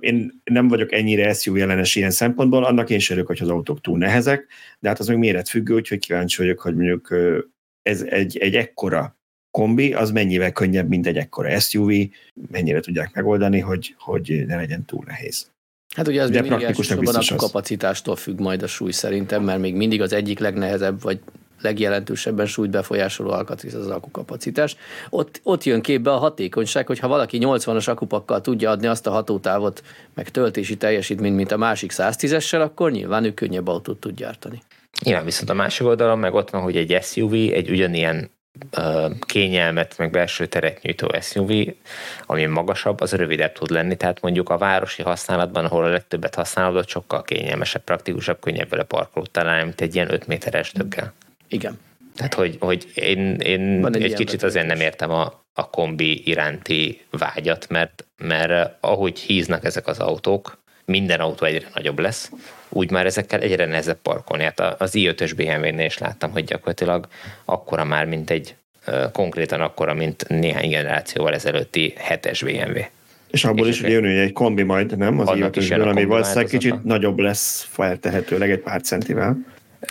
Én 0.00 0.42
nem 0.44 0.68
vagyok 0.68 0.92
ennyire 0.92 1.32
SUV 1.32 1.56
ellenes 1.56 1.94
ilyen 1.94 2.10
szempontból, 2.10 2.64
annak 2.64 2.90
én 2.90 2.98
sem 2.98 3.24
hogy 3.26 3.38
az 3.42 3.48
autók 3.48 3.80
túl 3.80 3.98
nehezek, 3.98 4.46
de 4.78 4.88
hát 4.88 4.98
az 4.98 5.06
még 5.06 5.16
méretfüggő, 5.16 5.74
úgyhogy 5.74 5.98
kíváncsi 5.98 6.42
vagyok, 6.42 6.60
hogy 6.60 6.74
mondjuk 6.74 7.14
ez 7.82 8.02
egy, 8.02 8.38
egy 8.38 8.54
ekkora 8.54 9.16
kombi, 9.50 9.92
az 9.92 10.10
mennyivel 10.10 10.52
könnyebb, 10.52 10.88
mint 10.88 11.06
egy 11.06 11.16
ekkora 11.16 11.60
SUV, 11.60 11.90
mennyire 12.50 12.80
tudják 12.80 13.14
megoldani, 13.14 13.60
hogy, 13.60 13.94
hogy 13.98 14.44
ne 14.46 14.56
legyen 14.56 14.84
túl 14.84 15.04
nehéz. 15.06 15.50
Hát 15.94 16.08
ugye 16.08 16.22
az 16.22 16.30
De 16.30 16.40
még 16.40 16.50
mindig 16.50 16.66
elsősorban 16.66 17.14
a 17.14 17.36
kapacitástól 17.36 18.16
függ 18.16 18.40
majd 18.40 18.62
a 18.62 18.66
súly 18.66 18.90
szerintem, 18.90 19.44
mert 19.44 19.60
még 19.60 19.74
mindig 19.74 20.02
az 20.02 20.12
egyik 20.12 20.38
legnehezebb, 20.38 21.02
vagy 21.02 21.20
legjelentősebben 21.66 22.46
súlyt 22.46 22.70
befolyásoló 22.70 23.30
alkatrész 23.30 23.74
az 23.74 23.88
akukapacitás. 23.88 24.76
Ott, 25.10 25.40
ott 25.42 25.64
jön 25.64 25.80
képbe 25.80 26.12
a 26.12 26.16
hatékonyság, 26.16 26.86
hogyha 26.86 27.08
valaki 27.08 27.38
80-as 27.40 27.88
akupakkal 27.88 28.40
tudja 28.40 28.70
adni 28.70 28.86
azt 28.86 29.06
a 29.06 29.10
hatótávot, 29.10 29.82
meg 30.14 30.28
töltési 30.28 30.76
teljesítményt, 30.76 31.36
mint 31.36 31.52
a 31.52 31.56
másik 31.56 31.92
110-essel, 31.94 32.60
akkor 32.60 32.90
nyilván 32.90 33.24
ő 33.24 33.34
könnyebb 33.34 33.68
autót 33.68 34.00
tud 34.00 34.14
gyártani. 34.14 34.62
Igen, 35.04 35.24
viszont 35.24 35.50
a 35.50 35.54
másik 35.54 35.86
oldalon 35.86 36.18
meg 36.18 36.34
ott 36.34 36.50
van, 36.50 36.62
hogy 36.62 36.76
egy 36.76 36.98
SUV, 37.02 37.32
egy 37.32 37.70
ugyanilyen 37.70 38.30
kényelmet, 39.20 39.98
meg 39.98 40.10
belső 40.10 40.46
teret 40.46 40.82
nyújtó 40.82 41.08
SUV, 41.20 41.50
ami 42.26 42.46
magasabb, 42.46 43.00
az 43.00 43.12
rövidebb 43.12 43.52
tud 43.52 43.70
lenni, 43.70 43.96
tehát 43.96 44.20
mondjuk 44.20 44.48
a 44.48 44.58
városi 44.58 45.02
használatban, 45.02 45.64
ahol 45.64 45.84
a 45.84 45.88
legtöbbet 45.88 46.34
használod, 46.34 46.88
sokkal 46.88 47.22
kényelmesebb, 47.22 47.84
praktikusabb, 47.84 48.40
könnyebb 48.40 48.68
vele 48.68 48.82
parkolót 48.82 49.30
találni, 49.30 49.64
mint 49.64 49.80
egy 49.80 49.94
ilyen 49.94 50.12
5 50.12 50.26
méteres 50.26 50.72
döggel. 50.72 51.12
Igen. 51.48 51.78
Tehát, 52.16 52.34
hogy, 52.34 52.56
hogy 52.60 52.86
én, 52.94 53.34
én 53.34 53.86
egy, 53.86 54.02
egy 54.02 54.14
kicsit 54.14 54.42
azért 54.42 54.66
nem 54.66 54.80
értem 54.80 55.10
a, 55.10 55.44
a 55.54 55.70
kombi 55.70 56.22
iránti 56.28 57.00
vágyat, 57.10 57.68
mert, 57.68 58.04
mert 58.16 58.76
ahogy 58.80 59.18
híznak 59.18 59.64
ezek 59.64 59.86
az 59.86 59.98
autók, 59.98 60.58
minden 60.84 61.20
autó 61.20 61.46
egyre 61.46 61.68
nagyobb 61.74 61.98
lesz, 61.98 62.30
úgy 62.68 62.90
már 62.90 63.06
ezekkel 63.06 63.40
egyre 63.40 63.66
nehezebb 63.66 63.98
parkolni. 64.02 64.44
Hát 64.44 64.60
az 64.60 64.90
i5-ös 64.94 65.32
BMW-nél 65.36 65.86
is 65.86 65.98
láttam, 65.98 66.30
hogy 66.30 66.44
gyakorlatilag 66.44 67.08
akkora 67.44 67.84
már, 67.84 68.04
mint 68.04 68.30
egy 68.30 68.54
konkrétan 69.12 69.60
akkora, 69.60 69.94
mint 69.94 70.28
néhány 70.28 70.70
generációval 70.70 71.34
ezelőtti 71.34 71.94
7-es 72.08 72.40
BMW. 72.44 72.80
És 73.30 73.44
abból 73.44 73.66
és 73.66 73.80
is 73.80 73.88
jön 73.88 74.04
egy 74.04 74.32
kombi 74.32 74.62
majd, 74.62 74.96
nem? 74.96 75.18
Az 75.20 75.28
i5-ösből, 75.32 75.88
ami 75.88 76.04
valószínűleg 76.04 76.46
kicsit 76.46 76.84
nagyobb 76.84 77.18
lesz 77.18 77.66
feltehetőleg 77.70 78.50
egy 78.50 78.58
pár 78.58 78.80
centivel. 78.80 79.36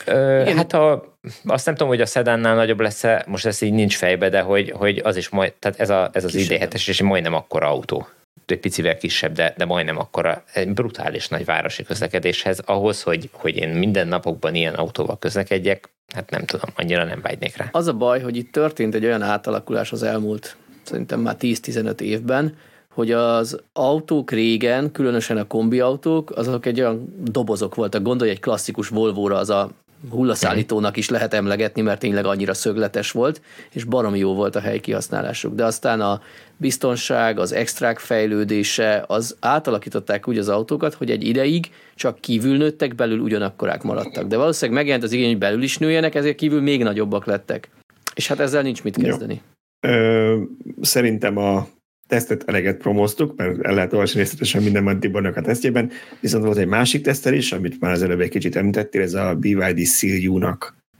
Ö, 0.05 0.43
hát 0.55 0.73
a, 0.73 1.14
azt 1.45 1.65
nem 1.65 1.75
tudom, 1.75 1.87
hogy 1.89 2.01
a 2.01 2.05
szedánnál 2.05 2.55
nagyobb 2.55 2.79
lesz-e, 2.79 3.23
most 3.27 3.45
ez 3.45 3.61
így 3.61 3.73
nincs 3.73 3.97
fejbe, 3.97 4.29
de 4.29 4.41
hogy, 4.41 4.71
hogy 4.71 5.01
az 5.03 5.15
is 5.15 5.29
majd, 5.29 5.53
tehát 5.59 5.79
ez, 5.79 5.89
a, 5.89 6.09
ez 6.13 6.23
az 6.23 6.33
ID7-es, 6.37 6.87
és 6.87 7.01
majdnem 7.01 7.33
akkora 7.33 7.67
autó 7.67 8.07
egy 8.45 8.59
picivel 8.59 8.97
kisebb, 8.97 9.33
de, 9.33 9.53
de 9.57 9.65
majdnem 9.65 9.99
akkora, 9.99 10.43
egy 10.53 10.73
brutális 10.73 11.27
nagy 11.27 11.45
városi 11.45 11.83
közlekedéshez, 11.83 12.59
ahhoz, 12.65 13.01
hogy, 13.01 13.29
hogy 13.31 13.57
én 13.57 13.69
minden 13.69 14.07
napokban 14.07 14.55
ilyen 14.55 14.73
autóval 14.73 15.19
közlekedjek, 15.19 15.89
hát 16.13 16.29
nem 16.29 16.45
tudom, 16.45 16.69
annyira 16.75 17.03
nem 17.03 17.21
vágynék 17.21 17.57
rá. 17.57 17.69
Az 17.71 17.87
a 17.87 17.93
baj, 17.93 18.21
hogy 18.21 18.37
itt 18.37 18.51
történt 18.51 18.95
egy 18.95 19.05
olyan 19.05 19.21
átalakulás 19.21 19.91
az 19.91 20.03
elmúlt 20.03 20.55
szerintem 20.83 21.19
már 21.19 21.35
10-15 21.39 21.99
évben, 21.99 22.57
hogy 22.93 23.11
az 23.11 23.59
autók 23.73 24.31
régen, 24.31 24.91
különösen 24.91 25.37
a 25.37 25.47
kombiautók, 25.47 26.31
azok 26.31 26.65
egy 26.65 26.79
olyan 26.79 27.13
dobozok 27.23 27.75
voltak. 27.75 28.01
Gondolj 28.01 28.29
egy 28.29 28.39
klasszikus 28.39 28.87
Volvo-ra, 28.87 29.37
az 29.37 29.49
a 29.49 29.69
hullaszállítónak 30.09 30.97
is 30.97 31.09
lehet 31.09 31.33
emlegetni, 31.33 31.81
mert 31.81 31.99
tényleg 31.99 32.25
annyira 32.25 32.53
szögletes 32.53 33.11
volt, 33.11 33.41
és 33.71 33.83
baromi 33.83 34.19
jó 34.19 34.33
volt 34.33 34.55
a 34.55 34.59
helyi 34.59 34.79
kihasználásuk. 34.79 35.55
De 35.55 35.65
aztán 35.65 36.01
a 36.01 36.21
biztonság, 36.57 37.39
az 37.39 37.51
extrák 37.51 37.99
fejlődése, 37.99 39.03
az 39.07 39.35
átalakították 39.39 40.27
úgy 40.27 40.37
az 40.37 40.49
autókat, 40.49 40.93
hogy 40.93 41.11
egy 41.11 41.27
ideig 41.27 41.69
csak 41.95 42.19
kívül 42.19 42.57
nőttek, 42.57 42.95
belül 42.95 43.19
ugyanakkorák 43.19 43.83
maradtak. 43.83 44.27
De 44.27 44.37
valószínűleg 44.37 44.79
megjelent 44.79 45.05
az 45.05 45.11
igény, 45.11 45.27
hogy 45.27 45.37
belül 45.37 45.63
is 45.63 45.77
nőjenek, 45.77 46.15
ezért 46.15 46.35
kívül 46.35 46.61
még 46.61 46.83
nagyobbak 46.83 47.25
lettek. 47.25 47.69
És 48.15 48.27
hát 48.27 48.39
ezzel 48.39 48.61
nincs 48.61 48.83
mit 48.83 48.97
kezdeni. 48.97 49.41
Jó. 49.81 49.91
Ö, 49.91 50.41
szerintem 50.81 51.37
a 51.37 51.67
tesztet 52.07 52.43
eleget 52.47 52.77
promóztuk, 52.77 53.35
mert 53.35 53.61
el 53.61 53.73
lehet 53.73 53.93
olvasni 53.93 54.19
részletesen 54.19 54.63
minden 54.63 54.83
van 54.83 54.99
Tibornak 54.99 55.37
a 55.37 55.41
tesztjében, 55.41 55.91
viszont 56.19 56.45
volt 56.45 56.57
egy 56.57 56.67
másik 56.67 57.03
tesztel 57.03 57.33
is, 57.33 57.51
amit 57.51 57.79
már 57.79 57.91
az 57.91 58.03
előbb 58.03 58.19
egy 58.19 58.29
kicsit 58.29 58.55
említettél, 58.55 59.01
ez 59.01 59.13
a 59.13 59.35
BYD 59.35 59.85
Seal 59.85 60.57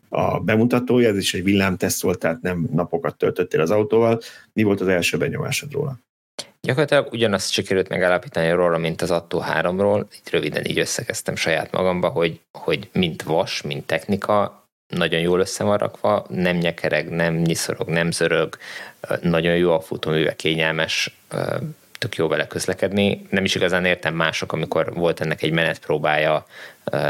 a 0.10 0.40
bemutatója, 0.40 1.10
ez 1.10 1.18
is 1.18 1.34
egy 1.34 1.44
villámteszt 1.44 2.02
volt, 2.02 2.20
tehát 2.20 2.42
nem 2.42 2.68
napokat 2.72 3.18
töltöttél 3.18 3.62
az 3.62 3.72
autóval. 3.72 4.20
Mi 4.54 4.64
volt 4.64 4.82
az 4.82 4.88
első 4.88 5.18
benyomásod 5.18 5.72
róla? 5.72 6.00
Gyakorlatilag 6.62 7.08
ugyanazt 7.12 7.52
sikerült 7.52 7.90
megállapítani 7.90 8.52
róla, 8.52 8.78
mint 8.78 9.02
az 9.02 9.12
Atto 9.12 9.42
3-ról. 9.60 10.06
Így 10.14 10.32
röviden 10.32 10.66
így 10.66 10.80
összekeztem 10.80 11.36
saját 11.36 11.72
magamba, 11.72 12.10
hogy, 12.10 12.42
hogy 12.52 12.90
mint 12.94 13.24
vas, 13.24 13.62
mint 13.62 13.86
technika, 13.86 14.65
nagyon 14.88 15.20
jól 15.20 15.40
össze 15.40 15.64
van 15.64 15.78
rakva, 15.78 16.26
nem 16.30 16.58
nyekereg, 16.58 17.10
nem 17.10 17.34
nyiszorog, 17.36 17.90
nem 17.90 18.12
zörög, 18.12 18.58
nagyon 19.22 19.56
jó 19.56 19.72
a 19.74 19.82
futóműve, 19.82 20.36
kényelmes, 20.36 21.18
tök 22.00 22.16
jó 22.16 22.28
vele 22.28 22.48
közlekedni. 22.48 23.26
Nem 23.30 23.44
is 23.44 23.56
igazán 23.56 23.86
értem 23.86 24.14
mások, 24.16 24.52
amikor 24.52 24.94
volt 24.94 25.22
ennek 25.22 25.42
egy 25.42 25.52
menetpróbája 25.52 26.46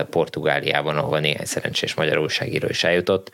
Portugáliában, 0.10 0.98
ahol 0.98 1.20
néhány 1.20 1.46
szerencsés 1.46 1.94
magyar 1.94 2.18
újságíró 2.18 2.68
is 2.68 2.84
eljutott. 2.84 3.32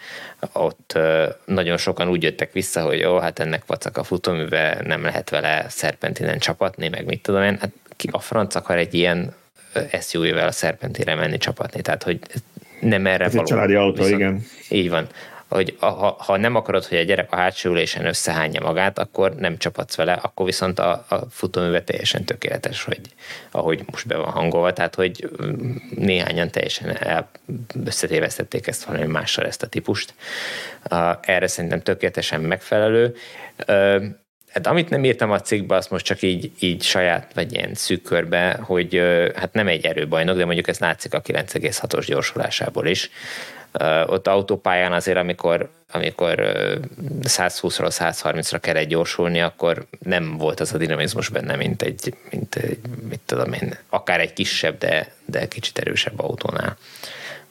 Ott 0.52 1.00
nagyon 1.46 1.78
sokan 1.78 2.10
úgy 2.10 2.24
jöttek 2.24 2.52
vissza, 2.52 2.82
hogy 2.82 3.00
jó, 3.00 3.18
hát 3.18 3.40
ennek 3.40 3.66
vacak 3.66 3.98
a 3.98 4.04
futóműve, 4.04 4.82
nem 4.84 5.04
lehet 5.04 5.30
vele 5.30 5.66
szerpentinen 5.70 6.40
csapatni, 6.40 6.88
meg 6.88 7.06
mit 7.06 7.22
tudom 7.22 7.44
én. 7.44 7.58
Hát 7.60 7.72
ki 7.96 8.10
a 8.12 8.20
franc 8.20 8.56
akar 8.56 8.78
egy 8.78 8.94
ilyen 8.94 9.34
SUV-vel 10.02 10.48
a 10.48 10.52
szerpentire 10.52 11.16
menni 11.16 11.38
csapatni, 11.38 11.82
tehát 11.82 12.04
hogy 12.04 12.20
nem 12.82 13.06
erre 13.08 13.24
Ez 13.24 13.32
való. 13.32 13.44
egy 13.44 13.50
családi 13.50 13.76
autó, 13.76 14.04
Viszont, 14.04 14.20
igen. 14.22 14.44
Így 14.70 14.90
van. 14.90 15.08
Hogy 15.48 15.76
ha, 15.80 16.16
ha 16.20 16.38
nem 16.38 16.56
akarod, 16.56 16.86
hogy 16.86 16.98
a 16.98 17.02
gyerek 17.04 17.32
a 17.32 17.36
hátsó 17.36 17.70
ülésen 17.70 18.06
összehányja 18.06 18.62
magát, 18.62 19.00
akkor 19.00 19.36
nem 19.36 19.58
csapatsz 19.58 19.96
vele, 19.96 20.14
akkor 20.14 20.46
viszont 20.46 20.80
a, 20.80 21.06
a 21.10 21.16
futóműve 21.30 21.82
teljesen 21.84 22.24
tökéletes, 22.26 22.84
hogy 22.84 23.00
ahogy 23.52 23.84
most 23.92 24.08
be 24.08 24.16
van 24.18 24.32
hangolva, 24.32 24.74
tehát 24.74 24.96
hogy 24.96 25.30
mm, 25.44 25.76
néhányan 25.96 26.50
teljesen 26.50 26.98
összetévesztették 27.86 28.68
ezt 28.68 28.84
valami 28.84 29.06
mással 29.06 29.46
ezt 29.46 29.64
a 29.64 29.68
típust. 29.68 30.14
Erre 31.22 31.48
szerintem 31.48 31.82
tökéletesen 31.82 32.42
megfelelő. 32.42 33.16
Hát 34.54 34.68
amit 34.68 34.90
nem 34.90 35.04
írtam 35.04 35.32
a 35.32 35.42
cikkbe, 35.42 35.76
azt 35.76 35.90
most 35.90 36.06
csak 36.06 36.22
így, 36.22 36.52
így 36.60 36.82
saját, 36.84 37.34
vagy 37.34 37.54
ilyen 37.54 37.74
szűk 37.74 38.02
körbe, 38.02 38.60
hogy 38.62 39.02
hát 39.36 39.54
nem 39.54 39.68
egy 39.68 39.86
erőbajnok, 39.86 40.38
de 40.38 40.46
mondjuk 40.46 40.68
ez 40.68 40.80
látszik 40.80 41.14
a 41.14 41.22
9,6-os 41.22 42.04
gyorsulásából 42.08 42.88
is. 42.88 43.10
Ott 44.06 44.28
autópályán 44.28 44.94
azért, 44.94 45.18
amikor, 45.18 45.70
amikor 45.92 46.36
120-ról 47.24 47.90
130-ra 47.90 48.58
kellett 48.62 48.88
gyorsulni, 48.88 49.42
akkor 49.42 49.86
nem 50.00 50.38
volt 50.38 50.60
az 50.60 50.74
a 50.74 50.78
dinamizmus 50.78 51.30
benne, 51.30 51.56
mint 51.56 51.82
egy, 51.82 52.14
mint 52.32 52.56
egy 52.56 52.80
mit 53.10 53.22
tudom 53.26 53.54
én, 53.54 53.78
akár 53.90 54.20
egy 54.20 54.34
kisebb, 54.34 54.78
de, 54.78 55.14
de 55.26 55.48
kicsit 55.48 55.78
erősebb 55.80 56.20
autónál. 56.20 56.78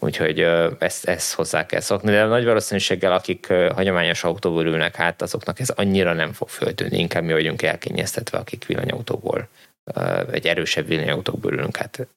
Úgyhogy 0.02 0.46
ezt, 0.78 1.04
ezt 1.04 1.34
hozzá 1.34 1.66
kell 1.66 1.80
szokni, 1.80 2.10
de 2.10 2.24
nagy 2.24 2.44
valószínűséggel, 2.44 3.12
akik 3.12 3.46
hagyományos 3.74 4.24
autóból 4.24 4.66
ülnek 4.66 4.98
át, 4.98 5.22
azoknak 5.22 5.60
ez 5.60 5.68
annyira 5.68 6.12
nem 6.12 6.32
fog 6.32 6.48
föltűnni, 6.48 6.98
inkább 6.98 7.22
mi 7.22 7.32
vagyunk 7.32 7.62
elkényeztetve, 7.62 8.38
akik 8.38 8.66
villanyautóból 8.66 9.48
egy 10.30 10.46
erősebb 10.46 10.86
villanyautókból 10.86 11.52
ülünk 11.52 11.80
át 11.80 12.08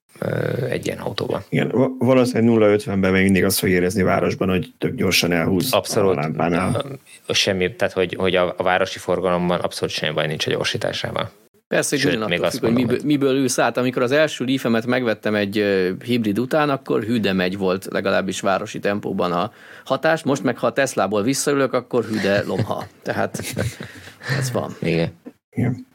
egy 0.69 0.85
ilyen 0.85 0.97
autóban. 0.97 1.43
Igen, 1.49 1.71
valószínűleg 1.99 2.79
0-50-ben 2.79 3.11
még 3.11 3.23
mindig 3.23 3.43
azt 3.43 3.59
fog 3.59 3.69
érezni 3.69 4.03
városban, 4.03 4.49
hogy 4.49 4.73
tök 4.77 4.95
gyorsan 4.95 5.31
elhúz 5.31 5.73
abszolút, 5.73 6.17
a 6.17 6.19
lámpánál. 6.19 6.85
Semmi, 7.27 7.75
tehát 7.75 7.93
hogy, 7.93 8.15
hogy 8.17 8.35
a, 8.35 8.53
a 8.57 8.63
városi 8.63 8.99
forgalomban 8.99 9.59
abszolút 9.59 9.93
semmi 9.93 10.13
baj 10.13 10.27
nincs 10.27 10.47
a 10.47 10.49
gyorsításával. 10.49 11.31
Persze, 11.73 11.95
hogy 11.95 12.13
Sőt, 12.13 12.27
még 12.27 12.43
függ, 12.43 12.61
mondom, 12.61 12.73
hogy 12.73 12.73
miből, 12.73 12.99
miből 13.03 13.35
ülsz 13.35 13.59
át. 13.59 13.77
Amikor 13.77 14.01
az 14.01 14.11
első 14.11 14.45
leaf 14.45 14.85
megvettem 14.85 15.35
egy 15.35 15.55
hibrid 16.03 16.39
után, 16.39 16.69
akkor 16.69 17.03
hűde 17.03 17.33
megy 17.33 17.57
volt 17.57 17.87
legalábbis 17.91 18.39
városi 18.39 18.79
tempóban 18.79 19.31
a 19.31 19.51
hatás. 19.85 20.23
Most 20.23 20.43
meg, 20.43 20.57
ha 20.57 20.67
a 20.67 20.73
Teslából 20.73 21.23
visszaülök, 21.23 21.73
akkor 21.73 22.03
hűde 22.03 22.43
lomha. 22.45 22.87
Tehát 23.01 23.39
ez 24.39 24.51
van. 24.51 24.75
Igen. 24.81 25.11
Igen. 25.49 25.87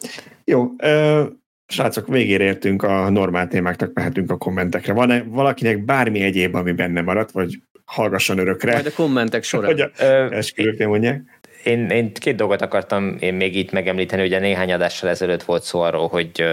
Jó, 0.45 0.71
ö, 0.79 1.25
srácok, 1.67 2.09
végére 2.09 2.45
értünk 2.45 2.83
a 2.83 3.11
normál 3.11 3.49
témáknak, 3.49 3.93
mehetünk 3.93 4.31
a 4.31 4.37
kommentekre. 4.37 4.93
Van-e 4.93 5.23
valakinek 5.23 5.85
bármi 5.85 6.21
egyéb, 6.21 6.55
ami 6.55 6.73
benne 6.73 7.01
maradt, 7.01 7.31
vagy 7.31 7.59
hallgasson 7.85 8.39
örökre? 8.39 8.73
Majd 8.73 8.87
a 8.87 8.93
kommentek 8.93 9.43
során. 9.43 9.71
Hogy 9.71 9.81
a 9.81 10.03
esküvőknél 10.35 10.89
mondják 10.89 11.38
én, 11.69 11.91
én 11.91 12.13
két 12.13 12.37
dolgot 12.37 12.63
akartam 12.63 13.17
én 13.21 13.35
még 13.35 13.57
itt 13.57 13.73
megemlíteni, 13.73 14.23
ugye 14.23 14.39
néhány 14.39 14.73
adással 14.73 15.09
ezelőtt 15.09 15.43
volt 15.43 15.63
szó 15.63 15.81
arról, 15.81 16.09
hogy 16.09 16.45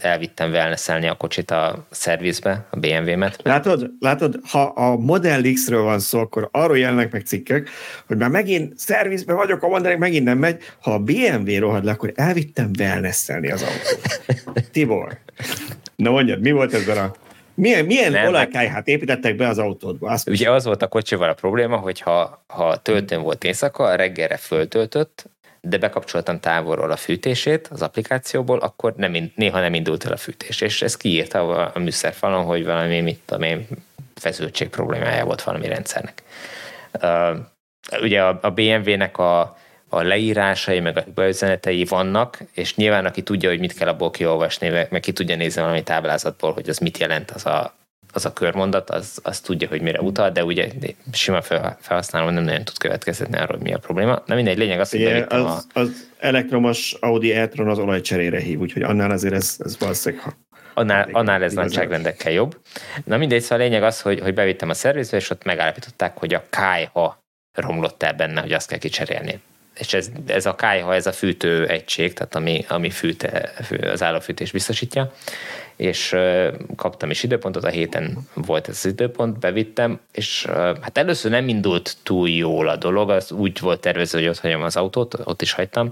elvittem 0.00 0.50
wellnesselni 0.50 1.08
a 1.08 1.14
kocsit 1.14 1.50
a 1.50 1.86
szervizbe, 1.90 2.66
a 2.70 2.76
BMW-met. 2.76 3.38
Látod, 3.42 3.90
látod, 4.00 4.40
ha 4.48 4.62
a 4.62 4.96
Model 4.96 5.42
X-ről 5.52 5.82
van 5.82 5.98
szó, 5.98 6.18
akkor 6.18 6.48
arról 6.52 6.78
jelennek 6.78 7.12
meg 7.12 7.22
cikkek, 7.26 7.68
hogy 8.06 8.16
már 8.16 8.30
megint 8.30 8.78
szervizbe 8.78 9.32
vagyok, 9.32 9.62
a 9.62 9.68
Model 9.68 9.98
megint 9.98 10.24
nem 10.24 10.38
megy. 10.38 10.62
Ha 10.80 10.92
a 10.92 10.98
BMW 10.98 11.58
rohad 11.58 11.84
le, 11.84 11.90
akkor 11.90 12.12
elvittem 12.14 12.70
wellnesselni 12.78 13.50
az 13.50 13.62
autót. 13.62 14.70
Tibor, 14.72 15.18
na 15.96 16.10
mondjad, 16.10 16.40
mi 16.40 16.50
volt 16.50 16.74
ezzel 16.74 16.98
a 16.98 17.30
milyen, 17.54 17.84
milyen 17.84 18.12
nem, 18.12 18.26
olajkájhát 18.26 18.88
építettek 18.88 19.36
be 19.36 19.48
az 19.48 19.58
autódba? 19.58 20.10
Azt 20.10 20.28
ugye 20.28 20.50
az 20.50 20.64
volt 20.64 20.82
a 20.82 20.88
kocsival 20.88 21.28
a 21.28 21.34
probléma, 21.34 21.76
hogy 21.76 22.00
ha, 22.00 22.44
ha 22.46 22.76
töltőn 22.76 23.22
volt 23.22 23.44
éjszaka, 23.44 23.94
reggelre 23.94 24.36
föltöltött, 24.36 25.30
de 25.60 25.78
bekapcsoltam 25.78 26.40
távolról 26.40 26.90
a 26.90 26.96
fűtését 26.96 27.68
az 27.72 27.82
applikációból, 27.82 28.58
akkor 28.58 28.94
nem, 28.96 29.32
néha 29.34 29.60
nem 29.60 29.74
indult 29.74 30.04
el 30.04 30.12
a 30.12 30.16
fűtés. 30.16 30.60
És 30.60 30.82
ez 30.82 30.96
kiírta 30.96 31.48
a, 31.48 31.70
a 31.74 31.78
műszerfalon, 31.78 32.44
hogy 32.44 32.64
valami, 32.64 33.00
mit 33.00 33.20
tudom 33.24 33.42
én, 33.42 33.66
feszültség 34.14 34.68
problémája 34.68 35.24
volt 35.24 35.42
valami 35.42 35.68
rendszernek. 35.68 36.22
Uh, 37.02 37.36
ugye 38.02 38.22
a, 38.22 38.38
a 38.42 38.50
BMW-nek 38.50 39.18
a, 39.18 39.56
a 39.94 40.02
leírásai, 40.02 40.80
meg 40.80 40.96
a 40.96 41.04
beüzenetei 41.14 41.84
vannak, 41.84 42.38
és 42.52 42.74
nyilván 42.74 43.04
aki 43.04 43.22
tudja, 43.22 43.48
hogy 43.48 43.58
mit 43.58 43.74
kell 43.74 43.88
abból 43.88 44.10
kiolvasni, 44.10 44.68
meg 44.68 45.00
ki 45.00 45.12
tudja 45.12 45.36
nézni 45.36 45.60
valami 45.60 45.82
táblázatból, 45.82 46.52
hogy 46.52 46.68
az 46.68 46.78
mit 46.78 46.98
jelent 46.98 47.30
az 47.30 47.46
a, 47.46 47.74
az 48.12 48.24
a 48.24 48.32
körmondat, 48.32 48.90
az, 48.90 49.18
az 49.22 49.40
tudja, 49.40 49.68
hogy 49.68 49.80
mire 49.80 50.00
utal, 50.00 50.30
de 50.30 50.44
ugye 50.44 50.68
sima 51.12 51.42
felhasználó 51.42 52.30
nem 52.30 52.44
nagyon 52.44 52.64
tud 52.64 52.78
következetni 52.78 53.36
arról, 53.36 53.56
hogy 53.56 53.66
mi 53.66 53.74
a 53.74 53.78
probléma. 53.78 54.22
Na 54.26 54.34
mindegy, 54.34 54.58
lényeg 54.58 54.80
az, 54.80 54.90
hogy 54.90 55.00
Igen, 55.00 55.26
az, 55.28 55.66
a... 55.72 55.80
az 55.80 56.08
elektromos 56.18 56.96
Audi 57.00 57.32
e-tron 57.32 57.68
az 57.68 57.78
olajcserére 57.78 58.40
hív, 58.40 58.60
úgyhogy 58.60 58.82
annál 58.82 59.10
azért 59.10 59.34
ez, 59.34 59.56
ez 59.64 59.78
valószínűleg 59.78 60.24
Annál, 60.74 61.08
annál 61.12 61.42
ez 61.42 61.52
nagyságrendekkel 61.52 62.32
jobb. 62.32 62.60
Na 63.04 63.16
mindegy, 63.16 63.40
szóval 63.40 63.58
a 63.58 63.62
lényeg 63.68 63.82
az, 63.82 64.00
hogy, 64.00 64.20
hogy 64.20 64.34
bevittem 64.34 64.68
a 64.68 64.74
szervizbe, 64.74 65.16
és 65.16 65.30
ott 65.30 65.44
megállapították, 65.44 66.18
hogy 66.18 66.34
a 66.34 66.44
kájha 66.50 67.22
romlott 67.52 68.02
el 68.02 68.12
benne, 68.12 68.40
hogy 68.40 68.52
azt 68.52 68.68
kell 68.68 68.78
kicserélni 68.78 69.40
és 69.82 69.94
ez, 69.94 70.10
ez 70.26 70.46
a 70.46 70.54
kájha, 70.54 70.94
ez 70.94 71.06
a 71.06 71.12
fűtő 71.12 71.66
egység, 71.66 72.12
tehát 72.12 72.34
ami, 72.34 72.64
ami 72.68 72.90
fűte, 72.90 73.52
az 73.82 74.02
állófűtés 74.02 74.50
biztosítja, 74.50 75.12
és 75.76 76.16
kaptam 76.76 77.10
is 77.10 77.22
időpontot, 77.22 77.64
a 77.64 77.68
héten 77.68 78.18
volt 78.34 78.68
ez 78.68 78.76
az 78.76 78.90
időpont, 78.90 79.38
bevittem, 79.38 80.00
és 80.12 80.46
hát 80.80 80.98
először 80.98 81.30
nem 81.30 81.48
indult 81.48 81.96
túl 82.02 82.28
jól 82.28 82.68
a 82.68 82.76
dolog, 82.76 83.10
az 83.10 83.32
úgy 83.32 83.60
volt 83.60 83.80
tervező, 83.80 84.18
hogy 84.18 84.28
ott 84.28 84.38
hagyom 84.38 84.62
az 84.62 84.76
autót, 84.76 85.14
ott 85.24 85.42
is 85.42 85.52
hagytam, 85.52 85.90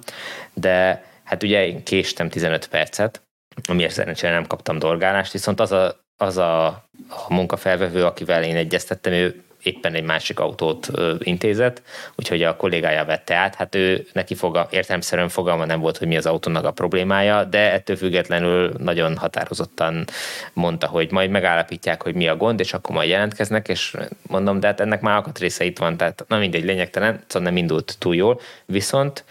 de 0.55 1.05
hát 1.25 1.43
ugye 1.43 1.67
én 1.67 1.83
késtem 1.83 2.29
15 2.29 2.69
percet, 2.69 3.23
amiért 3.69 3.93
szerencsére 3.93 4.33
nem 4.33 4.47
kaptam 4.47 4.79
dolgálást, 4.79 5.33
viszont 5.33 5.61
az 5.61 5.73
a, 5.73 6.01
az 6.17 6.37
a, 6.37 6.67
a 6.67 7.27
munkafelvevő, 7.29 8.05
akivel 8.05 8.45
én 8.45 8.57
egyeztettem, 8.57 9.13
ő 9.13 9.43
éppen 9.63 9.95
egy 9.95 10.05
másik 10.05 10.39
autót 10.41 10.91
intézett, 11.19 11.83
úgyhogy 12.17 12.43
a 12.43 12.57
kollégája 12.57 13.05
vette 13.05 13.35
át. 13.35 13.55
Hát 13.55 13.75
ő 13.75 14.07
neki 14.13 14.35
foga, 14.35 14.69
értelemszerűen 14.71 15.29
fogalma 15.29 15.65
nem 15.65 15.81
volt, 15.81 15.97
hogy 15.97 16.09
mi 16.09 16.17
az 16.17 16.27
autónak 16.27 16.65
a 16.65 16.71
problémája, 16.71 17.45
de 17.45 17.73
ettől 17.73 17.97
függetlenül 17.97 18.73
nagyon 18.79 19.17
határozottan 19.17 20.05
mondta, 20.53 20.87
hogy 20.87 21.11
majd 21.11 21.31
megállapítják, 21.31 22.03
hogy 22.03 22.15
mi 22.15 22.29
a 22.29 22.37
gond, 22.37 22.61
és 22.61 22.73
akkor 22.73 22.95
majd 22.95 23.09
jelentkeznek, 23.09 23.69
és 23.69 23.97
mondom, 24.23 24.61
de 24.61 24.67
hát 24.67 24.81
ennek 24.81 25.01
már 25.01 25.25
része 25.39 25.65
itt 25.65 25.79
van, 25.79 25.97
tehát 25.97 26.25
na 26.29 26.39
mindegy, 26.39 26.65
lényegtelen, 26.65 27.25
szóval 27.27 27.49
nem 27.49 27.57
indult 27.57 27.97
túl 27.99 28.15
jól, 28.15 28.41
viszont 28.67 29.25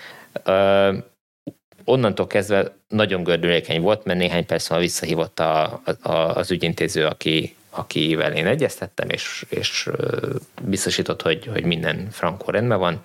ö, 0.43 0.93
onnantól 1.83 2.27
kezdve 2.27 2.75
nagyon 2.87 3.23
gördülékeny 3.23 3.81
volt, 3.81 4.03
mert 4.03 4.19
néhány 4.19 4.45
perc 4.45 4.69
múlva 4.69 4.83
visszahívott 4.85 5.39
a, 5.39 5.81
a, 6.01 6.11
az 6.11 6.51
ügyintéző, 6.51 7.05
aki 7.05 7.55
akivel 7.69 8.33
én 8.33 8.47
egyeztettem, 8.47 9.09
és, 9.09 9.45
és 9.49 9.89
biztosított, 10.61 11.21
hogy, 11.21 11.49
hogy 11.53 11.63
minden 11.63 12.07
frankó 12.11 12.51
rendben 12.51 12.79
van, 12.79 13.01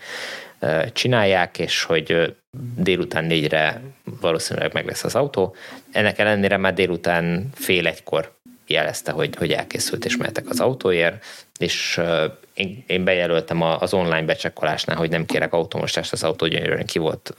csinálják, 0.92 1.58
és 1.58 1.82
hogy 1.82 2.34
délután 2.76 3.24
négyre 3.24 3.80
valószínűleg 4.20 4.72
meg 4.72 4.86
lesz 4.86 5.04
az 5.04 5.14
autó. 5.14 5.54
Ennek 5.92 6.18
ellenére 6.18 6.56
már 6.56 6.74
délután 6.74 7.50
fél 7.54 7.86
egykor 7.86 8.32
jelezte, 8.66 9.12
hogy, 9.12 9.36
hogy 9.36 9.52
elkészült 9.52 10.04
és 10.04 10.16
mehetek 10.16 10.48
az 10.48 10.60
autóért, 10.60 11.24
és 11.58 12.00
én, 12.54 12.84
én 12.86 13.04
bejelöltem 13.04 13.62
az 13.62 13.94
online 13.94 14.22
becsekkolásnál, 14.22 14.96
hogy 14.96 15.10
nem 15.10 15.26
kérek 15.26 15.52
automosást, 15.52 16.12
az 16.12 16.22
autó 16.22 16.46
gyönyörűen 16.46 16.86
ki 16.86 16.98
volt 16.98 17.34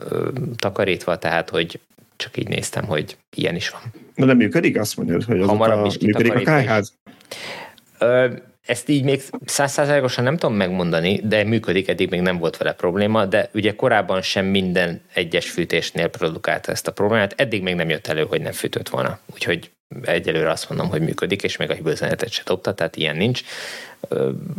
takarítva, 0.55 1.17
tehát 1.17 1.49
hogy 1.49 1.79
csak 2.15 2.37
így 2.37 2.47
néztem, 2.47 2.85
hogy 2.85 3.17
ilyen 3.35 3.55
is 3.55 3.69
van. 3.69 3.81
Na 4.15 4.25
nem 4.25 4.37
működik? 4.37 4.79
Azt 4.79 4.97
mondod, 4.97 5.23
hogy 5.23 5.39
az 5.39 5.49
a, 5.49 5.87
működik 6.01 6.33
a 6.33 6.41
kájház? 6.41 6.93
Ö, 7.99 8.27
ezt 8.65 8.89
így 8.89 9.03
még 9.03 9.21
százszázalékosan 9.45 10.23
nem 10.23 10.37
tudom 10.37 10.55
megmondani, 10.55 11.21
de 11.23 11.43
működik, 11.43 11.87
eddig 11.87 12.09
még 12.09 12.21
nem 12.21 12.37
volt 12.37 12.57
vele 12.57 12.73
probléma, 12.73 13.25
de 13.25 13.49
ugye 13.53 13.75
korábban 13.75 14.21
sem 14.21 14.45
minden 14.45 15.01
egyes 15.13 15.49
fűtésnél 15.49 16.07
produkálta 16.07 16.71
ezt 16.71 16.87
a 16.87 16.91
problémát, 16.91 17.33
eddig 17.37 17.61
még 17.61 17.75
nem 17.75 17.89
jött 17.89 18.07
elő, 18.07 18.25
hogy 18.25 18.41
nem 18.41 18.51
fűtött 18.51 18.89
volna. 18.89 19.19
Úgyhogy 19.33 19.71
egyelőre 20.03 20.49
azt 20.49 20.69
mondom, 20.69 20.89
hogy 20.89 21.01
működik, 21.01 21.43
és 21.43 21.57
még 21.57 21.69
a 21.69 21.73
hibőzenetet 21.73 22.31
se 22.31 22.41
dobta, 22.45 22.73
tehát 22.73 22.95
ilyen 22.95 23.17
nincs. 23.17 23.41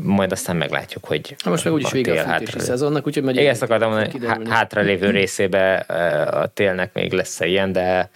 Majd 0.03 0.32
aztán 0.32 0.57
meglátjuk, 0.57 1.05
hogy 1.05 1.36
ha 1.44 1.51
most 1.51 1.65
meg 1.65 1.73
úgyis 1.73 1.90
vége 1.90 2.20
a 2.20 2.39
fűtési 2.39 2.59
szezonnak, 2.59 3.07
úgyhogy 3.07 3.23
megy. 3.23 3.36
Igen, 3.36 3.51
ezt 3.51 3.62
akartam 3.62 3.90
mondani, 3.90 4.48
hátralévő 4.48 5.11
részébe 5.11 5.74
a 6.31 6.47
télnek 6.47 6.94
még 6.94 7.12
lesz 7.12 7.40
ilyen, 7.40 7.73
de 7.73 8.11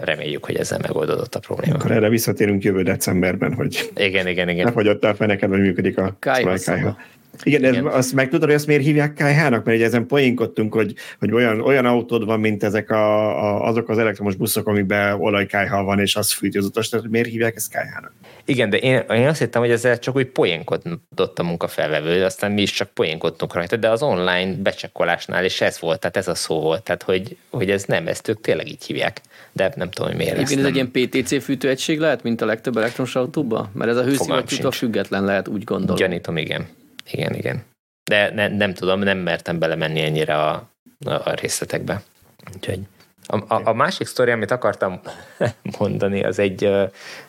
reméljük, 0.00 0.44
hogy 0.44 0.56
ezzel 0.56 0.78
megoldódott 0.78 1.34
a 1.34 1.38
probléma. 1.38 1.74
Akkor 1.74 1.90
erre 1.90 2.08
visszatérünk 2.08 2.62
jövő 2.62 2.82
decemberben, 2.82 3.54
hogy 3.54 3.90
igen, 3.94 4.26
igen, 4.26 4.48
igen. 4.48 4.64
ne 4.64 4.72
fagyott 4.72 5.04
a 5.04 5.14
feneked, 5.14 5.50
hogy 5.50 5.60
működik 5.60 5.98
a 5.98 6.16
kájha. 6.18 6.96
Igen, 7.42 7.64
Igen. 7.64 7.86
Ez, 7.88 7.94
azt 7.94 8.14
meg 8.14 8.28
tudod, 8.28 8.44
hogy 8.44 8.54
azt 8.54 8.66
miért 8.66 8.82
hívják 8.82 9.14
kájhának? 9.14 9.64
Mert 9.64 9.76
ugye 9.76 9.86
ezen 9.86 10.06
poénkodtunk, 10.06 10.74
hogy, 10.74 10.94
hogy 11.18 11.32
olyan, 11.32 11.60
olyan 11.60 11.86
autód 11.86 12.24
van, 12.24 12.40
mint 12.40 12.62
ezek 12.62 12.90
a, 12.90 13.28
a, 13.44 13.68
azok 13.68 13.88
az 13.88 13.98
elektromos 13.98 14.34
buszok, 14.34 14.66
amikben 14.66 15.20
olajkájha 15.20 15.82
van, 15.82 15.98
és 15.98 16.16
az 16.16 16.32
fűti 16.32 16.58
az 16.58 16.64
utas, 16.64 16.88
tehát 16.88 17.08
miért 17.08 17.28
hívják 17.28 17.56
ezt 17.56 17.70
kájhának? 17.70 18.12
Igen, 18.44 18.70
de 18.70 18.76
én, 18.76 19.04
én 19.10 19.26
azt 19.26 19.38
hittem, 19.38 19.60
hogy 19.60 19.70
ezzel 19.70 19.98
csak 19.98 20.16
úgy 20.16 20.26
poénkodott 20.26 21.38
a 21.38 21.42
munkafelvevő, 21.42 22.24
aztán 22.24 22.52
mi 22.52 22.62
is 22.62 22.72
csak 22.72 22.88
poénkodtunk 22.88 23.54
rajta, 23.54 23.76
de 23.76 23.90
az 23.90 24.02
online 24.02 24.54
becsekkolásnál 24.54 25.44
is 25.44 25.60
ez 25.60 25.80
volt, 25.80 26.00
tehát 26.00 26.16
ez 26.16 26.28
a 26.28 26.34
szó 26.34 26.60
volt, 26.60 26.82
tehát 26.82 27.02
hogy, 27.02 27.36
hogy 27.50 27.70
ez 27.70 27.84
nem, 27.84 28.06
ezt 28.06 28.28
ők 28.28 28.40
tényleg 28.40 28.68
így 28.68 28.84
hívják, 28.84 29.20
de 29.52 29.72
nem 29.76 29.90
tudom, 29.90 30.08
hogy 30.08 30.18
miért 30.18 30.32
Igen, 30.32 30.58
ez 30.58 30.64
egy 30.64 30.74
ilyen 30.74 30.90
PTC 30.90 31.42
fűtőegység 31.42 31.98
lehet, 31.98 32.22
mint 32.22 32.40
a 32.40 32.46
legtöbb 32.46 32.76
elektromos 32.76 33.16
autóban? 33.16 33.70
Mert 33.72 33.90
ez 33.90 33.96
a 33.96 34.02
hőszivattyútól 34.02 34.72
független 34.72 35.24
lehet, 35.24 35.48
úgy 35.48 35.64
gondolom. 35.64 35.96
Gyanítom, 35.96 36.36
igen 36.36 36.68
igen, 37.10 37.34
igen. 37.34 37.64
De 38.04 38.30
ne, 38.34 38.48
nem 38.48 38.74
tudom, 38.74 39.00
nem 39.00 39.18
mertem 39.18 39.58
belemenni 39.58 40.00
ennyire 40.00 40.34
a, 40.34 40.70
a, 41.04 41.30
részletekbe. 41.30 42.02
Úgyhogy 42.54 42.80
a, 43.30 43.54
a, 43.54 43.60
a 43.64 43.72
másik 43.72 44.06
sztori, 44.06 44.30
amit 44.30 44.50
akartam 44.50 45.00
mondani, 45.78 46.24
az 46.24 46.38
egy, 46.38 46.64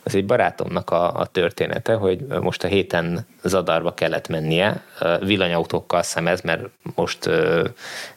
az 0.03 0.15
egy 0.15 0.25
barátomnak 0.25 0.89
a, 0.89 1.19
a 1.19 1.25
története, 1.25 1.93
hogy 1.93 2.19
most 2.19 2.63
a 2.63 2.67
héten 2.67 3.27
Zadarba 3.43 3.93
kellett 3.93 4.27
mennie, 4.27 4.83
villanyautókkal 5.19 6.01
szemez, 6.01 6.41
mert 6.41 6.63
most 6.95 7.29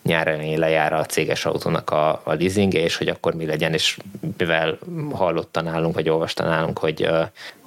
nyáron 0.03 0.59
lejár 0.59 0.93
a 0.93 1.05
céges 1.05 1.47
autónak 1.47 1.91
a, 1.91 2.11
a 2.25 2.33
leasingje, 2.33 2.81
és 2.81 2.97
hogy 2.97 3.09
akkor 3.09 3.35
mi 3.35 3.47
legyen, 3.47 3.73
és 3.73 3.97
mivel 4.37 4.79
hallottan 5.13 5.67
állunk, 5.67 5.95
vagy 5.95 6.09
olvastan 6.09 6.47
állunk, 6.47 6.79
hogy 6.79 7.09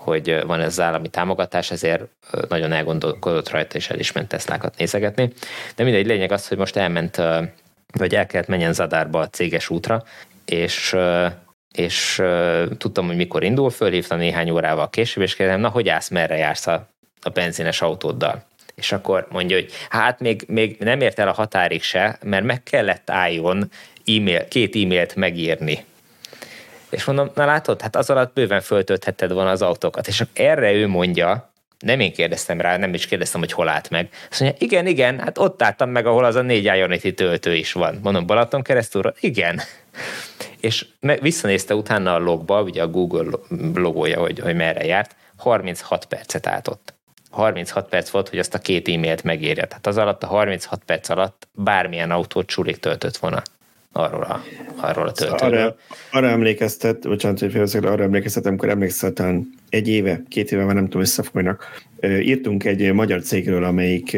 hogy 0.05 0.43
van 0.45 0.59
ez 0.59 0.67
az 0.67 0.79
állami 0.79 1.07
támogatás, 1.07 1.71
ezért 1.71 2.03
nagyon 2.49 2.71
elgondolkodott 2.71 3.49
rajta, 3.49 3.77
és 3.77 3.89
el 3.89 3.99
is 3.99 4.11
ment 4.11 4.27
Teslákat 4.27 4.77
nézegetni. 4.77 5.33
De 5.75 5.83
mindegy, 5.83 6.05
lényeg 6.05 6.31
az, 6.31 6.47
hogy 6.47 6.57
most 6.57 6.75
elment, 6.75 7.21
vagy 7.93 8.15
el 8.15 8.25
kellett 8.25 8.47
menjen 8.47 8.73
Zadárba 8.73 9.19
a 9.19 9.29
céges 9.29 9.69
útra, 9.69 10.03
és 10.45 10.95
és 11.71 12.21
tudtam, 12.77 13.07
hogy 13.07 13.15
mikor 13.15 13.43
indul, 13.43 13.69
fölhívtam 13.69 14.17
néhány 14.17 14.49
órával 14.49 14.89
később, 14.89 15.23
és 15.23 15.35
kérdezem, 15.35 15.61
na, 15.61 15.69
hogy 15.69 15.89
állsz, 15.89 16.09
merre 16.09 16.37
jársz 16.37 16.67
a, 16.67 16.87
a 17.21 17.29
benzines 17.29 17.81
autóddal? 17.81 18.45
És 18.75 18.91
akkor 18.91 19.27
mondja, 19.29 19.55
hogy 19.55 19.71
hát 19.89 20.19
még, 20.19 20.43
még 20.47 20.77
nem 20.79 21.01
ért 21.01 21.19
el 21.19 21.27
a 21.27 21.33
határig 21.33 21.83
se, 21.83 22.17
mert 22.23 22.45
meg 22.45 22.63
kellett 22.63 23.09
álljon 23.09 23.71
e-mail, 24.05 24.47
két 24.47 24.75
e-mailt 24.75 25.15
megírni 25.15 25.85
és 26.89 27.03
mondom, 27.03 27.29
na 27.35 27.45
látod, 27.45 27.81
hát 27.81 27.95
az 27.95 28.09
alatt 28.09 28.33
bőven 28.33 28.61
föltölthetted 28.61 29.31
volna 29.31 29.49
az 29.49 29.61
autókat. 29.61 30.07
És 30.07 30.23
erre 30.33 30.71
ő 30.71 30.87
mondja, 30.87 31.53
nem 31.79 31.99
én 31.99 32.13
kérdeztem 32.13 32.61
rá, 32.61 32.77
nem 32.77 32.93
is 32.93 33.05
kérdeztem, 33.05 33.39
hogy 33.39 33.51
hol 33.51 33.69
állt 33.69 33.89
meg. 33.89 34.09
Azt 34.29 34.39
mondja, 34.39 34.65
igen, 34.65 34.87
igen, 34.87 35.19
hát 35.19 35.37
ott 35.37 35.61
álltam 35.61 35.89
meg, 35.89 36.05
ahol 36.05 36.25
az 36.25 36.35
a 36.35 36.41
négy 36.41 36.63
Ionity 36.63 37.13
töltő 37.13 37.55
is 37.55 37.71
van. 37.71 37.99
Mondom, 38.03 38.25
Balaton 38.25 38.61
keresztül? 38.61 39.13
Igen. 39.19 39.61
És 40.59 40.85
visszanézte 41.21 41.75
utána 41.75 42.13
a 42.13 42.19
logba, 42.19 42.61
ugye 42.61 42.81
a 42.81 42.87
Google 42.87 43.37
logója, 43.73 44.19
hogy, 44.19 44.39
hogy 44.39 44.55
merre 44.55 44.85
járt, 44.85 45.15
36 45.37 46.05
percet 46.05 46.47
állt 46.47 46.67
ott. 46.67 46.93
36 47.31 47.89
perc 47.89 48.09
volt, 48.09 48.29
hogy 48.29 48.39
azt 48.39 48.53
a 48.53 48.59
két 48.59 48.87
e-mailt 48.87 49.23
megírja. 49.23 49.67
Tehát 49.67 49.87
az 49.87 49.97
alatt 49.97 50.23
a 50.23 50.27
36 50.27 50.81
perc 50.85 51.09
alatt 51.09 51.47
bármilyen 51.51 52.11
autót 52.11 52.47
csulik 52.47 52.77
töltött 52.77 53.17
volna 53.17 53.41
arról 53.97 54.21
a, 54.21 54.43
arról 54.75 55.07
a 55.07 55.11
töltőről. 55.11 55.59
Arra, 55.59 55.75
arra 56.11 56.27
emlékeztet, 56.27 57.07
bocsánat, 57.07 57.39
hogy 57.39 57.51
félszak, 57.51 57.83
arra 57.83 58.03
emlékeztet, 58.03 58.45
amikor 58.45 58.69
emlékszel, 58.69 59.13
talán 59.13 59.49
egy 59.69 59.87
éve, 59.87 60.23
két 60.29 60.51
éve 60.51 60.65
már 60.65 60.75
nem 60.75 60.83
tudom, 60.83 61.01
összefolynak. 61.01 61.83
Írtunk 62.01 62.63
egy 62.63 62.93
magyar 62.93 63.21
cégről, 63.21 63.63
amelyik 63.63 64.17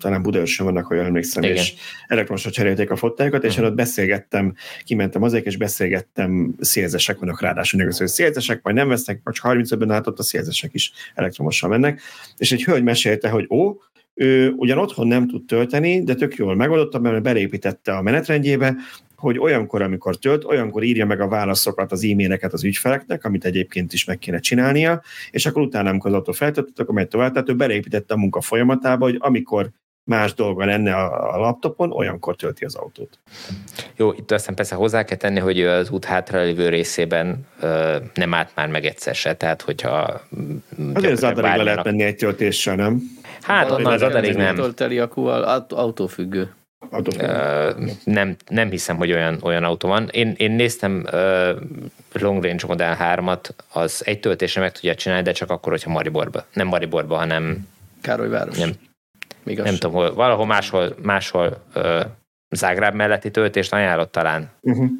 talán 0.00 0.22
Budaörsön 0.22 0.66
vannak, 0.66 0.86
hogy 0.86 0.98
emlékszem, 0.98 1.42
Igen. 1.42 1.56
és 1.56 1.74
elektromosra 2.06 2.50
cserélték 2.50 2.90
a 2.90 2.96
fotájukat, 2.96 3.44
és 3.44 3.52
uh-huh. 3.52 3.66
ott 3.66 3.74
beszélgettem, 3.74 4.54
kimentem 4.84 5.22
azért, 5.22 5.46
és 5.46 5.56
beszélgettem, 5.56 6.54
szélzesek 6.60 7.18
vannak 7.18 7.40
ráadásul, 7.40 7.84
hogy 7.84 8.08
szélzesek, 8.08 8.62
majd 8.62 8.76
nem 8.76 8.88
vesznek, 8.88 9.20
vagy 9.24 9.38
35-ben 9.42 9.90
át 9.90 10.06
ott 10.06 10.18
a 10.18 10.22
szélzesek 10.22 10.70
is 10.74 10.92
elektromosan 11.14 11.70
mennek, 11.70 12.00
és 12.36 12.52
egy 12.52 12.64
hölgy 12.64 12.82
mesélte, 12.82 13.28
hogy 13.28 13.46
ó, 13.50 13.76
ő 14.18 14.52
ugyan 14.56 14.78
otthon 14.78 15.06
nem 15.06 15.28
tud 15.28 15.46
tölteni, 15.46 16.04
de 16.04 16.14
tök 16.14 16.34
jól 16.34 16.54
megoldotta, 16.54 16.98
mert 16.98 17.22
beépítette 17.22 17.92
a 17.96 18.02
menetrendjébe, 18.02 18.76
hogy 19.16 19.38
olyankor, 19.38 19.82
amikor 19.82 20.16
tölt, 20.16 20.44
olyankor 20.44 20.82
írja 20.82 21.06
meg 21.06 21.20
a 21.20 21.28
válaszokat, 21.28 21.92
az 21.92 22.04
e-maileket 22.04 22.52
az 22.52 22.64
ügyfeleknek, 22.64 23.24
amit 23.24 23.44
egyébként 23.44 23.92
is 23.92 24.04
meg 24.04 24.18
kéne 24.18 24.38
csinálnia, 24.38 25.02
és 25.30 25.46
akkor 25.46 25.62
utána, 25.62 25.88
amikor 25.88 26.10
az 26.10 26.16
autó 26.16 26.32
feltöltött, 26.32 26.78
akkor 26.78 26.94
megy 26.94 27.08
tovább, 27.08 27.32
tehát 27.32 27.48
ő 27.48 27.54
beleépítette 27.54 28.14
a 28.14 28.16
munka 28.16 28.40
folyamatába, 28.40 29.04
hogy 29.04 29.16
amikor 29.18 29.70
más 30.04 30.34
dolga 30.34 30.64
lenne 30.64 30.94
a, 30.94 31.38
laptopon, 31.38 31.92
olyankor 31.92 32.36
tölti 32.36 32.64
az 32.64 32.74
autót. 32.74 33.18
Jó, 33.96 34.12
itt 34.12 34.30
aztán 34.30 34.54
persze 34.54 34.74
hozzá 34.74 35.04
kell 35.04 35.16
tenni, 35.16 35.38
hogy 35.38 35.60
az 35.60 35.90
út 35.90 36.04
hátralévő 36.04 36.68
részében 36.68 37.46
ö, 37.60 37.96
nem 38.14 38.34
állt 38.34 38.50
már 38.54 38.68
meg 38.68 38.84
egyszer 38.84 39.14
se, 39.14 39.34
tehát 39.34 39.62
hogyha... 39.62 40.20
Azért 40.94 41.12
az 41.12 41.24
adarig 41.24 41.56
le 41.56 41.62
lehet 41.62 41.84
menni 41.84 42.02
egy 42.02 42.16
töltéssel, 42.16 42.74
nem? 42.74 43.02
Hát 43.42 43.70
onnan 43.70 43.92
az 43.92 44.02
adarig 44.02 44.36
nem. 44.36 44.54
Tölteli, 44.54 44.98
akkor 44.98 45.62
autófüggő. 45.68 46.52
Uh, 46.90 47.90
nem, 48.04 48.36
nem 48.48 48.70
hiszem, 48.70 48.96
hogy 48.96 49.12
olyan, 49.12 49.38
olyan 49.42 49.64
autó 49.64 49.88
van. 49.88 50.08
Én, 50.10 50.34
én 50.36 50.50
néztem 50.50 51.06
uh, 51.12 51.48
Long 52.12 52.44
Range 52.44 52.66
Model 52.66 52.96
3-at, 53.00 53.48
az 53.72 54.02
egy 54.04 54.20
töltésre 54.20 54.60
meg 54.60 54.72
tudja 54.72 54.94
csinálni, 54.94 55.24
de 55.24 55.32
csak 55.32 55.50
akkor, 55.50 55.72
hogyha 55.72 55.90
Mariborba. 55.90 56.44
Nem 56.52 56.66
Mariborba, 56.66 57.16
hanem... 57.16 57.68
Károlyváros. 58.00 58.58
Nem, 58.58 58.70
Még 59.42 59.58
nem 59.58 59.74
tudom, 59.74 59.92
hol, 59.92 60.14
valahol 60.14 60.46
máshol, 60.46 60.94
máshol 61.02 61.64
uh, 61.74 62.00
Zágráb 62.50 62.94
melletti 62.94 63.30
töltést 63.30 63.72
ajánlott 63.72 64.12
talán. 64.12 64.50
Uh-huh. 64.60 64.90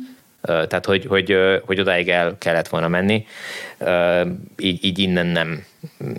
Tehát, 0.41 0.87
hogy, 0.87 1.07
hogy, 1.07 1.37
hogy 1.65 1.81
odáig 1.81 2.09
el 2.09 2.37
kellett 2.39 2.69
volna 2.69 2.89
menni. 2.89 3.27
Így, 4.59 4.85
így 4.85 4.99
innen 4.99 5.27
nem, 5.27 5.65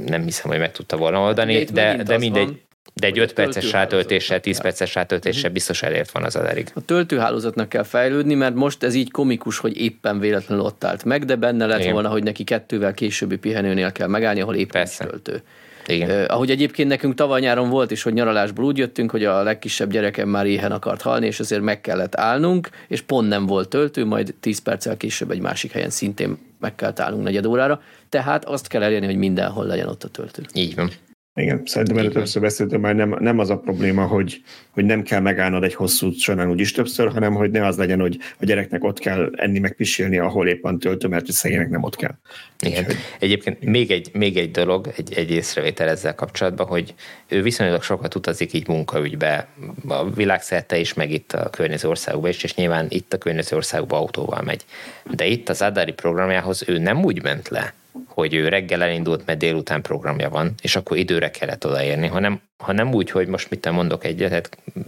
nem 0.05 0.23
hiszem, 0.23 0.49
hogy 0.49 0.59
meg 0.59 0.71
tudta 0.71 0.97
volna 0.97 1.19
oldani, 1.19 1.63
de, 1.63 2.03
de 2.03 2.17
mindegy. 2.17 2.45
Van, 2.45 2.67
de 2.93 3.07
egy 3.07 3.19
5 3.19 3.33
perces 3.33 3.71
rátöltéssel, 3.71 4.39
10 4.39 4.61
perces 4.61 4.95
rátöltéssel 4.95 5.43
mhm. 5.43 5.53
biztos 5.53 5.81
elért 5.83 6.11
van 6.11 6.23
az 6.23 6.35
adarig. 6.35 6.71
A 6.73 6.81
töltőhálózatnak 6.81 7.69
kell 7.69 7.83
fejlődni, 7.83 8.33
mert 8.33 8.55
most 8.55 8.83
ez 8.83 8.93
így 8.93 9.11
komikus, 9.11 9.57
hogy 9.57 9.77
éppen 9.77 10.19
véletlenül 10.19 10.63
ott 10.63 10.83
állt 10.83 11.03
meg, 11.03 11.25
de 11.25 11.35
benne 11.35 11.65
lett 11.65 11.79
Igen. 11.79 11.93
volna, 11.93 12.09
hogy 12.09 12.23
neki 12.23 12.43
kettővel 12.43 12.93
későbbi 12.93 13.37
pihenőnél 13.37 13.91
kell 13.91 14.07
megállni, 14.07 14.41
ahol 14.41 14.55
éppen 14.55 14.71
Persze. 14.71 15.05
töltő. 15.05 15.43
Igen. 15.89 16.09
Uh, 16.09 16.25
ahogy 16.27 16.49
egyébként 16.49 16.89
nekünk 16.89 17.13
tavaly 17.13 17.39
nyáron 17.39 17.69
volt 17.69 17.91
is, 17.91 18.03
hogy 18.03 18.13
nyaralásból 18.13 18.65
úgy 18.65 18.77
jöttünk, 18.77 19.11
hogy 19.11 19.25
a 19.25 19.43
legkisebb 19.43 19.91
gyerekem 19.91 20.29
már 20.29 20.45
éhen 20.45 20.71
akart 20.71 21.01
halni, 21.01 21.25
és 21.25 21.39
ezért 21.39 21.61
meg 21.61 21.81
kellett 21.81 22.15
állnunk, 22.15 22.69
és 22.87 23.01
pont 23.01 23.27
nem 23.27 23.45
volt 23.45 23.69
töltő, 23.69 24.05
majd 24.05 24.33
10 24.39 24.59
perccel 24.59 24.97
később 24.97 25.31
egy 25.31 25.41
másik 25.41 25.71
helyen 25.71 25.89
szintén 25.89 26.37
meg 26.59 26.75
kell 26.75 26.93
állnunk 26.95 27.23
negyed 27.23 27.45
órára. 27.45 27.81
Tehát 28.09 28.45
azt 28.45 28.67
kell 28.67 28.83
elérni, 28.83 29.05
hogy 29.05 29.15
mindenhol 29.15 29.65
legyen 29.65 29.87
ott 29.87 30.03
a 30.03 30.07
töltő. 30.07 30.43
Így 30.53 30.75
van. 30.75 30.91
Igen, 31.39 31.61
szerintem 31.65 31.97
erről 31.97 32.11
többször 32.11 32.41
beszéltünk, 32.41 32.81
már 32.81 32.95
nem, 32.95 33.15
nem 33.19 33.39
az 33.39 33.49
a 33.49 33.57
probléma, 33.57 34.05
hogy, 34.05 34.41
hogy 34.69 34.85
nem 34.85 35.03
kell 35.03 35.19
megállnod 35.19 35.63
egy 35.63 35.73
hosszú 35.73 36.11
során 36.11 36.49
úgyis 36.49 36.71
többször, 36.71 37.11
hanem 37.11 37.33
hogy 37.33 37.51
ne 37.51 37.65
az 37.65 37.77
legyen, 37.77 37.99
hogy 37.99 38.17
a 38.39 38.45
gyereknek 38.45 38.83
ott 38.83 38.99
kell 38.99 39.31
enni, 39.35 39.59
meg 39.59 39.73
pisilni, 39.73 40.17
ahol 40.17 40.47
éppen 40.47 40.79
töltő, 40.79 41.07
mert 41.07 41.27
a 41.27 41.31
szegénynek 41.31 41.69
nem 41.69 41.83
ott 41.83 41.95
kell. 41.95 42.15
Igen. 42.59 42.79
Úgyhogy, 42.79 42.95
Egyébként 43.19 43.57
igen. 43.61 43.71
Még, 43.71 43.91
egy, 43.91 44.09
még 44.13 44.37
egy 44.37 44.51
dolog, 44.51 44.91
egy, 44.97 45.13
egy 45.13 45.31
észrevétel 45.31 45.87
ezzel 45.87 46.15
kapcsolatban, 46.15 46.67
hogy 46.67 46.93
ő 47.27 47.41
viszonylag 47.41 47.83
sokat 47.83 48.15
utazik 48.15 48.53
így 48.53 48.67
munkaügybe, 48.67 49.47
a 49.87 50.09
világszerte 50.09 50.77
is, 50.77 50.93
meg 50.93 51.11
itt 51.11 51.33
a 51.33 51.49
környező 51.49 51.87
országokban 51.87 52.29
is, 52.29 52.43
és 52.43 52.55
nyilván 52.55 52.85
itt 52.89 53.13
a 53.13 53.17
környező 53.17 53.55
országokban 53.55 53.99
autóval 53.99 54.41
megy. 54.41 54.65
De 55.11 55.25
itt 55.25 55.49
az 55.49 55.61
Adari 55.61 55.91
programjához 55.91 56.63
ő 56.67 56.77
nem 56.77 57.03
úgy 57.03 57.23
ment 57.23 57.47
le, 57.47 57.73
hogy 58.07 58.33
ő 58.33 58.47
reggel 58.47 58.83
elindult, 58.83 59.25
mert 59.25 59.39
délután 59.39 59.81
programja 59.81 60.29
van, 60.29 60.53
és 60.61 60.75
akkor 60.75 60.97
időre 60.97 61.31
kellett 61.31 61.65
odaérni, 61.65 62.07
hanem, 62.07 62.41
hanem 62.57 62.93
úgy, 62.93 63.11
hogy 63.11 63.27
most 63.27 63.49
mit 63.49 63.71
mondok 63.71 64.03
egyet, 64.03 64.29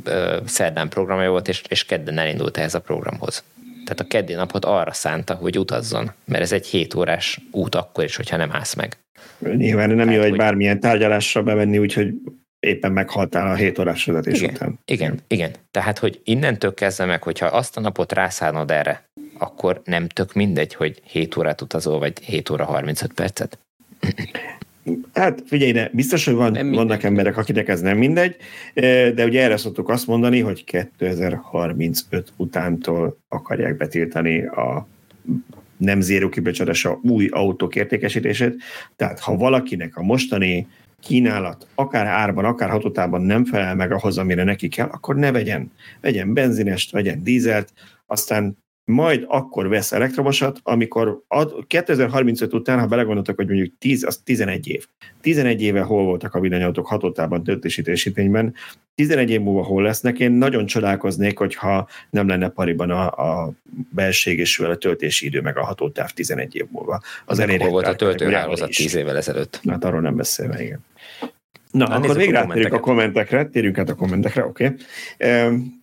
tehát 0.04 0.50
szerdán 0.50 0.90
programja 0.90 1.30
volt, 1.30 1.48
és, 1.48 1.62
és 1.68 1.86
kedden 1.86 2.18
elindult 2.18 2.58
ehhez 2.58 2.74
a 2.74 2.82
programhoz. 2.82 3.44
Tehát 3.86 4.00
a 4.00 4.08
keddi 4.08 4.34
napot 4.34 4.66
arra 4.66 4.94
szánta, 4.94 5.34
hogy 5.34 5.60
utazzon, 5.60 6.12
mert 6.26 6.42
ez 6.42 6.52
egy 6.52 6.66
7 6.66 6.94
órás 6.94 7.40
út 7.52 7.76
akkor 7.76 8.04
is, 8.04 8.16
hogyha 8.16 8.38
nem 8.38 8.50
állsz 8.52 8.74
meg. 8.74 8.98
Nyilván 9.40 9.88
nem 9.90 9.98
Tehát, 9.98 10.14
jó 10.14 10.22
egy 10.22 10.30
hogy... 10.30 10.38
bármilyen 10.38 10.80
tárgyalásra 10.80 11.44
bevenni, 11.44 11.78
úgyhogy 11.78 12.14
éppen 12.60 12.92
meghaltál 12.92 13.48
a 13.52 13.56
7 13.56 13.80
órás 13.80 14.06
vezetés 14.06 14.42
igen, 14.42 14.54
után. 14.54 14.80
Igen, 14.86 15.20
igen. 15.28 15.52
Tehát, 15.72 16.00
hogy 16.00 16.22
innentől 16.24 16.74
kezdve 16.74 17.06
meg, 17.06 17.24
hogyha 17.24 17.46
azt 17.46 17.78
a 17.78 17.82
napot 17.82 18.12
rászánod 18.12 18.72
erre, 18.72 19.10
akkor 19.42 19.82
nem 19.86 20.08
tök 20.08 20.34
mindegy, 20.34 20.74
hogy 20.74 21.02
7 21.06 21.38
órát 21.38 21.62
utazol, 21.62 22.00
vagy 22.00 22.24
7 22.24 22.50
óra 22.50 22.66
35 22.66 23.14
percet? 23.14 23.60
Hát 25.14 25.44
figyelj, 25.46 25.72
de 25.72 25.90
biztos, 25.94 26.26
hogy 26.26 26.34
van, 26.34 26.72
vannak 26.72 27.04
emberek, 27.04 27.38
akinek 27.38 27.68
ez 27.68 27.82
nem 27.82 27.98
mindegy, 27.98 28.36
de 29.14 29.26
ugye 29.26 29.44
erre 29.44 29.58
szoktuk 29.58 29.90
azt 29.90 30.08
mondani, 30.08 30.40
hogy 30.40 30.64
2035 30.64 32.34
utántól 32.38 33.18
akarják 33.28 33.78
betiltani 33.78 34.46
a 34.46 34.88
nem 35.78 36.02
zéró 36.02 36.30
a 36.84 37.00
új 37.02 37.28
autók 37.28 37.76
értékesítését. 37.76 38.56
Tehát 38.96 39.20
ha 39.20 39.36
valakinek 39.36 39.98
a 39.98 40.04
mostani 40.04 40.68
kínálat 41.00 41.68
akár 41.76 42.06
árban, 42.06 42.46
akár 42.46 42.70
hatótában 42.70 43.22
nem 43.22 43.46
felel 43.46 43.76
meg 43.76 43.92
ahhoz, 43.92 44.18
amire 44.18 44.44
neki 44.44 44.68
kell, 44.68 44.88
akkor 44.88 45.16
ne 45.16 45.32
vegyen. 45.32 45.72
Vegyen 46.02 46.34
benzinest, 46.34 46.92
vegyen 46.92 47.24
dízelt, 47.24 47.74
aztán 48.06 48.58
majd 48.92 49.26
akkor 49.28 49.68
vesz 49.68 49.92
elektromosat, 49.92 50.60
amikor 50.64 51.22
ad, 51.28 51.68
2035 51.68 52.54
után, 52.54 52.80
ha 52.80 52.86
belegondoltak, 52.86 53.36
hogy 53.36 53.48
mondjuk 53.48 53.74
10, 53.80 54.04
az 54.04 54.18
11 54.18 54.68
év. 54.68 54.86
11 55.22 55.62
éve 55.62 55.82
hol 55.82 56.04
voltak 56.04 56.36
a 56.36 56.40
villanyautók 56.40 56.88
hatotában 56.88 57.44
töltési 57.44 57.82
teljesítményben, 57.82 58.54
11 58.96 59.30
év 59.30 59.42
múlva 59.42 59.64
hol 59.64 59.84
lesznek, 59.84 60.20
én 60.20 60.32
nagyon 60.32 60.66
csodálkoznék, 60.66 61.38
hogyha 61.38 61.88
nem 62.10 62.28
lenne 62.28 62.50
pariban 62.50 62.90
a, 62.90 63.12
a 63.12 63.52
belségesül 63.90 64.66
a 64.66 64.76
töltési 64.76 65.26
idő, 65.26 65.42
meg 65.42 65.58
a 65.58 65.66
hatótáv 65.66 66.12
11 66.12 66.56
év 66.56 66.66
múlva. 66.72 67.02
Az 67.26 67.40
elérhető 67.40 67.72
volt 67.72 67.88
a 67.88 67.96
töltőhálózat 67.96 68.70
10 68.70 68.96
évvel 68.96 69.18
ezelőtt. 69.18 69.62
Hát 69.68 69.84
arról 69.84 70.02
nem 70.02 70.16
beszélve, 70.16 70.64
igen. 70.64 70.86
Na, 71.72 71.88
Na 71.88 71.96
akkor 71.96 72.16
végre 72.16 72.40
a, 72.40 72.76
a 72.76 72.80
kommentekre, 72.80 73.46
térjünk 73.46 73.78
át 73.78 73.90
a 73.90 73.96
kommentekre, 73.96 74.46
oké. 74.46 74.66
Okay 74.66 75.81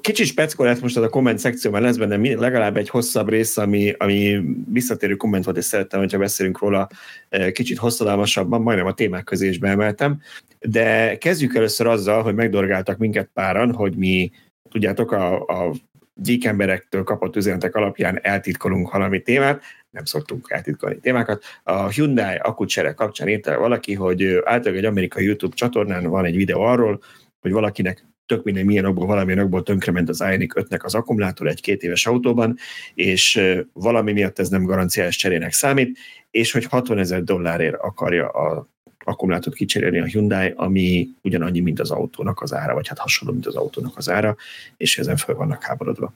kicsit 0.00 0.26
speckó 0.26 0.64
lett 0.64 0.80
most 0.80 0.96
az 0.96 1.02
a 1.02 1.08
komment 1.08 1.38
szekció, 1.38 1.70
mert 1.70 1.84
lesz 1.84 1.96
benne 1.96 2.34
legalább 2.34 2.76
egy 2.76 2.88
hosszabb 2.88 3.28
rész, 3.28 3.56
ami, 3.56 3.94
ami 3.98 4.40
visszatérő 4.72 5.14
komment 5.14 5.44
volt, 5.44 5.56
és 5.56 5.64
szerettem, 5.64 6.00
hogyha 6.00 6.18
beszélünk 6.18 6.58
róla 6.58 6.88
e, 7.28 7.52
kicsit 7.52 7.78
hosszadalmasabban, 7.78 8.62
majdnem 8.62 8.86
a 8.86 8.94
témák 8.94 9.24
közé 9.24 9.48
is 9.48 9.58
beemeltem. 9.58 10.20
De 10.60 11.18
kezdjük 11.18 11.54
először 11.54 11.86
azzal, 11.86 12.22
hogy 12.22 12.34
megdorgáltak 12.34 12.98
minket 12.98 13.30
páran, 13.34 13.74
hogy 13.74 13.96
mi, 13.96 14.30
tudjátok, 14.70 15.12
a, 15.12 15.44
a 15.46 15.74
gyík 16.14 16.44
emberektől 16.44 17.02
kapott 17.02 17.36
üzenetek 17.36 17.74
alapján 17.74 18.18
eltitkolunk 18.22 18.92
valami 18.92 19.22
témát, 19.22 19.62
nem 19.90 20.04
szoktunk 20.04 20.46
eltitkolni 20.50 20.98
témákat. 20.98 21.44
A 21.62 21.88
Hyundai 21.88 22.36
akkucsere 22.36 22.92
kapcsán 22.92 23.28
írta 23.28 23.58
valaki, 23.58 23.94
hogy 23.94 24.24
általában 24.24 24.76
egy 24.76 24.84
amerikai 24.84 25.24
YouTube 25.24 25.54
csatornán 25.54 26.06
van 26.06 26.24
egy 26.24 26.36
videó 26.36 26.60
arról, 26.60 27.02
hogy 27.40 27.52
valakinek 27.52 28.06
tök 28.28 28.44
minden 28.44 28.64
milyen 28.64 28.84
okból, 28.84 29.06
valamilyen 29.06 29.38
okból 29.38 29.62
tönkrement 29.62 30.08
az 30.08 30.20
Ioniq 30.20 30.60
5-nek 30.60 30.84
az 30.84 30.94
akkumulátor 30.94 31.46
egy 31.46 31.60
két 31.60 31.82
éves 31.82 32.06
autóban, 32.06 32.56
és 32.94 33.40
valami 33.72 34.12
miatt 34.12 34.38
ez 34.38 34.48
nem 34.48 34.64
garanciás 34.64 35.16
cserének 35.16 35.52
számít, 35.52 35.98
és 36.30 36.52
hogy 36.52 36.64
60 36.64 36.98
ezer 36.98 37.22
dollárért 37.22 37.74
akarja 37.74 38.28
a 38.28 38.68
akkumulátort 39.04 39.56
kicserélni 39.56 39.98
a 39.98 40.04
Hyundai, 40.04 40.52
ami 40.56 41.08
ugyanannyi, 41.22 41.60
mint 41.60 41.80
az 41.80 41.90
autónak 41.90 42.40
az 42.40 42.54
ára, 42.54 42.74
vagy 42.74 42.88
hát 42.88 42.98
hasonló, 42.98 43.32
mint 43.32 43.46
az 43.46 43.56
autónak 43.56 43.96
az 43.96 44.08
ára, 44.10 44.36
és 44.76 44.98
ezen 44.98 45.16
föl 45.16 45.34
vannak 45.34 45.62
háborodva. 45.62 46.12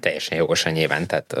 Teljesen 0.00 0.38
jogosan 0.38 0.72
nyilván, 0.72 1.06
tehát 1.06 1.36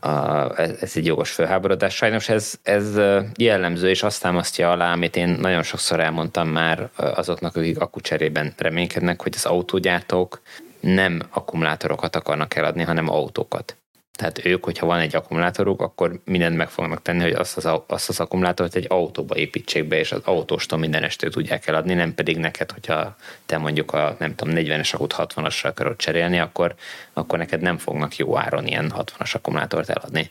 a, 0.00 0.58
ez 0.58 0.92
egy 0.94 1.06
jogos 1.06 1.30
felháborodás. 1.30 1.94
Sajnos 1.94 2.28
ez, 2.28 2.54
ez 2.62 3.00
jellemző, 3.36 3.88
és 3.88 4.02
azt 4.02 4.22
támasztja 4.22 4.70
alá, 4.70 4.92
amit 4.92 5.16
én 5.16 5.28
nagyon 5.28 5.62
sokszor 5.62 6.00
elmondtam 6.00 6.48
már 6.48 6.88
azoknak, 6.96 7.56
akik 7.56 7.80
akkucserében 7.80 8.54
reménykednek, 8.56 9.22
hogy 9.22 9.32
az 9.36 9.44
autógyártók 9.44 10.40
nem 10.80 11.20
akkumulátorokat 11.30 12.16
akarnak 12.16 12.54
eladni, 12.54 12.82
hanem 12.82 13.08
autókat. 13.08 13.79
Tehát 14.20 14.44
ők, 14.44 14.64
hogyha 14.64 14.86
van 14.86 14.98
egy 14.98 15.16
akkumulátoruk, 15.16 15.82
akkor 15.82 16.20
mindent 16.24 16.56
meg 16.56 16.68
fognak 16.68 17.02
tenni, 17.02 17.22
hogy 17.22 17.32
azt 17.32 17.56
az, 17.56 17.68
azt 17.86 18.08
az 18.08 18.20
akkumulátort 18.20 18.74
egy 18.74 18.86
autóba 18.88 19.36
építsék 19.36 19.84
be, 19.84 19.98
és 19.98 20.12
az 20.12 20.20
autóstól 20.24 20.78
minden 20.78 21.02
estől 21.02 21.30
tudják 21.30 21.66
eladni, 21.66 21.94
nem 21.94 22.14
pedig 22.14 22.36
neked, 22.36 22.70
hogyha 22.70 23.16
te 23.46 23.58
mondjuk 23.58 23.92
a 23.92 24.16
nem 24.18 24.34
tudom, 24.34 24.54
40-es 24.56 24.94
akut 24.94 25.14
60-asra 25.18 25.64
akarod 25.64 25.96
cserélni, 25.96 26.38
akkor, 26.38 26.74
akkor 27.12 27.38
neked 27.38 27.60
nem 27.60 27.78
fognak 27.78 28.16
jó 28.16 28.38
áron 28.38 28.66
ilyen 28.66 28.92
60-as 28.96 29.34
akkumulátort 29.34 29.88
eladni. 29.88 30.30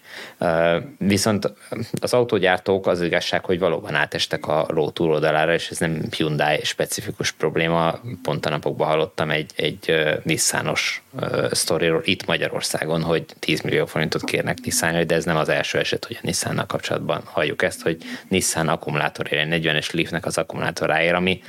Viszont 0.98 1.54
az 2.02 2.14
autógyártók 2.14 2.88
az 2.88 3.02
igazság, 3.02 3.46
hogy 3.46 3.60
valóban 3.60 3.96
átestek 3.96 4.48
a 4.48 4.66
ló 4.68 4.90
túloldalára, 4.90 5.54
és 5.54 5.70
ez 5.70 5.78
nem 5.78 6.02
Hyundai 6.18 6.60
specifikus 6.64 7.32
probléma. 7.32 8.00
Pont 8.24 8.46
a 8.46 8.50
napokban 8.50 8.88
hallottam 8.88 9.30
egy, 9.30 9.52
egy 9.56 9.94
Nissanos 10.24 11.04
sztoriról 11.52 12.02
itt 12.04 12.26
Magyarországon, 12.26 13.04
hogy 13.04 13.26
10 13.40 13.62
millió 13.62 13.79
forintot 13.86 14.24
kérnek 14.24 14.58
nissan 14.64 15.06
de 15.06 15.16
ez 15.16 15.26
nem 15.26 15.38
az 15.38 15.50
első 15.50 15.78
eset, 15.78 16.06
hogy 16.06 16.16
a 16.16 16.26
Nissannal 16.26 16.66
kapcsolatban 16.66 17.22
halljuk 17.24 17.62
ezt, 17.62 17.82
hogy 17.82 17.98
Nissan 18.28 18.68
akkumulátorért, 18.68 19.52
egy 19.52 19.66
40-es 19.66 19.94
Leafnek 19.94 20.26
az 20.26 20.38
akkumulátoráért, 20.38 21.16
ami 21.16 21.42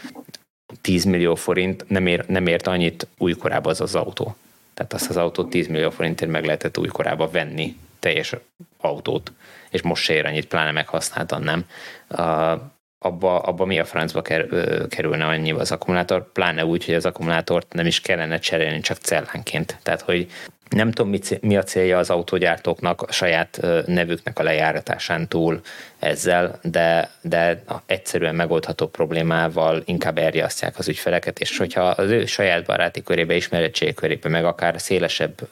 10 0.81 1.05
millió 1.05 1.35
forint 1.35 1.85
nem, 1.89 2.07
ér, 2.07 2.25
nem 2.27 2.47
ért 2.47 2.67
annyit 2.67 3.07
újkorában 3.19 3.73
az 3.73 3.81
az 3.81 3.95
autó. 3.95 4.37
Tehát 4.75 4.93
azt 4.93 5.09
az 5.09 5.17
autót 5.17 5.51
10 5.51 5.67
millió 5.67 5.91
forintért 5.91 6.31
meg 6.31 6.45
lehetett 6.45 6.79
újkorában 6.79 7.31
venni, 7.31 7.77
teljes 7.99 8.35
autót, 8.81 9.33
és 9.71 9.83
most 9.83 10.03
se 10.03 10.15
ér 10.15 10.27
annyit, 10.27 10.47
pláne 10.47 10.71
meghasználtan 10.71 11.43
nem. 11.43 11.65
Uh, 12.09 12.61
abba, 12.99 13.39
abba 13.39 13.65
mi 13.65 13.79
a 13.79 13.85
francba 13.85 14.23
kerülne 14.89 15.27
annyi 15.27 15.53
az 15.53 15.73
akkumulátor, 15.73 16.33
pláne 16.33 16.65
úgy, 16.65 16.85
hogy 16.85 16.95
az 16.95 17.07
akkumulátort 17.07 17.73
nem 17.73 17.87
is 17.87 18.01
kellene 18.01 18.39
cserélni, 18.39 18.81
csak 18.81 18.97
cellánként. 18.97 19.79
Tehát, 19.83 20.01
hogy 20.01 20.31
nem 20.71 20.91
tudom, 20.91 21.15
mi 21.41 21.57
a 21.57 21.63
célja 21.63 21.99
az 21.99 22.11
autógyártóknak 22.11 23.03
a 23.03 23.13
saját 23.13 23.61
nevüknek 23.87 24.39
a 24.39 24.43
lejáratásán 24.43 25.29
túl 25.29 25.61
ezzel, 25.99 26.59
de, 26.63 27.11
de 27.21 27.63
egyszerűen 27.87 28.35
megoldható 28.35 28.87
problémával 28.87 29.83
inkább 29.85 30.19
elriasztják 30.19 30.79
az 30.79 30.89
ügyfeleket, 30.89 31.39
és 31.39 31.57
hogyha 31.57 31.83
az 31.83 32.11
ő 32.11 32.27
saját 32.27 32.65
baráti 32.65 33.03
körébe, 33.03 33.35
ismerettség 33.35 33.95
körébe, 33.95 34.29
meg 34.29 34.45
akár 34.45 34.81
szélesebb 34.81 35.49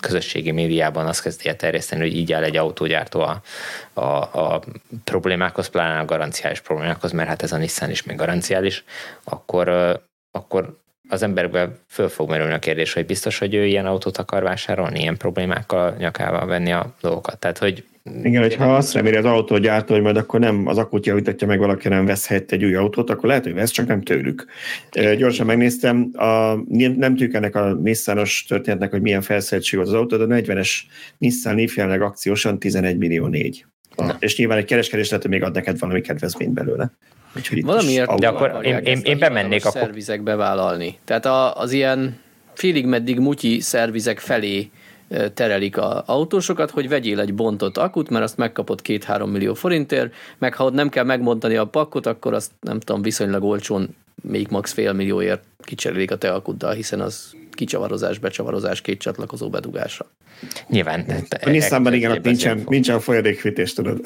közösségi 0.00 0.50
médiában 0.50 1.06
azt 1.06 1.22
kezdi 1.22 1.48
el 1.48 1.56
terjeszteni, 1.56 2.00
hogy 2.00 2.16
így 2.16 2.32
áll 2.32 2.42
egy 2.42 2.56
autógyártó 2.56 3.20
a, 3.20 3.42
a, 3.92 4.00
a 4.40 4.62
problémákhoz, 5.04 5.68
pláne 5.68 5.98
a 5.98 6.04
garanciális 6.04 6.60
problémákhoz, 6.60 7.12
mert 7.12 7.28
hát 7.28 7.42
ez 7.42 7.52
a 7.52 7.56
Nissan 7.56 7.90
is 7.90 8.02
még 8.02 8.16
garanciális, 8.16 8.84
akkor, 9.24 9.68
akkor 10.30 10.84
az 11.08 11.22
emberben 11.22 11.78
föl 11.88 12.08
fog 12.08 12.28
merülni 12.28 12.52
a 12.52 12.58
kérdés, 12.58 12.92
hogy 12.92 13.06
biztos, 13.06 13.38
hogy 13.38 13.54
ő 13.54 13.66
ilyen 13.66 13.86
autót 13.86 14.16
akar 14.18 14.42
vásárolni, 14.42 15.00
ilyen 15.00 15.16
problémákkal 15.16 15.94
nyakával 15.98 16.46
venni 16.46 16.72
a 16.72 16.94
dolgokat. 17.00 17.38
Tehát, 17.38 17.58
hogy 17.58 17.84
igen, 18.22 18.42
hogyha 18.42 18.76
azt 18.76 18.92
reméli 18.92 19.16
az 19.16 19.24
autógyártó, 19.24 19.94
hogy 19.94 20.02
majd 20.02 20.16
akkor 20.16 20.40
nem 20.40 20.66
az 20.66 20.78
akut 20.78 21.06
javítatja 21.06 21.46
meg 21.46 21.58
valaki, 21.58 21.88
nem 21.88 22.06
vesz 22.06 22.26
helyett 22.26 22.52
egy 22.52 22.64
új 22.64 22.74
autót, 22.74 23.10
akkor 23.10 23.28
lehet, 23.28 23.44
hogy 23.44 23.54
vesz, 23.54 23.70
csak 23.70 23.86
nem 23.86 24.02
tőlük. 24.02 24.46
Gyorsan 25.16 25.46
megnéztem, 25.46 26.10
a, 26.12 26.54
nem 26.96 27.16
tűnik 27.16 27.34
ennek 27.34 27.54
a 27.54 27.72
Nissanos 27.72 28.44
történetnek, 28.48 28.90
hogy 28.90 29.00
milyen 29.00 29.22
felszereltség 29.22 29.78
az 29.78 29.92
autó, 29.92 30.16
de 30.16 30.34
a 30.34 30.40
40-es 30.40 30.70
Nissan 31.18 31.54
Leaf 31.54 31.76
jelenleg 31.76 32.02
akciósan 32.02 32.58
11 32.58 32.98
millió 32.98 33.26
4. 33.26 33.66
És 34.18 34.36
nyilván 34.36 34.58
egy 34.58 34.64
kereskedés 34.64 35.06
lehet, 35.06 35.22
hogy 35.22 35.32
még 35.32 35.42
ad 35.42 35.54
neked 35.54 35.78
valami 35.78 36.00
kedvezményt 36.00 36.52
belőle. 36.52 36.90
Úgyhogy 37.36 37.64
Valamiért 37.64 38.18
de 38.18 38.28
akkor 38.28 38.58
én, 38.62 38.76
én, 38.76 39.00
én 39.02 39.18
bemennék 39.18 39.66
a 39.66 39.70
szervizek 39.70 40.22
bevállalni. 40.22 40.98
Tehát 41.04 41.26
a, 41.26 41.56
az 41.56 41.72
ilyen 41.72 42.18
félig 42.54 42.86
meddig 42.86 43.18
mutyi 43.18 43.60
szervizek 43.60 44.18
felé 44.18 44.70
terelik 45.34 45.76
a 45.76 46.02
autósokat, 46.06 46.70
hogy 46.70 46.88
vegyél 46.88 47.20
egy 47.20 47.34
bontott 47.34 47.76
akut, 47.76 48.10
mert 48.10 48.24
azt 48.24 48.36
megkapod 48.36 48.82
két-három 48.82 49.30
millió 49.30 49.54
forintért, 49.54 50.14
meg 50.38 50.54
ha 50.54 50.64
ott 50.64 50.72
nem 50.72 50.88
kell 50.88 51.04
megmondani 51.04 51.56
a 51.56 51.64
pakkot, 51.64 52.06
akkor 52.06 52.34
azt 52.34 52.50
nem 52.60 52.80
tudom, 52.80 53.02
viszonylag 53.02 53.44
olcsón 53.44 53.96
még 54.22 54.46
max 54.50 54.72
fél 54.72 54.92
millióért 54.92 55.42
kicserélik 55.58 56.10
a 56.10 56.16
te 56.16 56.32
akuddal, 56.32 56.72
hiszen 56.72 57.00
az 57.00 57.34
kicsavarozás, 57.50 58.18
becsavarozás, 58.18 58.80
két 58.80 59.00
csatlakozó 59.00 59.50
bedugásra. 59.50 60.06
Nyilván. 60.68 61.04
A 61.44 61.48
Nissanban 61.48 61.94
igen, 61.94 62.10
ott 62.10 62.24
nincsen, 62.24 62.62
nincsen 62.66 63.00
folyadékfűtés, 63.00 63.72
tudod. 63.72 64.00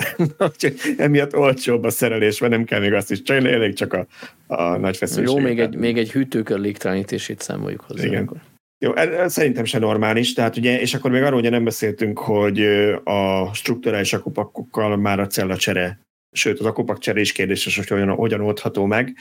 Emiatt 0.97 1.37
olcsóbb 1.37 1.85
a 1.85 1.91
szerelés, 1.91 2.39
mert 2.39 2.53
nem 2.53 2.65
kell 2.65 2.81
még 2.81 2.93
azt 2.93 3.11
is 3.11 3.23
csinálni, 3.23 3.53
elég 3.53 3.75
csak 3.75 3.93
a, 3.93 4.07
a 4.47 4.77
nagy 4.77 4.97
feszültség. 4.97 5.37
Jó, 5.37 5.43
még 5.43 5.61
egy, 5.61 5.77
még 5.77 5.99
egy 5.99 6.13
hűtőkör 6.13 6.59
légtelenítését 6.59 7.41
számoljuk 7.41 7.81
hozzá. 7.81 8.05
Igen. 8.05 8.23
Akkor. 8.23 8.37
Jó, 8.79 8.95
ez 8.95 9.33
szerintem 9.33 9.65
se 9.65 9.79
normális, 9.79 10.33
tehát 10.33 10.57
ugye, 10.57 10.81
és 10.81 10.95
akkor 10.95 11.11
még 11.11 11.23
arról 11.23 11.39
ugye 11.39 11.51
nem 11.51 11.65
beszéltünk, 11.65 12.19
hogy 12.19 12.61
a 13.05 13.55
strukturális 13.55 14.13
akupakokkal 14.13 14.97
már 14.97 15.21
a 15.21 15.27
cellacsere 15.27 16.01
sőt 16.33 16.61
az 16.61 16.67
akupak 16.67 16.99
cserés 16.99 17.33
kérdéses, 17.33 17.77
hogy 17.77 17.89
hogyan, 17.89 18.09
hogyan 18.09 18.41
oldható 18.41 18.85
meg. 18.85 19.17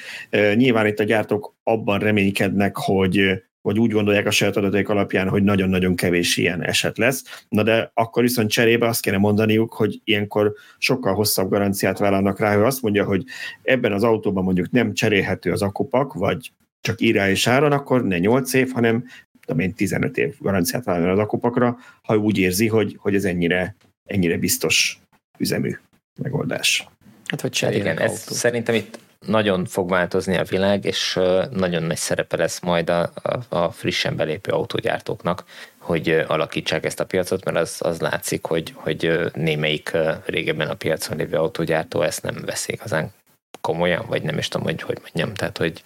Nyilván 0.56 0.88
itt 0.88 1.00
a 1.00 1.04
gyártók 1.04 1.56
abban 1.64 2.00
reménykednek, 2.00 2.78
hogy 2.78 3.42
vagy 3.62 3.80
úgy 3.80 3.92
gondolják 3.92 4.26
a 4.26 4.32
saját 4.32 4.58
adataik 4.58 4.90
alapján, 4.90 5.30
hogy 5.30 5.44
nagyon-nagyon 5.44 5.96
kevés 5.96 6.38
ilyen 6.38 6.64
eset 6.64 6.98
lesz. 6.98 7.46
Na 7.50 7.64
de 7.64 7.92
akkor 7.94 8.24
viszont 8.24 8.50
cserébe 8.50 8.88
azt 8.88 9.02
kéne 9.02 9.18
mondaniuk, 9.18 9.74
hogy 9.74 10.02
ilyenkor 10.04 10.54
sokkal 10.78 11.14
hosszabb 11.14 11.50
garanciát 11.50 11.98
vállalnak 11.98 12.40
rá, 12.40 12.56
hogy 12.56 12.64
azt 12.64 12.82
mondja, 12.82 13.06
hogy 13.06 13.24
ebben 13.62 13.92
az 13.92 14.04
autóban 14.04 14.44
mondjuk 14.44 14.72
nem 14.72 14.94
cserélhető 14.94 15.52
az 15.52 15.62
akupak, 15.62 16.14
vagy 16.14 16.52
csak 16.82 17.02
írá 17.02 17.30
és 17.30 17.48
áron, 17.48 17.72
akkor 17.72 18.06
ne 18.06 18.20
8 18.20 18.54
év, 18.54 18.72
hanem 18.72 19.06
tudom 19.46 19.60
én, 19.60 19.74
15 19.74 20.18
év 20.18 20.36
garanciát 20.40 20.84
vállalnak 20.84 21.18
az 21.18 21.24
akupakra, 21.24 21.78
ha 22.02 22.18
úgy 22.18 22.38
érzi, 22.38 22.68
hogy, 22.68 22.96
hogy 23.00 23.16
ez 23.16 23.26
ennyire, 23.26 23.76
ennyire 24.06 24.38
biztos 24.38 25.00
üzemű 25.38 25.72
megoldás. 26.22 26.88
Hát, 27.30 27.42
hogy 27.42 27.60
hát 27.60 27.74
igen, 27.74 28.00
ez 28.00 28.20
szerintem 28.20 28.76
itt 28.76 29.00
nagyon 29.26 29.66
fog 29.66 29.90
változni 29.90 30.38
a 30.38 30.44
világ, 30.44 30.86
és 30.86 31.20
nagyon 31.52 31.84
nagy 31.84 31.98
szerepe 31.98 32.38
lesz 32.38 32.60
majd 32.60 32.90
a, 32.90 33.12
a, 33.16 33.40
a 33.50 33.72
frissen 33.72 34.16
belépő 34.16 34.52
autógyártóknak, 34.52 35.44
hogy 35.78 36.10
alakítsák 36.28 36.86
ezt 36.86 37.00
a 37.00 37.06
piacot, 37.06 37.46
mert 37.46 37.58
az, 37.58 37.76
az 37.80 38.00
látszik, 38.00 38.46
hogy, 38.46 38.74
hogy 38.76 39.32
némelyik 39.34 39.98
régebben 40.26 40.70
a 40.70 40.74
piacon 40.74 41.18
lévő 41.18 41.38
autógyártó 41.38 42.02
ezt 42.02 42.24
nem 42.24 42.42
veszik 42.46 42.76
igazán 42.76 43.14
komolyan, 43.62 44.06
vagy 44.08 44.22
nem 44.22 44.38
is 44.38 44.48
tudom, 44.48 44.66
hogy 44.68 44.82
hogy 44.82 44.98
mondjam, 45.02 45.34
tehát 45.34 45.58
hogy 45.58 45.84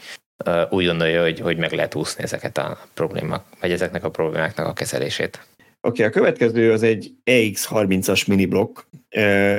úgy 0.69 0.85
gondolja, 0.85 1.21
hogy, 1.21 1.39
hogy 1.39 1.57
meg 1.57 1.71
lehet 1.71 1.95
úszni 1.95 2.23
ezeket 2.23 2.57
a 2.57 2.77
problémák, 2.93 3.41
vagy 3.59 3.71
ezeknek 3.71 4.03
a 4.03 4.09
problémáknak 4.09 4.67
a 4.67 4.73
kezelését. 4.73 5.39
Oké, 5.85 6.03
okay, 6.03 6.05
a 6.05 6.21
következő 6.21 6.71
az 6.71 6.83
egy 6.83 7.13
EX30-as 7.25 8.27
mini 8.27 8.45
blokk. 8.45 8.79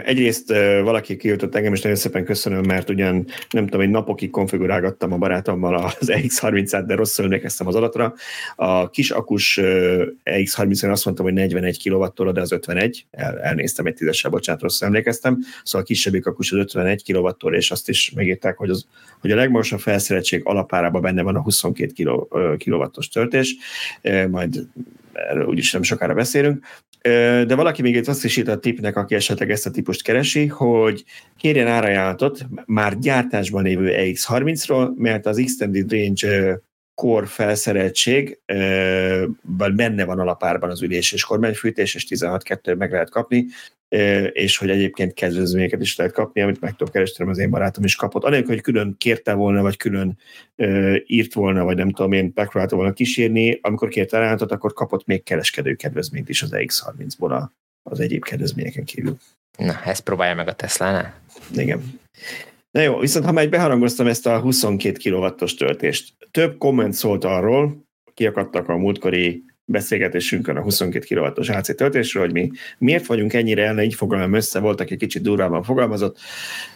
Egyrészt 0.05 0.49
valaki 0.83 1.17
kijutott 1.17 1.55
engem, 1.55 1.73
és 1.73 1.81
nagyon 1.81 1.99
szépen 1.99 2.25
köszönöm, 2.25 2.65
mert 2.67 2.91
ugyan 2.91 3.27
nem 3.51 3.65
tudom, 3.65 3.81
egy 3.81 3.91
napokig 3.91 4.31
konfigurálgattam 4.31 5.13
a 5.13 5.17
barátommal 5.17 5.75
az 5.75 6.13
EX30-át, 6.13 6.85
de 6.87 6.95
rosszul 6.95 7.25
emlékeztem 7.25 7.67
az 7.67 7.75
adatra. 7.75 8.15
A 8.57 8.91
kis 8.91 9.11
akus 9.11 9.61
EX30-en 10.25 10.91
azt 10.91 11.05
mondtam, 11.05 11.27
hogy 11.27 11.35
41 11.35 11.89
kWh, 11.89 12.33
de 12.33 12.41
az 12.41 12.53
51. 12.53 13.07
El, 13.11 13.41
elnéztem 13.41 13.87
egy 13.87 13.95
tízessel, 13.95 14.31
bocsánat, 14.31 14.63
rosszul 14.63 14.87
emlékeztem. 14.87 15.39
Szóval 15.63 15.81
a 15.81 15.85
kisebbik 15.85 16.27
akus 16.27 16.53
az 16.53 16.59
51 16.59 17.13
kWh, 17.13 17.57
és 17.57 17.71
azt 17.71 17.89
is 17.89 18.13
megírták, 18.15 18.57
hogy, 18.57 18.71
az, 18.71 18.87
hogy 19.21 19.31
a 19.31 19.37
legmagasabb 19.37 19.81
felszereltség 19.81 20.41
alapárában 20.45 21.03
benne 21.03 21.23
van 21.23 21.37
a 21.37 21.43
22 21.43 22.05
kW-os 22.57 23.09
töltés. 23.09 23.57
Majd 24.31 24.67
erről 25.15 25.47
úgyis 25.47 25.73
nem 25.73 25.83
sokára 25.83 26.15
beszélünk. 26.15 26.67
De 27.47 27.55
valaki 27.55 27.83
még 27.83 27.95
itt 27.95 28.09
azt 28.09 28.25
is 28.25 28.37
írt 28.37 28.49
a 28.49 28.59
tipnek, 28.59 28.97
aki 28.97 29.15
esetleg 29.15 29.51
ezt 29.51 29.67
a 29.67 29.71
típust 29.71 30.03
keresi, 30.03 30.47
hogy 30.47 31.05
kérjen 31.37 31.67
árajánlatot 31.67 32.47
már 32.67 32.99
gyártásban 32.99 33.63
lévő 33.63 33.95
EX30-ról, 33.97 34.95
mert 34.97 35.27
az 35.27 35.39
Extended 35.39 35.93
Range 35.93 36.61
kor 36.95 37.27
felszereltség, 37.27 38.41
benne 39.43 40.05
van 40.05 40.19
alapárban 40.19 40.71
az 40.71 40.83
ülés 40.83 41.13
és 41.13 41.25
kormányfűtés, 41.25 41.95
és 41.95 42.07
16-2 42.09 42.77
meg 42.77 42.91
lehet 42.91 43.11
kapni, 43.11 43.47
és 44.33 44.57
hogy 44.57 44.71
egyébként 44.71 45.15
kedvezményeket 45.15 45.81
is 45.81 45.97
lehet 45.97 46.13
kapni, 46.13 46.41
amit 46.41 46.61
meg 46.61 46.71
tudom 46.71 46.93
keresni, 46.93 47.29
az 47.29 47.39
én 47.39 47.51
barátom 47.51 47.85
is 47.85 47.97
kapott. 47.97 48.25
Anélkül, 48.25 48.49
hogy 48.55 48.63
külön 48.63 48.95
kérte 48.99 49.33
volna, 49.33 49.63
vagy 49.63 49.77
külön 49.77 50.19
írt 51.07 51.33
volna, 51.33 51.65
vagy 51.65 51.77
nem 51.77 51.91
tudom 51.91 52.13
én, 52.13 52.33
megpróbálta 52.35 52.77
volna 52.77 52.93
kísérni, 52.93 53.59
amikor 53.63 53.89
kérte 53.89 54.19
ajánlatot, 54.19 54.53
akkor 54.53 54.73
kapott 54.73 55.07
még 55.07 55.23
kereskedő 55.23 55.75
kedvezményt 55.75 56.29
is 56.29 56.43
az 56.43 56.51
X30-ból 56.53 57.49
az 57.83 58.01
egyéb 58.01 58.25
kedvezményeken 58.25 58.85
kívül. 58.85 59.17
Na, 59.59 59.81
ezt 59.85 60.03
próbálja 60.03 60.35
meg 60.35 60.49
a 60.49 60.55
Tesla-nál? 60.55 61.21
Igen. 61.57 62.01
Na 62.75 62.81
jó, 62.81 62.99
viszont 62.99 63.25
ha 63.25 63.33
már 63.33 63.49
beharangoztam 63.49 64.07
ezt 64.07 64.27
a 64.27 64.41
22 64.41 65.11
kW-os 65.11 65.55
töltést, 65.55 66.15
több 66.31 66.59
komment 66.59 66.93
szólt 66.93 67.25
arról, 67.25 67.85
kiakadtak 68.15 68.69
a 68.69 68.77
múltkori 68.77 69.45
beszélgetésünkön 69.65 70.57
a 70.57 70.63
22 70.63 71.15
kW-os 71.15 71.49
AC 71.49 71.77
töltésről, 71.77 72.23
hogy 72.23 72.33
mi 72.33 72.51
miért 72.79 73.07
vagyunk 73.07 73.33
ennyire 73.33 73.65
ellen, 73.65 73.85
így 73.85 73.95
fogalmam 73.95 74.33
össze, 74.33 74.59
voltak 74.59 74.91
egy 74.91 74.99
kicsit 74.99 75.23
durvában 75.23 75.63
fogalmazott, 75.63 76.19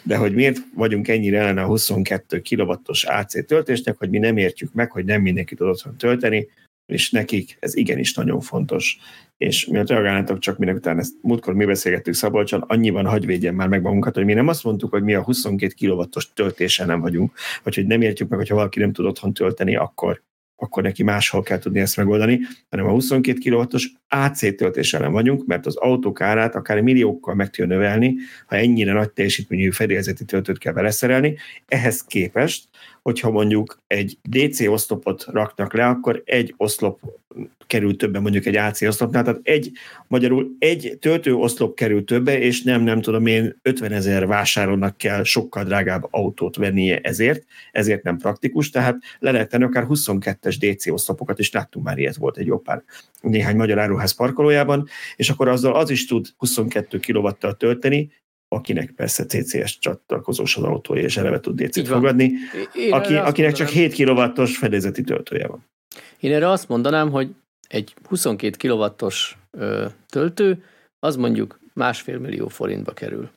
de 0.03 0.17
hogy 0.17 0.35
miért 0.35 0.59
vagyunk 0.75 1.09
ennyire 1.09 1.39
ellen 1.39 1.59
a 1.59 1.67
22 1.67 2.43
kW-os 2.51 3.05
AC 3.05 3.47
töltésnek, 3.47 3.97
hogy 3.99 4.11
mi 4.11 4.19
nem 4.19 4.37
értjük 4.37 4.73
meg, 4.73 4.91
hogy 4.91 5.05
nem 5.05 5.23
mindenki 5.23 5.55
tud 5.55 5.69
otthon 5.69 5.97
tölteni, 5.97 6.49
és 6.89 7.11
nekik 7.11 7.57
ez 7.61 7.77
igenis 7.77 8.15
nagyon 8.15 8.41
fontos. 8.41 8.99
És 9.37 9.67
miért 9.67 9.89
reagálnátok 9.89 10.39
csak 10.39 10.59
minek 10.59 10.77
után 10.77 10.99
ezt 10.99 11.15
múltkor 11.23 11.55
mi 11.55 11.65
beszélgettük 11.65 12.15
Szabolcsan, 12.15 12.61
annyiban 12.61 13.07
hagy 13.07 13.27
védjen 13.27 13.55
már 13.55 13.69
meg 13.69 13.83
magunkat, 13.83 14.15
hogy 14.15 14.25
mi 14.25 14.33
nem 14.33 14.49
azt 14.49 14.65
mondtuk, 14.65 14.91
hogy 14.91 15.03
mi 15.03 15.15
a 15.15 15.23
22 15.23 15.75
kW-os 15.79 16.33
töltésen 16.33 16.87
nem 16.87 17.01
vagyunk, 17.01 17.33
vagy 17.63 17.75
hogy 17.75 17.87
nem 17.87 18.01
értjük 18.03 18.29
meg, 18.29 18.39
hogyha 18.39 18.55
valaki 18.55 18.79
nem 18.79 18.93
tud 18.93 19.07
otthon 19.07 19.33
tölteni, 19.33 19.77
akkor 19.77 20.23
akkor 20.61 20.83
neki 20.83 21.03
máshol 21.03 21.43
kell 21.43 21.59
tudni 21.59 21.81
ezt 21.81 21.97
megoldani, 21.97 22.41
hanem 22.71 22.87
a 22.87 22.91
22 22.91 23.51
kW-os 23.51 23.93
AC 24.09 24.57
töltés 24.57 24.95
ellen 24.95 25.13
vagyunk, 25.13 25.47
mert 25.47 25.67
az 25.67 25.77
autók 25.77 26.21
árát 26.21 26.55
akár 26.55 26.81
milliókkal 26.81 27.35
meg 27.35 27.51
tudja 27.51 27.75
növelni, 27.75 28.15
ha 28.47 28.57
ennyire 28.57 28.93
nagy 28.93 29.11
teljesítményű 29.11 29.71
fedélzeti 29.71 30.25
töltőt 30.25 30.59
kell 30.59 30.73
beleszerelni. 30.73 31.37
Ehhez 31.67 32.05
képest 32.05 32.69
hogyha 33.09 33.31
mondjuk 33.31 33.83
egy 33.87 34.19
DC 34.23 34.61
oszlopot 34.61 35.25
raknak 35.31 35.75
le, 35.75 35.87
akkor 35.87 36.23
egy 36.25 36.55
oszlop 36.57 37.01
kerül 37.67 37.97
többe 37.97 38.21
mondjuk 38.21 38.47
egy 38.47 38.57
AC 38.57 38.83
oszlopnál, 38.83 39.23
tehát 39.23 39.41
egy, 39.43 39.73
magyarul 40.07 40.57
egy 40.59 40.97
töltő 41.01 41.35
oszlop 41.35 41.77
kerül 41.77 42.05
többe, 42.05 42.39
és 42.39 42.63
nem, 42.63 42.83
nem 42.83 43.01
tudom 43.01 43.27
én, 43.27 43.59
50 43.63 43.93
ezer 43.93 44.27
vásárolnak 44.27 44.97
kell 44.97 45.23
sokkal 45.23 45.65
drágább 45.65 46.07
autót 46.11 46.57
vennie 46.57 46.99
ezért, 46.99 47.45
ezért 47.73 48.03
nem 48.03 48.19
praktikus, 48.19 48.71
tehát 48.71 48.99
le 49.19 49.31
lehet 49.31 49.49
tenni 49.49 49.65
akár 49.65 49.87
22-es 49.89 50.57
DC 50.59 50.87
oszlopokat, 50.87 51.39
és 51.39 51.53
láttunk 51.53 51.85
már 51.85 51.99
ilyet 51.99 52.17
volt 52.17 52.37
egy 52.37 52.47
jó 52.47 52.59
pár 52.59 52.83
néhány 53.21 53.57
magyar 53.57 53.79
áruház 53.79 54.13
parkolójában, 54.13 54.89
és 55.17 55.31
akkor 55.31 55.49
azzal 55.49 55.75
az 55.75 55.91
is 55.91 56.07
tud 56.07 56.27
22 56.37 56.99
kw 56.99 57.29
tölteni, 57.57 58.11
akinek 58.59 58.91
persze 58.91 59.25
CCS 59.25 59.79
csatlakozós 59.79 60.57
az 60.57 60.63
autója, 60.63 61.03
és 61.03 61.17
eleve 61.17 61.41
tud 61.41 61.63
DC-t 61.63 61.87
fogadni, 61.87 62.33
aki, 62.91 63.15
akinek 63.15 63.53
csak 63.53 63.69
7 63.69 63.95
kW-os 63.95 64.57
fedezeti 64.57 65.03
töltője 65.03 65.47
van. 65.47 65.67
Én 66.21 66.33
erre 66.33 66.51
azt 66.51 66.69
mondanám, 66.69 67.11
hogy 67.11 67.29
egy 67.69 67.95
22 68.05 68.69
kW-os 68.69 69.37
ö, 69.51 69.87
töltő, 70.09 70.65
az 70.99 71.17
mondjuk 71.17 71.61
másfél 71.75 72.19
millió 72.19 72.49
forintba 72.49 72.93
kerül. 72.93 73.31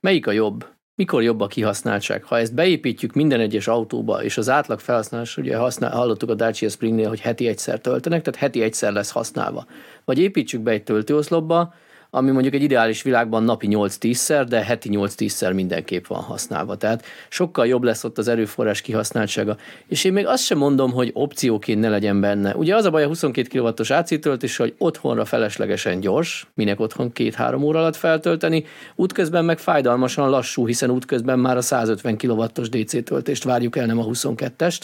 Melyik 0.00 0.26
a 0.26 0.32
jobb? 0.32 0.66
Mikor 0.94 1.22
jobb 1.22 1.40
a 1.40 1.46
kihasználtság? 1.46 2.24
Ha 2.24 2.38
ezt 2.38 2.54
beépítjük 2.54 3.12
minden 3.12 3.40
egyes 3.40 3.68
autóba, 3.68 4.22
és 4.22 4.38
az 4.38 4.48
átlag 4.48 4.80
felhasználás, 4.80 5.36
ugye 5.36 5.56
használ, 5.56 5.90
hallottuk 5.90 6.30
a 6.30 6.34
Dacia 6.34 6.68
Springnél, 6.68 7.08
hogy 7.08 7.20
heti 7.20 7.46
egyszer 7.46 7.80
töltenek, 7.80 8.22
tehát 8.22 8.40
heti 8.40 8.62
egyszer 8.62 8.92
lesz 8.92 9.10
használva. 9.10 9.66
Vagy 10.04 10.18
építsük 10.18 10.60
be 10.60 10.70
egy 10.70 10.82
töltőoszlopba, 10.82 11.74
ami 12.16 12.30
mondjuk 12.30 12.54
egy 12.54 12.62
ideális 12.62 13.02
világban 13.02 13.42
napi 13.42 13.68
8-10-szer, 13.70 14.46
de 14.48 14.62
heti 14.62 14.88
8-10-szer 14.92 15.54
mindenképp 15.54 16.06
van 16.06 16.22
használva. 16.22 16.76
Tehát 16.76 17.04
sokkal 17.28 17.66
jobb 17.66 17.82
lesz 17.82 18.04
ott 18.04 18.18
az 18.18 18.28
erőforrás 18.28 18.80
kihasználtsága. 18.80 19.56
És 19.88 20.04
én 20.04 20.12
még 20.12 20.26
azt 20.26 20.44
sem 20.44 20.58
mondom, 20.58 20.92
hogy 20.92 21.10
opcióként 21.12 21.80
ne 21.80 21.88
legyen 21.88 22.20
benne. 22.20 22.54
Ugye 22.54 22.74
az 22.74 22.84
a 22.84 22.90
baj 22.90 23.02
a 23.02 23.06
22 23.06 23.58
kW-os 23.58 23.90
AC 23.90 24.20
töltés, 24.20 24.56
hogy 24.56 24.74
otthonra 24.78 25.24
feleslegesen 25.24 26.00
gyors, 26.00 26.46
minek 26.54 26.80
otthon 26.80 27.12
két-három 27.12 27.62
óra 27.62 27.78
alatt 27.78 27.96
feltölteni, 27.96 28.64
útközben 28.94 29.44
meg 29.44 29.58
fájdalmasan 29.58 30.30
lassú, 30.30 30.66
hiszen 30.66 30.90
útközben 30.90 31.38
már 31.38 31.56
a 31.56 31.62
150 31.62 32.16
kW-os 32.16 32.68
DC 32.68 33.04
töltést 33.04 33.44
várjuk 33.44 33.76
el, 33.76 33.86
nem 33.86 33.98
a 33.98 34.04
22-est. 34.04 34.80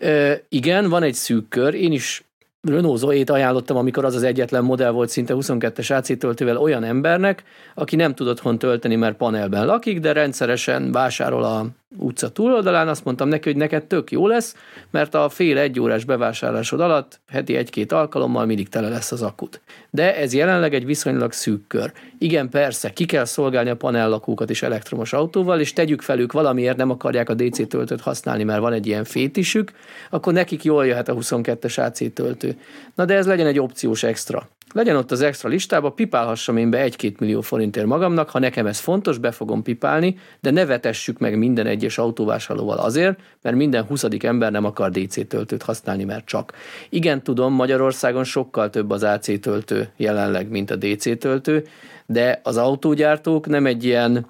E, 0.00 0.42
igen, 0.48 0.88
van 0.88 1.02
egy 1.02 1.14
szűk 1.14 1.48
kör, 1.48 1.74
én 1.74 1.92
is 1.92 2.24
Renault 2.68 2.98
Zoe-t 2.98 3.30
ajánlottam, 3.30 3.76
amikor 3.76 4.04
az 4.04 4.14
az 4.14 4.22
egyetlen 4.22 4.64
modell 4.64 4.90
volt 4.90 5.08
szinte 5.08 5.34
22-es 5.36 5.96
AC 5.96 6.18
töltővel 6.18 6.56
olyan 6.56 6.84
embernek, 6.84 7.42
aki 7.74 7.96
nem 7.96 8.14
tudott 8.14 8.40
hon 8.40 8.58
tölteni, 8.58 8.96
mert 8.96 9.16
panelben 9.16 9.66
lakik, 9.66 10.00
de 10.00 10.12
rendszeresen 10.12 10.92
vásárol 10.92 11.44
a 11.44 11.66
utca 11.98 12.28
túloldalán, 12.28 12.88
azt 12.88 13.04
mondtam 13.04 13.28
neki, 13.28 13.48
hogy 13.48 13.58
neked 13.58 13.84
tök 13.84 14.10
jó 14.10 14.26
lesz, 14.26 14.56
mert 14.90 15.14
a 15.14 15.28
fél 15.28 15.58
egy 15.58 15.80
órás 15.80 16.04
bevásárlásod 16.04 16.80
alatt 16.80 17.20
heti 17.28 17.56
egy-két 17.56 17.92
alkalommal 17.92 18.46
mindig 18.46 18.68
tele 18.68 18.88
lesz 18.88 19.12
az 19.12 19.22
akut. 19.22 19.60
De 19.90 20.16
ez 20.16 20.34
jelenleg 20.34 20.74
egy 20.74 20.84
viszonylag 20.84 21.32
szűk 21.32 21.66
kör. 21.66 21.92
Igen, 22.18 22.48
persze, 22.48 22.90
ki 22.90 23.04
kell 23.04 23.24
szolgálni 23.24 23.70
a 23.70 23.76
panellakókat 23.76 24.50
is 24.50 24.62
elektromos 24.62 25.12
autóval, 25.12 25.60
és 25.60 25.72
tegyük 25.72 26.02
fel 26.02 26.18
ők 26.18 26.32
valamiért 26.32 26.76
nem 26.76 26.90
akarják 26.90 27.28
a 27.28 27.34
DC 27.34 27.68
töltőt 27.68 28.00
használni, 28.00 28.44
mert 28.44 28.60
van 28.60 28.72
egy 28.72 28.86
ilyen 28.86 29.04
fétisük, 29.04 29.72
akkor 30.10 30.32
nekik 30.32 30.64
jól 30.64 30.86
jöhet 30.86 31.08
a 31.08 31.14
22-es 31.14 31.86
AC 31.86 32.12
töltő. 32.12 32.55
Na 32.94 33.04
de 33.04 33.14
ez 33.14 33.26
legyen 33.26 33.46
egy 33.46 33.58
opciós 33.58 34.02
extra. 34.02 34.48
Legyen 34.74 34.96
ott 34.96 35.10
az 35.10 35.20
extra 35.20 35.48
listába, 35.48 35.90
pipálhassam 35.90 36.56
én 36.56 36.70
be 36.70 36.80
egy-két 36.80 37.20
millió 37.20 37.40
forintért 37.40 37.86
magamnak, 37.86 38.30
ha 38.30 38.38
nekem 38.38 38.66
ez 38.66 38.78
fontos, 38.78 39.18
be 39.18 39.30
fogom 39.30 39.62
pipálni, 39.62 40.18
de 40.40 40.50
ne 40.50 40.66
vetessük 40.66 41.18
meg 41.18 41.38
minden 41.38 41.66
egyes 41.66 41.98
autóvásárlóval 41.98 42.78
azért, 42.78 43.20
mert 43.42 43.56
minden 43.56 43.84
20. 43.84 44.04
ember 44.18 44.50
nem 44.50 44.64
akar 44.64 44.90
DC 44.90 45.28
töltőt 45.28 45.62
használni, 45.62 46.04
mert 46.04 46.26
csak. 46.26 46.52
Igen, 46.88 47.22
tudom, 47.22 47.52
Magyarországon 47.52 48.24
sokkal 48.24 48.70
több 48.70 48.90
az 48.90 49.02
AC 49.02 49.40
töltő 49.40 49.88
jelenleg, 49.96 50.48
mint 50.48 50.70
a 50.70 50.76
DC 50.76 51.18
töltő, 51.18 51.66
de 52.06 52.40
az 52.42 52.56
autógyártók 52.56 53.46
nem 53.46 53.66
egy 53.66 53.84
ilyen 53.84 54.26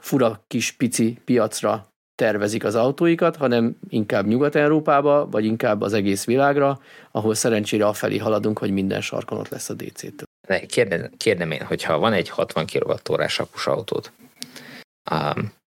fura 0.00 0.44
kis 0.46 0.72
pici 0.72 1.18
piacra 1.24 1.86
tervezik 2.16 2.64
az 2.64 2.74
autóikat, 2.74 3.36
hanem 3.36 3.78
inkább 3.88 4.26
Nyugat-Európába, 4.26 5.26
vagy 5.30 5.44
inkább 5.44 5.80
az 5.80 5.92
egész 5.92 6.24
világra, 6.24 6.80
ahol 7.10 7.34
szerencsére 7.34 7.86
afelé 7.86 8.16
haladunk, 8.16 8.58
hogy 8.58 8.70
minden 8.70 9.00
sarkon 9.00 9.38
ott 9.38 9.48
lesz 9.48 9.68
a 9.68 9.74
DC-től. 9.74 10.58
Kérdem, 10.66 11.10
kérdem 11.16 11.50
én, 11.50 11.64
hogyha 11.64 11.98
van 11.98 12.12
egy 12.12 12.28
60 12.28 12.66
kWh-s 12.66 13.38
akus 13.38 13.66
autód, 13.66 14.10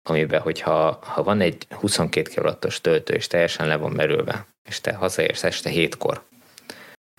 amiben, 0.10 0.42
hogyha 0.42 1.00
ha 1.02 1.24
van 1.24 1.42
egy 1.42 1.68
22 1.70 2.32
kW-os 2.36 2.82
töltő, 2.82 3.14
és 3.14 3.28
teljesen 3.28 3.68
le 3.68 3.76
van 3.76 3.92
merülve, 3.92 4.46
és 4.70 4.82
te 4.82 4.94
hazaérsz 4.94 5.44
este 5.44 5.70
hétkor, 5.70 6.24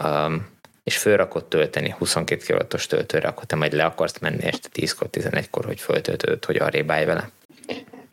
um, 0.05 0.51
és 0.83 0.99
fölrakod 0.99 1.45
tölteni 1.45 1.95
22 1.99 2.45
kW-os 2.47 2.87
töltőre, 2.87 3.29
akkor 3.29 3.45
te 3.45 3.57
majd 3.57 3.73
le 3.73 3.85
akarsz 3.85 4.19
menni 4.19 4.45
este 4.45 4.69
10-kor, 4.73 5.09
11-kor, 5.13 5.65
hogy 5.65 5.81
föltöltöd, 5.81 6.45
hogy 6.45 6.57
arrébb 6.57 6.91
állj 6.91 7.05
vele. 7.05 7.31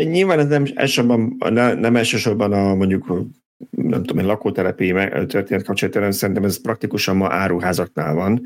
Nyilván 0.03 0.39
ez 0.39 0.47
nem, 0.47 0.65
elsősorban, 0.75 1.37
nem 1.79 1.95
elsősorban 1.95 2.53
a 2.53 2.75
mondjuk 2.75 3.27
nem 3.69 4.03
tudom, 4.03 4.17
egy 4.17 4.25
lakótelepi 4.25 4.93
történet 5.27 5.63
kapcsolatban 5.63 6.11
szerintem 6.11 6.43
ez 6.43 6.61
praktikusan 6.61 7.15
ma 7.15 7.27
áruházaknál 7.31 8.13
van, 8.13 8.41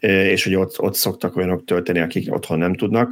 és 0.00 0.44
hogy 0.44 0.54
ott, 0.54 0.80
ott 0.80 0.94
szoktak 0.94 1.36
olyanok 1.36 1.64
tölteni, 1.64 1.98
akik 1.98 2.34
otthon 2.34 2.58
nem 2.58 2.74
tudnak. 2.74 3.10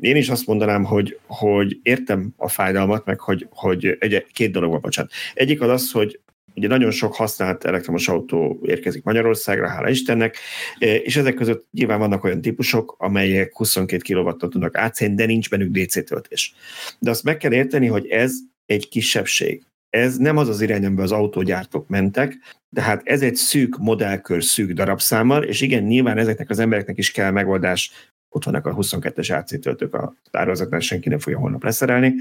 Én 0.00 0.16
is 0.16 0.28
azt 0.28 0.46
mondanám, 0.46 0.84
hogy, 0.84 1.18
hogy 1.26 1.78
értem 1.82 2.32
a 2.36 2.48
fájdalmat, 2.48 3.04
meg 3.04 3.20
hogy, 3.20 3.46
hogy 3.50 3.96
egy, 4.00 4.26
két 4.32 4.52
dolog 4.52 4.70
van, 4.70 4.80
bocsánat. 4.80 5.12
Egyik 5.34 5.60
az 5.60 5.68
az, 5.68 5.92
hogy 5.92 6.20
Ugye 6.54 6.68
nagyon 6.68 6.90
sok 6.90 7.14
használt 7.14 7.64
elektromos 7.64 8.08
autó 8.08 8.60
érkezik 8.64 9.04
Magyarországra, 9.04 9.68
hála 9.68 9.88
Istennek, 9.88 10.36
e, 10.78 10.94
és 10.96 11.16
ezek 11.16 11.34
között 11.34 11.66
nyilván 11.72 11.98
vannak 11.98 12.24
olyan 12.24 12.40
típusok, 12.40 12.94
amelyek 12.98 13.56
22 13.56 14.14
kw 14.14 14.36
tudnak 14.36 14.76
átszélni, 14.76 15.14
de 15.14 15.26
nincs 15.26 15.50
bennük 15.50 15.76
DC 15.76 16.04
töltés. 16.04 16.54
De 16.98 17.10
azt 17.10 17.24
meg 17.24 17.36
kell 17.36 17.52
érteni, 17.52 17.86
hogy 17.86 18.06
ez 18.06 18.32
egy 18.66 18.88
kisebbség. 18.88 19.62
Ez 19.90 20.16
nem 20.16 20.36
az 20.36 20.48
az 20.48 20.60
irány, 20.60 20.84
amiben 20.84 21.04
az 21.04 21.12
autógyártók 21.12 21.88
mentek, 21.88 22.36
tehát 22.74 23.02
ez 23.04 23.22
egy 23.22 23.34
szűk 23.34 23.78
modellkör, 23.78 24.44
szűk 24.44 24.72
darabszámmal, 24.72 25.42
és 25.42 25.60
igen, 25.60 25.82
nyilván 25.82 26.18
ezeknek 26.18 26.50
az 26.50 26.58
embereknek 26.58 26.98
is 26.98 27.10
kell 27.10 27.30
megoldás 27.30 28.10
ott 28.30 28.44
vannak 28.44 28.66
a 28.66 28.74
22-es 28.74 29.38
AC 29.38 29.60
töltők 29.60 29.94
a 29.94 30.14
tározatnál, 30.30 30.80
senki 30.80 31.08
nem 31.08 31.18
fogja 31.18 31.38
holnap 31.38 31.64
leszerelni, 31.64 32.14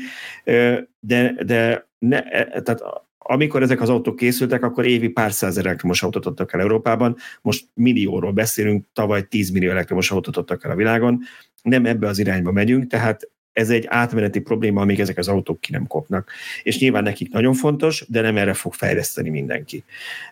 e, 0.44 0.88
de, 1.00 1.36
de 1.46 1.88
ne, 2.00 2.24
e, 2.24 2.62
tehát 2.62 2.82
amikor 3.26 3.62
ezek 3.62 3.82
az 3.82 3.90
autók 3.90 4.16
készültek, 4.16 4.64
akkor 4.64 4.86
évi 4.86 5.08
pár 5.10 5.32
százer 5.32 5.66
elektromos 5.66 6.04
autót 6.04 6.26
adtak 6.26 6.54
el 6.54 6.60
Európában, 6.60 7.16
most 7.42 7.68
millióról 7.74 8.32
beszélünk, 8.32 8.86
tavaly 8.94 9.28
10 9.28 9.50
millió 9.50 9.70
elektromos 9.70 10.12
autót 10.12 10.38
adtak 10.38 10.64
el 10.64 10.72
a 10.72 10.76
világon, 10.76 11.20
nem 11.62 11.86
ebbe 11.86 12.08
az 12.08 12.20
irányba 12.20 12.52
megyünk, 12.52 12.88
tehát 12.88 13.30
ez 13.54 13.70
egy 13.70 13.86
átmeneti 13.88 14.40
probléma, 14.40 14.82
amíg 14.82 15.00
ezek 15.00 15.18
az 15.18 15.28
autók 15.28 15.62
ki 15.62 15.72
nem 15.72 15.88
kopnak. 15.88 16.32
És 16.64 16.80
nyilván 16.80 17.04
nekik 17.04 17.32
nagyon 17.32 17.54
fontos, 17.54 18.06
de 18.08 18.22
nem 18.22 18.38
erre 18.38 18.54
fog 18.54 18.74
fejleszteni 18.74 19.30
mindenki. 19.30 19.84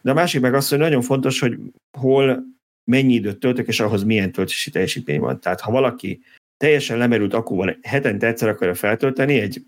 De 0.02 0.12
a 0.12 0.14
másik 0.14 0.42
meg 0.42 0.54
az, 0.54 0.70
hogy 0.70 0.78
nagyon 0.78 1.02
fontos, 1.02 1.40
hogy 1.40 1.58
hol 1.98 2.44
mennyi 2.84 3.14
időt 3.14 3.40
töltök, 3.40 3.68
és 3.68 3.80
ahhoz 3.80 4.04
milyen 4.04 4.32
töltési 4.32 4.72
teljesítmény 4.72 5.20
van. 5.20 5.40
Tehát 5.40 5.62
ha 5.62 5.72
valaki 5.72 6.22
teljesen 6.58 6.98
lemerült 6.98 7.34
akkuval 7.34 7.78
hetente 7.84 8.28
egyszer 8.28 8.50
akarja 8.50 8.76
feltölteni 8.76 9.40
egy 9.40 9.62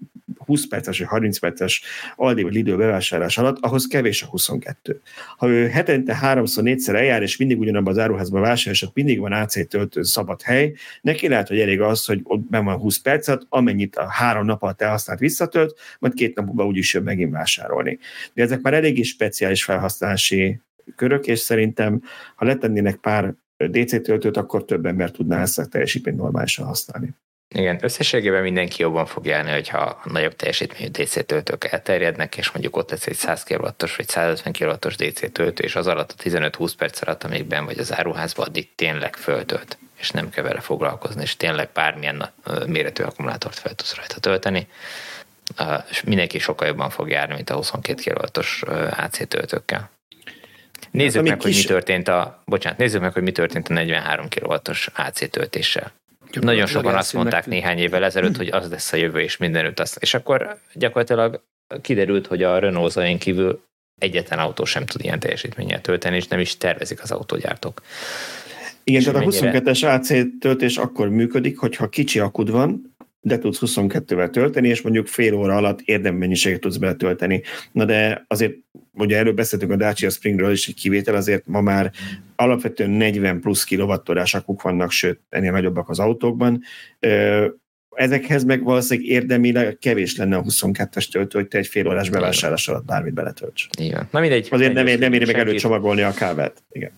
20 0.50 0.68
perces 0.68 1.00
vagy 1.00 1.08
30 1.08 1.40
perces 1.40 1.82
Aldi 2.16 2.44
vagy 2.44 2.54
Lidl 2.54 2.76
bevásárlás 2.76 3.38
alatt, 3.38 3.58
ahhoz 3.60 3.88
kevés 3.88 4.24
a 4.24 4.26
22. 4.26 5.02
Ha 5.38 5.48
ő 5.48 5.68
hetente 5.68 6.16
háromszor, 6.16 6.64
négyszer 6.64 6.96
eljár, 6.96 7.22
és 7.22 7.38
mindig 7.38 7.60
ugyanabban 7.60 7.94
az 7.94 8.00
áruházban 8.00 8.42
vásárol, 8.42 8.74
és 8.74 8.82
ott 8.82 8.96
mindig 8.96 9.20
van 9.20 9.32
AC 9.32 9.68
töltő 9.68 10.04
szabad 10.04 10.42
hely, 10.42 10.74
neki 11.02 11.28
lehet, 11.28 11.48
hogy 11.48 11.60
elég 11.60 11.82
az, 11.82 12.06
hogy 12.06 12.20
ott 12.24 12.40
ben 12.40 12.66
van 12.66 12.78
20 12.78 12.98
percet, 12.98 13.46
amennyit 13.50 13.96
a 13.96 14.08
három 14.08 14.46
nap 14.46 14.64
alatt 14.64 14.82
elhasznált 14.82 15.20
visszatölt, 15.20 15.80
majd 16.00 16.14
két 16.14 16.36
nap 16.36 16.46
múlva 16.46 16.66
úgyis 16.66 16.94
jön 16.94 17.04
megint 17.04 17.32
vásárolni. 17.32 18.00
De 18.34 18.44
ezek 18.44 18.62
már 18.62 18.74
eléggé 18.74 19.02
speciális 19.02 19.64
felhasználási 19.64 20.60
körök, 20.96 21.28
és 21.28 21.40
szerintem, 21.40 22.02
ha 22.36 22.46
letennének 22.46 22.96
pár 22.96 23.34
DC 23.68 24.02
töltőt, 24.02 24.38
akkor 24.38 24.66
több 24.66 24.86
ember 24.86 25.12
tudná 25.12 25.42
ezt 25.42 25.60
a 25.60 25.66
teljesítményt 25.66 26.18
normálisan 26.18 26.66
használni. 26.66 27.16
Igen, 27.56 27.78
összességében 27.82 28.42
mindenki 28.42 28.82
jobban 28.82 29.06
fog 29.06 29.26
járni, 29.26 29.52
hogyha 29.52 30.02
nagyobb 30.04 30.36
teljesítményű 30.36 30.88
DC 30.90 31.26
töltők 31.26 31.64
elterjednek, 31.64 32.38
és 32.38 32.52
mondjuk 32.52 32.76
ott 32.76 32.90
lesz 32.90 33.08
egy 33.08 33.16
100 33.16 33.44
kw 33.44 33.68
vagy 33.96 34.08
150 34.08 34.54
kw 34.54 34.88
DC 34.88 35.32
töltő, 35.32 35.64
és 35.64 35.76
az 35.76 35.88
alatt 35.88 36.12
a 36.18 36.24
15-20 36.24 36.72
perc 36.78 37.02
alatt, 37.02 37.24
amíg 37.24 37.46
ben 37.46 37.66
vagy 37.66 37.80
az 37.80 37.94
áruházban, 37.94 38.48
addig 38.48 38.76
tényleg 38.76 39.16
föltölt, 39.16 39.78
és 40.00 40.10
nem 40.10 40.30
kell 40.30 40.44
vele 40.44 40.60
foglalkozni, 40.60 41.22
és 41.22 41.38
tényleg 41.38 41.70
bármilyen 41.74 42.30
méretű 42.68 43.04
akkumulátort 43.04 43.60
fel 43.60 43.74
tudsz 43.74 43.96
rajta 43.96 44.20
tölteni, 44.20 44.68
és 45.90 46.04
mindenki 46.04 46.40
sokkal 46.40 46.68
jobban 46.68 46.90
fog 46.90 47.10
járni, 47.10 47.34
mint 47.34 47.50
a 47.50 47.56
22 47.56 48.02
kW-os 48.12 48.64
AC 48.98 49.28
töltőkkel. 49.28 49.90
Nézzük 50.92 51.28
meg, 51.28 51.38
kis... 51.38 51.44
hogy 51.44 51.54
mi 51.54 51.68
történt 51.68 52.08
a, 52.08 52.44
bocsánat, 52.46 52.78
nézzük 52.78 53.02
meg, 53.02 53.14
hogy 53.14 53.24
mi 53.24 53.32
történt 53.32 53.68
a 53.68 53.74
43 53.74 54.28
kW-os 54.30 54.90
AC 54.96 55.30
töltéssel. 55.30 55.92
Jó, 56.32 56.42
Nagyon 56.42 56.66
sokan 56.66 56.96
azt 56.96 57.14
mondták 57.14 57.46
meg... 57.46 57.58
néhány 57.58 57.78
évvel 57.78 58.04
ezelőtt, 58.04 58.38
hogy 58.38 58.48
az 58.48 58.70
lesz 58.70 58.94
a 58.94 58.98
jövő, 58.98 59.20
és 59.20 59.38
mindenütt 59.38 59.80
az. 59.80 59.98
És 60.00 60.14
akkor 60.14 60.60
gyakorlatilag 60.74 61.44
kiderült, 61.82 62.28
hogy 62.28 62.44
a 62.44 62.60
Renault 62.60 62.92
Zoe 62.92 63.18
kívül 63.18 63.64
egyetlen 63.98 64.40
autó 64.40 64.66
sem 64.66 64.86
tud 64.86 65.04
ilyen 65.04 65.20
teljesítménnyel 65.20 65.82
tölteni, 65.82 66.16
és 66.16 66.28
nem 66.28 66.40
is 66.40 66.58
tervezik 66.58 67.02
az 67.02 67.12
autógyártók. 67.12 67.82
Igen, 68.84 69.04
tehát 69.04 69.22
a 69.22 69.30
22-es 69.30 69.96
AC 69.96 70.40
töltés 70.40 70.78
akkor 70.78 71.10
működik, 71.10 71.60
hogyha 71.60 71.90
kicsi 71.90 72.20
akud 72.20 72.52
van, 72.52 72.96
de 73.22 73.38
tudsz 73.38 73.60
22-vel 73.62 74.30
tölteni, 74.30 74.68
és 74.68 74.82
mondjuk 74.82 75.08
fél 75.08 75.34
óra 75.34 75.56
alatt 75.56 75.82
érdemmennyiséget 75.82 76.60
tudsz 76.60 76.78
betölteni. 76.78 77.42
Na 77.72 77.86
de 77.86 78.26
azért, 78.28 78.54
ugye 78.94 79.18
előbb 79.18 79.36
beszéltünk 79.36 79.72
a 79.72 79.76
Dacia 79.76 80.10
Springről 80.10 80.52
is 80.52 80.68
egy 80.68 80.76
kivétel, 80.76 81.16
azért 81.16 81.48
ma 81.48 81.62
már 81.62 81.92
alapvetően 82.36 82.90
40 82.90 83.40
plusz 83.40 83.64
kilovattórás 83.64 84.34
akuk 84.34 84.62
vannak, 84.62 84.92
sőt, 84.92 85.20
ennél 85.30 85.52
nagyobbak 85.52 85.90
az 85.90 86.00
autókban. 86.00 86.62
Ezekhez 88.00 88.44
meg 88.44 88.64
valószínűleg 88.64 89.10
érdemileg 89.10 89.78
kevés 89.82 90.18
lenne 90.18 90.36
a 90.36 90.44
22-es 90.44 91.12
töltő, 91.12 91.40
hogy 91.40 91.48
te 91.48 91.58
egy 91.58 91.68
fél 91.68 91.88
órás 91.88 92.10
bevásárlás 92.10 92.68
alatt 92.68 92.86
bármit 92.86 93.14
beletölts. 93.14 93.68
Igen. 93.78 94.08
Na 94.12 94.20
mindegy. 94.20 94.48
Azért 94.52 94.74
nem, 94.74 94.86
nem 94.86 95.14
éri 95.14 95.26
meg 95.26 95.40
előcsomagolni 95.40 96.02
a 96.02 96.14
kábelt. 96.14 96.64
Igen. 96.72 96.92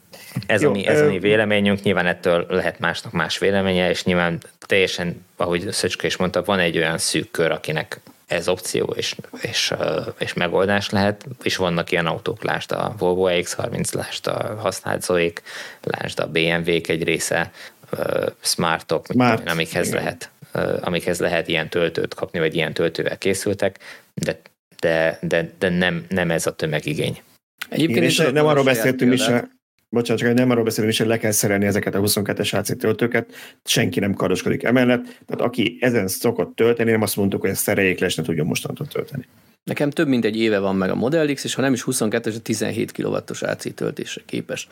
Ez, 0.45 0.61
Jó, 0.61 0.69
a 0.69 0.71
mi, 0.71 0.87
ez 0.87 0.99
ö... 0.99 1.05
a 1.05 1.09
mi 1.09 1.19
véleményünk, 1.19 1.81
nyilván 1.81 2.05
ettől 2.05 2.45
lehet 2.49 2.79
másnak 2.79 3.11
más 3.11 3.37
véleménye, 3.37 3.89
és 3.89 4.03
nyilván 4.03 4.37
teljesen, 4.59 5.25
ahogy 5.35 5.71
Szöcske 5.71 6.07
is 6.07 6.17
mondta, 6.17 6.43
van 6.43 6.59
egy 6.59 6.77
olyan 6.77 6.97
szűk 6.97 7.31
kör, 7.31 7.51
akinek 7.51 7.99
ez 8.27 8.47
opció 8.47 8.93
és, 8.97 9.15
és, 9.41 9.73
és 10.17 10.33
megoldás 10.33 10.89
lehet, 10.89 11.25
és 11.43 11.55
vannak 11.55 11.91
ilyen 11.91 12.05
autók, 12.05 12.43
lásd 12.43 12.71
a 12.71 12.95
Volvo 12.97 13.27
X30, 13.29 13.93
lásd 13.93 14.27
a 14.27 14.55
használt 14.59 15.03
Zoe-k, 15.03 15.41
lásd 15.83 16.19
a 16.19 16.27
BMW-k 16.27 16.87
egy 16.87 17.03
része, 17.03 17.51
Smartok, 18.41 19.05
Smart, 19.11 19.49
amikhez 19.49 19.87
igen. 19.87 20.03
lehet 20.03 20.29
amikhez 20.81 21.19
lehet 21.19 21.47
ilyen 21.47 21.69
töltőt 21.69 22.13
kapni, 22.13 22.39
vagy 22.39 22.55
ilyen 22.55 22.73
töltővel 22.73 23.17
készültek, 23.17 23.79
de, 24.13 24.41
de, 24.79 25.19
de, 25.21 25.51
de 25.59 25.69
nem, 25.69 26.05
nem 26.09 26.31
ez 26.31 26.45
a 26.45 26.55
tömegigény. 26.55 27.21
Egyébként 27.69 28.05
is 28.05 28.17
nem 28.17 28.45
arról 28.45 28.63
beszéltünk 28.63 29.13
is, 29.13 29.25
bocsánat, 29.89 30.21
csak 30.21 30.33
nem 30.33 30.49
arról 30.49 30.63
beszélünk 30.63 30.93
is, 30.93 30.99
hogy 30.99 31.07
le 31.07 31.17
kell 31.17 31.31
szerelni 31.31 31.65
ezeket 31.65 31.95
a 31.95 31.99
22-es 31.99 32.57
AC 32.57 32.77
töltőket, 32.77 33.33
senki 33.63 33.99
nem 33.99 34.13
karoskodik 34.13 34.63
emellett, 34.63 35.03
tehát 35.03 35.41
aki 35.41 35.77
ezen 35.79 36.07
szokott 36.07 36.55
tölteni, 36.55 36.91
nem 36.91 37.01
azt 37.01 37.15
mondtuk, 37.15 37.41
hogy 37.41 37.49
ezt 37.49 37.61
szereljék 37.61 37.99
le, 37.99 38.05
és 38.05 38.15
ne 38.15 38.23
tudjon 38.23 38.45
mostantól 38.45 38.87
tölteni. 38.87 39.27
Nekem 39.63 39.89
több 39.89 40.07
mint 40.07 40.25
egy 40.25 40.37
éve 40.37 40.59
van 40.59 40.75
meg 40.75 40.89
a 40.89 40.95
Model 40.95 41.33
X, 41.33 41.43
és 41.43 41.53
ha 41.53 41.61
nem 41.61 41.73
is 41.73 41.83
22-es, 41.85 42.35
a 42.35 42.39
17 42.41 42.91
kW-os 42.91 43.41
AC 43.41 43.73
töltésre 43.73 44.21
képes. 44.25 44.67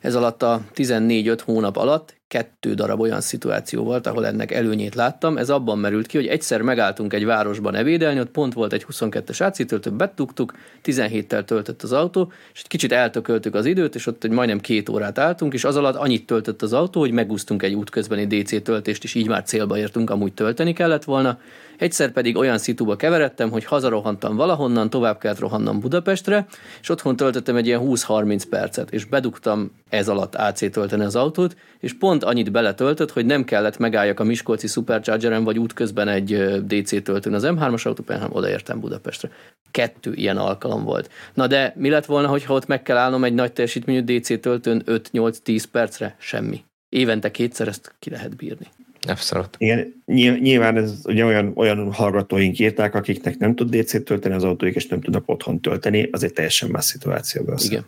Ez 0.00 0.14
alatt 0.14 0.42
a 0.42 0.62
14-5 0.74 1.38
hónap 1.44 1.76
alatt 1.76 2.17
kettő 2.28 2.74
darab 2.74 3.00
olyan 3.00 3.20
szituáció 3.20 3.84
volt, 3.84 4.06
ahol 4.06 4.26
ennek 4.26 4.52
előnyét 4.52 4.94
láttam. 4.94 5.36
Ez 5.36 5.50
abban 5.50 5.78
merült 5.78 6.06
ki, 6.06 6.16
hogy 6.16 6.26
egyszer 6.26 6.62
megálltunk 6.62 7.12
egy 7.12 7.24
városban 7.24 7.74
evédelni, 7.74 8.20
ott 8.20 8.30
pont 8.30 8.54
volt 8.54 8.72
egy 8.72 8.86
22-es 8.90 9.46
AC 9.46 9.66
töltő, 9.66 9.90
betugtuk, 9.90 10.54
17-tel 10.84 11.44
töltött 11.44 11.82
az 11.82 11.92
autó, 11.92 12.32
és 12.52 12.60
egy 12.60 12.66
kicsit 12.66 12.92
eltököltük 12.92 13.54
az 13.54 13.66
időt, 13.66 13.94
és 13.94 14.06
ott 14.06 14.24
egy 14.24 14.30
majdnem 14.30 14.60
két 14.60 14.88
órát 14.88 15.18
álltunk, 15.18 15.52
és 15.52 15.64
az 15.64 15.76
alatt 15.76 15.94
annyit 15.94 16.26
töltött 16.26 16.62
az 16.62 16.72
autó, 16.72 17.00
hogy 17.00 17.12
megúsztunk 17.12 17.62
egy 17.62 17.74
útközbeni 17.74 18.26
DC 18.26 18.62
töltést, 18.62 19.04
és 19.04 19.14
így 19.14 19.28
már 19.28 19.42
célba 19.42 19.78
értünk, 19.78 20.10
amúgy 20.10 20.32
tölteni 20.32 20.72
kellett 20.72 21.04
volna. 21.04 21.38
Egyszer 21.78 22.10
pedig 22.10 22.36
olyan 22.36 22.58
szituba 22.58 22.96
keveredtem, 22.96 23.50
hogy 23.50 23.64
hazarohantam 23.64 24.36
valahonnan, 24.36 24.90
tovább 24.90 25.18
kellett 25.18 25.38
rohannom 25.38 25.80
Budapestre, 25.80 26.46
és 26.80 26.88
otthon 26.88 27.16
töltöttem 27.16 27.56
egy 27.56 27.66
ilyen 27.66 27.80
20-30 27.84 28.42
percet, 28.50 28.90
és 28.90 29.04
bedugtam 29.04 29.70
ez 29.88 30.08
alatt 30.08 30.34
AC 30.34 30.70
tölteni 30.70 31.04
az 31.04 31.16
autót, 31.16 31.56
és 31.80 31.98
pont 31.98 32.17
annyit 32.24 32.50
beletöltött, 32.50 33.10
hogy 33.10 33.26
nem 33.26 33.44
kellett 33.44 33.78
megálljak 33.78 34.20
a 34.20 34.24
Miskolci 34.24 34.66
Superchargeren, 34.66 35.44
vagy 35.44 35.58
útközben 35.58 36.08
egy 36.08 36.62
DC 36.66 37.02
töltőn 37.02 37.34
az 37.34 37.46
M3-as 37.46 37.86
autópályán, 37.86 38.22
hanem 38.22 38.36
odaértem 38.36 38.80
Budapestre. 38.80 39.30
Kettő 39.70 40.12
ilyen 40.14 40.36
alkalom 40.36 40.84
volt. 40.84 41.10
Na 41.34 41.46
de 41.46 41.72
mi 41.76 41.90
lett 41.90 42.06
volna, 42.06 42.28
hogyha 42.28 42.54
ott 42.54 42.66
meg 42.66 42.82
kell 42.82 42.96
állnom 42.96 43.24
egy 43.24 43.34
nagy 43.34 43.52
teljesítményű 43.52 44.00
DC 44.00 44.40
töltőn 44.40 44.82
5-8-10 44.86 45.64
percre? 45.72 46.16
Semmi. 46.18 46.64
Évente 46.88 47.30
kétszer 47.30 47.68
ezt 47.68 47.94
ki 47.98 48.10
lehet 48.10 48.36
bírni. 48.36 48.66
Abszolút. 49.06 49.56
Igen, 49.58 50.02
nyilván 50.40 50.76
ez 50.76 51.00
ugye 51.04 51.24
olyan, 51.24 51.52
olyan 51.54 51.92
hallgatóink 51.92 52.58
írták, 52.58 52.94
akiknek 52.94 53.38
nem 53.38 53.54
tud 53.54 53.76
DC-t 53.76 54.04
tölteni 54.04 54.34
az 54.34 54.44
autóik, 54.44 54.74
és 54.74 54.86
nem 54.86 55.00
tudnak 55.00 55.22
otthon 55.26 55.60
tölteni, 55.60 56.08
az 56.12 56.24
egy 56.24 56.32
teljesen 56.32 56.70
más 56.70 56.84
szituáció. 56.84 57.54
Igen. 57.64 57.84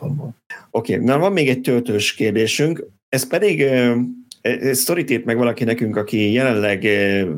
Oké, 0.70 0.94
okay. 0.94 1.04
na 1.04 1.18
van 1.18 1.32
még 1.32 1.48
egy 1.48 1.60
töltős 1.60 2.14
kérdésünk, 2.14 2.86
ez 3.08 3.28
pedig 3.28 3.64
sztorít 4.72 5.24
meg 5.24 5.36
valaki 5.36 5.64
nekünk, 5.64 5.96
aki 5.96 6.32
jelenleg 6.32 6.80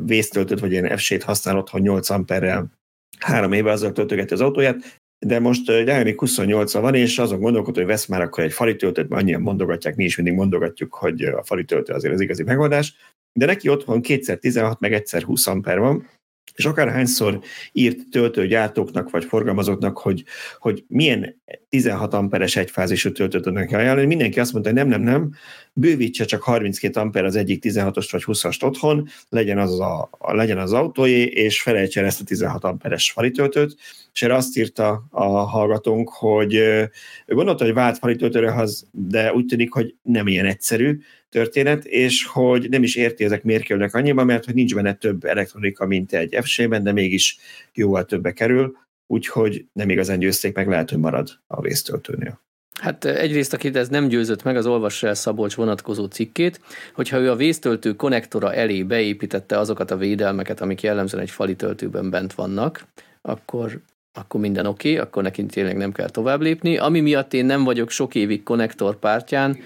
vésztöltött, 0.05 0.59
vagy 0.59 0.71
ilyen 0.71 0.97
f 0.97 1.23
használ 1.23 1.57
otthon 1.57 1.81
8 1.81 2.09
amperrel 2.09 2.71
három 3.19 3.51
éve 3.51 3.71
azzal 3.71 3.91
töltögeti 3.91 4.33
az 4.33 4.41
autóját, 4.41 5.01
de 5.25 5.39
most 5.39 5.65
Dynamic 5.65 6.19
28 6.19 6.73
van, 6.73 6.95
és 6.95 7.19
azon 7.19 7.39
gondolkod, 7.39 7.75
hogy 7.75 7.85
vesz 7.85 8.05
már 8.05 8.21
akkor 8.21 8.43
egy 8.43 8.53
fali 8.53 8.75
töltőt, 8.75 9.09
mert 9.09 9.21
annyian 9.21 9.41
mondogatják, 9.41 9.95
mi 9.95 10.03
is 10.03 10.15
mindig 10.15 10.33
mondogatjuk, 10.35 10.93
hogy 10.93 11.23
a 11.23 11.43
fali 11.43 11.65
töltő 11.65 11.93
azért 11.93 12.13
az 12.13 12.21
igazi 12.21 12.43
megoldás, 12.43 12.95
de 13.39 13.45
neki 13.45 13.69
otthon 13.69 14.01
kétszer 14.01 14.37
16, 14.37 14.79
meg 14.79 14.93
egyszer 14.93 15.21
20 15.21 15.47
amper 15.47 15.79
van, 15.79 16.09
és 16.55 16.65
akárhányszor 16.65 17.39
írt 17.71 18.09
töltőgyártóknak 18.11 19.09
vagy 19.09 19.25
forgalmazóknak, 19.25 19.97
hogy, 19.97 20.23
hogy 20.57 20.83
milyen 20.87 21.41
16 21.69 22.13
amperes 22.13 22.55
egyfázisú 22.55 23.11
töltőt 23.11 23.41
tudnak 23.41 23.71
ajánlani, 23.71 24.07
mindenki 24.07 24.39
azt 24.39 24.53
mondta, 24.53 24.71
hogy 24.71 24.79
nem, 24.79 24.87
nem, 24.87 25.01
nem, 25.01 25.31
bővítse 25.73 26.25
csak 26.25 26.41
32 26.41 26.99
amper 26.99 27.25
az 27.25 27.35
egyik 27.35 27.63
16-os 27.67 28.07
vagy 28.11 28.23
20-ast 28.25 28.63
otthon, 28.63 29.07
legyen 29.29 29.57
az, 29.57 29.79
a, 29.79 30.09
legyen 30.19 30.57
az 30.57 30.73
autóé, 30.73 31.21
és 31.21 31.61
felejtse 31.61 31.99
el 31.99 32.05
ezt 32.05 32.21
a 32.21 32.23
16 32.23 32.63
amperes 32.63 33.11
falitöltőt, 33.11 33.75
és 34.13 34.21
erre 34.21 34.35
azt 34.35 34.57
írta 34.57 35.05
a 35.09 35.25
hallgatónk, 35.25 36.09
hogy 36.09 36.53
ő 36.55 36.89
gondolta, 37.25 37.63
hogy 37.63 37.73
vált 37.73 37.97
falitöltőre, 37.97 38.67
de 38.91 39.33
úgy 39.33 39.45
tűnik, 39.45 39.73
hogy 39.73 39.95
nem 40.01 40.27
ilyen 40.27 40.45
egyszerű, 40.45 40.99
történet, 41.33 41.85
és 41.85 42.25
hogy 42.25 42.69
nem 42.69 42.83
is 42.83 42.95
érti 42.95 43.23
ezek 43.23 43.43
miért 43.43 43.63
kerülnek 43.63 43.93
annyiba, 43.93 44.23
mert 44.23 44.45
hogy 44.45 44.53
nincs 44.53 44.75
benne 44.75 44.93
több 44.93 45.23
elektronika, 45.23 45.85
mint 45.85 46.13
egy 46.13 46.37
fc 46.41 46.67
de 46.81 46.91
mégis 46.91 47.37
jóval 47.73 48.05
többe 48.05 48.31
kerül, 48.31 48.77
úgyhogy 49.07 49.65
nem 49.73 49.89
igazán 49.89 50.19
győzték 50.19 50.55
meg, 50.55 50.67
lehet, 50.67 50.89
hogy 50.89 50.99
marad 50.99 51.29
a 51.47 51.61
vésztöltőnél. 51.61 52.41
Hát 52.81 53.05
egyrészt, 53.05 53.53
akit 53.53 53.75
ez 53.75 53.89
nem 53.89 54.07
győzött 54.07 54.43
meg, 54.43 54.55
az 54.55 54.65
olvassa 54.65 55.07
el 55.07 55.13
Szabolcs 55.13 55.55
vonatkozó 55.55 56.05
cikkét, 56.05 56.59
hogyha 56.93 57.19
ő 57.19 57.31
a 57.31 57.35
vésztöltő 57.35 57.95
konnektora 57.95 58.53
elé 58.53 58.83
beépítette 58.83 59.57
azokat 59.59 59.91
a 59.91 59.97
védelmeket, 59.97 60.61
amik 60.61 60.81
jellemzően 60.81 61.23
egy 61.23 61.29
fali 61.29 61.55
töltőben 61.55 62.09
bent 62.09 62.33
vannak, 62.33 62.85
akkor 63.21 63.81
akkor 64.15 64.39
minden 64.39 64.65
oké, 64.65 64.91
okay, 64.91 65.01
akkor 65.01 65.23
neki 65.23 65.45
tényleg 65.45 65.77
nem 65.77 65.91
kell 65.91 66.09
tovább 66.09 66.41
lépni. 66.41 66.77
Ami 66.77 66.99
miatt 66.99 67.33
én 67.33 67.45
nem 67.45 67.63
vagyok 67.63 67.89
sok 67.89 68.15
évig 68.15 68.43
konnektor 68.43 68.99
pártján, 68.99 69.57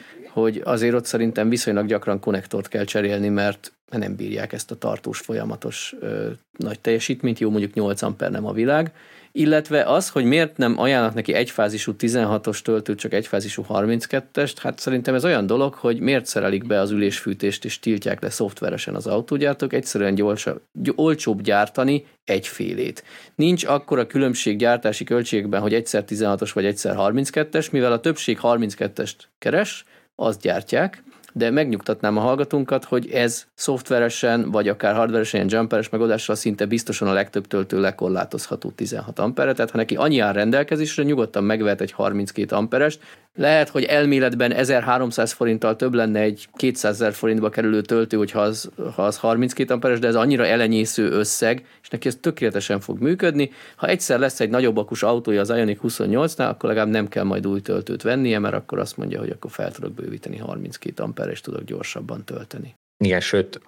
hogy 0.41 0.61
azért 0.64 0.93
ott 0.93 1.05
szerintem 1.05 1.49
viszonylag 1.49 1.85
gyakran 1.85 2.19
konnektort 2.19 2.68
kell 2.68 2.84
cserélni, 2.84 3.30
mert 3.30 3.72
nem 3.91 4.15
bírják 4.15 4.53
ezt 4.53 4.72
a 4.72 4.76
tartós, 4.76 5.19
folyamatos 5.19 5.95
ö, 5.99 6.30
nagy 6.57 6.80
teljesítményt, 6.80 7.39
jó 7.39 7.49
mondjuk 7.49 7.73
8 7.73 8.01
amper 8.01 8.31
nem 8.31 8.45
a 8.45 8.53
világ, 8.53 8.91
illetve 9.31 9.84
az, 9.84 10.09
hogy 10.09 10.26
miért 10.26 10.57
nem 10.57 10.80
ajánlnak 10.80 11.14
neki 11.14 11.34
egyfázisú 11.34 11.93
16-os 11.99 12.59
töltőt, 12.59 12.99
csak 12.99 13.14
egyfázisú 13.14 13.65
32-est, 13.69 14.53
hát 14.61 14.80
szerintem 14.80 15.15
ez 15.15 15.26
olyan 15.26 15.45
dolog, 15.45 15.73
hogy 15.73 15.99
miért 15.99 16.26
szerelik 16.26 16.68
be 16.68 16.80
az 16.80 16.91
ülésfűtést 16.91 17.65
és 17.65 17.80
tiltják 17.80 18.22
le 18.22 18.30
szoftveresen 18.30 18.95
az 18.95 19.07
autógyártók, 19.07 19.73
egyszerűen 19.73 20.15
gyorsabb, 20.15 20.61
olcsóbb 20.95 21.41
gyártani 21.41 22.05
egyfélét. 22.23 23.03
Nincs 23.35 23.65
akkora 23.65 24.07
különbség 24.07 24.57
gyártási 24.57 25.03
költségben, 25.03 25.61
hogy 25.61 25.73
egyszer 25.73 26.03
16-os 26.07 26.49
vagy 26.53 26.65
egyszer 26.65 26.95
32-es, 26.97 27.72
mivel 27.72 27.91
a 27.91 27.99
többség 27.99 28.39
32-est 28.41 29.15
keres, 29.39 29.85
azt 30.19 30.41
gyártják, 30.41 31.03
de 31.34 31.49
megnyugtatnám 31.49 32.18
a 32.18 32.22
hallgatónkat, 32.22 32.85
hogy 32.85 33.10
ez 33.11 33.45
szoftveresen, 33.53 34.52
vagy 34.52 34.68
akár 34.68 34.95
hardveresen 34.95 35.39
ilyen 35.39 35.60
jumperes 35.60 35.89
megoldással 35.89 36.35
szinte 36.35 36.65
biztosan 36.65 37.07
a 37.07 37.14
legtöbb 37.14 37.48
töltő 37.48 37.80
lekorlátozható 37.80 38.69
16 38.69 39.19
ampere, 39.19 39.53
tehát 39.53 39.72
ha 39.72 39.77
neki 39.77 39.95
annyi 39.95 40.19
áll 40.19 40.34
rendelkezésre, 40.34 41.03
nyugodtan 41.03 41.44
megvehet 41.44 41.81
egy 41.81 41.91
32 41.91 42.56
amperest, 42.56 42.99
lehet, 43.38 43.69
hogy 43.69 43.84
elméletben 43.84 44.51
1300 44.51 45.31
forinttal 45.31 45.76
több 45.76 45.93
lenne 45.93 46.19
egy 46.19 46.47
200 46.53 46.93
ezer 46.93 47.14
forintba 47.14 47.49
kerülő 47.49 47.81
töltő, 47.81 48.18
hogyha 48.18 48.39
az, 48.39 48.69
ha 48.95 49.03
az 49.03 49.18
32 49.18 49.73
amperes, 49.73 49.99
de 49.99 50.07
ez 50.07 50.15
annyira 50.15 50.45
elenyésző 50.45 51.09
összeg, 51.09 51.65
és 51.81 51.89
neki 51.89 52.07
ez 52.07 52.18
tökéletesen 52.22 52.80
fog 52.80 53.01
működni. 53.01 53.51
Ha 53.76 53.88
egyszer 53.88 54.19
lesz 54.19 54.39
egy 54.39 54.49
nagyobb 54.49 54.77
akus 54.77 55.03
autója 55.03 55.41
az 55.41 55.49
Ioniq 55.49 55.80
28-nál, 55.84 56.49
akkor 56.49 56.69
legalább 56.69 56.91
nem 56.91 57.07
kell 57.07 57.23
majd 57.23 57.47
új 57.47 57.61
töltőt 57.61 58.01
vennie, 58.01 58.39
mert 58.39 58.55
akkor 58.55 58.80
azt 58.80 58.97
mondja, 58.97 59.19
hogy 59.19 59.30
akkor 59.30 59.51
fel 59.51 59.72
tudok 59.72 59.93
bővíteni 59.93 60.38
32 60.38 61.03
amperes, 61.03 61.34
és 61.34 61.41
tudok 61.41 61.64
gyorsabban 61.64 62.23
tölteni. 62.23 62.76
Igen, 63.03 63.19
sőt, 63.19 63.61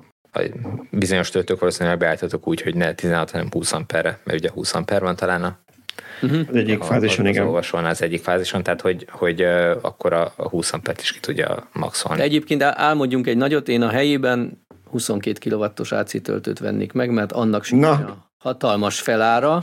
bizonyos 0.91 1.29
töltők 1.29 1.59
valószínűleg 1.59 1.97
beálltatok 1.97 2.47
úgy, 2.47 2.61
hogy 2.61 2.75
ne 2.75 2.93
16, 2.93 3.31
hanem 3.31 3.47
20 3.51 3.73
amperre, 3.73 4.19
mert 4.23 4.39
ugye 4.39 4.51
20 4.51 4.73
amper 4.73 5.01
van 5.01 5.15
talán 5.15 5.43
a 5.43 5.59
Uh-huh. 6.21 6.39
Az 6.49 6.55
egyik 6.55 6.83
fázison, 6.83 7.25
igen. 7.25 7.45
Olvasolna 7.45 7.87
az 7.87 8.01
egyik 8.01 8.23
fázison, 8.23 8.63
tehát 8.63 8.81
hogy, 8.81 9.07
hogy 9.09 9.41
akkor 9.81 10.13
a 10.13 10.33
20 10.35 10.73
ampert 10.73 11.01
is 11.01 11.11
ki 11.11 11.19
tudja 11.19 11.67
maxolni. 11.73 12.21
Egyébként 12.21 12.63
álmodjunk 12.63 13.27
egy 13.27 13.37
nagyot, 13.37 13.67
én 13.67 13.81
a 13.81 13.89
helyében 13.89 14.65
22 14.89 15.49
kW-os 15.49 15.91
AC 15.91 16.21
töltőt 16.21 16.59
vennék 16.59 16.91
meg, 16.91 17.11
mert 17.11 17.31
annak 17.31 17.63
sem 17.63 17.83
a 17.83 18.27
hatalmas 18.37 18.99
felára. 18.99 19.59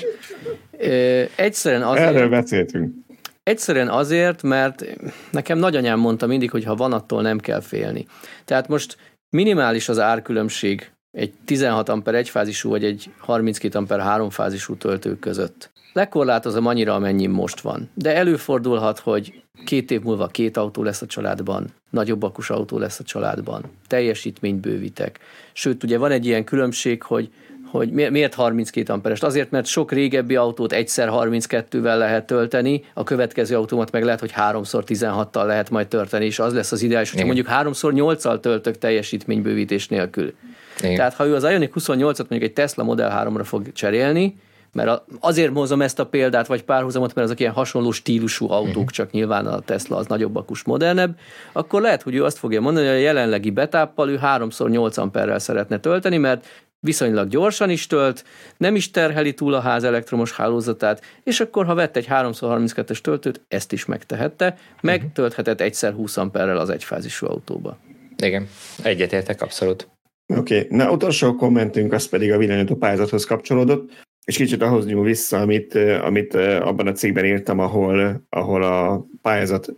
Egyszerűen 1.37 1.83
azért... 1.83 2.15
Erről 2.15 2.29
beszéltünk. 2.29 2.95
Egyszerűen 3.43 3.89
azért, 3.89 4.43
mert 4.43 4.85
nekem 5.31 5.59
nagyanyám 5.59 5.99
mondta 5.99 6.27
mindig, 6.27 6.51
hogy 6.51 6.65
ha 6.65 6.75
van, 6.75 6.93
attól 6.93 7.23
nem 7.23 7.39
kell 7.39 7.61
félni. 7.61 8.07
Tehát 8.45 8.69
most 8.69 8.97
minimális 9.31 9.89
az 9.89 9.99
árkülönbség 9.99 10.91
egy 11.11 11.33
16 11.45 11.89
amper 11.89 12.15
egyfázisú 12.15 12.71
vagy 12.71 12.85
egy 12.85 13.11
32 13.19 13.79
amper 13.79 14.01
háromfázisú 14.01 14.77
töltő 14.77 15.19
között. 15.19 15.71
Lekorlátozom 15.97 16.67
annyira, 16.67 16.95
amennyi 16.95 17.27
most 17.27 17.61
van. 17.61 17.91
De 17.95 18.17
előfordulhat, 18.17 18.99
hogy 18.99 19.43
két 19.65 19.91
év 19.91 20.03
múlva 20.03 20.27
két 20.27 20.57
autó 20.57 20.83
lesz 20.83 21.03
a 21.03 21.07
családban, 21.07 21.67
nagyobb 21.91 22.23
akus 22.23 22.51
autó 22.51 22.79
lesz 22.79 22.99
a 22.99 23.05
családban, 23.05 23.63
teljesítményt 23.87 24.61
bővítek. 24.61 25.19
Sőt, 25.53 25.83
ugye 25.85 25.99
van 25.99 26.11
egy 26.11 26.27
ilyen 26.27 26.45
különbség, 26.45 27.03
hogy 27.03 27.31
hogy 27.71 27.91
miért 27.91 28.35
32 28.35 28.93
amperest? 28.93 29.23
Azért, 29.23 29.51
mert 29.51 29.67
sok 29.67 29.93
régebbi 29.93 30.37
autót 30.37 30.73
egyszer 30.73 31.09
32-vel 31.13 31.99
lehet 31.99 32.27
tölteni, 32.27 32.85
a 32.95 33.05
következő 33.05 33.57
autómat 33.57 33.91
meg 33.91 34.05
lehet, 34.05 34.21
hogy 34.21 34.33
3x16-tal 34.37 35.47
lehet 35.47 35.71
majd 35.71 35.89
tölteni, 35.89 36.25
és 36.25 36.39
az 36.39 36.55
lesz 36.55 36.73
az 36.73 36.83
ideális, 36.83 37.11
hogyha 37.11 37.27
mondjuk 37.27 37.49
3x8-al 37.51 38.41
töltök 38.41 38.79
teljesítménybővítés 38.79 39.89
nélkül. 39.89 40.35
Igen. 40.81 40.95
Tehát 40.95 41.15
ha 41.15 41.27
ő 41.27 41.35
az 41.35 41.45
Ioniq 41.45 41.73
28-at 41.81 42.29
mondjuk 42.29 42.43
egy 42.43 42.53
Tesla 42.53 42.85
Model 42.85 43.25
3-ra 43.25 43.45
fog 43.45 43.73
cserélni, 43.73 44.37
mert 44.77 45.03
azért 45.21 45.53
hozom 45.53 45.83
ezt 45.83 45.99
a 45.99 46.07
példát, 46.07 46.47
vagy 46.47 46.63
párhuzamot, 46.63 47.15
mert 47.15 47.27
azok 47.27 47.41
ilyen 47.41 47.53
hasonló 47.53 47.91
stílusú 47.91 48.51
autók, 48.51 48.69
uh-huh. 48.69 48.87
csak 48.87 49.11
nyilván 49.11 49.47
a 49.47 49.61
Tesla 49.61 49.97
az 49.97 50.07
nagyobb 50.07 50.37
akus, 50.37 50.65
modernebb, 50.65 51.19
akkor 51.53 51.81
lehet, 51.81 52.03
hogy 52.03 52.15
ő 52.15 52.25
azt 52.25 52.39
fogja 52.39 52.61
mondani, 52.61 52.87
hogy 52.87 52.97
a 52.97 53.01
jelenlegi 53.01 53.51
betáppal 53.51 54.11
ő 54.11 54.19
3x8 54.23 54.99
amperrel 54.99 55.39
szeretne 55.39 55.79
tölteni, 55.79 56.17
mert 56.17 56.47
viszonylag 56.81 57.29
gyorsan 57.29 57.71
is 57.71 57.87
tölt, 57.87 58.25
nem 58.57 58.75
is 58.75 58.91
terheli 58.91 59.35
túl 59.35 59.55
a 59.55 59.61
ház 59.61 59.85
elektromos 59.85 60.33
hálózatát, 60.33 61.03
és 61.23 61.41
akkor, 61.41 61.67
ha 61.67 61.75
vett 61.75 61.97
egy 61.97 62.07
3x32-es 62.11 62.99
töltőt, 62.99 63.45
ezt 63.49 63.73
is 63.73 63.85
megtehette, 63.85 64.57
meg 64.81 65.13
tölthetett 65.13 65.61
egyszer 65.61 65.93
20 65.93 66.17
amperrel 66.17 66.59
az 66.59 66.71
egyfázisú 66.71 67.27
autóba. 67.27 67.79
Igen, 68.23 68.49
egyetértek 68.83 69.43
abszolút. 69.43 69.89
Oké, 70.27 70.59
okay. 70.59 70.77
na 70.77 70.91
utolsó 70.91 71.35
kommentünk 71.35 71.93
az 71.93 72.09
pedig 72.09 72.33
a 72.33 72.39
villanyító 72.39 72.75
pályázathoz 72.75 73.25
kapcsolódott, 73.25 74.05
és 74.27 74.37
kicsit 74.37 74.63
ahhoz 74.63 74.87
nyúl 74.87 75.05
vissza, 75.05 75.41
amit, 75.41 75.75
amit 76.03 76.35
abban 76.35 76.87
a 76.87 76.93
cikkben 76.93 77.25
írtam, 77.25 77.59
ahol, 77.59 78.27
ahol 78.29 78.63
a 78.63 79.07
pályázat 79.23 79.73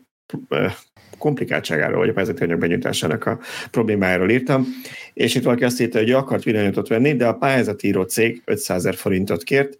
komplikáltságáról, 1.19 1.99
vagy 1.99 2.09
a 2.09 2.13
pályázati 2.13 2.43
anyag 2.43 2.59
benyújtásának 2.59 3.27
a 3.27 3.39
problémájáról 3.71 4.31
írtam, 4.31 4.67
és 5.13 5.35
itt 5.35 5.43
valaki 5.43 5.65
azt 5.65 5.81
írta, 5.81 5.99
hogy 5.99 6.11
akart 6.11 6.43
villanyautót 6.43 6.89
venni, 6.89 7.17
de 7.17 7.27
a 7.27 7.35
pályázatíró 7.35 8.03
cég 8.03 8.43
500 8.45 8.77
ezer 8.77 8.95
forintot 8.95 9.43
kért, 9.43 9.79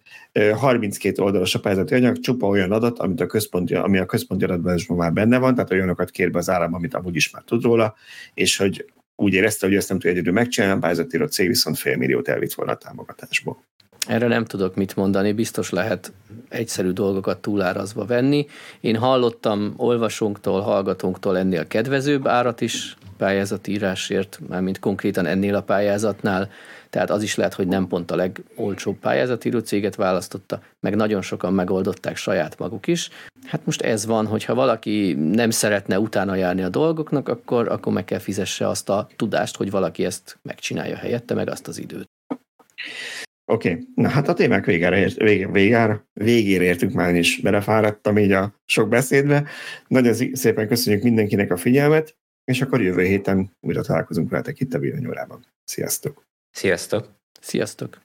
32 0.53 1.21
oldalas 1.21 1.55
a 1.55 1.59
pályázati 1.59 1.93
anyag, 1.95 2.19
csupa 2.19 2.47
olyan 2.47 2.71
adat, 2.71 2.99
amit 2.99 3.21
a 3.21 3.25
központi, 3.25 3.75
ami 3.75 3.97
a 3.97 4.05
központi 4.05 4.43
adatban 4.43 4.75
is 4.75 4.87
már 4.87 5.13
benne 5.13 5.37
van, 5.37 5.55
tehát 5.55 5.71
olyanokat 5.71 6.09
kér 6.09 6.31
be 6.31 6.37
az 6.37 6.49
állam, 6.49 6.73
amit 6.73 6.93
amúgy 6.93 7.15
is 7.15 7.31
már 7.31 7.43
tud 7.43 7.63
róla, 7.63 7.95
és 8.33 8.57
hogy 8.57 8.85
úgy 9.15 9.33
érezte, 9.33 9.65
hogy 9.67 9.75
ezt 9.75 9.89
nem 9.89 9.97
tudja 9.97 10.15
egyedül 10.15 10.33
megcsinálni, 10.33 10.75
a 10.75 10.79
pályázatíró 10.79 11.25
cég 11.25 11.47
viszont 11.47 11.77
fél 11.77 11.97
milliót 11.97 12.27
elvitt 12.27 12.53
volna 12.53 12.71
a 12.71 12.77
támogatásból. 12.77 13.63
Erre 14.09 14.27
nem 14.27 14.45
tudok 14.45 14.75
mit 14.75 14.95
mondani, 14.95 15.31
biztos 15.31 15.69
lehet 15.69 16.11
egyszerű 16.47 16.89
dolgokat 16.89 17.37
túlárazva 17.37 18.05
venni. 18.05 18.47
Én 18.79 18.95
hallottam 18.95 19.73
olvasónktól, 19.77 20.61
hallgatónktól 20.61 21.37
ennél 21.37 21.67
kedvezőbb 21.67 22.27
árat 22.27 22.61
is 22.61 22.97
pályázatírásért, 23.17 24.39
mármint 24.47 24.79
konkrétan 24.79 25.25
ennél 25.25 25.55
a 25.55 25.61
pályázatnál, 25.61 26.49
tehát 26.89 27.09
az 27.09 27.23
is 27.23 27.35
lehet, 27.35 27.53
hogy 27.53 27.67
nem 27.67 27.87
pont 27.87 28.11
a 28.11 28.15
legolcsóbb 28.15 28.97
pályázatíró 28.97 29.59
céget 29.59 29.95
választotta, 29.95 30.61
meg 30.79 30.95
nagyon 30.95 31.21
sokan 31.21 31.53
megoldották 31.53 32.15
saját 32.15 32.59
maguk 32.59 32.87
is. 32.87 33.09
Hát 33.45 33.65
most 33.65 33.81
ez 33.81 34.05
van, 34.05 34.27
hogyha 34.27 34.55
valaki 34.55 35.13
nem 35.13 35.49
szeretne 35.49 35.99
utána 35.99 36.35
járni 36.35 36.61
a 36.61 36.69
dolgoknak, 36.69 37.27
akkor, 37.27 37.67
akkor 37.67 37.93
meg 37.93 38.05
kell 38.05 38.19
fizesse 38.19 38.67
azt 38.67 38.89
a 38.89 39.07
tudást, 39.15 39.57
hogy 39.57 39.71
valaki 39.71 40.05
ezt 40.05 40.37
megcsinálja 40.41 40.95
helyette, 40.95 41.33
meg 41.33 41.49
azt 41.49 41.67
az 41.67 41.77
időt. 41.77 42.09
Oké, 43.51 43.71
okay. 43.71 43.87
na 43.95 44.09
hát 44.09 44.27
a 44.27 44.33
témák 44.33 44.65
végére, 44.65 44.97
ért, 44.97 45.17
vége, 45.17 45.47
végére, 45.47 46.05
végére 46.13 46.63
értünk 46.63 46.93
már 46.93 47.15
is, 47.15 47.41
belefáradtam 47.41 48.17
így 48.17 48.31
a 48.31 48.61
sok 48.65 48.89
beszédbe. 48.89 49.49
Nagyon 49.87 50.13
szépen 50.33 50.67
köszönjük 50.67 51.03
mindenkinek 51.03 51.51
a 51.51 51.57
figyelmet, 51.57 52.17
és 52.43 52.61
akkor 52.61 52.81
jövő 52.81 53.03
héten 53.03 53.57
újra 53.59 53.81
találkozunk 53.81 54.29
veletek 54.29 54.59
itt 54.59 54.73
a 54.73 54.79
villanyórában. 54.79 55.45
Sziasztok! 55.63 56.27
Sziasztok! 56.51 57.09
Sziasztok! 57.41 57.97